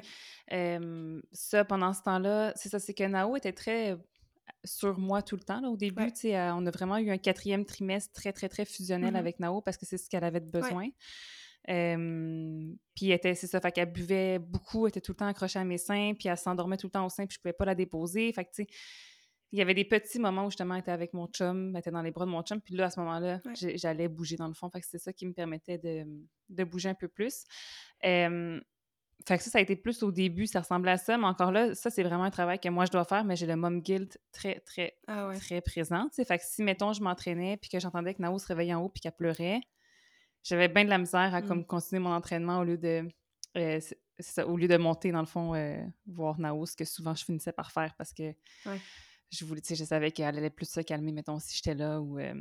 ça, 1.32 1.64
pendant 1.64 1.94
ce 1.94 2.02
temps-là, 2.02 2.52
c'est 2.54 2.68
ça, 2.68 2.78
c'est 2.78 2.94
que 2.94 3.04
Nao 3.04 3.36
était 3.36 3.54
très 3.54 3.96
sur 4.64 4.98
moi 4.98 5.22
tout 5.22 5.36
le 5.36 5.42
temps. 5.42 5.60
Là. 5.60 5.68
Au 5.68 5.76
début, 5.76 6.12
euh, 6.24 6.50
on 6.54 6.66
a 6.66 6.70
vraiment 6.70 6.98
eu 6.98 7.10
un 7.10 7.18
quatrième 7.18 7.64
trimestre 7.64 8.12
très, 8.12 8.32
très, 8.32 8.48
très 8.48 8.64
fusionnel 8.64 9.14
mm-hmm. 9.14 9.18
avec 9.18 9.40
Nao 9.40 9.60
parce 9.60 9.76
que 9.76 9.86
c'est 9.86 9.98
ce 9.98 10.08
qu'elle 10.08 10.24
avait 10.24 10.40
besoin. 10.40 10.88
puis 11.66 13.10
était, 13.10 13.34
c'est 13.34 13.46
ça, 13.46 13.60
fait 13.60 13.72
qu'elle 13.72 13.92
buvait 13.92 14.38
beaucoup, 14.38 14.86
elle 14.86 14.90
était 14.90 15.00
tout 15.00 15.12
le 15.12 15.16
temps 15.16 15.26
accrochée 15.26 15.58
à 15.58 15.64
mes 15.64 15.78
seins, 15.78 16.14
puis 16.18 16.28
elle 16.28 16.36
s'endormait 16.36 16.76
tout 16.76 16.86
le 16.86 16.92
temps 16.92 17.06
au 17.06 17.10
sein, 17.10 17.26
puis 17.26 17.36
je 17.36 17.40
pouvais 17.40 17.52
pas 17.52 17.64
la 17.64 17.74
déposer. 17.74 18.32
Fait 18.32 18.44
que, 18.44 18.50
tu 18.50 18.62
sais, 18.64 18.68
il 19.52 19.58
y 19.58 19.62
avait 19.62 19.74
des 19.74 19.84
petits 19.84 20.18
moments 20.18 20.46
où 20.46 20.50
justement 20.50 20.74
elle 20.74 20.80
était 20.80 20.90
avec 20.90 21.14
mon 21.14 21.26
chum, 21.28 21.70
elle 21.74 21.80
était 21.80 21.90
dans 21.90 22.02
les 22.02 22.10
bras 22.10 22.26
de 22.26 22.30
mon 22.30 22.42
chum, 22.42 22.60
puis 22.60 22.74
là, 22.74 22.86
à 22.86 22.90
ce 22.90 23.00
moment-là, 23.00 23.40
j'allais 23.54 24.08
bouger 24.08 24.36
dans 24.36 24.48
le 24.48 24.54
fond. 24.54 24.68
Fait 24.70 24.80
que 24.80 24.86
c'est 24.86 24.98
ça 24.98 25.12
qui 25.12 25.26
me 25.26 25.32
permettait 25.32 25.78
de, 25.78 26.04
de 26.48 26.64
bouger 26.64 26.88
un 26.88 26.94
peu 26.94 27.08
plus. 27.08 27.44
Fait 29.24 29.38
que 29.38 29.44
ça, 29.44 29.50
ça 29.50 29.58
a 29.58 29.60
été 29.60 29.76
plus 29.76 30.02
au 30.02 30.12
début, 30.12 30.46
ça 30.46 30.60
ressemblait 30.60 30.92
à 30.92 30.98
ça, 30.98 31.16
mais 31.16 31.26
encore 31.26 31.50
là, 31.50 31.74
ça, 31.74 31.90
c'est 31.90 32.02
vraiment 32.02 32.24
un 32.24 32.30
travail 32.30 32.58
que 32.60 32.68
moi, 32.68 32.84
je 32.84 32.90
dois 32.90 33.04
faire, 33.04 33.24
mais 33.24 33.34
j'ai 33.34 33.46
le 33.46 33.56
mom 33.56 33.80
guilt 33.80 34.18
très, 34.30 34.60
très, 34.60 34.96
ah 35.08 35.30
très 35.38 35.60
présent. 35.60 36.08
Fait 36.12 36.38
que 36.38 36.44
si, 36.44 36.62
mettons, 36.62 36.92
je 36.92 37.02
m'entraînais, 37.02 37.56
puis 37.56 37.70
que 37.70 37.80
j'entendais 37.80 38.14
que 38.14 38.22
Nao 38.22 38.38
se 38.38 38.46
réveillait 38.46 38.74
en 38.74 38.82
haut, 38.82 38.88
puis 38.88 39.00
qu'elle 39.00 39.12
pleurait, 39.12 39.60
j'avais 40.42 40.68
bien 40.68 40.84
de 40.84 40.90
la 40.90 40.98
misère 40.98 41.34
à 41.34 41.42
comme, 41.42 41.60
mmh. 41.60 41.66
continuer 41.66 42.00
mon 42.00 42.12
entraînement 42.12 42.58
au 42.58 42.64
lieu 42.64 42.78
de... 42.78 43.08
Euh, 43.56 43.80
au 44.46 44.56
lieu 44.56 44.68
de 44.68 44.76
monter, 44.76 45.12
dans 45.12 45.20
le 45.20 45.26
fond, 45.26 45.54
euh, 45.54 45.76
voir 46.06 46.38
Nao, 46.38 46.64
ce 46.64 46.74
que 46.76 46.84
souvent 46.84 47.14
je 47.14 47.24
finissais 47.24 47.52
par 47.52 47.70
faire 47.70 47.94
parce 47.96 48.14
que 48.14 48.34
je 49.30 49.44
voulais, 49.44 49.60
je 49.68 49.84
savais 49.84 50.10
qu'elle 50.10 50.38
allait 50.38 50.50
plus 50.50 50.70
se 50.70 50.80
calmer, 50.80 51.12
mettons, 51.12 51.38
si 51.38 51.56
j'étais 51.56 51.74
là 51.74 52.00
ou... 52.00 52.18
Euh, 52.18 52.34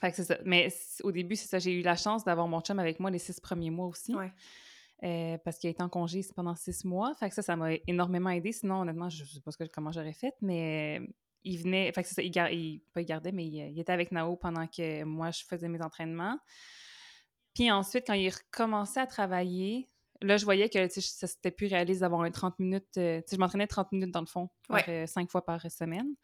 Fait 0.00 0.10
que 0.10 0.16
c'est 0.16 0.24
ça. 0.24 0.38
Mais 0.44 0.68
au 1.02 1.12
début, 1.12 1.36
c'est 1.36 1.48
ça, 1.48 1.58
j'ai 1.58 1.72
eu 1.72 1.82
la 1.82 1.96
chance 1.96 2.24
d'avoir 2.24 2.48
mon 2.48 2.60
chum 2.60 2.78
avec 2.78 3.00
moi 3.00 3.10
les 3.10 3.18
six 3.18 3.40
premiers 3.40 3.70
mois 3.70 3.88
aussi. 3.88 4.14
Ouais. 4.14 4.32
Euh, 5.02 5.38
parce 5.44 5.58
qu'il 5.58 5.68
a 5.68 5.70
été 5.70 5.82
en 5.82 5.88
congé 5.88 6.20
pendant 6.36 6.54
six 6.54 6.84
mois. 6.84 7.14
Fait 7.14 7.30
que 7.30 7.34
ça, 7.34 7.40
ça 7.40 7.56
m'a 7.56 7.70
énormément 7.86 8.28
aidé. 8.28 8.52
Sinon, 8.52 8.82
honnêtement, 8.82 9.08
je 9.08 9.24
sais 9.24 9.40
pas 9.40 9.50
comment 9.72 9.92
j'aurais 9.92 10.12
fait, 10.12 10.34
mais 10.42 11.00
il 11.42 11.56
venait. 11.56 11.90
Fait 11.92 12.02
que 12.02 12.08
ça, 12.08 12.20
il, 12.22 12.28
il, 12.52 12.82
pas 12.92 13.00
il 13.00 13.06
gardait, 13.06 13.32
mais 13.32 13.46
il, 13.46 13.78
était 13.78 13.92
avec 13.92 14.12
Nao 14.12 14.36
pendant 14.36 14.66
que 14.66 15.04
moi, 15.04 15.30
je 15.30 15.42
faisais 15.44 15.68
mes 15.68 15.80
entraînements. 15.80 16.38
Puis 17.54 17.70
ensuite, 17.70 18.06
quand 18.06 18.14
il 18.14 18.28
recommençait 18.28 19.00
à 19.00 19.06
travailler, 19.06 19.88
là, 20.20 20.36
je 20.36 20.44
voyais 20.44 20.68
que 20.68 20.86
ça 20.88 21.26
s'était 21.26 21.50
plus 21.50 21.68
réaliste 21.68 22.02
d'avoir 22.02 22.20
un 22.20 22.30
30 22.30 22.58
minutes. 22.58 22.98
Euh, 22.98 23.22
je 23.30 23.36
m'entraînais 23.38 23.66
30 23.66 23.92
minutes 23.92 24.12
dans 24.12 24.20
le 24.20 24.26
fond, 24.26 24.50
euh, 24.86 25.06
cinq 25.06 25.30
fois 25.30 25.46
par 25.46 25.62
semaine. 25.70 26.14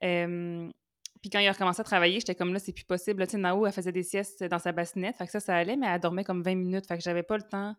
puis 0.00 1.30
quand 1.30 1.38
il 1.40 1.48
a 1.48 1.52
recommencé 1.52 1.80
à 1.80 1.84
travailler, 1.84 2.20
j'étais 2.20 2.36
comme 2.36 2.52
là, 2.52 2.60
c'est 2.60 2.72
plus 2.72 2.84
possible. 2.84 3.24
Là, 3.24 3.38
Nao, 3.38 3.66
elle 3.66 3.72
faisait 3.72 3.90
des 3.90 4.04
siestes 4.04 4.44
dans 4.44 4.60
sa 4.60 4.70
bassinette. 4.70 5.16
Fait 5.16 5.26
que 5.26 5.32
ça, 5.32 5.40
ça 5.40 5.56
allait, 5.56 5.76
mais 5.76 5.88
elle 5.88 6.00
dormait 6.00 6.22
comme 6.22 6.42
20 6.42 6.54
minutes. 6.54 6.86
Fait 6.86 6.96
que 6.96 7.02
j'avais 7.02 7.24
pas 7.24 7.36
le 7.36 7.42
temps 7.42 7.74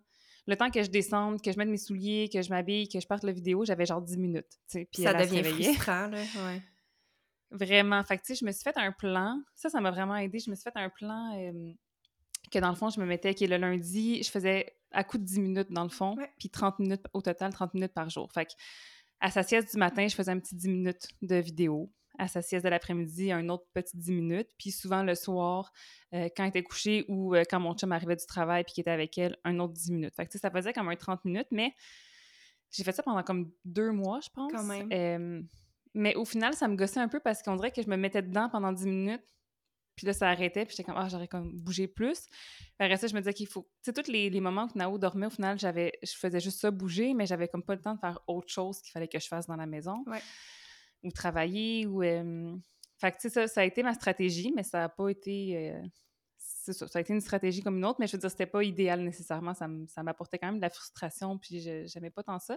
le 0.48 0.56
temps 0.56 0.70
que 0.70 0.84
je 0.84 0.90
descende, 0.90 1.42
que 1.42 1.52
je 1.52 1.58
mette 1.58 1.70
mes 1.70 1.78
souliers, 1.78 2.30
que 2.32 2.42
je 2.42 2.50
m'habille, 2.50 2.88
que 2.88 3.00
je 3.00 3.08
parte 3.08 3.24
la 3.24 3.32
vidéo, 3.32 3.66
j'avais 3.66 3.86
genre 3.86 4.02
10 4.02 4.18
minutes. 4.18 4.60
Puis 4.70 5.04
ça 5.04 5.14
devient 5.14 5.44
frustrant, 5.44 6.08
là. 6.08 6.18
Ouais. 6.18 6.62
Vraiment. 7.52 8.04
Fait 8.04 8.18
que, 8.18 8.34
je 8.34 8.44
me 8.44 8.52
suis 8.52 8.64
fait 8.64 8.78
un 8.78 8.92
plan. 8.92 9.42
Ça, 9.56 9.70
ça 9.70 9.80
m'a 9.80 9.92
vraiment 9.92 10.16
aidé. 10.18 10.40
Je 10.40 10.50
me 10.50 10.56
suis 10.56 10.64
fait 10.64 10.78
un 10.78 10.90
plan 10.90 11.32
que, 12.52 12.60
dans 12.60 12.70
le 12.70 12.76
fond, 12.76 12.90
je 12.90 13.00
me 13.00 13.06
mettais, 13.06 13.34
qui 13.34 13.46
est 13.46 13.48
le 13.48 13.58
lundi, 13.58 14.22
je 14.24 14.30
faisais 14.30 14.76
à 14.92 15.04
coup 15.04 15.18
de 15.18 15.24
10 15.24 15.40
minutes, 15.40 15.72
dans 15.72 15.84
le 15.84 15.90
fond, 15.90 16.16
puis 16.40 16.50
30 16.50 16.80
minutes, 16.80 17.04
au 17.14 17.22
total, 17.22 17.54
30 17.54 17.74
minutes 17.74 17.94
par 17.94 18.10
jour. 18.10 18.32
Fait 18.34 18.46
que, 18.46 18.52
à 19.20 19.32
sa 19.32 19.44
sieste 19.44 19.72
du 19.72 19.78
matin, 19.78 20.08
je 20.08 20.16
faisais 20.16 20.32
un 20.32 20.40
petit 20.40 20.56
10 20.56 20.68
minutes 20.70 21.08
de 21.22 21.36
vidéo 21.36 21.92
à 22.18 22.28
sa 22.28 22.42
sieste 22.42 22.64
de 22.64 22.70
l'après-midi, 22.70 23.32
un 23.32 23.50
autre 23.50 23.66
petit 23.74 23.98
10 23.98 24.12
minutes. 24.12 24.50
Puis 24.58 24.72
souvent 24.72 25.04
le 25.04 25.16
soir, 25.16 25.72
euh, 26.14 26.30
quand 26.36 26.44
elle 26.44 26.50
était 26.50 26.64
couchée 26.64 27.06
ou 27.08 27.36
euh, 27.36 27.44
quand 27.50 27.60
mon 27.60 27.74
chum 27.74 27.92
arrivait 27.92 28.16
du 28.16 28.26
travail 28.26 28.64
puis 28.64 28.74
qu'il 28.74 28.82
était 28.82 28.92
avec 28.92 29.18
elle, 29.18 29.38
un 29.44 29.60
autre 29.60 29.74
10 29.74 29.92
minutes. 29.92 30.16
Fait 30.16 30.26
que 30.26 30.38
ça 30.38 30.50
faisait 30.50 30.74
comme 30.74 30.90
un 30.90 30.96
30 30.96 31.26
minutes, 31.26 31.48
mais 31.52 31.74
j'ai 32.72 32.84
fait 32.84 32.92
ça 32.92 33.04
pendant 33.04 33.24
comme 33.24 33.52
deux 33.64 33.92
mois, 33.92 34.20
je 34.22 34.30
pense. 34.34 34.52
Quand 34.52 34.64
même. 34.64 35.48
mais 35.94 36.16
au 36.16 36.26
final, 36.26 36.54
ça 36.54 36.68
me 36.68 36.76
gossait 36.76 37.00
un 37.00 37.08
peu 37.08 37.20
parce 37.20 37.42
qu'on 37.42 37.56
dirait 37.56 37.72
que 37.72 37.82
je 37.82 37.90
me 37.90 37.98
mettais 37.98 38.22
dedans 38.22 38.50
pendant 38.50 38.72
10 38.72 38.86
minutes. 38.88 39.24
Puis 39.96 40.06
là, 40.06 40.12
ça 40.12 40.30
arrêtait, 40.30 40.66
puis 40.66 40.76
j'étais 40.76 40.84
comme, 40.84 40.98
ah, 40.98 41.08
j'aurais 41.08 41.30
comme 41.30 41.54
bougé 41.54 41.88
plus. 41.88 42.28
Après 42.80 42.98
ça, 42.98 43.08
je 43.08 43.14
me 43.14 43.22
disais 43.22 43.34
qu'il 43.34 43.48
faut. 43.48 43.62
Tu 43.82 43.92
sais, 43.92 43.94
tous 43.94 44.12
les, 44.12 44.30
les, 44.30 44.42
moments 44.42 44.68
que 44.68 44.78
Nao 44.78 44.98
dormait, 44.98 45.28
au 45.28 45.30
final, 45.30 45.58
j'avais, 45.58 45.94
je 46.04 46.12
faisais 46.12 46.42
juste 46.42 46.60
ça 46.60 46.70
bouger, 46.70 47.14
mais 47.14 47.26
j'avais 47.26 47.48
comme 47.48 47.64
pas 47.64 47.76
le 47.76 47.82
temps 47.82 47.96
de 47.96 48.00
faire 48.02 48.20
autre 48.28 48.52
chose 48.52 48.82
qu'il 48.82 48.92
fallait 48.92 49.08
que 49.08 49.20
je 49.20 49.28
fasse 49.28 49.48
dans 49.48 49.56
la 49.56 49.66
maison. 49.66 50.04
Ouais 50.08 50.20
ou 51.06 51.12
travailler. 51.12 51.86
Ou, 51.86 52.02
Fait 53.00 53.12
que, 53.12 53.30
ça, 53.30 53.48
ça 53.48 53.62
a 53.62 53.64
été 53.64 53.84
ma 53.84 53.94
stratégie, 53.94 54.52
mais 54.56 54.64
ça 54.64 54.80
n'a 54.80 54.90
pas 54.90 55.10
été. 55.10 55.74
Ça, 56.38 56.74
ça, 56.74 57.00
a 57.00 57.02
été 57.02 57.14
une 57.14 57.22
stratégie 57.22 57.62
comme 57.62 57.78
une 57.78 57.86
autre, 57.86 57.98
mais 58.00 58.08
je 58.08 58.14
veux 58.14 58.20
dire, 58.20 58.30
c'était 58.30 58.48
pas 58.48 58.64
idéal 58.64 59.02
nécessairement. 59.02 59.54
Ça 59.54 60.04
m'apportait 60.04 60.40
quand 60.40 60.48
même 60.48 60.58
de 60.58 60.62
la 60.62 60.70
frustration, 60.70 61.38
puis 61.38 61.60
j'aimais 61.86 62.10
pas 62.10 62.24
tant 62.24 62.40
ça. 62.40 62.56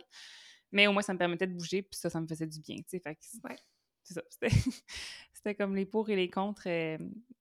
Mais 0.73 0.87
au 0.87 0.93
moins, 0.93 1.03
ça 1.03 1.13
me 1.13 1.19
permettait 1.19 1.47
de 1.47 1.55
bouger, 1.55 1.83
puis 1.83 1.99
ça, 1.99 2.11
ça 2.11 2.21
me 2.21 2.27
faisait 2.27 2.47
du 2.47 2.61
bien, 2.61 2.77
tu 2.77 2.85
sais. 2.89 3.01
Fait 3.01 3.15
que, 3.15 3.21
c'est 4.09 4.15
ça. 4.15 4.23
C'était 5.33 5.55
comme 5.55 5.77
les 5.77 5.87
pour 5.87 6.09
et 6.11 6.17
les 6.17 6.31
contre. 6.31 6.67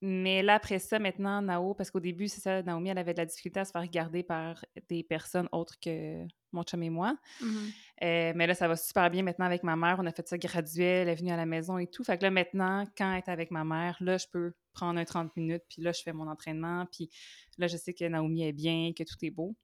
mais 0.02 0.44
là, 0.44 0.56
après 0.56 0.80
ça, 0.80 1.00
maintenant, 1.00 1.42
Nao, 1.42 1.74
parce 1.74 1.90
qu'au 1.90 2.00
début, 2.00 2.28
c'est 2.28 2.42
ça, 2.42 2.62
Naomi, 2.62 2.90
elle 2.90 2.98
avait 2.98 3.14
de 3.14 3.20
la 3.20 3.26
difficulté 3.26 3.60
à 3.60 3.66
se 3.66 3.72
faire 3.72 3.82
regarder 3.82 4.24
par 4.24 4.64
des 4.88 5.04
personnes 5.04 5.50
autres 5.52 5.80
que 5.80 6.26
mon 6.52 6.64
chum 6.64 6.84
et 6.84 6.90
moi. 6.90 7.18
Mm-hmm. 7.42 7.74
Euh, 8.04 8.32
mais 8.36 8.46
là, 8.46 8.54
ça 8.54 8.68
va 8.68 8.76
super 8.76 9.10
bien 9.10 9.24
maintenant 9.24 9.46
avec 9.46 9.64
ma 9.64 9.76
mère. 9.76 9.98
On 10.00 10.06
a 10.06 10.12
fait 10.12 10.28
ça 10.28 10.38
graduel, 10.38 11.08
elle 11.08 11.10
est 11.10 11.16
venue 11.16 11.32
à 11.32 11.38
la 11.38 11.48
maison 11.48 11.78
et 11.80 11.88
tout. 11.88 12.04
Fait 12.04 12.18
que 12.18 12.24
là, 12.24 12.32
maintenant, 12.32 12.84
quand 12.96 13.12
elle 13.12 13.18
est 13.18 13.30
avec 13.30 13.50
ma 13.50 13.64
mère, 13.64 13.98
là, 14.02 14.18
je 14.18 14.28
peux 14.32 14.54
prendre 14.74 15.00
un 15.00 15.06
30 15.06 15.36
minutes, 15.36 15.64
puis 15.68 15.82
là, 15.82 15.92
je 15.92 16.04
fais 16.04 16.14
mon 16.14 16.28
entraînement, 16.28 16.86
puis 16.92 17.10
là, 17.58 17.66
je 17.68 17.78
sais 17.78 17.94
que 17.94 18.06
Naomi 18.06 18.44
est 18.44 18.54
bien, 18.54 18.92
que 18.96 19.04
tout 19.04 19.16
est 19.24 19.32
beau. 19.32 19.56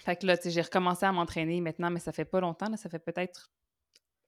Fait 0.00 0.16
que 0.16 0.26
là, 0.26 0.36
tu 0.36 0.44
sais, 0.44 0.50
j'ai 0.50 0.62
recommencé 0.62 1.04
à 1.04 1.12
m'entraîner 1.12 1.60
maintenant, 1.60 1.90
mais 1.90 1.98
ça 1.98 2.12
fait 2.12 2.24
pas 2.24 2.40
longtemps, 2.40 2.68
là, 2.68 2.76
ça 2.76 2.88
fait 2.88 3.00
peut-être 3.00 3.50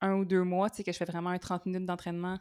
un 0.01 0.15
ou 0.15 0.25
deux 0.25 0.43
mois, 0.43 0.69
tu 0.69 0.79
sais, 0.79 0.85
que 0.85 0.93
je 0.93 0.97
fais 0.97 1.05
vraiment 1.05 1.31
un 1.31 1.39
30 1.39 1.67
minutes 1.67 1.87
d'entraînement 1.87 2.39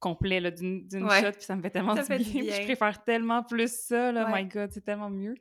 complet 0.00 0.40
d'une 0.52 0.88
shot, 0.90 1.32
puis 1.32 1.42
ça 1.44 1.54
me 1.54 1.62
fait 1.62 1.70
tellement 1.70 1.94
du 1.94 2.02
bien. 2.02 2.16
Je 2.16 2.64
préfère 2.64 3.04
tellement 3.04 3.42
plus 3.42 3.72
ça, 3.72 4.10
là, 4.10 4.26
my 4.34 4.46
God, 4.46 4.70
c'est 4.72 4.84
tellement 4.84 5.10
mieux. 5.10 5.34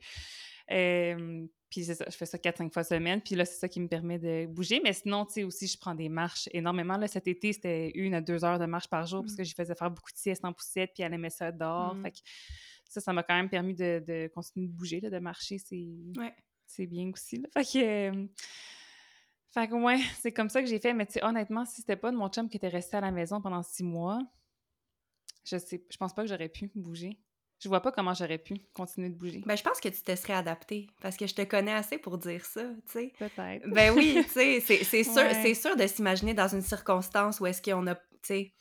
Euh, 0.72 1.46
puis 1.74 1.84
c'est 1.84 1.96
ça, 1.96 2.06
je 2.08 2.16
fais 2.16 2.28
ça 2.28 2.38
4-5 2.38 2.72
fois 2.72 2.84
semaine. 2.84 3.20
Puis 3.20 3.34
là, 3.34 3.46
c'est 3.46 3.58
ça 3.58 3.68
qui 3.68 3.80
me 3.80 3.88
permet 3.88 4.20
de 4.20 4.46
bouger. 4.46 4.80
Mais 4.84 4.94
sinon, 4.94 5.26
tu 5.26 5.34
sais, 5.34 5.44
aussi, 5.44 5.66
je 5.66 5.76
prends 5.76 5.96
des 5.96 6.08
marches 6.08 6.48
énormément. 6.52 6.98
Là, 6.98 7.08
cet 7.08 7.28
été, 7.28 7.52
c'était 7.52 7.90
une 7.96 8.14
à 8.14 8.22
deux 8.22 8.46
heures 8.46 8.60
de 8.60 8.68
marche 8.68 8.88
par 8.88 9.08
jour 9.08 9.24
parce 9.24 9.36
que 9.36 9.44
je 9.44 9.56
faisais 9.56 9.74
faire 9.74 9.90
beaucoup 9.90 10.12
de 10.12 10.18
siestes 10.18 10.46
en 10.46 10.54
poussette, 10.54 10.92
puis 10.94 11.02
elle 11.02 11.16
aimait 11.16 11.32
ça 11.32 11.52
dehors. 11.52 11.96
Mmh. 11.96 12.04
Fait 12.04 12.12
que 12.12 12.18
ça, 12.88 13.02
ça 13.02 13.12
m'a 13.12 13.24
quand 13.24 13.34
même 13.34 13.50
permis 13.50 13.74
de, 13.74 14.30
continuer 14.36 14.68
de 14.68 14.72
bouger, 14.72 15.00
là, 15.00 15.10
de 15.10 15.18
marcher. 15.18 15.58
C'est 15.58 15.84
c'est 16.68 16.86
bien 16.86 17.10
aussi. 17.12 17.38
Là. 17.38 17.50
Fait 17.52 17.64
que... 17.64 18.28
fait 19.52 19.68
que, 19.68 19.74
ouais, 19.74 19.98
c'est 20.22 20.32
comme 20.32 20.50
ça 20.50 20.62
que 20.62 20.70
j'ai 20.70 20.80
fait. 20.80 20.94
Mais 20.94 21.08
tu 21.08 21.14
sais, 21.14 21.24
honnêtement, 21.24 21.66
si 21.66 21.82
c'était 21.82 21.96
pas 21.96 22.12
de 22.12 22.18
mon 22.18 22.30
chum 22.30 22.50
qui 22.50 22.58
était 22.58 22.68
resté 22.68 22.98
à 22.98 23.02
la 23.02 23.10
maison 23.10 23.42
pendant 23.42 23.64
six 23.64 23.84
mois, 23.84 24.20
je 25.44 25.58
sais, 25.58 25.84
je 25.90 25.98
pense 25.98 26.14
pas 26.14 26.22
que 26.22 26.30
j'aurais 26.30 26.50
pu 26.50 26.70
bouger 26.76 27.20
je 27.64 27.70
vois 27.70 27.80
pas 27.80 27.92
comment 27.92 28.14
j'aurais 28.14 28.38
pu 28.38 28.56
continuer 28.74 29.10
de 29.10 29.16
bouger. 29.16 29.42
Ben, 29.46 29.56
je 29.56 29.64
pense 29.64 29.80
que 29.80 29.88
tu 29.88 30.02
te 30.02 30.16
serais 30.16 30.34
adapté 30.34 30.88
parce 31.02 31.16
que 31.16 31.26
je 31.28 31.34
te 31.34 31.44
connais 31.44 31.74
assez 31.74 31.98
pour 31.98 32.18
dire 32.18 32.44
ça, 32.44 32.62
tu 32.62 32.92
sais. 32.92 33.14
Peut-être. 33.18 33.68
Ben 33.70 33.94
oui, 33.96 34.20
tu 34.24 34.30
sais, 34.30 34.60
c'est 34.60 35.04
sûr, 35.04 35.56
sûr 35.56 35.76
de 35.78 35.88
s'imaginer 35.88 36.34
dans 36.34 36.50
une 36.50 36.62
circonstance 36.62 37.40
où 37.40 37.46
est-ce 37.46 37.62
qu'on 37.62 37.88
a, 37.88 37.96
tu 37.96 38.02
sais, 38.24 38.52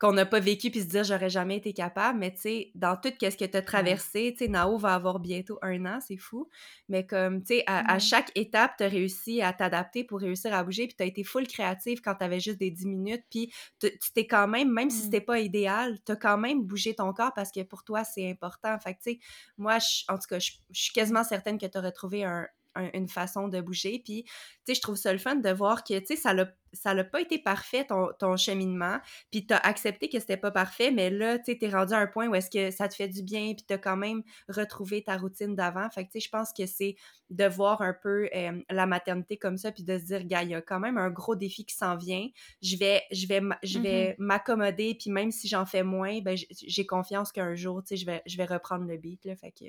qu'on 0.00 0.12
n'a 0.12 0.24
pas 0.24 0.40
vécu 0.40 0.70
puis 0.70 0.80
se 0.80 0.86
dire 0.86 1.04
j'aurais 1.04 1.28
jamais 1.28 1.58
été 1.58 1.74
capable 1.74 2.18
mais 2.18 2.32
tu 2.32 2.40
sais 2.40 2.70
dans 2.74 2.96
tout 2.96 3.10
ce 3.20 3.36
que 3.36 3.44
tu 3.44 3.56
as 3.56 3.62
traversé 3.62 4.32
tu 4.32 4.44
sais 4.44 4.50
Nao 4.50 4.78
va 4.78 4.94
avoir 4.94 5.20
bientôt 5.20 5.58
un 5.62 5.84
an 5.84 5.98
c'est 6.00 6.16
fou. 6.16 6.48
Mais 6.88 7.06
comme 7.06 7.42
tu 7.42 7.56
sais 7.56 7.64
à, 7.66 7.98
chaque 7.98 8.32
étape 8.34 8.72
tu 8.78 8.84
as 8.84 8.88
réussi 8.88 9.42
à 9.42 9.52
t'adapter 9.52 10.02
pour 10.02 10.20
réussir 10.20 10.54
à 10.54 10.64
bouger 10.64 10.86
puis 10.86 10.96
tu 10.96 11.02
as 11.02 11.06
été 11.06 11.22
full 11.22 11.46
créative 11.46 12.00
quand 12.00 12.14
tu 12.14 12.24
avais 12.24 12.40
juste 12.40 12.58
des 12.58 12.70
10 12.70 12.86
minutes 12.86 13.24
puis 13.30 13.52
tu 13.78 13.90
t'es 14.14 14.26
quand 14.26 14.48
même 14.48 14.72
même 14.72 14.88
si 14.88 15.02
c'était 15.02 15.20
pas 15.20 15.38
idéal 15.38 15.98
tu 16.06 16.12
as 16.12 16.16
quand 16.16 16.38
même 16.38 16.62
bougé 16.62 16.94
ton 16.94 17.12
corps 17.12 17.34
parce 17.34 17.52
que 17.52 17.62
pour 17.62 17.84
toi 17.84 18.02
c'est 18.02 18.30
important. 18.30 18.78
Fait 18.80 18.94
que 18.94 19.00
tu 19.02 19.12
sais 19.12 19.18
moi 19.58 19.78
en 20.08 20.14
tout 20.14 20.26
cas 20.28 20.38
je 20.38 20.52
suis 20.72 20.92
quasiment 20.94 21.24
certaine 21.24 21.58
que 21.58 21.66
tu 21.66 21.76
as 21.76 21.82
retrouvé 21.82 22.24
un, 22.24 22.46
une 22.76 23.08
façon 23.08 23.48
de 23.48 23.60
bouger. 23.60 24.00
Puis, 24.04 24.24
tu 24.24 24.30
sais, 24.66 24.74
je 24.74 24.80
trouve 24.80 24.96
ça 24.96 25.12
le 25.12 25.18
fun 25.18 25.36
de 25.36 25.50
voir 25.50 25.84
que, 25.84 25.98
tu 25.98 26.06
sais, 26.06 26.16
ça 26.16 26.34
l'a 26.34 26.46
ça 26.72 26.94
n'a 26.94 27.04
pas 27.04 27.20
été 27.20 27.38
parfait 27.38 27.84
ton, 27.84 28.08
ton 28.18 28.36
cheminement, 28.36 28.98
puis 29.30 29.46
tu 29.46 29.54
as 29.54 29.58
accepté 29.58 30.08
que 30.08 30.18
c'était 30.18 30.36
pas 30.36 30.50
parfait, 30.50 30.90
mais 30.90 31.10
là, 31.10 31.38
tu 31.38 31.56
es 31.60 31.68
rendu 31.68 31.92
à 31.94 31.98
un 31.98 32.06
point 32.06 32.28
où 32.28 32.34
est-ce 32.34 32.50
que 32.50 32.70
ça 32.70 32.88
te 32.88 32.94
fait 32.94 33.08
du 33.08 33.22
bien, 33.22 33.54
puis 33.54 33.64
tu 33.66 33.74
as 33.74 33.78
quand 33.78 33.96
même 33.96 34.22
retrouvé 34.48 35.02
ta 35.02 35.16
routine 35.16 35.54
d'avant. 35.54 35.88
Fait 35.90 36.04
que, 36.04 36.12
tu 36.12 36.20
sais, 36.20 36.26
je 36.26 36.30
pense 36.30 36.52
que 36.52 36.66
c'est 36.66 36.96
de 37.30 37.44
voir 37.44 37.82
un 37.82 37.94
peu 37.94 38.28
la 38.70 38.86
maternité 38.86 39.36
comme 39.36 39.56
ça, 39.56 39.72
puis 39.72 39.82
de 39.82 39.98
se 39.98 40.04
dire, 40.04 40.24
gars, 40.24 40.42
il 40.42 40.50
y 40.50 40.54
a 40.54 40.62
quand 40.62 40.80
même 40.80 40.98
un 40.98 41.10
gros 41.10 41.36
défi 41.36 41.64
qui 41.64 41.74
s'en 41.74 41.96
vient. 41.96 42.28
Je 42.62 42.76
vais, 42.76 43.02
je 43.12 43.26
vais, 43.26 43.40
je 43.62 43.78
vais 43.78 44.10
mm-hmm. 44.10 44.14
m'accommoder, 44.18 44.96
puis 44.98 45.10
même 45.10 45.30
si 45.30 45.48
j'en 45.48 45.66
fais 45.66 45.82
moins, 45.82 46.20
ben, 46.20 46.36
j'ai 46.50 46.86
confiance 46.86 47.32
qu'un 47.32 47.54
jour, 47.54 47.82
tu 47.82 47.88
sais, 47.88 47.96
je 47.96 48.06
vais, 48.06 48.22
je 48.26 48.36
vais 48.36 48.44
reprendre 48.46 48.84
le 48.86 48.96
beat, 48.96 49.24
là. 49.24 49.36
Fait 49.36 49.52
que... 49.52 49.66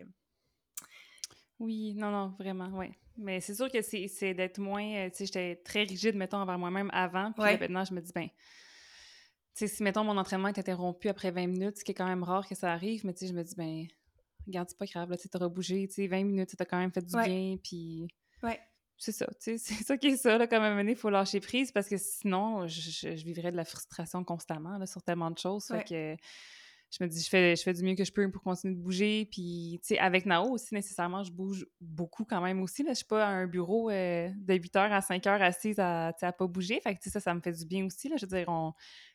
Oui, 1.62 1.93
non, 1.93 2.09
non, 2.09 2.34
vraiment, 2.39 2.72
oui. 2.74 2.88
Mais 3.18 3.39
c'est 3.39 3.53
sûr 3.53 3.72
que 3.72 3.82
c'est 3.84 4.34
d'être 4.34 4.57
moins. 4.57 4.84
Euh, 4.84 5.09
tu 5.12 5.18
sais, 5.18 5.26
j'étais 5.28 5.55
très 5.57 5.84
rigide, 5.84 6.16
mettons, 6.16 6.38
envers 6.38 6.57
moi-même 6.57 6.89
avant. 6.91 7.32
Puis 7.34 7.43
maintenant, 7.43 7.86
je 7.86 7.93
me 7.93 8.01
dis, 8.01 8.12
ben, 8.16 8.26
tu 8.26 8.32
sais, 9.53 9.68
si, 9.68 9.84
mettons, 9.84 10.03
mon 10.03 10.18
entraînement 10.18 10.47
est 10.47 10.57
interrompu 10.57 11.07
après 11.07 11.30
20 11.30 11.45
minutes, 11.45 11.78
ce 11.78 11.84
qui 11.84 11.91
est 11.91 11.95
quand 11.95 12.07
même 12.07 12.24
rare 12.24 12.47
que 12.47 12.55
ça 12.55 12.74
arrive, 12.74 13.05
mais 13.05 13.14
tu 13.14 13.20
sais, 13.20 13.28
je 13.28 13.34
me 13.34 13.43
dis, 13.43 13.53
ben, 13.55 13.86
regarde, 14.47 14.70
c'est 14.70 14.78
pas 14.78 14.88
grave, 14.88 15.12
là, 15.12 15.18
tu 15.18 15.30
t'auras 15.30 15.49
bougé, 15.49 15.88
tu 15.88 15.93
sais, 15.93 16.07
20 16.07 16.24
minutes, 16.24 16.55
t'as 16.57 16.66
quand 16.66 16.80
même 16.80 16.91
fait 16.91 17.05
du 17.05 17.16
bien, 17.16 17.57
puis. 17.64 18.07
Ouais. 18.41 18.59
C'est 18.97 19.12
ça, 19.12 19.28
tu 19.28 19.36
sais, 19.39 19.57
c'est 19.59 19.84
ça 19.84 19.97
qui 19.97 20.07
est 20.07 20.18
ça, 20.18 20.39
là, 20.39 20.47
comme 20.47 20.64
un 20.64 20.76
moment 20.76 20.89
il 20.89 20.95
faut 20.95 21.12
lâcher 21.12 21.41
prise 21.41 21.72
parce 21.72 21.88
que 21.88 21.97
sinon, 21.97 22.66
je, 22.68 23.07
vivrais 23.24 23.51
de 23.51 23.57
la 23.57 23.66
frustration 23.66 24.24
constamment, 24.24 24.80
là, 24.80 24.88
sur 24.88 25.03
tellement 25.03 25.30
de 25.30 25.38
choses. 25.38 25.66
Fait 25.66 25.84
que 25.84 26.18
je 26.92 27.02
me 27.02 27.08
dis, 27.08 27.22
je 27.22 27.30
fais, 27.30 27.56
je 27.56 27.64
fais 27.64 27.74
du 27.74 27.84
mieux 27.84 27.96
que 27.96 28.04
je 28.04 28.12
peux 28.12 28.30
pour 28.30 28.44
continuer 28.44 28.76
de 28.76 28.80
bouger. 28.80 29.26
Puis, 29.32 29.80
tu 29.82 29.96
sais, 29.96 30.00
avec 30.00 30.26
Nao 30.26 30.52
aussi, 30.52 30.74
nécessairement, 30.74 31.24
je 31.24 31.32
bouge 31.32 31.66
beaucoup 31.80 32.26
quand 32.26 32.42
même 32.42 32.62
aussi. 32.62 32.84
Là. 32.84 32.92
Je 32.92 32.98
suis 32.98 33.06
pas 33.06 33.26
à 33.26 33.30
un 33.30 33.48
bureau 33.48 33.89
euh, 33.89 34.30
de 34.36 34.54
8 34.54 34.76
h 34.76 34.92
à 34.92 35.02
5 35.02 35.24
h 35.24 35.42
assise 35.42 35.80
à, 35.80 36.14
à 36.22 36.32
pas 36.34 36.48
bouger. 36.48 36.82
Fait 36.82 36.96
que, 36.96 37.10
ça, 37.10 37.22
ça 37.22 37.34
me 37.34 37.39
fait 37.39 37.54
du 37.54 37.66
bien 37.66 37.86
aussi. 37.86 38.10
Là. 38.10 38.18
Je 38.18 38.26
veux 38.26 38.38
dire, 38.38 38.50
on, 38.50 38.74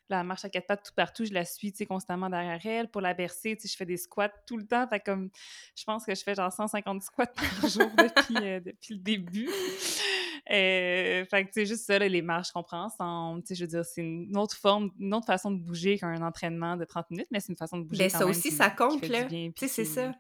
la 0.09 0.25
marche 0.25 0.45
à 0.45 0.49
quatre 0.49 0.67
pattes 0.67 0.85
tout 0.85 0.95
partout, 0.95 1.25
je 1.25 1.33
la 1.33 1.45
suis, 1.45 1.73
tu 1.73 1.79
sais, 1.79 1.87
constamment 1.87 2.31
derrière 2.31 2.65
elle. 2.65 2.89
Pour 2.89 3.01
la 3.01 3.13
bercer, 3.13 3.57
tu 3.57 3.63
sais, 3.63 3.73
je 3.73 3.77
fais 3.77 3.87
des 3.87 3.97
squats 3.97 4.33
tout 4.47 4.57
le 4.57 4.67
temps. 4.67 4.87
Fait 4.89 5.01
comme, 5.01 5.31
je 5.77 5.85
pense 5.85 6.07
que 6.07 6.15
je 6.15 6.23
fais 6.23 6.35
genre 6.35 6.53
150 6.53 7.03
squats 7.03 7.27
par 7.61 7.69
jour 7.69 7.91
depuis, 7.99 8.37
euh, 8.41 8.61
depuis 8.61 8.95
le 8.95 9.01
début. 9.01 9.51
Fait 11.27 11.45
que, 11.45 11.49
tu 11.49 11.61
sais, 11.61 11.67
juste 11.67 11.85
ça, 11.85 11.99
les 11.99 12.23
marches 12.23 12.53
qu'on 12.53 12.63
prend 12.63 12.85
ensemble, 12.85 13.43
tu 13.43 13.49
sais, 13.49 13.55
je 13.55 13.65
veux 13.65 13.69
dire, 13.69 13.85
c'est 13.85 14.03
une 14.03 14.37
autre 14.37 14.57
forme, 14.57 14.91
une 14.99 15.15
autre 15.15 15.27
façon 15.27 15.51
de 15.51 15.59
bouger 15.59 15.99
qu'un 15.99 16.23
entraînement 16.23 16.77
de 16.77 16.85
30 16.85 17.11
minutes, 17.11 17.29
mais 17.31 17.41
c'est 17.41 17.51
une 17.53 17.59
façon 17.59 17.79
de 17.79 17.85
bouger 17.85 18.05
Mais 18.05 18.11
ben, 18.11 18.19
ça 18.19 18.27
aussi, 18.27 18.51
ça 18.51 18.71
compte, 18.71 19.07
là. 19.09 19.25
Tu 19.25 19.53
sais, 19.57 19.69
c'est 19.69 19.85
ça. 19.85 20.13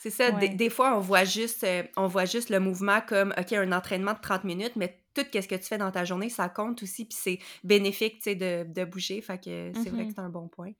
C'est 0.00 0.10
ça. 0.10 0.32
Des, 0.32 0.70
fois, 0.70 0.96
on 0.96 1.00
voit, 1.00 1.24
juste, 1.24 1.62
euh, 1.62 1.84
on 1.96 2.08
voit 2.08 2.24
juste 2.24 2.50
le 2.50 2.58
mouvement 2.58 3.00
comme, 3.00 3.32
OK, 3.38 3.52
un 3.52 3.70
entraînement 3.70 4.14
de 4.14 4.20
30 4.20 4.42
minutes, 4.44 4.74
mais 4.74 5.00
tout 5.14 5.22
ce 5.32 5.46
que 5.46 5.54
tu 5.54 5.64
fais 5.64 5.78
dans 5.78 5.92
ta 5.92 6.04
journée, 6.04 6.28
ça 6.28 6.48
compte 6.48 6.82
aussi, 6.82 7.04
puis 7.04 7.16
c'est 7.20 7.38
bénéfique, 7.62 8.16
tu 8.16 8.22
sais, 8.30 8.34
de, 8.34 8.64
de, 8.66 8.84
bouger. 8.84 9.20
Fait 9.20 9.38
que 9.38 9.70
c'est 9.74 9.90
vrai 9.90 10.04
que 10.04 10.10
mm-hmm. 10.10 10.14
c'est 10.14 10.20
un 10.20 10.28
bon 10.28 10.48
point. 10.48 10.72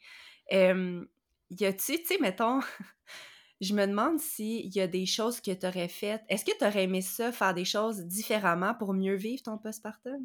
y 0.51 1.65
a-tu, 1.65 1.99
tu 1.99 2.05
sais, 2.05 2.19
mettons, 2.21 2.61
je 3.63 3.75
me 3.75 3.87
demande 3.87 4.19
s'il 4.19 4.75
y 4.75 4.81
a 4.81 4.87
des 4.87 5.07
choses 5.07 5.41
que 5.41 5.53
tu 5.53 5.67
aurais 5.67 5.89
faites. 5.89 6.23
Est-ce 6.29 6.45
que 6.45 6.51
tu 6.59 6.65
aurais 6.65 6.85
aimé 6.85 7.01
ça, 7.01 7.31
faire 7.33 7.55
des 7.55 7.65
choses 7.65 8.01
différemment 8.01 8.75
pour 8.75 8.93
mieux 8.93 9.15
vivre 9.15 9.43
ton 9.43 9.57
postpartum? 9.57 10.21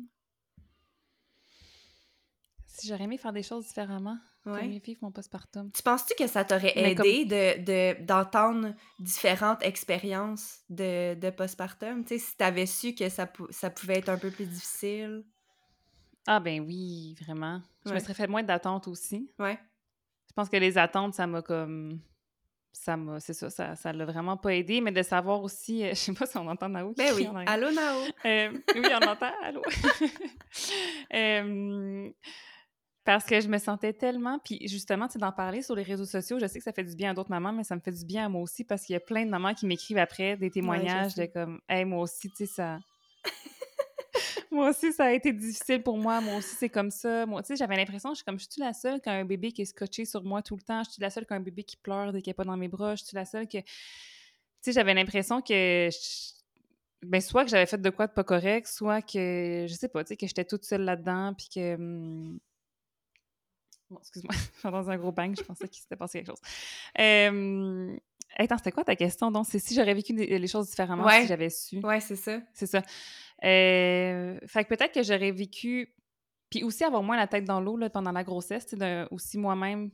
Si 2.66 2.88
j'aurais 2.88 3.04
aimé 3.06 3.18
faire 3.18 3.34
des 3.34 3.44
choses 3.44 3.68
différemment 3.68 4.18
pour 4.44 4.54
Ouais. 4.54 4.68
mieux 4.68 4.80
vivre 4.80 5.00
mon 5.02 5.12
postpartum. 5.12 5.72
Tu 5.72 5.82
penses-tu 5.84 6.14
que 6.16 6.28
ça 6.28 6.46
t'aurait 6.46 6.74
comme- 6.96 7.06
aidé 7.06 7.26
de, 7.26 7.64
de- 7.64 8.04
d'entendre 8.06 8.74
différentes 9.00 9.64
expériences 9.64 10.60
de, 10.70 11.16
de 11.16 11.30
postpartum? 11.30 12.04
Tu 12.06 12.18
sais, 12.18 12.26
si 12.26 12.38
t'avais 12.38 12.66
su 12.66 12.94
que 12.96 13.10
ça, 13.10 13.32
ça 13.50 13.70
pouvait 13.70 13.98
être 13.98 14.10
un 14.10 14.18
peu 14.18 14.32
plus 14.32 14.46
difficile? 14.46 15.26
Ah 16.26 16.40
ben 16.40 16.62
oui, 16.62 17.16
vraiment. 17.22 17.62
Je 17.86 17.90
Ouais. 17.92 17.96
me 17.96 18.00
serais 18.02 18.14
fait 18.14 18.28
moins 18.28 18.44
d'attentes 18.44 18.88
aussi. 18.88 19.32
Ouais. 19.40 19.60
Je 20.28 20.34
pense 20.34 20.50
que 20.50 20.58
les 20.58 20.78
attentes, 20.78 21.14
ça 21.14 21.26
m'a 21.26 21.42
comme... 21.42 22.00
Ça 22.74 22.96
m'a... 22.96 23.20
C'est 23.20 23.34
ça, 23.34 23.50
ça 23.50 23.76
ça 23.76 23.92
l'a 23.92 24.06
vraiment 24.06 24.38
pas 24.38 24.54
aidé, 24.56 24.82
mais 24.82 24.92
de 24.92 25.02
savoir 25.02 25.42
aussi... 25.42 25.84
euh, 25.84 25.90
je 25.90 25.96
sais 25.96 26.14
pas 26.14 26.26
si 26.26 26.38
on 26.38 26.48
entend 26.48 26.70
Nao 26.70 26.94
Ben 26.98 27.14
oui. 27.16 27.28
Allô, 27.46 27.72
Nao? 27.72 28.00
Euh, 28.26 28.52
oui, 28.76 28.88
on 29.02 29.08
entend, 29.08 29.32
allô? 29.44 29.62
Euh, 31.14 32.10
parce 33.08 33.24
que 33.24 33.40
je 33.40 33.48
me 33.48 33.58
sentais 33.58 33.94
tellement, 33.94 34.38
puis 34.44 34.68
justement, 34.68 35.08
tu 35.08 35.18
d'en 35.18 35.32
parler 35.32 35.62
sur 35.62 35.76
les 35.76 35.84
réseaux 35.84 36.06
sociaux, 36.06 36.40
je 36.40 36.48
sais 36.48 36.60
que 36.60 36.64
ça 36.66 36.74
fait 36.74 36.84
du 36.84 36.94
bien 36.94 37.12
à 37.12 37.14
d'autres 37.14 37.30
mamans, 37.30 37.54
mais 37.54 37.64
ça 37.64 37.74
me 37.74 37.80
fait 37.80 37.94
du 37.94 38.04
bien 38.04 38.26
à 38.26 38.30
moi 38.30 38.42
aussi 38.42 38.66
parce 38.66 38.84
qu'il 38.84 38.94
y 38.94 38.98
a 38.98 39.00
plein 39.00 39.24
de 39.24 39.30
mamans 39.30 39.54
qui 39.54 39.66
m'écrivent 39.66 39.98
après 39.98 40.36
des 40.36 40.52
témoignages 40.52 41.16
de 41.16 41.26
comme, 41.26 41.62
hey, 41.70 41.86
moi 41.86 42.02
aussi, 42.02 42.30
tu 42.30 42.46
sais, 42.46 42.46
ça. 42.48 42.80
moi 44.52 44.70
aussi, 44.70 44.94
ça 44.94 45.06
a 45.06 45.12
été 45.12 45.34
difficile 45.34 45.84
pour 45.84 45.98
moi. 45.98 46.22
Moi 46.22 46.36
aussi, 46.38 46.56
c'est 46.56 46.70
comme 46.70 46.92
ça. 46.92 47.26
Moi, 47.26 47.42
tu 47.44 47.48
sais, 47.48 47.56
j'avais 47.56 47.76
l'impression, 47.76 48.12
je 48.12 48.16
suis 48.18 48.26
comme, 48.26 48.40
je 48.40 48.48
suis 48.50 48.62
la 48.62 48.74
seule 48.74 49.02
qui 49.02 49.10
un 49.10 49.26
bébé 49.26 49.52
qui 49.52 49.62
est 49.64 49.66
scotché 49.66 50.06
sur 50.06 50.24
moi 50.24 50.42
tout 50.42 50.56
le 50.56 50.62
temps? 50.62 50.84
Je 50.84 50.92
suis 50.92 51.02
la 51.02 51.10
seule 51.10 51.26
qui 51.26 51.34
un 51.34 51.40
bébé 51.40 51.64
qui 51.64 51.78
pleure 51.78 52.12
dès 52.12 52.22
qu'il 52.22 52.32
n'est 52.32 52.36
pas 52.36 52.44
dans 52.44 52.58
mes 52.58 52.68
bras? 52.68 52.96
Je 52.96 53.04
suis 53.04 53.16
la 53.16 53.26
seule 53.26 53.48
que. 53.48 53.60
Tu 53.60 53.66
sais, 54.62 54.72
j'avais 54.74 54.94
l'impression 54.94 55.42
que. 55.42 55.90
Ben, 57.04 57.22
soit 57.22 57.44
que 57.46 57.52
j'avais 57.52 57.68
fait 57.68 57.82
de 57.82 57.90
quoi 57.92 58.08
de 58.08 58.14
pas 58.14 58.24
correct, 58.24 58.68
soit 58.68 59.02
que, 59.04 59.66
je 59.70 59.74
sais 59.74 59.88
pas, 59.88 60.04
tu 60.04 60.10
sais, 60.10 60.18
que 60.18 60.26
j'étais 60.28 60.46
toute 60.46 60.66
seule 60.66 60.82
là-dedans, 60.82 61.34
puis 61.36 61.48
que... 61.54 61.76
hum, 61.76 62.40
Bon, 63.90 64.00
excuse-moi, 64.00 64.36
dans 64.72 64.90
un 64.90 64.98
gros 64.98 65.12
bang, 65.12 65.34
je 65.38 65.44
pensais 65.44 65.68
qu'il 65.70 65.82
s'était 65.82 65.96
passé 65.96 66.20
quelque 66.20 66.32
chose. 66.32 66.42
Euh... 67.00 67.96
Attends, 68.36 68.58
c'était 68.58 68.72
quoi 68.72 68.84
ta 68.84 68.96
question? 68.96 69.32
Donc, 69.32 69.46
c'est 69.50 69.60
si 69.60 69.74
j'aurais 69.74 69.94
vécu 69.94 70.14
les 70.14 70.48
choses 70.48 70.70
différemment 70.70 71.06
Ouais. 71.06 71.22
si 71.22 71.28
j'avais 71.28 71.50
su. 71.50 71.80
Ouais, 71.84 72.00
c'est 72.00 72.16
ça. 72.16 72.40
C'est 72.54 72.68
ça. 72.68 72.82
Euh, 73.44 74.40
Fait 74.48 74.64
que 74.64 74.70
peut-être 74.76 74.94
que 74.94 75.04
j'aurais 75.04 75.32
vécu... 75.32 75.94
Puis 76.50 76.64
aussi 76.64 76.84
avoir 76.86 77.04
moins 77.04 77.18
la 77.18 77.28
tête 77.28 77.44
dans 77.44 77.60
l'eau 77.60 77.76
là, 77.76 77.90
pendant 77.90 78.12
la 78.14 78.24
grossesse, 78.24 78.68
de 78.74 79.06
aussi 79.12 79.38
moi-même, 79.38 79.92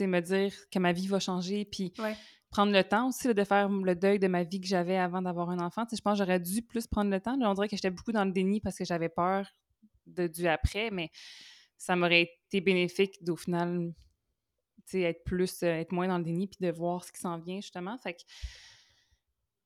me 0.00 0.20
dire 0.20 0.52
que 0.70 0.78
ma 0.78 0.92
vie 0.92 1.06
va 1.08 1.18
changer, 1.18 1.64
puis 1.64 1.92
Ouais. 1.98 2.14
prendre 2.50 2.72
le 2.72 2.84
temps 2.84 3.08
aussi 3.08 3.26
là, 3.28 3.34
de 3.34 3.42
faire 3.44 3.68
le 3.68 3.94
deuil 3.96 4.18
de 4.20 4.28
ma 4.28 4.44
vie 4.44 4.60
que 4.60 4.66
j'avais 4.68 4.96
avant 4.96 5.20
d'avoir 5.22 5.50
un 5.50 5.58
enfant. 5.58 5.84
Je 5.90 6.00
pense 6.00 6.18
que 6.18 6.24
j'aurais 6.24 6.38
dû 6.40 6.62
plus 6.62 6.86
prendre 6.86 7.10
le 7.10 7.20
temps. 7.20 7.36
Là, 7.36 7.50
on 7.50 7.54
dirait 7.54 7.68
que 7.68 7.74
j'étais 7.76 7.90
beaucoup 7.90 8.12
dans 8.12 8.24
le 8.24 8.30
déni 8.32 8.60
parce 8.60 8.76
que 8.78 8.84
j'avais 8.84 9.08
peur 9.08 9.48
de, 10.06 10.26
du 10.28 10.46
après, 10.46 10.90
mais 10.92 11.10
ça 11.76 11.96
m'aurait 11.96 12.30
été 12.46 12.60
bénéfique 12.60 13.22
d'au 13.24 13.34
final, 13.36 13.92
être 14.92 15.24
plus, 15.24 15.62
euh, 15.62 15.66
être 15.66 15.92
moins 15.92 16.08
dans 16.08 16.18
le 16.18 16.24
déni 16.24 16.46
puis 16.46 16.58
de 16.60 16.70
voir 16.70 17.04
ce 17.04 17.12
qui 17.12 17.20
s'en 17.20 17.38
vient, 17.38 17.60
justement. 17.60 17.96
Fait 17.98 18.14
que, 18.14 18.20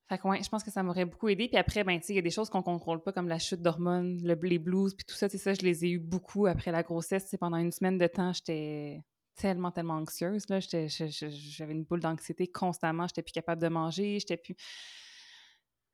fait 0.08 0.18
que 0.18 0.26
ouais, 0.28 0.42
je 0.42 0.48
pense 0.48 0.64
que 0.64 0.70
ça 0.70 0.82
m'aurait 0.82 1.04
beaucoup 1.04 1.28
aidé. 1.28 1.48
Puis 1.48 1.56
après, 1.58 1.84
ben, 1.84 1.98
tu 2.00 2.06
sais, 2.06 2.12
il 2.14 2.16
y 2.16 2.18
a 2.18 2.22
des 2.22 2.30
choses 2.30 2.48
qu'on 2.48 2.62
contrôle 2.62 3.02
pas, 3.02 3.12
comme 3.12 3.28
la 3.28 3.38
chute 3.38 3.60
d'hormones, 3.60 4.18
le, 4.22 4.34
les 4.34 4.58
blues, 4.58 4.94
puis 4.94 5.04
tout 5.04 5.14
ça, 5.14 5.28
ça, 5.28 5.52
je 5.54 5.60
les 5.62 5.84
ai 5.84 5.90
eu 5.90 5.98
beaucoup 5.98 6.46
après 6.46 6.70
la 6.72 6.82
grossesse. 6.82 7.34
Pendant 7.38 7.58
une 7.58 7.72
semaine 7.72 7.98
de 7.98 8.06
temps, 8.06 8.32
j'étais 8.32 9.02
tellement, 9.36 9.70
tellement 9.70 9.94
anxieuse, 9.96 10.46
J'avais 10.48 11.72
une 11.72 11.84
boule 11.84 12.00
d'anxiété 12.00 12.46
constamment. 12.48 13.06
J'étais 13.06 13.22
plus 13.22 13.32
capable 13.32 13.60
de 13.62 13.68
manger, 13.68 14.18
j'étais 14.18 14.36
plus... 14.38 14.56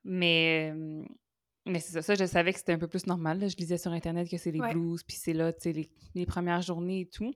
Mais... 0.05 0.73
euh, 0.75 1.03
Mais 1.67 1.81
c'est 1.81 1.93
ça, 1.93 2.03
ça, 2.03 2.15
je 2.15 2.25
savais 2.27 2.53
que 2.53 2.59
c'était 2.59 2.73
un 2.75 2.79
peu 2.79 2.89
plus 2.89 3.07
normal. 3.07 3.41
là. 3.41 3.49
Je 3.49 3.57
lisais 3.57 3.79
sur 3.79 3.91
Internet 3.91 4.29
que 4.31 4.37
c'est 4.39 4.51
les 4.53 4.61
Ouais. 4.61 4.73
blues, 4.73 5.03
puis 5.03 5.17
c'est 5.17 5.33
là, 5.33 5.53
tu 5.53 5.61
sais, 5.63 5.73
les, 5.73 5.91
les 6.15 6.27
premières 6.27 6.63
journées 6.63 7.01
et 7.01 7.09
tout. 7.09 7.33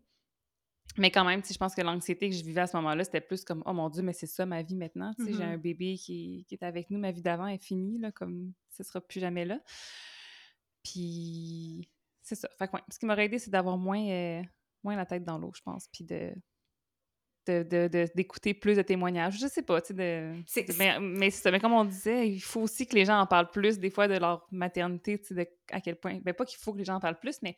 Mais 0.96 1.10
quand 1.12 1.24
même, 1.24 1.42
je 1.48 1.56
pense 1.56 1.74
que 1.74 1.80
l'anxiété 1.82 2.28
que 2.28 2.34
je 2.34 2.42
vivais 2.42 2.62
à 2.62 2.66
ce 2.66 2.76
moment-là, 2.78 3.04
c'était 3.04 3.20
plus 3.20 3.44
comme 3.44 3.62
«Oh 3.66 3.72
mon 3.72 3.88
Dieu, 3.88 4.02
mais 4.02 4.12
c'est 4.12 4.26
ça 4.26 4.46
ma 4.46 4.62
vie 4.62 4.74
maintenant. 4.74 5.12
J'ai 5.18 5.32
Mhm. 5.32 5.42
un 5.42 5.56
bébé 5.58 5.96
qui, 5.96 6.44
qui 6.48 6.54
est 6.54 6.62
avec 6.64 6.90
nous, 6.90 6.98
ma 6.98 7.12
vie 7.12 7.22
d'avant 7.22 7.46
est 7.46 7.62
finie, 7.62 7.98
là, 7.98 8.10
comme 8.10 8.52
ce 8.76 8.82
sera 8.82 9.00
plus 9.00 9.20
jamais 9.20 9.44
là.» 9.44 9.60
Puis 10.82 11.88
c'est 12.22 12.34
ça. 12.34 12.48
Fait 12.58 12.66
que 12.68 12.72
ouais, 12.76 12.82
ce 12.90 12.98
qui 12.98 13.06
m'aurait 13.06 13.26
aidé, 13.26 13.38
c'est 13.38 13.50
d'avoir 13.50 13.76
moins, 13.78 14.04
euh, 14.08 14.42
moins 14.82 14.96
la 14.96 15.06
tête 15.06 15.24
dans 15.24 15.38
l'eau, 15.38 15.52
je 15.54 15.62
pense, 15.62 15.88
puis 15.92 16.04
de 16.04 16.32
de- 17.46 17.62
de- 17.62 17.88
de- 17.88 18.08
d'écouter 18.14 18.52
plus 18.52 18.76
de 18.76 18.82
témoignages. 18.82 19.38
Je 19.40 19.46
sais 19.46 19.62
pas, 19.62 19.80
tu 19.80 19.94
sais, 20.46 20.64
de... 20.64 20.76
Mais, 20.76 21.00
mais 21.00 21.30
c'est 21.30 21.40
ça. 21.44 21.50
Mais 21.50 21.58
comme 21.60 21.72
on 21.72 21.86
disait, 21.86 22.28
il 22.28 22.40
faut 22.40 22.60
aussi 22.60 22.86
que 22.86 22.94
les 22.94 23.06
gens 23.06 23.18
en 23.18 23.26
parlent 23.26 23.50
plus, 23.50 23.78
des 23.78 23.88
fois, 23.88 24.06
de 24.06 24.18
leur 24.18 24.46
maternité, 24.50 25.18
tu 25.18 25.28
sais, 25.28 25.34
de 25.34 25.48
à 25.70 25.80
quel 25.80 25.96
point... 25.96 26.20
Ben, 26.22 26.34
pas 26.34 26.44
qu'il 26.44 26.58
faut 26.58 26.74
que 26.74 26.78
les 26.78 26.84
gens 26.84 26.96
en 26.96 27.00
parlent 27.00 27.18
plus, 27.18 27.40
mais 27.40 27.56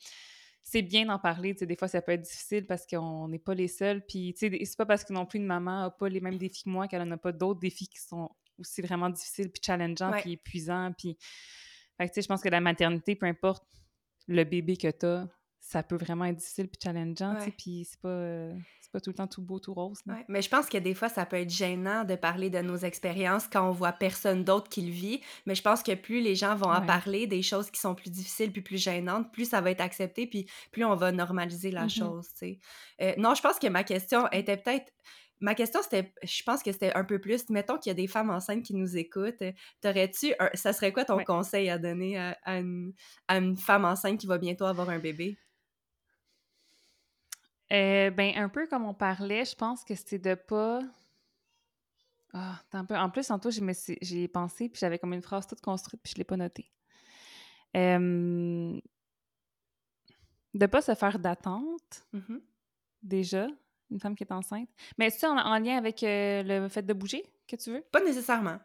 c'est 0.63 0.83
bien 0.83 1.07
d'en 1.07 1.19
parler, 1.19 1.55
tu 1.55 1.61
sais, 1.61 1.67
des 1.67 1.77
fois, 1.77 1.89
ça 1.89 2.03
peut 2.03 2.13
être 2.13 2.23
difficile 2.23 2.67
parce 2.67 2.87
qu'on 2.87 3.29
n'est 3.29 3.39
pas 3.39 3.55
les 3.55 3.69
seuls, 3.69 4.05
puis, 4.07 4.35
tu 4.35 4.51
c'est 4.65 4.77
pas 4.77 4.87
parce 4.87 5.05
que 5.05 5.13
non 5.13 5.27
plus 5.27 5.39
une 5.39 5.47
maman 5.47 5.85
a 5.85 5.91
pas 5.91 6.09
les 6.09 6.21
mêmes 6.21 6.39
défis 6.39 6.65
que 6.65 6.71
moi 6.71 6.87
qu'elle 6.89 7.03
en 7.03 7.11
a 7.11 7.17
pas 7.17 7.33
d'autres 7.33 7.61
défis 7.61 7.89
qui 7.89 8.01
sont 8.01 8.31
aussi 8.59 8.83
vraiment 8.83 9.09
difficiles, 9.09 9.51
puis 9.51 9.63
challengeants, 9.65 10.13
Ouais. 10.13 10.21
puis 10.21 10.33
épuisants, 10.33 10.93
puis... 10.97 11.17
Fait 11.97 12.07
que, 12.09 12.13
tu 12.13 12.15
sais, 12.17 12.23
je 12.23 12.29
pense 12.29 12.41
que 12.43 12.49
la 12.49 12.61
maternité, 12.61 13.15
peu 13.15 13.27
importe 13.27 13.65
le 14.27 14.45
bébé 14.45 14.77
que 14.77 14.91
t'as, 14.91 15.27
ça 15.59 15.83
peut 15.83 15.97
vraiment 15.97 16.25
être 16.25 16.37
difficile 16.37 16.69
puis 16.69 16.81
challengeant, 16.83 17.37
tu 17.45 17.51
puis 17.53 17.85
c'est 17.85 18.01
pas, 18.01 18.09
euh, 18.09 18.55
c'est 18.91 18.99
pas 18.99 19.01
tout 19.01 19.11
le 19.11 19.15
temps 19.15 19.27
tout 19.29 19.43
beau, 19.43 19.61
tout 19.61 19.73
rose. 19.73 19.99
Ouais, 20.07 20.25
Mais 20.29 20.43
je 20.43 20.49
pense 20.51 20.67
que 20.67 20.77
des 20.77 20.95
fois, 20.95 21.09
ça 21.09 21.25
peut 21.27 21.37
être 21.37 21.51
gênant 21.51 22.03
de 22.05 22.17
parler 22.17 22.51
de 22.51 22.59
nos 22.61 22.77
expériences 22.77 23.47
quand 23.47 23.69
on 23.69 23.71
voit 23.71 23.93
personne 23.93 24.43
d'autre 24.43 24.69
qui 24.69 24.83
le 24.83 24.91
vit. 24.91 25.21
Mais 25.47 25.55
je 25.55 25.63
pense 25.63 25.83
que 25.85 25.95
plus 25.95 26.21
les 26.21 26.35
gens 26.35 26.57
vont 26.57 26.71
en 26.73 26.85
parler 26.85 27.27
des 27.29 27.43
choses 27.43 27.71
qui 27.71 27.81
sont 27.81 27.95
plus 27.95 28.11
difficiles 28.11 28.51
puis 28.53 28.63
plus 28.63 28.83
gênantes, 28.83 29.33
plus 29.33 29.49
ça 29.49 29.61
va 29.61 29.71
être 29.71 29.81
accepté 29.81 30.27
puis 30.27 30.47
plus 30.73 30.85
on 30.85 30.97
va 30.97 31.13
normaliser 31.13 31.71
la 31.71 31.85
Mhm. 31.85 31.91
chose, 31.91 32.29
tu 32.33 32.39
sais. 32.39 32.59
Euh, 33.01 33.15
non, 33.17 33.35
je 33.35 33.43
pense 33.43 33.59
que 33.61 33.69
ma 33.69 33.85
question 33.85 34.29
était 34.33 34.57
peut-être... 34.57 34.93
Ma 35.43 35.55
question, 35.55 35.81
c'était... 35.83 36.13
Je 36.23 36.43
pense 36.43 36.63
que 36.63 36.71
c'était 36.73 36.93
un 36.95 37.05
peu 37.05 37.19
plus... 37.19 37.49
Mettons 37.49 37.79
qu'il 37.79 37.89
y 37.91 37.93
a 37.93 37.95
des 37.95 38.09
femmes 38.09 38.29
enceintes 38.31 38.63
qui 38.63 38.75
nous 38.75 38.97
écoutent. 38.99 39.43
T'aurais-tu... 39.81 40.35
Ça 40.55 40.73
serait 40.75 40.93
quoi 40.93 41.05
ton 41.07 41.17
Ouais. 41.17 41.25
conseil 41.25 41.71
à 41.71 41.79
donner 41.79 42.19
à, 42.19 42.37
à 42.45 42.59
une, 42.59 42.93
à 43.29 43.39
une 43.39 43.57
femme 43.57 43.85
enceinte 43.87 44.19
qui 44.19 44.27
va 44.27 44.37
bientôt 44.37 44.67
avoir 44.67 44.91
un 44.91 44.99
bébé? 44.99 45.39
Euh, 47.73 48.11
ben, 48.11 48.33
un 48.37 48.49
peu 48.49 48.67
comme 48.67 48.85
on 48.85 48.95
parlait, 48.95 49.45
je 49.45 49.55
pense 49.55 49.85
que 49.85 49.95
c'est 49.95 50.19
de 50.19 50.35
pas. 50.35 50.81
Ah, 52.33 52.61
un 52.73 52.85
peu. 52.85 52.97
En 52.97 53.11
plus, 53.11 53.27
tantôt, 53.27 53.51
j'y 53.51 54.23
ai 54.23 54.29
pensé, 54.29 54.69
puis 54.69 54.79
j'avais 54.81 54.99
comme 54.99 55.13
une 55.13 55.23
phrase 55.23 55.47
toute 55.47 55.61
construite, 55.61 56.01
puis 56.03 56.13
je 56.13 56.19
l'ai 56.19 56.25
pas 56.25 56.37
notée. 56.37 56.71
Euh, 57.77 58.79
De 60.55 60.67
pas 60.67 60.83
se 60.83 60.95
faire 60.97 61.19
d'attente, 61.21 62.07
Mhm. 62.13 62.41
déjà, 63.03 63.47
une 63.91 64.01
femme 64.01 64.17
qui 64.17 64.25
est 64.25 64.33
enceinte. 64.33 64.69
Mais 64.99 65.11
c'est 65.11 65.27
en, 65.29 65.37
en 65.39 65.59
lien 65.61 65.77
avec 65.77 66.03
euh, 66.03 66.43
le 66.43 66.69
fait 66.69 66.83
de 66.83 66.93
bouger 66.93 67.23
que 67.47 67.55
tu 67.57 67.71
veux? 67.73 67.83
Pas 67.93 68.01
nécessairement. 68.03 68.59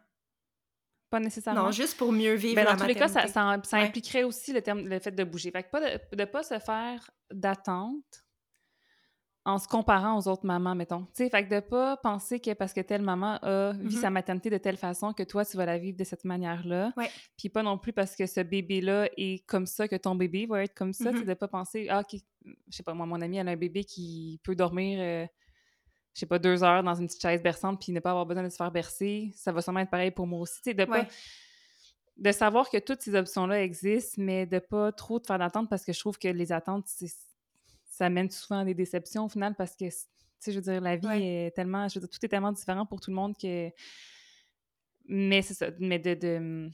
Pas 1.10 1.20
nécessairement? 1.20 1.64
Non, 1.66 1.70
juste 1.70 1.96
pour 1.96 2.10
mieux 2.12 2.34
vivre 2.34 2.56
Ben, 2.56 2.64
la 2.64 2.72
dans 2.72 2.80
tous 2.80 2.88
les 2.88 2.96
cas, 2.96 3.06
ça, 3.06 3.24
Ouais. 3.24 3.82
impliquerait 3.86 4.24
aussi 4.24 4.52
le, 4.52 4.62
terme, 4.62 4.80
le 4.88 4.98
fait 4.98 5.12
de 5.12 5.22
bouger. 5.22 5.52
Fait 5.52 5.62
que 5.62 5.70
pas 5.70 5.80
de 5.80 6.16
ne 6.16 6.24
pas 6.24 6.42
se 6.42 6.58
faire 6.58 7.08
d'attente 7.32 8.24
en 9.48 9.58
se 9.58 9.68
comparant 9.68 10.18
aux 10.18 10.26
autres 10.26 10.44
mamans, 10.44 10.74
mettons. 10.74 11.04
Tu 11.14 11.24
sais, 11.24 11.30
fait 11.30 11.46
que 11.46 11.54
de 11.54 11.60
pas 11.60 11.96
penser 11.98 12.40
que 12.40 12.52
parce 12.52 12.72
que 12.72 12.80
telle 12.80 13.02
maman 13.02 13.38
a 13.42 13.72
vu 13.74 13.84
Mhm. 13.84 13.90
sa 14.02 14.10
maternité 14.10 14.50
de 14.50 14.58
telle 14.58 14.76
façon 14.76 15.12
que 15.12 15.22
toi, 15.22 15.44
tu 15.44 15.56
vas 15.56 15.64
la 15.64 15.78
vivre 15.78 15.96
de 15.96 16.02
cette 16.04 16.24
manière-là. 16.24 16.92
Ouais. 16.96 17.08
Puis 17.38 17.48
pas 17.48 17.62
non 17.62 17.78
plus 17.78 17.92
parce 17.92 18.16
que 18.16 18.26
ce 18.26 18.40
bébé-là 18.40 19.08
est 19.16 19.46
comme 19.46 19.66
ça 19.66 19.86
que 19.86 19.94
ton 19.94 20.16
bébé 20.16 20.46
va 20.46 20.64
être 20.64 20.74
comme 20.74 20.92
ça. 20.92 21.12
Mhm. 21.12 21.24
de 21.24 21.34
pas 21.34 21.46
penser, 21.48 21.86
ah, 21.88 22.00
OK, 22.00 22.20
je 22.44 22.76
sais 22.76 22.82
pas, 22.82 22.92
moi, 22.92 23.06
mon 23.06 23.20
amie, 23.22 23.36
elle 23.38 23.48
a 23.48 23.52
un 23.52 23.56
bébé 23.56 23.84
qui 23.84 24.40
peut 24.42 24.56
dormir... 24.56 24.98
euh, 25.00 25.26
je 26.14 26.20
sais 26.20 26.26
pas, 26.26 26.38
deux 26.38 26.64
heures 26.64 26.82
dans 26.82 26.94
une 26.94 27.06
petite 27.06 27.20
chaise 27.22 27.42
berçante 27.42 27.78
puis 27.80 27.92
ne 27.92 28.00
pas 28.00 28.10
avoir 28.10 28.24
besoin 28.26 28.42
de 28.42 28.48
se 28.48 28.56
faire 28.56 28.70
bercer, 28.72 29.30
ça 29.36 29.52
va 29.52 29.60
sûrement 29.62 29.80
être 29.80 29.90
pareil 29.90 30.10
pour 30.10 30.26
moi 30.26 30.40
aussi. 30.40 30.56
Tu 30.62 30.70
sais, 30.70 30.74
de 30.74 30.84
pas 30.86 31.00
Ouais. 31.02 31.08
de 32.16 32.32
savoir 32.32 32.70
que 32.70 32.78
toutes 32.78 33.02
ces 33.02 33.14
options-là 33.14 33.62
existent, 33.62 34.20
mais 34.22 34.46
de 34.46 34.58
pas 34.58 34.90
trop 34.92 35.20
te 35.20 35.26
faire 35.26 35.38
d'attente 35.38 35.68
parce 35.68 35.84
que 35.84 35.92
je 35.92 36.00
trouve 36.00 36.18
que 36.18 36.28
les 36.28 36.50
attentes, 36.52 36.84
c'est- 36.86 37.14
ça 37.96 38.10
mène 38.10 38.30
souvent 38.30 38.60
à 38.60 38.64
des 38.64 38.74
déceptions 38.74 39.24
au 39.24 39.28
final 39.28 39.54
parce 39.56 39.74
que, 39.74 39.86
tu 39.86 39.90
sais, 40.38 40.52
je 40.52 40.56
veux 40.56 40.62
dire, 40.62 40.80
la 40.82 40.96
vie 40.96 41.06
Ouais. 41.06 41.22
est 41.46 41.50
tellement, 41.56 41.88
je 41.88 41.94
veux 41.98 42.06
dire, 42.06 42.10
tout 42.10 42.24
est 42.24 42.28
tellement 42.28 42.52
différent 42.52 42.84
pour 42.84 43.00
tout 43.00 43.10
le 43.10 43.16
monde 43.16 43.34
que. 43.36 43.70
Mais 45.08 45.40
c'est 45.42 45.54
ça, 45.54 45.68
mais 45.78 45.98
de. 45.98 46.14
de... 46.14 46.68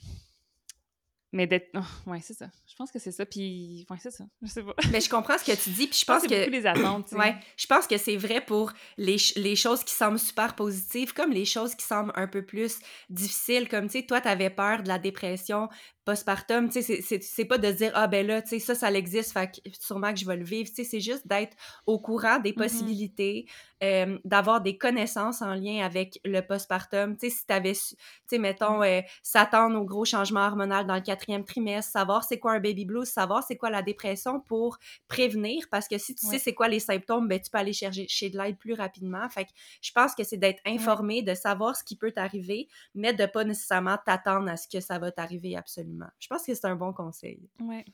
mais 1.32 1.46
d'être. 1.46 1.70
Oh, 2.06 2.10
ouais, 2.10 2.20
c'est 2.22 2.34
ça. 2.34 2.46
Je 2.66 2.74
pense 2.76 2.90
que 2.90 2.98
c'est 2.98 3.12
ça. 3.12 3.24
Puis, 3.24 3.86
ouais, 3.90 3.96
c'est 4.00 4.10
ça. 4.10 4.24
Je 4.42 4.48
sais 4.48 4.62
pas. 4.62 4.74
Mais 4.90 5.00
je 5.00 5.08
comprends 5.08 5.38
ce 5.38 5.44
que 5.44 5.56
tu 5.56 5.70
dis. 5.70 5.86
Puis 5.86 6.00
je 6.00 6.04
pense, 6.04 6.22
que. 6.22 6.28
C'est 6.28 6.50
les 6.50 6.66
attentes. 6.66 7.10
Ouais. 7.12 7.34
Je 7.56 7.66
pense 7.66 7.86
que 7.86 7.96
c'est 7.96 8.16
vrai 8.16 8.40
pour 8.40 8.72
les, 8.98 9.16
les 9.36 9.56
choses 9.56 9.82
qui 9.84 9.94
semblent 9.94 10.18
super 10.18 10.54
positives, 10.54 11.12
comme 11.12 11.30
les 11.30 11.44
choses 11.44 11.74
qui 11.74 11.84
semblent 11.84 12.12
un 12.14 12.26
peu 12.26 12.44
plus 12.44 12.78
difficiles. 13.08 13.68
Comme, 13.68 13.86
tu 13.86 14.00
sais, 14.00 14.06
toi, 14.06 14.20
t'avais 14.20 14.50
peur 14.50 14.82
de 14.82 14.88
la 14.88 14.98
dépression 14.98 15.68
postpartum, 16.04 16.68
tu 16.68 16.82
sais, 16.82 17.20
c'est 17.20 17.44
pas 17.44 17.58
de 17.58 17.70
dire 17.70 17.92
ah 17.94 18.08
ben 18.08 18.26
là, 18.26 18.42
tu 18.42 18.48
sais, 18.48 18.58
ça, 18.58 18.74
ça 18.74 18.90
existe, 18.90 19.32
fait 19.32 19.60
que 19.64 19.70
sûrement 19.78 20.12
que 20.12 20.18
je 20.18 20.26
vais 20.26 20.36
le 20.36 20.44
vivre. 20.44 20.68
Tu 20.68 20.76
sais, 20.76 20.84
c'est 20.84 21.00
juste 21.00 21.26
d'être 21.28 21.56
au 21.86 22.00
courant 22.00 22.40
des 22.40 22.50
mm-hmm. 22.50 22.54
possibilités, 22.54 23.46
euh, 23.84 24.18
d'avoir 24.24 24.60
des 24.60 24.76
connaissances 24.76 25.42
en 25.42 25.54
lien 25.54 25.84
avec 25.84 26.18
le 26.24 26.40
postpartum. 26.40 27.16
Tu 27.16 27.30
sais, 27.30 27.36
si 27.36 27.46
t'avais, 27.46 27.74
tu 27.74 27.96
sais, 28.26 28.38
mettons, 28.38 28.78
mm. 28.78 28.82
euh, 28.82 29.00
s'attendre 29.22 29.80
au 29.80 29.84
gros 29.84 30.04
changement 30.04 30.44
hormonal 30.44 30.86
dans 30.86 30.96
le 30.96 31.02
quatrième 31.22 31.44
trimestre, 31.44 31.92
savoir 31.92 32.24
c'est 32.24 32.38
quoi 32.38 32.52
un 32.52 32.60
baby 32.60 32.84
blues, 32.84 33.08
savoir 33.08 33.44
c'est 33.46 33.56
quoi 33.56 33.70
la 33.70 33.82
dépression 33.82 34.40
pour 34.40 34.78
prévenir, 35.08 35.66
parce 35.70 35.86
que 35.86 35.98
si 35.98 36.14
tu 36.14 36.26
sais 36.26 36.38
c'est 36.38 36.54
quoi 36.54 36.68
les 36.68 36.80
symptômes, 36.80 37.28
ben 37.28 37.40
tu 37.40 37.50
peux 37.50 37.58
aller 37.58 37.72
chercher 37.72 38.06
chez 38.08 38.30
de 38.30 38.38
l'aide 38.38 38.58
plus 38.58 38.74
rapidement. 38.74 39.28
Fait 39.28 39.44
que 39.44 39.50
je 39.80 39.92
pense 39.92 40.14
que 40.14 40.24
c'est 40.24 40.36
d'être 40.36 40.60
informé, 40.66 41.22
de 41.22 41.34
savoir 41.34 41.76
ce 41.76 41.84
qui 41.84 41.96
peut 41.96 42.10
t'arriver, 42.10 42.68
mais 42.94 43.12
de 43.12 43.26
pas 43.26 43.44
nécessairement 43.44 43.96
t'attendre 44.04 44.48
à 44.50 44.56
ce 44.56 44.66
que 44.68 44.80
ça 44.80 44.98
va 44.98 45.12
t'arriver 45.12 45.56
absolument. 45.56 46.08
Je 46.18 46.26
pense 46.26 46.44
que 46.44 46.54
c'est 46.54 46.66
un 46.66 46.76
bon 46.76 46.92
conseil. 46.92 47.40
Oui. 47.60 47.84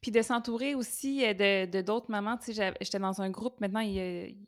Puis 0.00 0.10
de 0.10 0.22
s'entourer 0.22 0.74
aussi 0.74 1.24
euh, 1.24 1.34
de 1.66 1.80
d'autres 1.82 2.10
mamans. 2.10 2.36
Tu 2.36 2.52
sais, 2.52 2.74
j'étais 2.80 2.98
dans 2.98 3.22
un 3.22 3.30
groupe, 3.30 3.60
maintenant, 3.60 3.80
il 3.80 3.92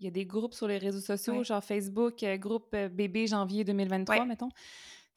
y, 0.00 0.06
a, 0.06 0.10
des 0.10 0.26
groupes 0.26 0.54
sur 0.54 0.66
les 0.66 0.78
réseaux 0.78 1.00
sociaux, 1.00 1.44
genre 1.44 1.62
Facebook, 1.62 2.22
euh, 2.22 2.36
groupe 2.36 2.68
euh, 2.74 2.88
bébé 2.88 3.26
janvier 3.28 3.62
2023, 3.62 4.24
mettons, 4.24 4.48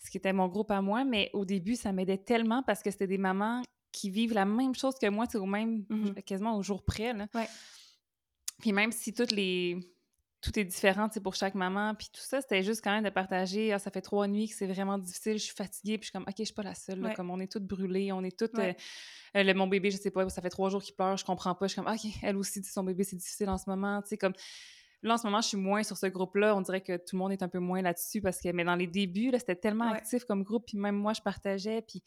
ce 0.04 0.10
qui 0.10 0.18
était 0.18 0.34
mon 0.34 0.47
groupe 0.47 0.72
à 0.72 0.82
moi. 0.82 1.04
Mais 1.04 1.30
au 1.34 1.45
début, 1.45 1.76
ça 1.76 1.91
m'aidait 1.91 2.18
tellement 2.18 2.64
parce 2.64 2.82
que 2.82 2.91
c'était 2.91 3.08
des 3.08 3.18
mamans 3.18 3.62
qui 3.91 4.10
vivent 4.10 4.34
la 4.34 4.45
même 4.45 4.76
chose 4.76 4.95
que 5.00 5.10
moi, 5.10 5.26
au 5.36 5.45
même, 5.45 5.84
mm-hmm. 5.89 6.24
quasiment 6.24 6.58
au 6.58 6.64
jour 6.64 6.84
près. 6.84 7.14
Là. 7.14 7.28
Puis 8.60 8.72
même 8.72 8.91
si 8.91 9.14
toutes 9.14 9.32
les 9.32 9.80
tout 10.41 10.58
est 10.58 10.64
différent 10.64 11.10
pour 11.22 11.36
chaque 11.36 11.56
maman. 11.56 11.93
Puis 11.95 12.08
tout 12.14 12.22
ça, 12.22 12.41
c'était 12.41 12.64
juste 12.64 12.82
quand 12.84 12.91
même 12.91 13.04
de 13.04 13.10
partager. 13.10 13.74
Ah, 13.74 13.80
ça 13.80 13.91
fait 13.91 14.02
trois 14.02 14.28
nuits 14.28 14.47
que 14.47 14.56
c'est 14.56 14.68
vraiment 14.68 14.97
difficile, 14.97 15.34
je 15.34 15.43
suis 15.43 15.56
fatiguée. 15.56 15.97
Puis 15.97 16.06
je 16.06 16.12
suis 16.12 16.12
comme, 16.14 16.24
OK, 16.24 16.36
je 16.38 16.45
suis 16.45 16.54
pas 16.54 16.64
la 16.64 16.76
seule. 16.76 17.14
Comme 17.16 17.30
on 17.30 17.39
est 17.39 17.52
toutes 17.52 17.66
brûlées, 17.66 18.12
on 18.12 18.24
est 18.24 18.38
toutes. 18.38 18.58
Euh, 18.58 18.74
euh, 19.36 19.43
le, 19.43 19.54
mon 19.54 19.68
bébé, 19.68 19.91
je 19.91 19.97
sais 19.97 20.12
pas, 20.12 20.28
ça 20.30 20.41
fait 20.41 20.50
trois 20.50 20.70
jours 20.70 20.82
qu'il 20.82 20.95
pleure, 20.95 21.18
je 21.18 21.26
comprends 21.26 21.56
pas. 21.56 21.68
Je 21.68 21.74
suis 21.74 21.82
comme, 21.82 21.91
OK, 21.91 22.00
elle 22.24 22.38
aussi, 22.38 22.64
son 22.64 22.84
bébé, 22.84 23.04
c'est 23.04 23.18
difficile 23.18 23.50
en 23.50 23.58
ce 23.58 23.70
moment. 23.70 24.02
Tu 24.02 24.10
sais, 24.10 24.18
comme. 24.18 24.34
Là, 25.02 25.14
en 25.14 25.18
ce 25.18 25.26
moment, 25.26 25.41
je 25.41 25.47
suis 25.47 25.58
moins 25.58 25.84
sur 25.84 25.97
ce 25.97 26.08
groupe-là. 26.08 26.56
On 26.56 26.62
dirait 26.62 26.82
que 26.82 26.97
tout 26.97 27.16
le 27.16 27.20
monde 27.20 27.32
est 27.32 27.43
un 27.43 27.47
peu 27.47 27.60
moins 27.60 27.82
là-dessus 27.82 28.22
parce 28.22 28.39
que, 28.39 28.50
mais 28.52 28.64
dans 28.64 28.76
les 28.76 28.88
débuts, 28.88 29.32
c'était 29.34 29.56
tellement 29.56 29.89
actif 29.91 30.26
comme 30.26 30.43
groupe. 30.43 30.66
Puis 30.68 30.78
même 30.78 30.95
moi, 30.95 31.14
je 31.14 31.22
partageais. 31.22 31.82
Puis 31.82 32.04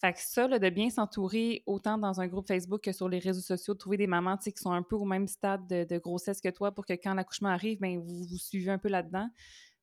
fait 0.00 0.12
que 0.12 0.20
ça, 0.20 0.46
de 0.46 0.68
bien 0.70 0.90
s'entourer 0.90 1.62
autant 1.66 1.96
dans 1.96 2.20
un 2.20 2.26
groupe 2.26 2.46
Facebook 2.46 2.82
que 2.82 2.92
sur 2.92 3.08
les 3.08 3.18
réseaux 3.18 3.40
sociaux, 3.40 3.74
de 3.74 3.78
trouver 3.78 3.96
des 3.96 4.06
mamans 4.06 4.36
qui 4.36 4.52
sont 4.56 4.72
un 4.72 4.82
peu 4.82 4.96
au 4.96 5.04
même 5.04 5.26
stade 5.26 5.66
de, 5.66 5.98
grossesse 5.98 6.40
que 6.40 6.50
toi 6.50 6.72
pour 6.72 6.84
que 6.84 6.92
quand 6.92 7.14
l'accouchement 7.14 7.48
arrive, 7.48 7.78
ben, 7.80 7.98
vous 7.98 8.24
vous 8.24 8.38
suivez 8.38 8.70
un 8.70 8.78
peu 8.78 8.88
là-dedans. 8.88 9.28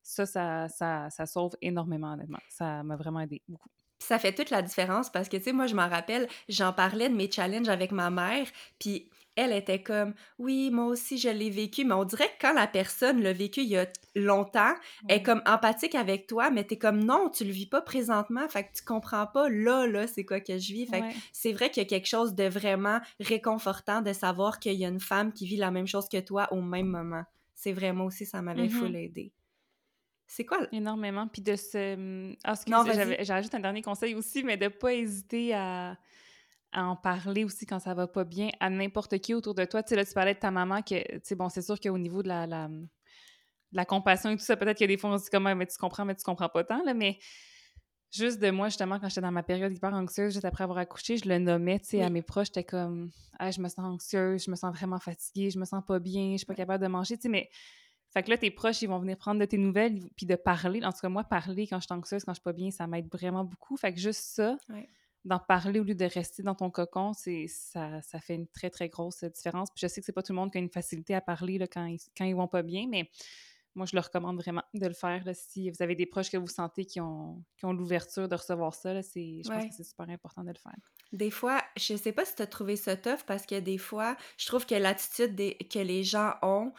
Ça, 0.02 0.26
ça, 0.26 0.68
ça, 0.68 1.08
ça 1.10 1.26
sauve 1.26 1.56
énormément, 1.62 2.12
honnêtement. 2.12 2.38
Ça 2.48 2.82
m'a 2.82 2.96
vraiment 2.96 3.20
aidé 3.20 3.42
beaucoup 3.48 3.70
ça 4.00 4.18
fait 4.18 4.34
toute 4.34 4.50
la 4.50 4.62
différence 4.62 5.10
parce 5.10 5.28
que, 5.28 5.36
tu 5.36 5.44
sais, 5.44 5.52
moi, 5.52 5.66
je 5.66 5.74
m'en 5.74 5.88
rappelle, 5.88 6.28
j'en 6.48 6.72
parlais 6.72 7.08
de 7.08 7.14
mes 7.14 7.30
challenges 7.30 7.68
avec 7.68 7.90
ma 7.90 8.10
mère, 8.10 8.46
puis 8.78 9.08
elle 9.36 9.52
était 9.52 9.82
comme 9.82 10.14
oui, 10.38 10.70
moi 10.70 10.86
aussi 10.86 11.18
je 11.18 11.28
l'ai 11.28 11.50
vécu, 11.50 11.84
mais 11.84 11.94
on 11.94 12.04
dirait 12.04 12.28
que 12.28 12.40
quand 12.40 12.52
la 12.52 12.66
personne 12.66 13.22
l'a 13.22 13.32
vécu 13.32 13.60
il 13.60 13.68
y 13.68 13.76
a 13.76 13.86
longtemps, 14.14 14.74
elle 15.08 15.18
est 15.18 15.22
comme 15.22 15.42
empathique 15.46 15.94
avec 15.94 16.26
toi, 16.26 16.50
mais 16.50 16.64
t'es 16.64 16.78
comme 16.78 17.02
non, 17.02 17.30
tu 17.30 17.44
le 17.44 17.50
vis 17.50 17.66
pas 17.66 17.82
présentement, 17.82 18.48
fait 18.48 18.64
que 18.64 18.72
tu 18.76 18.84
comprends 18.84 19.26
pas 19.26 19.48
là, 19.48 19.86
là, 19.86 20.06
c'est 20.06 20.24
quoi 20.24 20.40
que 20.40 20.58
je 20.58 20.72
vis. 20.72 20.86
Fait 20.86 21.00
que 21.00 21.06
c'est 21.32 21.52
vrai 21.52 21.70
qu'il 21.70 21.82
y 21.82 21.86
a 21.86 21.88
quelque 21.88 22.08
chose 22.08 22.34
de 22.34 22.44
vraiment 22.44 23.00
réconfortant 23.20 24.02
de 24.02 24.12
savoir 24.12 24.58
qu'il 24.60 24.74
y 24.74 24.84
a 24.84 24.88
une 24.88 25.00
femme 25.00 25.32
qui 25.32 25.46
vit 25.46 25.56
la 25.56 25.70
même 25.70 25.86
chose 25.86 26.08
que 26.08 26.20
toi 26.20 26.52
au 26.52 26.60
même 26.60 26.86
moment. 26.86 27.24
C'est 27.54 27.72
vraiment 27.72 28.04
aussi, 28.04 28.26
ça 28.26 28.42
m'avait 28.42 28.66
mm-hmm. 28.66 28.70
full 28.70 28.96
aidé. 28.96 29.32
C'est 30.26 30.44
quoi? 30.44 30.58
Énormément. 30.72 31.28
Puis 31.28 31.42
de 31.42 31.54
se. 31.54 32.34
Ah, 32.44 32.54
j'ajoute 33.20 33.54
un 33.54 33.60
dernier 33.60 33.82
conseil 33.82 34.14
aussi, 34.14 34.42
mais 34.42 34.56
de 34.56 34.68
pas 34.68 34.94
hésiter 34.94 35.54
à 35.54 35.96
à 36.74 36.84
en 36.84 36.96
parler 36.96 37.44
aussi 37.44 37.64
quand 37.64 37.78
ça 37.78 37.94
va 37.94 38.06
pas 38.06 38.24
bien 38.24 38.50
à 38.60 38.68
n'importe 38.68 39.18
qui 39.18 39.32
autour 39.32 39.54
de 39.54 39.64
toi. 39.64 39.82
Tu 39.82 39.90
sais, 39.90 39.96
là, 39.96 40.04
tu 40.04 40.12
parlais 40.12 40.34
de 40.34 40.38
ta 40.38 40.50
maman, 40.50 40.82
que, 40.82 41.00
tu 41.00 41.20
sais, 41.22 41.34
bon, 41.34 41.48
c'est 41.48 41.62
sûr 41.62 41.80
qu'au 41.80 41.96
niveau 41.96 42.22
de 42.22 42.28
la, 42.28 42.46
la, 42.46 42.68
la, 43.72 43.84
compassion 43.84 44.30
et 44.30 44.36
tout 44.36 44.44
ça, 44.44 44.56
peut-être 44.56 44.76
qu'il 44.76 44.90
y 44.90 44.92
a 44.92 44.94
des 44.94 45.00
fois, 45.00 45.10
on 45.10 45.18
se 45.18 45.24
dit 45.24 45.30
comme, 45.30 45.50
mais 45.54 45.66
tu 45.66 45.78
comprends, 45.78 46.04
mais 46.04 46.14
tu 46.14 46.24
comprends 46.24 46.48
pas 46.48 46.64
tant, 46.64 46.82
là, 46.84 46.92
mais 46.92 47.18
juste 48.10 48.40
de 48.40 48.50
moi, 48.50 48.68
justement, 48.68 48.98
quand 48.98 49.08
j'étais 49.08 49.20
dans 49.20 49.32
ma 49.32 49.42
période 49.42 49.72
hyper 49.72 49.94
anxieuse, 49.94 50.32
juste 50.32 50.44
après 50.44 50.64
avoir 50.64 50.78
accouché, 50.78 51.16
je 51.16 51.28
le 51.28 51.38
nommais, 51.38 51.78
tu 51.78 51.90
sais, 51.90 52.02
à 52.02 52.10
mes 52.10 52.22
proches, 52.22 52.48
j'étais 52.48 52.64
comme, 52.64 53.10
ah, 53.38 53.50
je 53.50 53.60
me 53.60 53.68
sens 53.68 53.84
anxieuse, 53.84 54.44
je 54.44 54.50
me 54.50 54.56
sens 54.56 54.74
vraiment 54.74 54.98
fatiguée, 54.98 55.50
je 55.50 55.58
me 55.58 55.64
sens 55.64 55.82
pas 55.86 56.00
bien, 56.00 56.32
je 56.32 56.38
suis 56.38 56.46
pas 56.46 56.54
capable 56.54 56.82
de 56.82 56.88
manger, 56.88 57.16
tu 57.16 57.22
sais, 57.22 57.28
mais. 57.28 57.48
Fait 58.12 58.22
que 58.22 58.30
là, 58.30 58.38
tes 58.38 58.52
proches, 58.52 58.80
ils 58.80 58.88
vont 58.88 59.00
venir 59.00 59.16
prendre 59.16 59.40
de 59.40 59.44
tes 59.44 59.58
nouvelles, 59.58 59.98
puis 60.16 60.24
de 60.24 60.36
parler. 60.36 60.84
En 60.84 60.92
tout 60.92 61.00
cas, 61.00 61.08
moi, 61.08 61.24
parler 61.24 61.66
quand 61.66 61.80
je 61.80 61.86
suis 61.86 61.94
anxieuse, 61.94 62.22
quand 62.22 62.30
je 62.30 62.36
suis 62.36 62.44
pas 62.44 62.52
bien, 62.52 62.70
ça 62.70 62.86
m'aide 62.86 63.08
vraiment 63.10 63.42
beaucoup. 63.42 63.76
Fait 63.76 63.92
que 63.92 63.98
juste 63.98 64.20
ça, 64.20 64.56
d'en 65.24 65.38
parler 65.38 65.80
au 65.80 65.84
lieu 65.84 65.94
de 65.94 66.04
rester 66.04 66.42
dans 66.42 66.54
ton 66.54 66.70
cocon, 66.70 67.12
c'est 67.14 67.46
ça, 67.48 68.02
ça 68.02 68.20
fait 68.20 68.34
une 68.34 68.46
très, 68.46 68.70
très 68.70 68.88
grosse 68.88 69.24
différence. 69.24 69.70
Puis 69.70 69.80
je 69.82 69.86
sais 69.88 70.00
que 70.00 70.04
c'est 70.04 70.12
pas 70.12 70.22
tout 70.22 70.32
le 70.32 70.38
monde 70.38 70.52
qui 70.52 70.58
a 70.58 70.60
une 70.60 70.70
facilité 70.70 71.14
à 71.14 71.20
parler 71.20 71.58
là, 71.58 71.66
quand, 71.66 71.86
ils, 71.86 72.00
quand 72.16 72.24
ils 72.24 72.34
vont 72.34 72.48
pas 72.48 72.62
bien, 72.62 72.86
mais 72.88 73.08
moi, 73.74 73.86
je 73.86 73.96
le 73.96 74.00
recommande 74.00 74.36
vraiment 74.36 74.62
de 74.72 74.86
le 74.86 74.94
faire. 74.94 75.24
si 75.32 75.70
vous 75.70 75.82
avez 75.82 75.96
des 75.96 76.06
proches 76.06 76.30
que 76.30 76.36
vous 76.36 76.46
sentez 76.46 76.84
qui 76.84 77.00
ont, 77.00 77.42
qui 77.56 77.64
ont 77.64 77.72
l'ouverture 77.72 78.28
de 78.28 78.34
recevoir 78.34 78.74
ça, 78.74 78.94
je 79.00 79.48
pense 79.48 79.64
que 79.64 79.74
c'est 79.74 79.84
super 79.84 80.08
important 80.08 80.42
de 80.42 80.50
le 80.50 80.58
faire. 80.58 80.92
Des 81.14 81.30
fois, 81.30 81.62
je 81.76 81.94
sais 81.94 82.10
pas 82.10 82.24
si 82.24 82.34
tu 82.34 82.42
as 82.42 82.48
trouvé 82.48 82.74
ça 82.74 82.96
tough 82.96 83.22
parce 83.24 83.46
que 83.46 83.60
des 83.60 83.78
fois, 83.78 84.16
je 84.36 84.46
trouve 84.46 84.66
que 84.66 84.74
l'attitude 84.74 85.36
que 85.68 85.78
les 85.78 86.02
gens 86.02 86.34
ont 86.42 86.72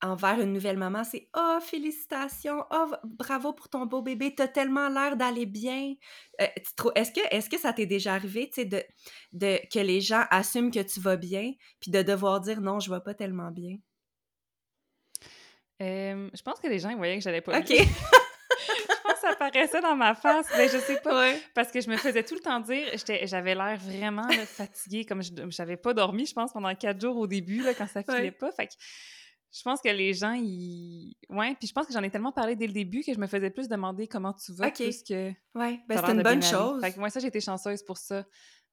envers 0.00 0.40
une 0.40 0.54
nouvelle 0.54 0.78
maman, 0.78 1.04
c'est 1.04 1.28
Oh, 1.36 1.58
félicitations! 1.60 2.64
Oh, 2.70 2.90
bravo 3.04 3.52
pour 3.52 3.68
ton 3.68 3.84
beau 3.84 4.00
bébé! 4.00 4.34
T'as 4.34 4.48
tellement 4.48 4.88
l'air 4.88 5.18
d'aller 5.18 5.44
bien! 5.44 5.94
Euh, 6.40 6.46
est-ce 6.94 7.12
que, 7.12 7.20
est 7.30 7.46
que 7.50 7.58
ça 7.58 7.74
t'est 7.74 7.84
déjà 7.84 8.14
arrivé, 8.14 8.48
tu 8.48 8.62
sais, 8.62 8.64
de, 8.64 8.82
de, 9.34 9.58
que 9.70 9.80
les 9.80 10.00
gens 10.00 10.24
assument 10.30 10.70
que 10.70 10.80
tu 10.80 10.98
vas 10.98 11.16
bien, 11.16 11.52
puis 11.80 11.90
de 11.90 12.00
devoir 12.00 12.40
dire 12.40 12.62
non, 12.62 12.80
je 12.80 12.90
vais 12.90 13.00
pas 13.00 13.12
tellement 13.12 13.50
bien? 13.50 13.76
je 15.80 16.42
pense 16.42 16.58
que 16.58 16.66
les 16.66 16.78
gens 16.78 16.96
voyaient 16.96 17.18
que 17.18 17.22
j'allais 17.22 17.42
pas. 17.42 17.60
je 18.98 19.02
pense 19.02 19.14
que 19.14 19.20
ça 19.20 19.36
paraissait 19.36 19.80
dans 19.80 19.96
ma 19.96 20.14
face, 20.14 20.46
mais 20.56 20.68
je 20.68 20.78
sais 20.78 21.00
pas. 21.00 21.32
Parce 21.54 21.70
que 21.70 21.80
je 21.80 21.88
me 21.88 21.96
faisais 21.96 22.22
tout 22.22 22.34
le 22.34 22.40
temps 22.40 22.60
dire, 22.60 22.86
j'avais 23.24 23.54
l'air 23.54 23.78
vraiment 23.78 24.28
fatiguée, 24.46 25.04
comme 25.04 25.22
je 25.22 25.30
j'avais 25.48 25.76
pas 25.76 25.94
dormi, 25.94 26.26
je 26.26 26.34
pense, 26.34 26.52
pendant 26.52 26.74
quatre 26.74 27.00
jours 27.00 27.16
au 27.16 27.26
début, 27.26 27.62
là, 27.62 27.74
quand 27.74 27.86
ça 27.86 28.02
filait 28.02 28.32
pas. 28.32 28.50
Fait 28.52 28.66
que 28.66 28.72
je 29.50 29.62
pense 29.62 29.80
que 29.80 29.88
les 29.88 30.12
gens, 30.12 30.34
ils. 30.34 31.16
Ouais, 31.30 31.54
puis 31.58 31.66
je 31.68 31.72
pense 31.72 31.86
que 31.86 31.92
j'en 31.92 32.02
ai 32.02 32.10
tellement 32.10 32.32
parlé 32.32 32.54
dès 32.54 32.66
le 32.66 32.72
début 32.72 33.02
que 33.02 33.14
je 33.14 33.18
me 33.18 33.26
faisais 33.26 33.50
plus 33.50 33.68
demander 33.68 34.06
comment 34.06 34.34
tu 34.34 34.52
vas, 34.52 34.70
plus 34.70 35.02
que. 35.02 35.30
Ouais, 35.54 35.80
ben 35.88 35.98
c'est 35.98 36.12
une 36.12 36.22
bonne 36.22 36.42
chose. 36.42 36.80
Fait 36.82 36.92
que 36.92 36.98
moi, 36.98 37.10
ça, 37.10 37.20
j'ai 37.20 37.28
été 37.28 37.40
chanceuse 37.40 37.82
pour 37.82 37.96
ça. 37.96 38.24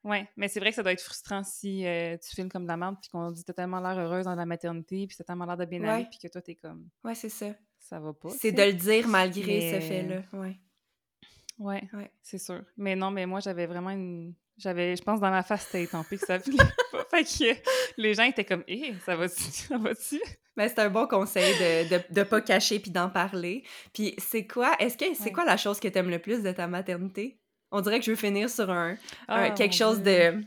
Oui, 0.04 0.18
mais 0.38 0.48
c'est 0.48 0.60
vrai 0.60 0.70
que 0.70 0.76
ça 0.76 0.84
doit 0.84 0.92
être 0.92 1.02
frustrant 1.02 1.44
si 1.44 1.84
euh, 1.84 2.16
tu 2.18 2.36
filmes 2.36 2.50
comme 2.50 2.64
de 2.64 2.68
la 2.68 2.78
merde 2.78 2.96
puis 3.02 3.10
qu'on 3.10 3.32
dit 3.32 3.44
t'as 3.44 3.54
tellement 3.54 3.80
l'air 3.80 3.98
heureuse 3.98 4.26
dans 4.26 4.36
la 4.36 4.46
maternité 4.46 5.08
puis 5.08 5.18
t'as 5.18 5.24
tellement 5.24 5.46
l'air 5.46 5.58
de 5.58 5.66
bien 5.66 5.84
aller 5.84 6.06
puis 6.06 6.20
que 6.20 6.28
toi 6.28 6.44
t'es 6.44 6.54
comme. 6.54 6.88
Ouais, 7.04 7.16
c'est 7.16 7.30
ça. 7.30 7.48
Ça 7.88 8.00
va 8.00 8.14
pas. 8.14 8.30
C'est 8.30 8.52
de 8.52 8.64
le 8.64 8.74
dire 8.74 9.08
malgré 9.08 9.74
ce 9.74 9.80
fait-là. 9.80 10.24
Ouais. 10.34 10.58
Ouais, 11.58 11.84
ouais. 11.94 12.12
c'est 12.22 12.40
sûr. 12.40 12.62
Mais 12.78 12.96
non, 12.96 13.12
mais 13.12 13.26
moi 13.26 13.40
j'avais 13.40 13.68
vraiment 13.68 13.92
une. 13.92 14.34
J'avais, 14.58 14.96
je 14.96 15.04
pense, 15.04 15.20
dans 15.20 15.30
ma 15.30 15.44
face, 15.44 15.66
c'était 15.66 15.84
étampé 15.84 16.18
que 16.18 16.26
ça 16.26 16.40
filait 16.40 16.58
pas. 16.92 17.06
Fait 17.12 17.24
que 17.24 17.62
les 17.98 18.14
gens 18.14 18.24
étaient 18.24 18.46
comme, 18.46 18.64
hé, 18.68 18.92
eh, 18.92 18.96
ça 19.06 19.16
va-tu? 19.16 19.36
Ça 19.52 19.78
va-tu? 19.78 20.20
Mais 20.56 20.70
c'est 20.70 20.80
un 20.80 20.90
bon 20.90 21.06
conseil 21.08 21.54
de, 21.56 21.90
de, 21.90 22.14
de 22.14 22.24
pas 22.24 22.40
cacher 22.40 22.80
puis 22.80 22.90
d'en 22.90 23.10
parler. 23.10 23.64
Puis 23.94 24.16
c'est 24.18 24.48
quoi, 24.48 24.74
est-ce 24.80 24.98
que 24.98 25.14
c'est 25.14 25.34
quoi 25.34 25.44
la 25.44 25.58
chose 25.58 25.80
que 25.82 25.90
t'aimes 25.90 26.10
le 26.10 26.20
plus 26.20 26.42
de 26.42 26.52
ta 26.54 26.68
maternité? 26.68 27.38
On 27.72 27.82
dirait 27.82 28.00
que 28.00 28.06
je 28.06 28.12
veux 28.12 28.18
finir 28.18 28.50
sur 28.50 28.70
un, 28.70 28.96
ah, 29.28 29.50
quelque 29.52 29.76
chose 29.76 30.02
de. 30.02 30.42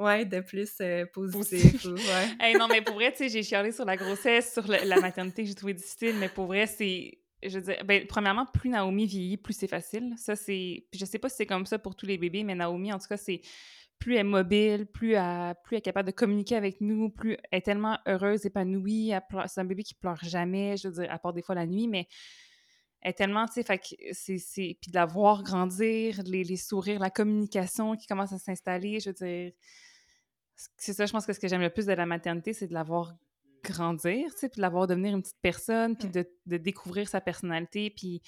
Ouais, 0.00 0.24
de 0.24 0.40
plus 0.40 0.72
euh, 0.80 1.04
positif. 1.12 1.84
ouais. 1.84 2.54
non, 2.58 2.68
mais 2.68 2.80
pour 2.80 2.94
vrai, 2.94 3.12
tu 3.12 3.18
sais, 3.18 3.28
j'ai 3.28 3.42
chialé 3.42 3.70
sur 3.70 3.84
la 3.84 3.96
grossesse, 3.96 4.54
sur 4.54 4.66
la 4.66 4.98
maternité 4.98 5.42
que 5.42 5.48
j'ai 5.48 5.54
trouvé 5.54 5.74
difficile, 5.74 6.16
mais 6.18 6.30
pour 6.30 6.46
vrai, 6.46 6.66
c'est. 6.66 7.18
Je 7.42 7.58
veux 7.58 7.64
dire, 7.64 7.84
ben, 7.84 8.06
premièrement, 8.06 8.46
plus 8.46 8.70
Naomi 8.70 9.06
vieillit, 9.06 9.36
plus 9.36 9.52
c'est 9.52 9.68
facile. 9.68 10.14
Ça, 10.16 10.36
c'est. 10.36 10.86
Je 10.94 11.04
sais 11.04 11.18
pas 11.18 11.28
si 11.28 11.36
c'est 11.36 11.46
comme 11.46 11.66
ça 11.66 11.78
pour 11.78 11.94
tous 11.94 12.06
les 12.06 12.16
bébés, 12.16 12.44
mais 12.44 12.54
Naomi, 12.54 12.92
en 12.92 12.98
tout 12.98 13.08
cas, 13.08 13.18
c'est. 13.18 13.42
Plus 13.98 14.14
elle 14.14 14.20
est 14.20 14.24
mobile, 14.24 14.86
plus 14.86 15.12
elle, 15.12 15.54
plus 15.62 15.76
elle 15.76 15.80
est 15.80 15.82
capable 15.82 16.06
de 16.06 16.14
communiquer 16.14 16.56
avec 16.56 16.80
nous, 16.80 17.10
plus 17.10 17.36
elle 17.50 17.58
est 17.58 17.60
tellement 17.60 17.98
heureuse, 18.06 18.46
épanouie. 18.46 19.12
C'est 19.46 19.60
un 19.60 19.64
bébé 19.66 19.82
qui 19.82 19.92
pleure 19.92 20.24
jamais, 20.24 20.78
je 20.78 20.88
veux 20.88 21.02
dire, 21.02 21.12
à 21.12 21.18
part 21.18 21.34
des 21.34 21.42
fois 21.42 21.54
la 21.54 21.66
nuit, 21.66 21.86
mais 21.86 22.08
est 23.02 23.12
tellement, 23.12 23.46
tu 23.46 23.54
sais, 23.54 23.62
fait 23.62 23.78
que 23.78 23.94
c'est... 24.12 24.78
Puis 24.80 24.90
de 24.90 24.94
la 24.94 25.06
voir 25.06 25.42
grandir, 25.42 26.20
les, 26.24 26.44
les, 26.44 26.56
sourires, 26.56 27.00
la 27.00 27.10
communication 27.10 27.94
qui 27.96 28.06
commence 28.06 28.32
à 28.32 28.38
s'installer, 28.38 29.00
je 29.00 29.10
veux 29.10 29.14
dire... 29.14 29.52
C'est 30.76 30.92
ça, 30.92 31.06
je 31.06 31.12
pense 31.12 31.26
que 31.26 31.32
ce 31.32 31.40
que 31.40 31.48
j'aime 31.48 31.60
le 31.60 31.70
plus 31.70 31.86
de 31.86 31.92
la 31.92 32.06
maternité, 32.06 32.52
c'est 32.52 32.66
de 32.66 32.74
la 32.74 32.82
voir 32.82 33.14
grandir, 33.62 34.32
tu 34.32 34.38
sais, 34.38 34.48
puis 34.48 34.56
de 34.56 34.62
la 34.62 34.68
voir 34.68 34.86
devenir 34.86 35.14
une 35.14 35.22
petite 35.22 35.40
personne, 35.42 35.96
puis 35.96 36.08
de, 36.08 36.26
de, 36.46 36.56
découvrir 36.56 37.08
sa 37.08 37.20
personnalité, 37.20 37.90
puis 37.90 38.22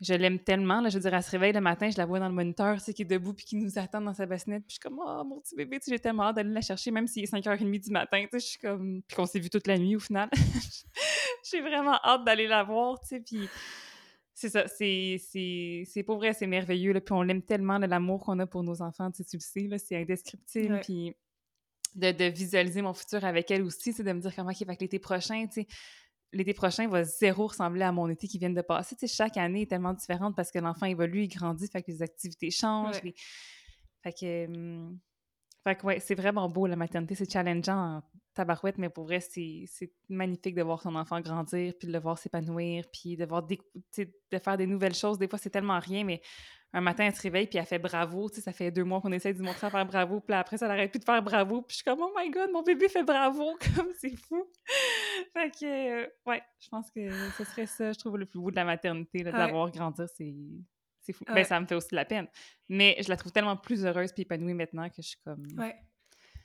je 0.00 0.14
l'aime 0.14 0.38
tellement. 0.38 0.80
Là, 0.80 0.88
je 0.88 0.94
veux 0.94 1.00
dire, 1.00 1.14
elle 1.14 1.22
se 1.22 1.30
réveille 1.30 1.52
le 1.52 1.60
matin, 1.60 1.90
je 1.90 1.96
la 1.96 2.06
vois 2.06 2.18
dans 2.18 2.28
le 2.28 2.34
moniteur, 2.34 2.76
tu 2.78 2.84
sais, 2.84 2.94
qui 2.94 3.02
est 3.02 3.06
debout 3.06 3.34
puis 3.34 3.44
qui 3.44 3.56
nous 3.56 3.78
attend 3.78 4.00
dans 4.00 4.14
sa 4.14 4.26
bassinette. 4.26 4.64
Puis 4.66 4.76
je 4.76 4.80
suis 4.80 4.80
comme, 4.80 5.00
oh, 5.04 5.24
mon 5.24 5.40
petit 5.40 5.54
bébé, 5.56 5.78
tu 5.80 5.90
j'ai 5.90 5.98
tellement 5.98 6.24
hâte 6.24 6.36
d'aller 6.36 6.52
la 6.52 6.60
chercher, 6.60 6.90
même 6.90 7.06
s'il 7.06 7.24
est 7.24 7.32
5h30 7.32 7.80
du 7.80 7.90
matin. 7.90 8.22
Tu 8.22 8.28
sais, 8.32 8.40
je 8.40 8.50
suis 8.50 8.58
comme. 8.58 9.02
Puis 9.06 9.16
qu'on 9.16 9.26
s'est 9.26 9.38
vu 9.38 9.50
toute 9.50 9.66
la 9.66 9.78
nuit 9.78 9.96
au 9.96 10.00
final. 10.00 10.28
j'ai 11.50 11.60
vraiment 11.60 11.98
hâte 12.04 12.24
d'aller 12.24 12.46
la 12.46 12.64
voir, 12.64 13.00
tu 13.00 13.08
sais. 13.08 13.20
Puis 13.20 13.48
c'est 14.34 14.48
ça, 14.48 14.66
c'est 14.66 16.02
pour 16.04 16.16
vrai, 16.16 16.32
c'est 16.32 16.46
merveilleux. 16.46 16.92
Là, 16.92 17.00
puis 17.00 17.12
on 17.12 17.22
l'aime 17.22 17.42
tellement, 17.42 17.78
l'amour 17.78 18.24
qu'on 18.24 18.38
a 18.40 18.46
pour 18.46 18.62
nos 18.62 18.82
enfants, 18.82 19.10
tu, 19.10 19.22
sais, 19.22 19.24
tu 19.24 19.36
le 19.36 19.78
sais, 19.78 19.78
c'est 19.78 19.96
indescriptible. 19.96 20.80
Puis 20.82 21.14
de, 21.94 22.12
de, 22.12 22.24
visualiser 22.24 22.82
mon 22.82 22.94
futur 22.94 23.24
avec 23.24 23.50
elle 23.50 23.62
aussi, 23.62 23.92
de 23.92 24.12
me 24.12 24.20
dire 24.20 24.34
comment 24.34 24.50
il 24.50 24.66
va 24.66 24.74
l'été 24.78 24.98
prochain, 24.98 25.46
tu 25.46 25.62
sais 25.62 25.66
l'été 26.34 26.52
prochain 26.52 26.88
va 26.88 27.04
zéro 27.04 27.46
ressembler 27.46 27.82
à 27.82 27.92
mon 27.92 28.08
été 28.08 28.26
qui 28.26 28.38
vient 28.38 28.50
de 28.50 28.60
passer. 28.60 28.96
Tu 28.96 29.06
sais, 29.06 29.14
chaque 29.14 29.36
année 29.36 29.62
est 29.62 29.70
tellement 29.70 29.94
différente 29.94 30.36
parce 30.36 30.50
que 30.50 30.58
l'enfant 30.58 30.86
évolue, 30.86 31.22
il 31.22 31.28
grandit, 31.28 31.68
fait 31.68 31.82
que 31.82 31.90
les 31.90 32.02
activités 32.02 32.50
changent. 32.50 33.00
Fait 34.02 34.12
que, 34.12 34.46
fait 35.64 35.76
que 35.76 35.86
ouais, 35.86 36.00
c'est 36.00 36.14
vraiment 36.14 36.48
beau 36.48 36.66
la 36.66 36.76
maternité, 36.76 37.14
c'est 37.14 37.30
challengeant 37.30 37.98
en 37.98 38.02
tabarouette, 38.34 38.78
mais 38.78 38.88
pour 38.88 39.04
vrai, 39.04 39.20
c'est 39.20 39.66
magnifique 40.08 40.54
de 40.54 40.62
voir 40.62 40.82
son 40.82 40.94
enfant 40.94 41.20
grandir, 41.20 41.72
puis 41.78 41.88
de 41.88 41.92
le 41.92 41.98
voir 41.98 42.18
s'épanouir, 42.18 42.84
puis 42.92 43.16
de 43.16 43.24
voir 43.24 43.42
de 43.42 44.38
faire 44.38 44.56
des 44.56 44.66
nouvelles 44.66 44.94
choses. 44.94 45.18
Des 45.18 45.28
fois, 45.28 45.38
c'est 45.38 45.50
tellement 45.50 45.78
rien, 45.78 46.04
mais 46.04 46.20
un 46.72 46.80
matin, 46.80 47.04
elle 47.04 47.14
se 47.14 47.22
réveille, 47.22 47.46
puis 47.46 47.58
elle 47.58 47.64
fait 47.64 47.78
bravo. 47.78 48.28
Tu 48.28 48.36
sais, 48.36 48.40
ça 48.42 48.52
fait 48.52 48.70
deux 48.72 48.82
mois 48.82 49.00
qu'on 49.00 49.12
essaie 49.12 49.32
de 49.32 49.38
lui 49.38 49.46
montrer 49.46 49.68
à 49.68 49.70
faire 49.70 49.86
bravo, 49.86 50.20
puis 50.20 50.34
après, 50.34 50.58
ça 50.58 50.66
n'arrête 50.66 50.90
plus 50.90 50.98
de 50.98 51.04
faire 51.04 51.22
bravo. 51.22 51.62
Puis 51.62 51.74
je 51.74 51.76
suis 51.76 51.84
comme, 51.84 52.00
oh 52.02 52.12
my 52.16 52.28
god, 52.30 52.50
mon 52.50 52.62
bébé 52.62 52.88
fait 52.88 53.04
bravo, 53.04 53.56
comme 53.76 53.88
c'est 53.98 54.16
fou. 54.16 54.44
fait 55.32 55.50
que, 55.50 56.02
euh, 56.02 56.06
ouais, 56.26 56.42
je 56.58 56.68
pense 56.68 56.90
que 56.90 57.10
ce 57.38 57.44
serait 57.44 57.66
ça, 57.66 57.92
je 57.92 57.98
trouve, 57.98 58.18
le 58.18 58.26
plus 58.26 58.40
beau 58.40 58.50
de 58.50 58.56
la 58.56 58.64
maternité, 58.64 59.22
d'avoir 59.22 59.70
grandi, 59.70 60.02
c'est. 60.14 60.34
C'est 61.00 61.12
fou. 61.12 61.22
Ben, 61.26 61.44
ça 61.44 61.60
me 61.60 61.66
fait 61.66 61.74
aussi 61.74 61.90
de 61.90 61.96
la 61.96 62.06
peine. 62.06 62.26
Mais 62.70 62.96
je 63.02 63.10
la 63.10 63.18
trouve 63.18 63.30
tellement 63.30 63.58
plus 63.58 63.84
heureuse 63.84 64.10
puis 64.10 64.22
épanouie 64.22 64.54
maintenant 64.54 64.88
que 64.88 65.02
je 65.02 65.08
suis 65.08 65.20
comme. 65.22 65.46
Ouais 65.58 65.76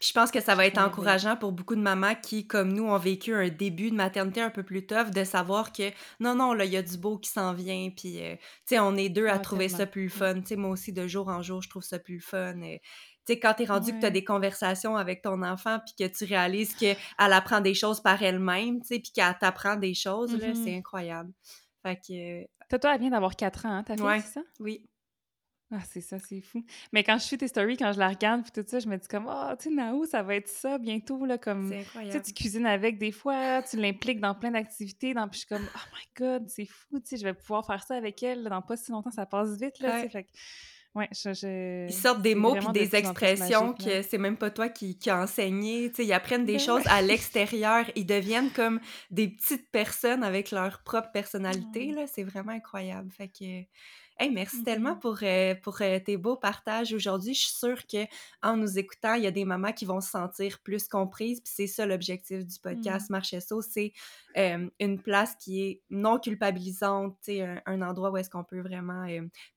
je 0.02 0.14
pense 0.14 0.32
que 0.32 0.40
ça 0.40 0.56
va 0.56 0.66
être 0.66 0.78
encourageant 0.78 1.36
pour 1.36 1.52
beaucoup 1.52 1.76
de 1.76 1.82
mamans 1.82 2.16
qui, 2.16 2.48
comme 2.48 2.72
nous, 2.72 2.86
ont 2.86 2.98
vécu 2.98 3.34
un 3.36 3.50
début 3.50 3.92
de 3.92 3.96
maternité 3.96 4.42
un 4.42 4.50
peu 4.50 4.64
plus 4.64 4.86
tough, 4.86 5.12
de 5.14 5.24
savoir 5.26 5.74
que 5.74 5.92
non, 6.22 6.36
non, 6.36 6.54
là, 6.54 6.64
il 6.64 6.72
y 6.72 6.78
a 6.78 6.82
du 6.82 6.98
beau 6.98 7.18
qui 7.18 7.30
s'en 7.30 7.54
vient, 7.54 7.90
puis, 7.96 8.24
euh, 8.24 8.36
tu 8.36 8.76
sais, 8.76 8.80
on 8.80 8.96
est 8.96 9.10
deux 9.10 9.28
à 9.28 9.40
trouver 9.40 9.68
ça 9.68 9.86
plus 9.86 10.10
fun. 10.10 10.36
Tu 10.36 10.48
sais, 10.48 10.56
moi 10.56 10.72
aussi, 10.72 10.94
de 10.94 11.06
jour 11.06 11.28
en 11.28 11.42
jour, 11.42 11.62
je 11.62 11.70
trouve 11.70 11.84
ça 11.84 12.00
plus 12.00 12.22
fun. 12.22 12.54
tu 12.62 12.80
sais, 13.26 13.40
quand 13.40 13.54
t'es 13.56 13.66
rendu 13.66 13.92
que 13.92 14.00
t'as 14.00 14.10
des 14.10 14.24
conversations 14.24 14.96
avec 14.96 15.22
ton 15.22 15.44
enfant, 15.44 15.80
puis 15.86 16.08
que 16.08 16.14
tu 16.14 16.24
réalises 16.24 16.74
qu'elle 16.76 16.98
apprend 17.18 17.60
des 17.60 17.74
choses 17.74 18.00
par 18.00 18.24
elle-même, 18.24 18.80
tu 18.82 18.88
sais, 18.88 19.00
puis 19.00 19.12
qu'elle 19.12 19.38
t'apprend 19.38 19.76
des 19.76 19.94
choses, 19.94 20.34
là, 20.34 20.54
c'est 20.54 20.72
mm-hmm. 20.72 20.78
incroyable. 20.78 21.32
Fait 21.84 21.98
que... 21.98 22.78
Toi, 22.78 22.94
elle 22.94 23.02
vient 23.02 23.10
d'avoir 23.10 23.36
4 23.36 23.66
ans, 23.66 23.74
hein, 23.74 23.84
ta 23.84 23.98
fille, 23.98 24.22
c'est 24.22 24.40
ça? 24.40 24.42
Oui. 24.60 24.86
Ah, 25.72 25.82
c'est 25.88 26.02
ça, 26.02 26.18
c'est 26.18 26.42
fou. 26.42 26.64
Mais 26.92 27.04
quand 27.04 27.18
je 27.20 27.28
fais 27.28 27.38
tes 27.38 27.48
stories, 27.48 27.78
quand 27.78 27.94
je 27.94 28.00
la 28.00 28.10
regarde, 28.10 28.42
puis 28.42 28.52
tout 28.52 28.68
ça, 28.68 28.80
je 28.80 28.88
me 28.88 28.98
dis 28.98 29.08
comme, 29.08 29.28
oh, 29.30 29.54
tu 29.60 29.70
sais, 29.70 29.76
Naou, 29.76 30.06
ça 30.06 30.24
va 30.24 30.36
être 30.36 30.48
ça 30.48 30.80
bientôt, 30.80 31.26
là, 31.26 31.38
comme, 31.38 31.72
tu 31.72 32.12
sais, 32.12 32.22
tu 32.22 32.34
cuisines 32.34 32.66
avec 32.66 32.98
des 32.98 33.12
fois, 33.12 33.62
tu 33.62 33.78
l'impliques 33.78 34.20
dans 34.20 34.34
plein 34.34 34.52
d'activités, 34.52 35.14
puis 35.14 35.24
je 35.34 35.38
suis 35.38 35.48
comme, 35.48 35.68
oh 35.76 35.96
my 35.96 36.06
God, 36.18 36.50
c'est 36.50 36.66
fou, 36.66 37.00
tu 37.00 37.10
sais, 37.10 37.18
je 37.18 37.24
vais 37.24 37.36
pouvoir 37.36 37.66
faire 37.66 37.84
ça 37.84 37.96
avec 37.96 38.24
elle, 38.24 38.46
dans 38.46 38.62
pas 38.64 38.78
si 38.78 38.92
longtemps, 38.92 39.12
ça 39.12 39.28
passe 39.28 39.60
vite, 39.60 39.80
là, 39.80 40.02
sais, 40.10 40.26
Ouais, 40.96 41.08
je, 41.12 41.88
Ils 41.88 41.94
sortent 41.94 42.24
des 42.24 42.34
mots 42.34 42.56
puis 42.56 42.68
des 42.74 42.96
expressions 42.96 43.74
que 43.74 44.02
c'est 44.02 44.18
même 44.18 44.38
pas 44.38 44.50
toi 44.50 44.70
qui, 44.70 44.98
qui 44.98 45.12
as 45.12 45.22
enseigné. 45.22 45.90
Tu 45.90 45.98
sais, 45.98 46.06
ils 46.06 46.14
apprennent 46.14 46.46
des 46.46 46.54
ben 46.54 46.60
choses 46.60 46.82
à 46.88 47.02
l'extérieur. 47.04 47.86
Ils 47.96 48.08
deviennent 48.08 48.50
comme 48.50 48.80
des 49.12 49.28
petites 49.28 49.70
personnes 49.70 50.24
avec 50.24 50.50
leur 50.50 50.82
propre 50.82 51.12
personnalité. 51.12 51.92
Là. 51.92 52.08
C'est 52.08 52.24
vraiment 52.24 52.54
incroyable. 52.54 53.12
Fait 53.12 53.28
que 53.28 53.62
Hey, 54.22 54.32
merci 54.32 54.64
tellement 54.64 54.96
mm-hmm. 54.96 55.00
pour, 55.00 55.18
euh, 55.24 55.56
pour 55.56 55.82
euh, 55.82 55.98
tes 55.98 56.18
beaux 56.18 56.36
partages 56.36 56.92
aujourd'hui. 56.92 57.34
Je 57.34 57.40
suis 57.40 57.56
sûre 57.56 57.88
que 57.88 58.06
en 58.44 58.58
nous 58.58 58.78
écoutant, 58.78 59.14
il 59.14 59.24
y 59.24 59.28
a 59.28 59.32
des 59.32 59.46
mamans 59.46 59.72
qui 59.72 59.86
vont 59.86 60.02
se 60.02 60.10
sentir 60.10 60.60
plus 60.60 60.90
comprises. 60.90 61.40
Puis 61.40 61.54
c'est 61.56 61.68
ça 61.68 61.86
l'objectif 61.86 62.46
du 62.46 62.60
podcast 62.60 63.10
mmh. 63.10 63.62
c'est 63.62 63.94
une 64.36 65.02
place 65.02 65.36
qui 65.36 65.62
est 65.64 65.82
non 65.90 66.20
culpabilisante, 66.20 67.18
un, 67.30 67.62
un 67.66 67.82
endroit 67.82 68.12
où 68.12 68.18
est-ce 68.18 68.30
qu'on 68.30 68.44
peut 68.44 68.60
vraiment 68.60 69.08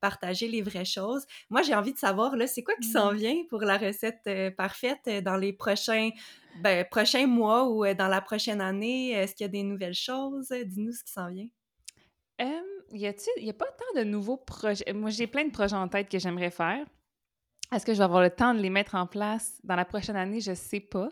partager 0.00 0.46
les 0.46 0.62
vraies 0.62 0.84
choses. 0.84 1.26
Moi, 1.50 1.62
j'ai 1.62 1.74
envie 1.74 1.92
de 1.92 1.98
savoir, 1.98 2.36
là, 2.36 2.46
c'est 2.46 2.62
quoi 2.62 2.74
qui 2.76 2.88
s'en 2.88 3.12
mmh. 3.12 3.16
vient 3.16 3.36
pour 3.50 3.62
la 3.62 3.78
recette 3.78 4.30
parfaite 4.56 5.08
dans 5.24 5.36
les 5.36 5.52
prochains, 5.52 6.10
ben, 6.60 6.86
prochains 6.88 7.26
mois 7.26 7.68
ou 7.68 7.84
dans 7.94 8.08
la 8.08 8.20
prochaine 8.20 8.60
année? 8.60 9.10
Est-ce 9.10 9.34
qu'il 9.34 9.44
y 9.44 9.48
a 9.48 9.52
des 9.52 9.64
nouvelles 9.64 9.92
choses? 9.92 10.50
Dis-nous 10.50 10.92
ce 10.92 11.02
qui 11.02 11.12
s'en 11.12 11.30
vient. 11.30 11.48
Il 12.38 12.62
y 13.00 13.06
a 13.06 13.52
pas 13.52 13.66
tant 13.66 14.00
de 14.00 14.04
nouveaux 14.04 14.36
projets? 14.36 14.92
Moi, 14.92 15.10
j'ai 15.10 15.26
plein 15.26 15.44
de 15.44 15.50
projets 15.50 15.76
en 15.76 15.88
tête 15.88 16.08
que 16.08 16.18
j'aimerais 16.18 16.50
faire. 16.50 16.86
Est-ce 17.72 17.86
que 17.86 17.92
je 17.94 17.98
vais 17.98 18.04
avoir 18.04 18.22
le 18.22 18.30
temps 18.30 18.52
de 18.52 18.60
les 18.60 18.70
mettre 18.70 18.94
en 18.94 19.06
place 19.06 19.58
dans 19.64 19.76
la 19.76 19.84
prochaine 19.84 20.16
année? 20.16 20.40
Je 20.40 20.54
sais 20.54 20.80
pas. 20.80 21.08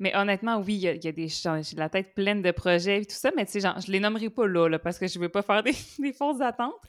Mais 0.00 0.16
honnêtement, 0.16 0.58
oui, 0.60 0.76
il 0.76 1.04
y, 1.04 1.08
a, 1.08 1.12
des 1.12 1.28
j'ai 1.28 1.76
la 1.76 1.90
tête 1.90 2.14
pleine 2.14 2.40
de 2.40 2.50
projets 2.52 3.02
et 3.02 3.04
tout 3.04 3.14
ça, 3.14 3.30
mais 3.36 3.44
tu 3.44 3.60
sais, 3.60 3.60
je 3.60 3.92
les 3.92 4.00
nommerai 4.00 4.30
pas 4.30 4.46
là, 4.46 4.78
parce 4.78 4.98
que 4.98 5.06
je 5.06 5.18
veux 5.18 5.28
pas 5.28 5.42
faire 5.42 5.62
des, 5.98 6.12
fausses 6.14 6.40
attentes. 6.40 6.80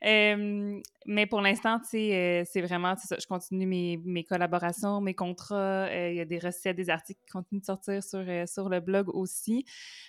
mais 0.00 1.26
pour 1.26 1.42
l'instant, 1.42 1.78
tu 1.78 1.88
sais, 1.90 2.14
euh, 2.14 2.44
c'est 2.50 2.62
vraiment, 2.62 2.96
ça, 2.96 3.16
je 3.20 3.26
continue 3.26 3.66
mes, 3.66 4.00
mes, 4.02 4.24
collaborations, 4.24 5.02
mes 5.02 5.12
contrats, 5.12 5.88
euh, 5.90 6.10
il 6.10 6.16
y 6.16 6.20
a 6.20 6.24
des 6.24 6.38
recettes, 6.38 6.76
des 6.76 6.88
articles 6.88 7.20
qui 7.26 7.32
continuent 7.32 7.60
de 7.60 7.66
sortir 7.66 8.02
sur, 8.02 8.24
euh, 8.26 8.46
sur 8.46 8.70
le 8.70 8.80
blog 8.80 9.10
aussi. 9.14 9.66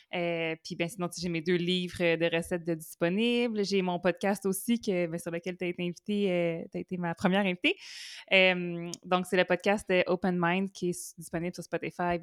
puis, 0.10 0.76
ben 0.78 0.88
sinon, 0.88 1.10
j'ai 1.18 1.28
mes 1.28 1.42
deux 1.42 1.58
livres 1.58 2.16
de 2.16 2.36
recettes 2.38 2.64
de 2.64 2.74
disponibles. 2.74 3.66
J'ai 3.66 3.82
mon 3.82 4.00
podcast 4.00 4.46
aussi 4.46 4.80
que, 4.80 5.08
ben, 5.08 5.20
sur 5.20 5.32
lequel 5.32 5.58
tu 5.58 5.66
as 5.66 5.68
été 5.68 5.84
invité, 5.84 6.66
tu 6.72 6.78
as 6.78 6.80
été 6.80 6.96
ma 6.96 7.14
première 7.16 7.46
invitée. 7.46 7.76
donc, 9.04 9.26
c'est 9.26 9.36
le 9.36 9.44
podcast 9.44 9.92
Open 10.08 10.38
Mind 10.42 10.72
qui 10.72 10.92
est 10.92 11.20
disponible 11.20 11.54
sur 11.54 11.66
Spotify, 11.66 12.18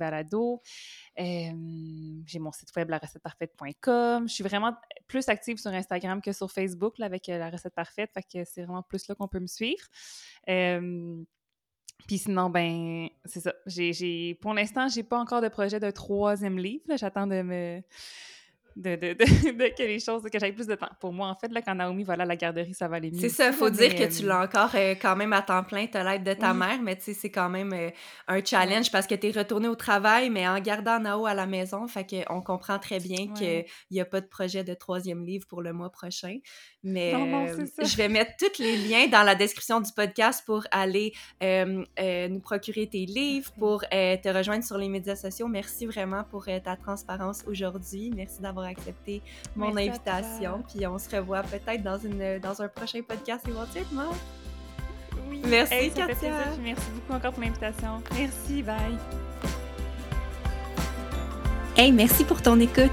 j'ai 1.17 2.39
mon 2.39 2.53
site 2.53 2.75
web, 2.77 2.91
la 2.91 2.99
recette 2.99 3.23
parfaite.com. 3.23 4.29
Je 4.29 4.33
suis 4.33 4.45
vraiment 4.45 4.75
plus 5.09 5.29
active 5.29 5.59
sur 5.59 5.73
Instagram 5.73 6.21
que 6.21 6.33
sur 6.33 6.51
Facebook 6.51 6.99
avec 7.01 7.29
euh, 7.29 7.39
la 7.39 7.51
recette 7.51 7.75
parfaite. 7.75 8.11
Fait 8.13 8.23
que 8.23 8.45
c'est 8.45 8.63
vraiment 8.63 8.83
plus 8.83 9.09
là 9.09 9.15
qu'on 9.15 9.29
peut 9.29 9.41
me 9.41 9.47
suivre. 9.47 9.87
puis 10.47 12.19
sinon, 12.19 12.51
ben, 12.51 13.09
c'est 13.25 13.41
ça. 13.41 13.55
J'ai, 13.67 14.39
pour 14.41 14.55
l'instant, 14.55 14.89
j'ai 14.89 15.03
pas 15.03 15.19
encore 15.19 15.41
de 15.41 15.49
projet 15.49 15.81
de 15.81 15.91
troisième 15.91 16.59
livre. 16.59 16.85
J'attends 16.97 17.27
de 17.27 17.43
me 17.43 17.83
de, 18.77 18.97
de, 18.97 19.13
de, 19.53 19.77
que 19.77 19.83
les 19.83 20.01
choses, 20.01 20.23
que 20.23 20.39
j'aille 20.39 20.53
plus 20.53 20.67
de 20.67 20.75
temps. 20.75 20.89
Pour 21.01 21.13
moi, 21.13 21.29
en 21.29 21.35
fait, 21.35 21.49
là, 21.49 21.63
quand 21.63 21.75
Naomi 21.75 22.05
va 22.05 22.15
à 22.15 22.25
la 22.25 22.37
garderie, 22.37 22.75
ça 22.75 22.89
va 22.89 22.97
aller 22.97 23.11
mieux. 23.11 23.21
C'est 23.21 23.29
ça, 23.29 23.49
il 23.49 23.53
faut 23.53 23.71
dire 23.71 23.95
que 23.95 24.05
tu 24.05 24.25
l'as 24.27 24.43
encore 24.43 24.71
euh, 24.75 24.95
quand 25.01 25.17
même 25.17 25.33
à 25.33 25.43
temps 25.43 25.63
plein, 25.63 25.87
tu 25.87 25.97
as 25.97 26.05
l'aide 26.05 26.25
de 26.25 26.33
ta 26.35 26.55
mère, 26.55 26.81
mais 26.83 26.97
tu 26.97 27.03
sais, 27.03 27.15
c'est 27.15 27.31
quand 27.31 27.49
même 27.49 27.73
euh, 27.73 27.91
un 28.29 28.45
challenge 28.45 28.91
parce 28.91 29.07
que 29.07 29.15
tu 29.15 29.29
es 29.29 29.31
retourné 29.31 29.69
au 29.69 29.75
travail, 29.75 30.31
mais 30.31 30.47
en 30.49 30.59
gardant 30.61 30.99
Nao 30.99 31.27
à 31.27 31.35
la 31.35 31.47
maison, 31.47 31.87
fait 31.87 32.07
qu'on 32.07 32.41
comprend 32.41 32.79
très 32.79 32.99
bien 32.99 33.33
qu'il 33.33 33.65
n'y 33.91 34.01
a 34.01 34.05
pas 34.05 34.21
de 34.21 34.27
projet 34.27 34.65
de 34.65 34.75
troisième 34.75 35.25
livre 35.25 35.47
pour 35.47 35.63
le 35.63 35.73
mois 35.73 35.91
prochain. 35.91 36.39
Mais 36.83 37.15
euh, 37.15 37.67
je 37.79 37.97
vais 37.97 38.09
mettre 38.09 38.33
tous 38.39 38.61
les 38.61 38.77
liens 38.77 39.07
dans 39.07 39.23
la 39.23 39.35
description 39.35 39.81
du 39.81 39.93
podcast 39.93 40.43
pour 40.45 40.65
aller 40.71 41.13
nous 41.41 42.41
procurer 42.41 42.89
tes 42.89 43.07
livres, 43.07 43.51
pour 43.59 43.83
te 43.83 44.29
rejoindre 44.29 44.65
sur 44.65 44.79
les 44.79 44.89
médias 44.89 45.17
sociaux. 45.17 45.49
Merci 45.49 45.87
vraiment 45.87 46.25
pour 46.25 46.47
ta 46.47 46.77
transparence 46.77 47.45
aujourd'hui. 47.47 48.11
Merci 48.15 48.41
d'avoir 48.41 48.62
accepté 48.63 49.23
mon 49.57 49.77
invitation. 49.77 50.63
Puis 50.73 50.87
on 50.87 50.99
se 50.99 51.15
revoit 51.15 51.43
peut-être 51.43 51.83
dans, 51.83 51.99
une, 51.99 52.39
dans 52.41 52.63
un 52.63 52.69
prochain 52.69 53.01
podcast 53.07 53.47
éventuellement. 53.49 54.13
Oui. 55.29 55.43
Merci, 55.47 55.91
Katia. 55.95 56.33
Merci 56.63 56.87
beaucoup 56.95 57.15
encore 57.15 57.33
pour 57.33 57.43
l'invitation. 57.43 58.03
Merci, 58.17 58.63
bye. 58.63 58.99
Hey, 61.77 61.93
merci 61.93 62.25
pour 62.25 62.43
ton 62.43 62.61
écoute. 62.61 62.93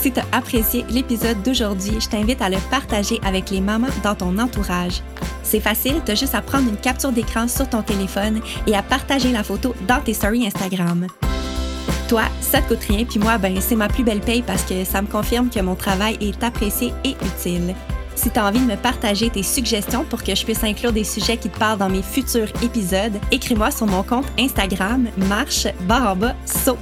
Si 0.00 0.12
tu 0.12 0.20
as 0.20 0.26
apprécié 0.32 0.84
l'épisode 0.90 1.42
d'aujourd'hui, 1.42 2.00
je 2.00 2.08
t'invite 2.08 2.40
à 2.40 2.48
le 2.48 2.58
partager 2.70 3.18
avec 3.24 3.50
les 3.50 3.60
mamans 3.60 3.88
dans 4.02 4.14
ton 4.14 4.38
entourage. 4.38 5.02
C'est 5.42 5.60
facile, 5.60 6.00
tu 6.04 6.12
as 6.12 6.14
juste 6.14 6.34
à 6.34 6.42
prendre 6.42 6.68
une 6.68 6.76
capture 6.76 7.12
d'écran 7.12 7.48
sur 7.48 7.68
ton 7.68 7.82
téléphone 7.82 8.40
et 8.66 8.74
à 8.74 8.82
partager 8.82 9.32
la 9.32 9.42
photo 9.42 9.74
dans 9.86 10.00
tes 10.00 10.14
stories 10.14 10.46
Instagram. 10.46 11.06
Toi, 12.08 12.22
ça 12.40 12.60
te 12.62 12.68
coûte 12.68 12.84
rien, 12.88 13.04
puis 13.04 13.18
moi, 13.18 13.36
ben, 13.36 13.60
c'est 13.60 13.74
ma 13.74 13.88
plus 13.88 14.04
belle 14.04 14.20
paye 14.20 14.42
parce 14.42 14.62
que 14.62 14.84
ça 14.84 15.02
me 15.02 15.08
confirme 15.08 15.50
que 15.50 15.58
mon 15.60 15.74
travail 15.74 16.16
est 16.20 16.42
apprécié 16.44 16.92
et 17.04 17.16
utile. 17.24 17.74
Si 18.14 18.30
tu 18.30 18.38
as 18.38 18.46
envie 18.46 18.60
de 18.60 18.64
me 18.64 18.76
partager 18.76 19.28
tes 19.28 19.42
suggestions 19.42 20.04
pour 20.04 20.22
que 20.22 20.34
je 20.34 20.44
puisse 20.44 20.62
inclure 20.62 20.92
des 20.92 21.04
sujets 21.04 21.36
qui 21.36 21.50
te 21.50 21.58
parlent 21.58 21.78
dans 21.78 21.90
mes 21.90 22.02
futurs 22.02 22.48
épisodes, 22.62 23.18
écris-moi 23.32 23.72
sur 23.72 23.86
mon 23.86 24.04
compte 24.04 24.26
Instagram 24.38 25.08
marche 25.28 25.66
barre 25.82 26.16
saut. 26.44 26.78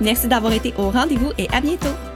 Merci 0.00 0.26
d'avoir 0.26 0.52
été 0.52 0.74
au 0.76 0.90
rendez-vous 0.90 1.30
et 1.38 1.48
à 1.52 1.60
bientôt! 1.60 2.15